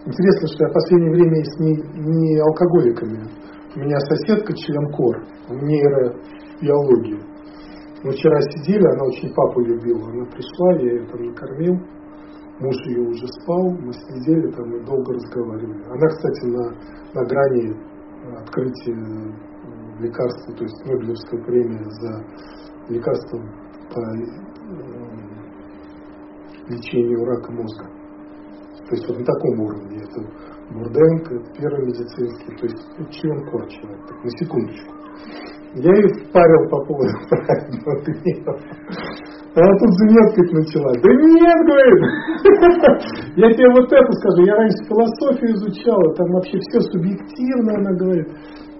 Интересно, 0.06 0.48
что 0.48 0.64
я 0.65 0.69
в 0.69 0.73
последнее 0.73 1.11
время 1.11 1.44
с 1.44 1.60
не, 1.60 1.73
не 1.73 2.40
алкоголиками. 2.40 3.44
У 3.76 3.80
меня 3.80 3.99
соседка 3.99 4.53
член 4.56 4.89
КОР, 4.93 5.26
в 5.49 5.64
нейробиологии. 5.64 7.19
Мы 8.03 8.11
вчера 8.11 8.39
сидели, 8.41 8.85
она 8.85 9.03
очень 9.03 9.34
папу 9.34 9.60
любила. 9.60 10.10
Она 10.11 10.26
пришла, 10.27 10.73
я 10.80 10.93
ее 10.93 11.06
там 11.07 11.22
накормил. 11.26 11.76
Муж 12.60 12.76
ее 12.85 13.02
уже 13.02 13.27
спал, 13.27 13.72
мы 13.72 13.91
сидели 13.91 14.49
там 14.52 14.73
и 14.77 14.85
долго 14.85 15.14
разговаривали. 15.14 15.84
Она, 15.89 16.07
кстати, 16.07 16.45
на, 16.45 16.72
на 17.14 17.26
грани 17.27 17.76
открытия 18.38 19.35
лекарство, 19.99 20.56
то 20.56 20.64
есть 20.64 20.85
Нобелевская 20.85 21.43
премия 21.43 21.84
за 21.84 22.23
лекарство 22.88 23.39
по 23.93 23.99
лечению 26.72 27.26
рака 27.26 27.52
мозга. 27.52 27.85
То 28.88 28.95
есть 28.95 29.07
вот 29.10 29.19
на 29.19 29.26
таком 29.26 29.60
уровне. 29.60 29.97
Это 29.97 30.22
Бурденко, 30.71 31.35
это 31.35 31.61
первый 31.61 31.85
медицинский, 31.85 32.55
то 32.57 32.65
есть 32.65 33.11
член 33.11 33.45
корчила. 33.49 33.95
Так, 34.07 34.23
на 34.23 34.29
секундочку. 34.31 34.93
Я 35.75 35.91
их 35.91 36.27
впарил 36.27 36.69
по 36.69 36.85
поводу 36.85 37.11
гнева. 38.05 38.59
Она 39.55 39.71
тут 39.79 39.91
заметкать 39.93 40.51
начала. 40.51 40.91
Да 41.01 41.09
нет, 41.13 41.59
говорит, 41.65 42.01
я 43.37 43.53
тебе 43.53 43.69
вот 43.71 43.91
это 43.91 44.11
скажу, 44.11 44.45
я 44.45 44.55
раньше 44.55 44.83
философию 44.87 45.53
изучала, 45.53 46.15
там 46.15 46.27
вообще 46.31 46.57
все 46.59 46.79
субъективно, 46.91 47.75
она 47.77 47.91
говорит. 47.93 48.27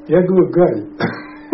Я 0.07 0.21
говорю, 0.21 0.49
Галь, 0.51 0.85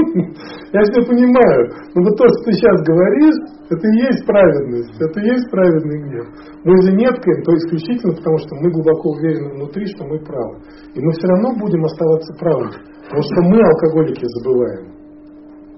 я 0.73 0.81
все 0.81 1.01
понимаю, 1.05 1.61
но 1.95 2.03
вот 2.03 2.17
то, 2.17 2.25
что 2.27 2.39
ты 2.45 2.53
сейчас 2.53 2.77
говоришь, 2.83 3.39
это 3.69 3.87
и 3.87 3.97
есть 4.09 4.25
праведность, 4.25 4.95
это 4.99 5.19
и 5.19 5.27
есть 5.29 5.49
праведный 5.51 5.99
гнев. 6.03 6.27
Мы 6.63 6.81
заметкаем, 6.81 7.43
то 7.43 7.55
исключительно 7.55 8.13
потому, 8.13 8.37
что 8.37 8.55
мы 8.55 8.71
глубоко 8.71 9.11
уверены 9.11 9.49
внутри, 9.55 9.85
что 9.87 10.05
мы 10.05 10.19
правы. 10.19 10.57
И 10.93 10.99
мы 10.99 11.11
все 11.11 11.27
равно 11.27 11.55
будем 11.59 11.83
оставаться 11.85 12.33
правыми, 12.39 12.77
потому 13.05 13.23
что 13.23 13.41
мы, 13.41 13.57
алкоголики, 13.61 14.25
забываем. 14.39 14.91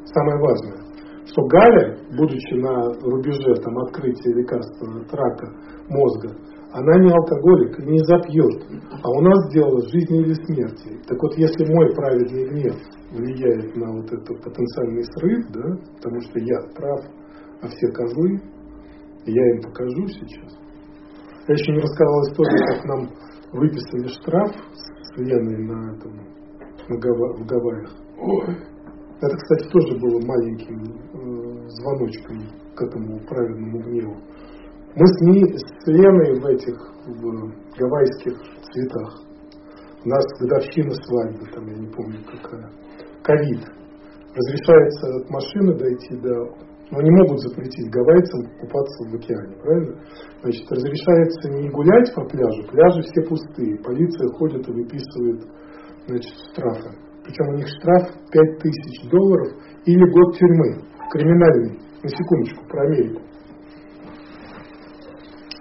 Самое 0.06 0.38
важное 0.40 0.84
что 1.26 1.41
Галя, 1.48 1.98
будучи 2.18 2.54
на 2.56 2.94
рубеже 3.02 3.56
там, 3.64 3.78
открытия 3.80 4.34
лекарства 4.34 4.88
от 5.02 5.14
рака 5.14 5.48
мозга, 5.90 6.36
она 6.74 7.00
не 7.04 7.12
алкоголик 7.12 7.80
и 7.80 7.86
не 7.86 8.00
запьет, 8.00 8.66
а 8.91 9.08
у 9.08 9.22
нас 9.22 9.54
дело 9.54 9.80
жизни 9.90 10.22
или 10.22 10.34
смерти. 10.34 11.00
Так 11.08 11.22
вот, 11.22 11.38
если 11.38 11.72
мой 11.72 11.94
праведный 11.94 12.50
гнев 12.50 12.76
влияет 13.12 13.76
на 13.76 13.91
вот 13.94 14.12
этот 14.12 14.41
потенциальный 14.44 15.04
срыв, 15.04 15.52
да, 15.52 15.70
потому 15.95 16.20
что 16.22 16.40
я 16.40 16.58
прав, 16.76 17.06
а 17.62 17.68
все 17.68 17.88
козлы, 17.91 18.41
я 19.26 19.50
им 19.52 19.62
покажу 19.62 20.08
сейчас. 20.08 20.58
Я 21.48 21.54
еще 21.54 21.74
не 21.74 21.80
рассказал 21.80 22.22
историю, 22.24 22.60
как 22.68 22.86
нам 22.86 23.10
выписали 23.52 24.08
штраф 24.08 24.52
с 24.74 25.18
Леной 25.18 25.58
на, 25.68 25.95
этом, 25.95 26.14
на 26.90 26.98
Гава, 26.98 27.34
в 27.38 27.45
Гавайях. 27.45 27.95
Это, 29.22 29.38
кстати, 29.38 29.70
тоже 29.70 30.00
было 30.00 30.20
маленьким 30.26 30.82
э, 30.82 31.68
звоночком 31.68 32.40
к 32.76 32.82
этому 32.82 33.20
праведному 33.28 33.80
гневу. 33.84 34.18
Мы 34.95 35.07
с, 35.07 35.22
Ми, 35.22 35.41
с 35.57 35.88
Леной 35.88 36.40
в 36.40 36.45
этих 36.45 36.78
в 37.07 37.80
гавайских 37.80 38.38
цветах. 38.61 39.26
У 40.06 40.10
нас 40.10 40.24
годовщина 40.40 40.94
свадьбы, 40.94 41.49
там 41.52 41.65
я 41.65 41.78
не 41.78 41.88
помню 41.88 42.20
какая. 42.30 42.70
Ковид. 43.24 43.65
Разрешается 44.36 45.07
от 45.18 45.30
машины 45.32 45.74
дойти 45.80 46.15
до... 46.22 46.30
Но 46.91 47.02
не 47.02 47.10
могут 47.10 47.40
запретить 47.40 47.90
гавайцам 47.90 48.45
купаться 48.60 49.10
в 49.10 49.15
океане, 49.15 49.56
правильно? 49.64 49.95
Значит, 50.44 50.72
разрешается 50.72 51.49
не 51.49 51.70
гулять 51.70 52.14
по 52.14 52.24
пляжу, 52.26 52.70
пляжи 52.70 53.02
все 53.02 53.22
пустые. 53.28 53.80
Полиция 53.80 54.28
ходит 54.38 54.70
и 54.70 54.74
выписывает 54.74 55.41
значит, 56.06 56.34
штрафы. 56.52 56.91
Причем 57.24 57.49
у 57.49 57.57
них 57.57 57.68
штраф 57.80 58.11
5000 58.32 59.10
долларов 59.10 59.48
или 59.86 60.11
год 60.11 60.38
тюрьмы, 60.38 60.86
криминальный. 61.10 61.80
На 62.03 62.10
секундочку, 62.10 62.68
про 62.68 62.84
Америку. 62.84 63.22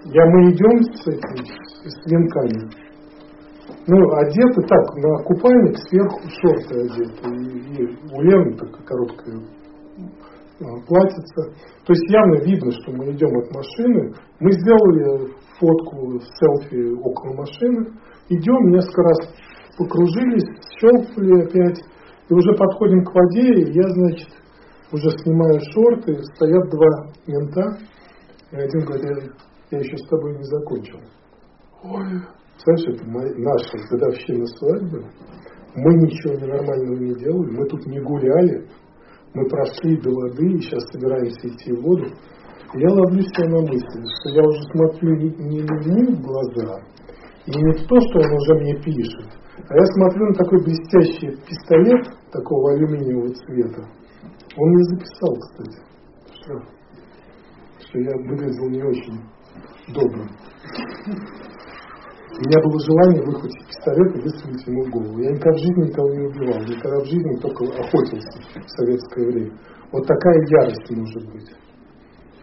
Я, 0.05 0.25
мы 0.25 0.51
идем 0.51 0.83
с 0.95 1.07
этими, 1.07 1.45
с 1.87 2.11
венками. 2.11 2.69
Ну, 3.87 4.15
одеты 4.15 4.61
так, 4.67 4.95
на 4.97 5.23
купальник 5.23 5.77
сверху 5.87 6.19
шорты 6.41 6.81
одеты. 6.81 7.29
И, 7.31 7.83
и 7.83 7.97
у 8.11 8.21
Лены 8.21 8.57
такая 8.57 8.83
короткая 8.85 9.39
а, 10.59 10.81
платьица. 10.87 11.53
То 11.85 11.93
есть 11.93 12.09
явно 12.09 12.43
видно, 12.43 12.71
что 12.71 12.91
мы 12.91 13.11
идем 13.11 13.37
от 13.37 13.51
машины. 13.51 14.13
Мы 14.39 14.51
сделали 14.51 15.31
фотку, 15.57 16.19
селфи 16.19 16.93
около 17.01 17.33
машины. 17.35 17.87
Идем, 18.27 18.71
несколько 18.71 19.03
раз 19.03 19.17
покружились, 19.77 20.49
щелкнули 20.79 21.43
опять, 21.43 21.79
и 22.29 22.33
уже 22.33 22.53
подходим 22.57 23.03
к 23.05 23.13
воде, 23.13 23.53
и 23.53 23.73
я, 23.73 23.89
значит, 23.89 24.29
уже 24.91 25.09
снимаю 25.19 25.59
шорты, 25.71 26.23
стоят 26.35 26.69
два 26.69 27.11
мента, 27.27 27.77
и 28.51 28.55
один 28.55 28.85
говорит, 28.85 29.31
я, 29.71 29.79
еще 29.79 29.97
с 29.97 30.07
тобой 30.07 30.37
не 30.37 30.43
закончил. 30.43 30.99
Ой, 31.83 32.05
знаешь, 32.63 32.85
это 32.87 33.05
моя, 33.05 33.33
наша 33.37 33.77
годовщина 33.89 34.45
свадьбы, 34.45 35.03
мы 35.75 35.93
ничего 35.95 36.33
ненормального 36.35 36.95
не 36.97 37.15
делали, 37.15 37.57
мы 37.57 37.65
тут 37.67 37.85
не 37.87 37.99
гуляли, 37.99 38.67
мы 39.33 39.49
прошли 39.49 39.97
до 39.97 40.11
воды 40.11 40.45
и 40.45 40.61
сейчас 40.61 40.83
собираемся 40.91 41.47
идти 41.47 41.73
в 41.73 41.81
воду. 41.81 42.05
И 42.05 42.79
я 42.79 42.89
ловлю 42.89 43.21
себя 43.21 43.49
на 43.49 43.61
мысли, 43.61 44.03
что 44.19 44.29
я 44.29 44.43
уже 44.43 44.61
смотрю 44.71 45.15
не, 45.17 45.29
не 45.29 45.57
ему 45.59 46.15
в 46.15 46.21
глаза, 46.21 46.79
и 47.45 47.51
не 47.51 47.73
в 47.73 47.87
то, 47.87 47.99
что 47.99 48.19
он 48.19 48.33
уже 48.33 48.53
мне 48.61 48.75
пишет, 48.81 49.29
а 49.67 49.75
я 49.75 49.85
смотрю 49.85 50.27
на 50.27 50.33
такой 50.35 50.63
блестящий 50.63 51.37
пистолет 51.45 52.07
такого 52.31 52.73
алюминиевого 52.73 53.33
цвета. 53.33 53.87
Он 54.55 54.69
мне 54.69 54.83
записал, 54.83 55.35
кстати, 55.35 55.79
что, 56.31 56.53
что 57.79 57.99
я 57.99 58.11
выглядел 58.29 58.69
не 58.69 58.83
очень 58.83 59.32
добрым. 59.87 60.29
У 62.33 62.41
меня 62.41 62.59
было 62.63 62.79
желание 62.79 63.21
выхватить 63.21 63.67
пистолет 63.67 64.15
и 64.15 64.21
выстрелить 64.21 64.67
ему 64.67 64.83
в 64.85 64.89
голову. 64.89 65.19
Я 65.19 65.31
никогда 65.31 65.53
в 65.53 65.59
жизни 65.59 65.87
никого 65.87 66.09
не 66.09 66.25
убивал, 66.25 66.59
никогда 66.65 66.99
в 66.99 67.05
жизни 67.05 67.39
только 67.39 67.63
охотился 67.65 68.39
в 68.57 68.69
советское 68.71 69.25
время. 69.27 69.51
Вот 69.91 70.07
такая 70.07 70.41
ярость 70.49 70.89
может 70.89 71.31
быть. 71.31 71.51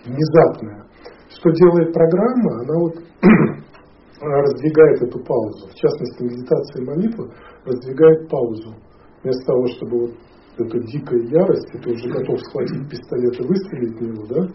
Внезапная. 0.06 0.86
Что 1.28 1.50
делает 1.50 1.92
программа? 1.92 2.60
Она 2.62 2.78
вот 2.78 2.94
раздвигает 4.20 5.02
эту 5.02 5.18
паузу. 5.24 5.68
В 5.68 5.74
частности, 5.74 6.22
медитация 6.22 6.82
и 6.82 6.86
молитва 6.86 7.34
раздвигает 7.64 8.28
паузу. 8.28 8.74
Вместо 9.24 9.44
того, 9.46 9.66
чтобы 9.66 10.00
вот 10.00 10.14
эту 10.58 10.80
дикая 10.86 11.20
ярость, 11.20 11.74
и 11.74 11.78
ты 11.78 11.90
уже 11.90 12.08
готов 12.08 12.38
схватить 12.40 12.88
пистолет 12.88 13.40
и 13.40 13.46
выстрелить 13.46 13.98
в 13.98 14.02
него, 14.02 14.26
да? 14.26 14.48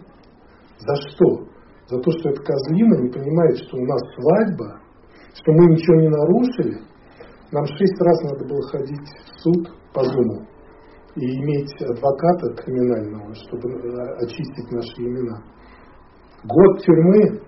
За 0.78 0.96
что? 0.96 1.55
За 1.88 1.98
то, 1.98 2.10
что 2.10 2.30
эта 2.30 2.42
козлина 2.42 2.94
не 3.00 3.10
понимает, 3.10 3.58
что 3.58 3.76
у 3.76 3.84
нас 3.86 4.00
свадьба, 4.14 4.80
что 5.34 5.52
мы 5.52 5.66
ничего 5.66 6.00
не 6.00 6.08
нарушили. 6.08 6.82
Нам 7.52 7.64
шесть 7.66 8.00
раз 8.00 8.22
надо 8.22 8.44
было 8.44 8.62
ходить 8.70 9.06
в 9.06 9.40
суд 9.42 9.70
по 9.94 10.02
Зуму 10.02 10.46
и 11.14 11.24
иметь 11.24 11.72
адвоката 11.80 12.62
криминального, 12.62 13.34
чтобы 13.34 13.70
э, 13.70 14.24
очистить 14.24 14.70
наши 14.70 14.98
имена. 14.98 15.42
Год 16.44 16.82
тюрьмы 16.82 17.40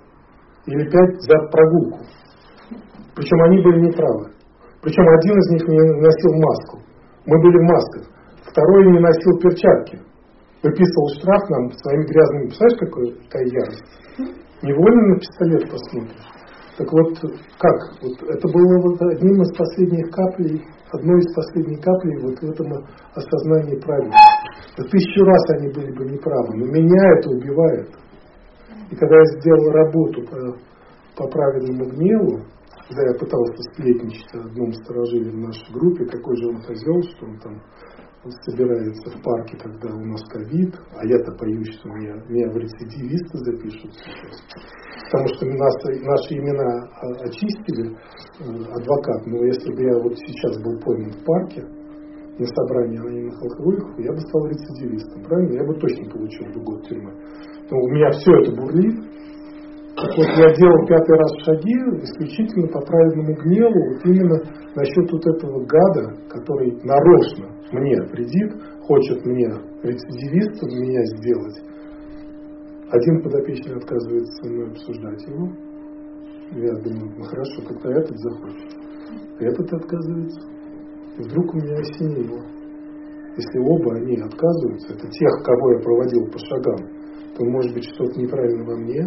или 0.66 0.90
пять 0.90 1.20
за 1.23 1.36
прогулку. 1.51 1.98
Причем 3.15 3.43
они 3.43 3.62
были 3.62 3.86
неправы. 3.89 4.32
Причем 4.81 5.02
один 5.02 5.39
из 5.39 5.51
них 5.51 5.69
не 5.69 5.78
носил 6.01 6.32
маску. 6.40 6.78
Мы 7.27 7.39
были 7.43 7.59
в 7.59 7.69
масках. 7.69 8.05
Второй 8.47 8.86
не 8.93 9.01
носил 9.01 9.39
перчатки. 9.40 10.07
Выписывал 10.62 11.09
штраф 11.20 11.48
нам 11.51 11.70
своими 11.70 12.05
грязными. 12.06 12.47
Представляешь, 12.47 12.80
какой, 12.80 13.52
ярость? 13.52 13.85
Невольно 14.62 15.14
на 15.14 15.18
пистолет 15.20 15.70
посмотришь. 15.70 16.26
Так 16.78 16.93
вот, 16.93 17.18
как? 17.59 17.76
Вот 18.02 18.16
это 18.22 18.48
было 18.48 18.78
вот 18.82 19.02
одним 19.02 19.43
из 19.43 19.56
последних 19.56 20.10
каплей, 20.10 20.62
одной 20.93 21.18
из 21.18 21.35
последних 21.35 21.80
каплей 21.80 22.18
вот 22.22 22.39
в 22.39 22.51
этом 22.51 22.66
осознании 23.14 23.80
правильности. 23.80 24.90
Тысячу 24.90 25.24
раз 25.24 25.43
они 25.59 25.68
были 25.72 25.93
бы 25.93 26.05
неправы, 26.05 26.55
но 26.55 26.66
меня 26.66 27.02
это 27.18 27.30
убивает. 27.30 27.89
И 28.90 28.97
когда 28.97 29.16
я 29.16 29.40
сделал 29.40 29.70
работу 29.72 30.22
по, 30.22 31.22
по 31.22 31.28
правильному 31.28 31.85
гневу, 31.90 32.44
когда 32.89 33.02
я 33.10 33.18
пытался 33.18 33.62
сплетничать 33.72 34.35
о 34.35 34.47
одном 34.47 34.72
сторожиле 34.72 35.30
в 35.30 35.39
нашей 35.39 35.72
группе, 35.72 36.05
какой 36.06 36.36
же 36.36 36.48
он 36.48 36.62
козел, 36.62 37.02
что 37.02 37.26
он 37.26 37.39
там 37.39 37.60
собирается 38.45 39.11
в 39.11 39.23
парке, 39.23 39.57
когда 39.59 39.95
у 39.95 40.05
нас 40.05 40.23
ковид, 40.28 40.74
а 40.97 41.07
я-то 41.07 41.32
боюсь, 41.39 41.74
что 41.78 41.89
меня, 41.89 42.15
меня 42.28 42.51
в 42.51 42.57
рецидивисты 42.57 43.39
запишут 43.39 43.93
сейчас. 43.95 44.43
Потому 45.11 45.28
что 45.28 45.47
нас, 45.47 45.74
наши 46.03 46.35
имена 46.35 46.89
очистили, 47.24 47.93
э, 47.93 48.74
адвокат, 48.74 49.27
но 49.27 49.45
если 49.45 49.73
бы 49.73 49.82
я 49.82 49.99
вот 50.03 50.19
сейчас 50.19 50.62
был 50.62 50.78
пойман 50.81 51.12
в 51.12 51.24
парке, 51.24 51.65
на 52.39 52.47
собрании 52.47 52.99
анонимных 52.99 53.43
алкоголиков, 53.43 53.99
я 53.99 54.12
бы 54.12 54.20
стал 54.20 54.47
рецидивистом, 54.47 55.23
правильно? 55.24 55.55
Я 55.55 55.65
бы 55.65 55.74
точно 55.74 56.09
получил 56.11 56.47
бы 56.55 56.61
год 56.62 56.86
тюрьмы. 56.86 57.12
Но 57.70 57.78
у 57.78 57.89
меня 57.89 58.11
все 58.12 58.31
это 58.43 58.53
бурлит. 58.55 58.95
Вот, 59.98 60.28
я 60.30 60.54
делал 60.54 60.86
пятый 60.86 61.16
раз 61.18 61.32
шаги 61.42 61.74
исключительно 62.06 62.68
по 62.68 62.80
праведному 62.80 63.34
гневу, 63.42 63.94
вот 63.94 64.04
именно 64.04 64.38
насчет 64.76 65.10
вот 65.10 65.26
этого 65.26 65.64
гада, 65.66 66.14
который 66.28 66.70
нарочно 66.84 67.50
мне 67.72 67.96
вредит, 68.12 68.52
хочет 68.82 69.24
мне 69.26 69.48
рецидивистом 69.82 70.68
меня 70.70 71.02
сделать. 71.18 71.58
Один 72.90 73.22
подопечный 73.22 73.76
отказывается 73.76 74.32
со 74.40 74.48
мной 74.48 74.70
обсуждать 74.70 75.26
его. 75.26 75.48
Я 76.52 76.74
думаю, 76.80 77.12
ну 77.18 77.24
хорошо, 77.24 77.62
когда 77.66 77.90
этот 78.00 78.16
захочет. 78.18 78.70
Этот 79.40 79.72
отказывается. 79.72 80.40
И 81.18 81.22
вдруг 81.22 81.54
у 81.54 81.56
меня 81.58 81.74
осенило. 81.74 82.40
если 83.36 83.58
оба 83.58 83.94
они 83.96 84.16
отказываются, 84.16 84.94
это 84.94 85.08
тех, 85.08 85.32
кого 85.44 85.72
я 85.72 85.78
проводил 85.80 86.24
по 86.30 86.38
шагам, 86.38 86.88
то 87.36 87.44
может 87.44 87.74
быть 87.74 87.84
что-то 87.84 88.20
неправильно 88.20 88.64
во 88.64 88.76
мне. 88.76 89.02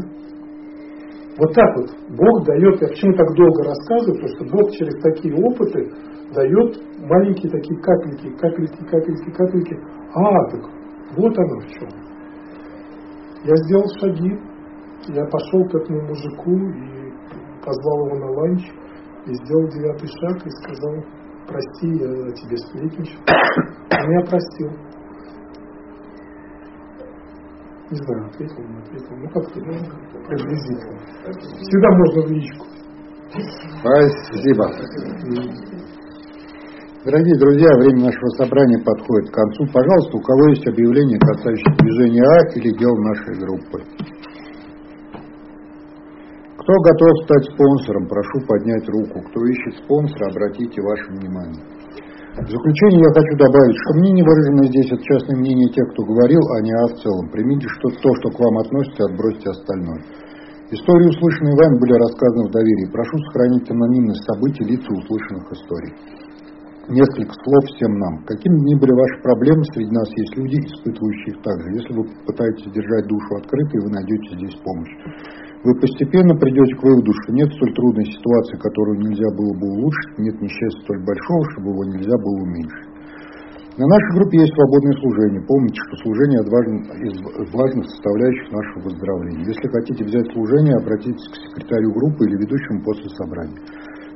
Вот 1.37 1.53
так 1.53 1.77
вот 1.77 1.89
Бог 2.09 2.45
дает, 2.45 2.81
я 2.81 2.87
почему 2.89 3.13
так 3.13 3.33
долго 3.35 3.63
рассказываю, 3.63 4.19
потому 4.19 4.35
что 4.35 4.57
Бог 4.57 4.71
через 4.71 5.01
такие 5.01 5.33
опыты 5.35 5.89
дает 6.33 6.77
маленькие 6.99 7.51
такие 7.51 7.79
капельки, 7.79 8.29
капельки, 8.37 8.83
капельки, 8.85 9.31
капельки. 9.31 9.79
А, 10.13 10.49
так 10.49 10.61
вот 11.15 11.37
оно 11.37 11.59
в 11.59 11.67
чем. 11.67 11.89
Я 13.43 13.55
сделал 13.55 13.85
шаги, 13.99 14.39
я 15.07 15.25
пошел 15.25 15.63
к 15.65 15.75
этому 15.75 16.01
мужику 16.07 16.51
и 16.51 17.11
позвал 17.65 18.05
его 18.05 18.19
на 18.19 18.31
ланч, 18.31 18.61
и 19.25 19.33
сделал 19.33 19.67
девятый 19.69 20.09
шаг 20.09 20.45
и 20.45 20.49
сказал, 20.49 20.95
прости, 21.47 21.87
я 21.87 22.31
тебе 22.33 22.57
сплетничал. 22.57 23.19
Он 23.27 24.09
меня 24.09 24.25
простил. 24.25 24.69
Не 27.91 27.97
знаю, 27.97 28.25
ответил, 28.25 28.63
не 28.63 28.77
ответил. 28.79 29.15
Ну 29.17 29.27
как-то 29.27 29.59
ну, 29.59 29.75
приблизительно. 30.27 30.97
Всегда 31.59 31.89
можно 31.91 32.21
в 32.21 32.31
личку. 32.31 32.65
Спасибо. 33.79 34.65
Дорогие 37.03 37.37
друзья, 37.37 37.67
время 37.79 38.05
нашего 38.05 38.29
собрания 38.37 38.79
подходит 38.85 39.29
к 39.29 39.33
концу. 39.33 39.65
Пожалуйста, 39.73 40.17
у 40.17 40.21
кого 40.21 40.47
есть 40.49 40.67
объявление, 40.67 41.19
касающееся 41.19 41.83
движения 41.83 42.23
А 42.23 42.47
или 42.55 42.77
дел 42.77 42.95
нашей 42.95 43.35
группы? 43.43 43.83
Кто 46.59 46.73
готов 46.73 47.09
стать 47.25 47.43
спонсором, 47.51 48.07
прошу 48.07 48.47
поднять 48.47 48.87
руку. 48.87 49.19
Кто 49.19 49.45
ищет 49.47 49.83
спонсора, 49.83 50.29
обратите 50.29 50.81
ваше 50.81 51.11
внимание. 51.11 51.80
В 52.31 52.47
заключение 52.47 53.03
я 53.03 53.11
хочу 53.11 53.35
добавить, 53.35 53.75
что 53.75 53.99
мнение, 53.99 54.23
выраженное 54.23 54.71
здесь, 54.71 54.87
это 54.87 55.03
частное 55.03 55.35
мнение 55.35 55.67
тех, 55.75 55.83
кто 55.91 56.07
говорил, 56.07 56.39
а 56.39 56.63
не 56.63 56.71
о 56.71 56.87
в 56.87 56.95
целом. 57.03 57.27
Примите 57.27 57.67
что 57.67 57.91
то, 57.91 58.07
что 58.07 58.31
к 58.31 58.39
вам 58.39 58.55
относится, 58.63 59.03
отбросьте 59.03 59.51
остальное. 59.51 59.99
Истории, 60.71 61.11
услышанные 61.11 61.59
вами, 61.59 61.75
были 61.75 61.99
рассказаны 61.99 62.47
в 62.47 62.55
доверии. 62.55 62.87
Прошу 62.95 63.19
сохранить 63.27 63.67
анонимность 63.67 64.23
событий, 64.23 64.63
лица 64.63 64.87
услышанных 64.87 65.43
историй. 65.51 65.93
Несколько 66.87 67.35
слов 67.43 67.63
всем 67.67 67.99
нам. 67.99 68.23
Какими 68.23 68.55
ни 68.63 68.75
были 68.79 68.95
ваши 68.95 69.17
проблемы, 69.27 69.67
среди 69.75 69.91
нас 69.91 70.07
есть 70.15 70.33
люди, 70.39 70.55
испытывающие 70.55 71.35
их 71.35 71.43
так 71.43 71.55
же. 71.59 71.67
Если 71.83 71.91
вы 71.91 72.03
пытаетесь 72.23 72.71
держать 72.71 73.11
душу 73.11 73.29
открытой, 73.43 73.83
вы 73.83 73.89
найдете 73.91 74.27
здесь 74.39 74.55
помощь. 74.63 74.95
Вы 75.63 75.77
постепенно 75.77 76.33
придете 76.41 76.73
к 76.73 76.81
выводу, 76.81 77.13
что 77.21 77.33
нет 77.33 77.49
столь 77.53 77.73
трудной 77.75 78.05
ситуации, 78.05 78.57
которую 78.57 78.97
нельзя 78.97 79.29
было 79.37 79.53
бы 79.61 79.65
улучшить, 79.77 80.17
нет 80.17 80.41
несчастья 80.41 80.81
столь 80.81 81.05
большого, 81.05 81.51
чтобы 81.53 81.69
его 81.69 81.83
нельзя 81.85 82.17
было 82.17 82.37
уменьшить. 82.41 82.89
На 83.77 83.87
нашей 83.87 84.11
группе 84.19 84.41
есть 84.41 84.53
свободное 84.53 84.97
служение. 84.99 85.41
Помните, 85.47 85.79
что 85.87 86.03
служение 86.03 86.41
из 86.43 87.17
важных 87.53 87.85
составляющих 87.87 88.51
нашего 88.51 88.83
выздоровления. 88.89 89.47
Если 89.47 89.65
хотите 89.69 90.03
взять 90.03 90.27
служение, 90.33 90.75
обратитесь 90.75 91.29
к 91.29 91.35
секретарю 91.39 91.93
группы 91.93 92.25
или 92.25 92.35
ведущему 92.41 92.83
после 92.83 93.07
собрания. 93.15 93.61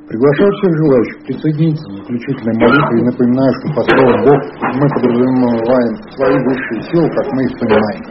Приглашаю 0.06 0.50
всех 0.50 0.70
желающих 0.70 1.18
присоединиться 1.26 1.82
к 1.82 1.94
заключительной 1.98 2.56
молитве 2.62 2.94
и 3.00 3.06
напоминаю, 3.10 3.52
что 3.58 3.66
по 3.74 3.82
слову 3.90 4.14
Бог 4.22 4.38
мы 4.76 4.86
подразумеваем 4.86 5.94
свои 6.14 6.36
высшие 6.46 6.80
силы, 6.90 7.08
как 7.10 7.26
мы 7.32 7.40
их 7.42 7.52
понимаем. 7.58 8.02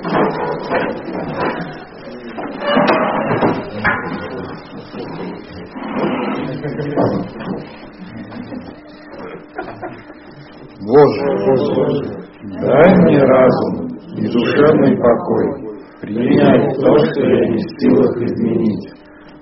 Боже, 10.86 11.30
дай 12.44 12.90
мне 12.98 13.20
разум 13.24 13.88
и 14.18 14.28
душевный 14.28 14.98
покой, 14.98 15.48
принять 16.02 16.76
то, 16.76 16.98
что 16.98 17.22
я 17.22 17.48
не 17.50 17.58
в 17.58 17.68
силах 17.80 18.12
изменить, 18.24 18.94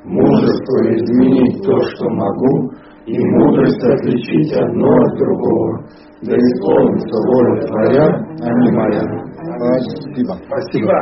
мужество 0.03 0.77
изменить 0.95 1.63
то, 1.63 1.75
что 1.81 2.09
могу, 2.11 2.71
и 3.07 3.17
мудрость 3.17 3.83
отличить 3.83 4.53
одно 4.53 4.87
от 4.87 5.17
другого. 5.17 5.83
Да 6.21 6.37
исполнится 6.37 7.17
воля 7.27 7.61
Твоя, 7.65 8.05
а 8.41 8.53
не 8.59 8.71
моя. 8.71 9.03
Спасибо. 9.57 10.33
Спасибо. 10.45 10.93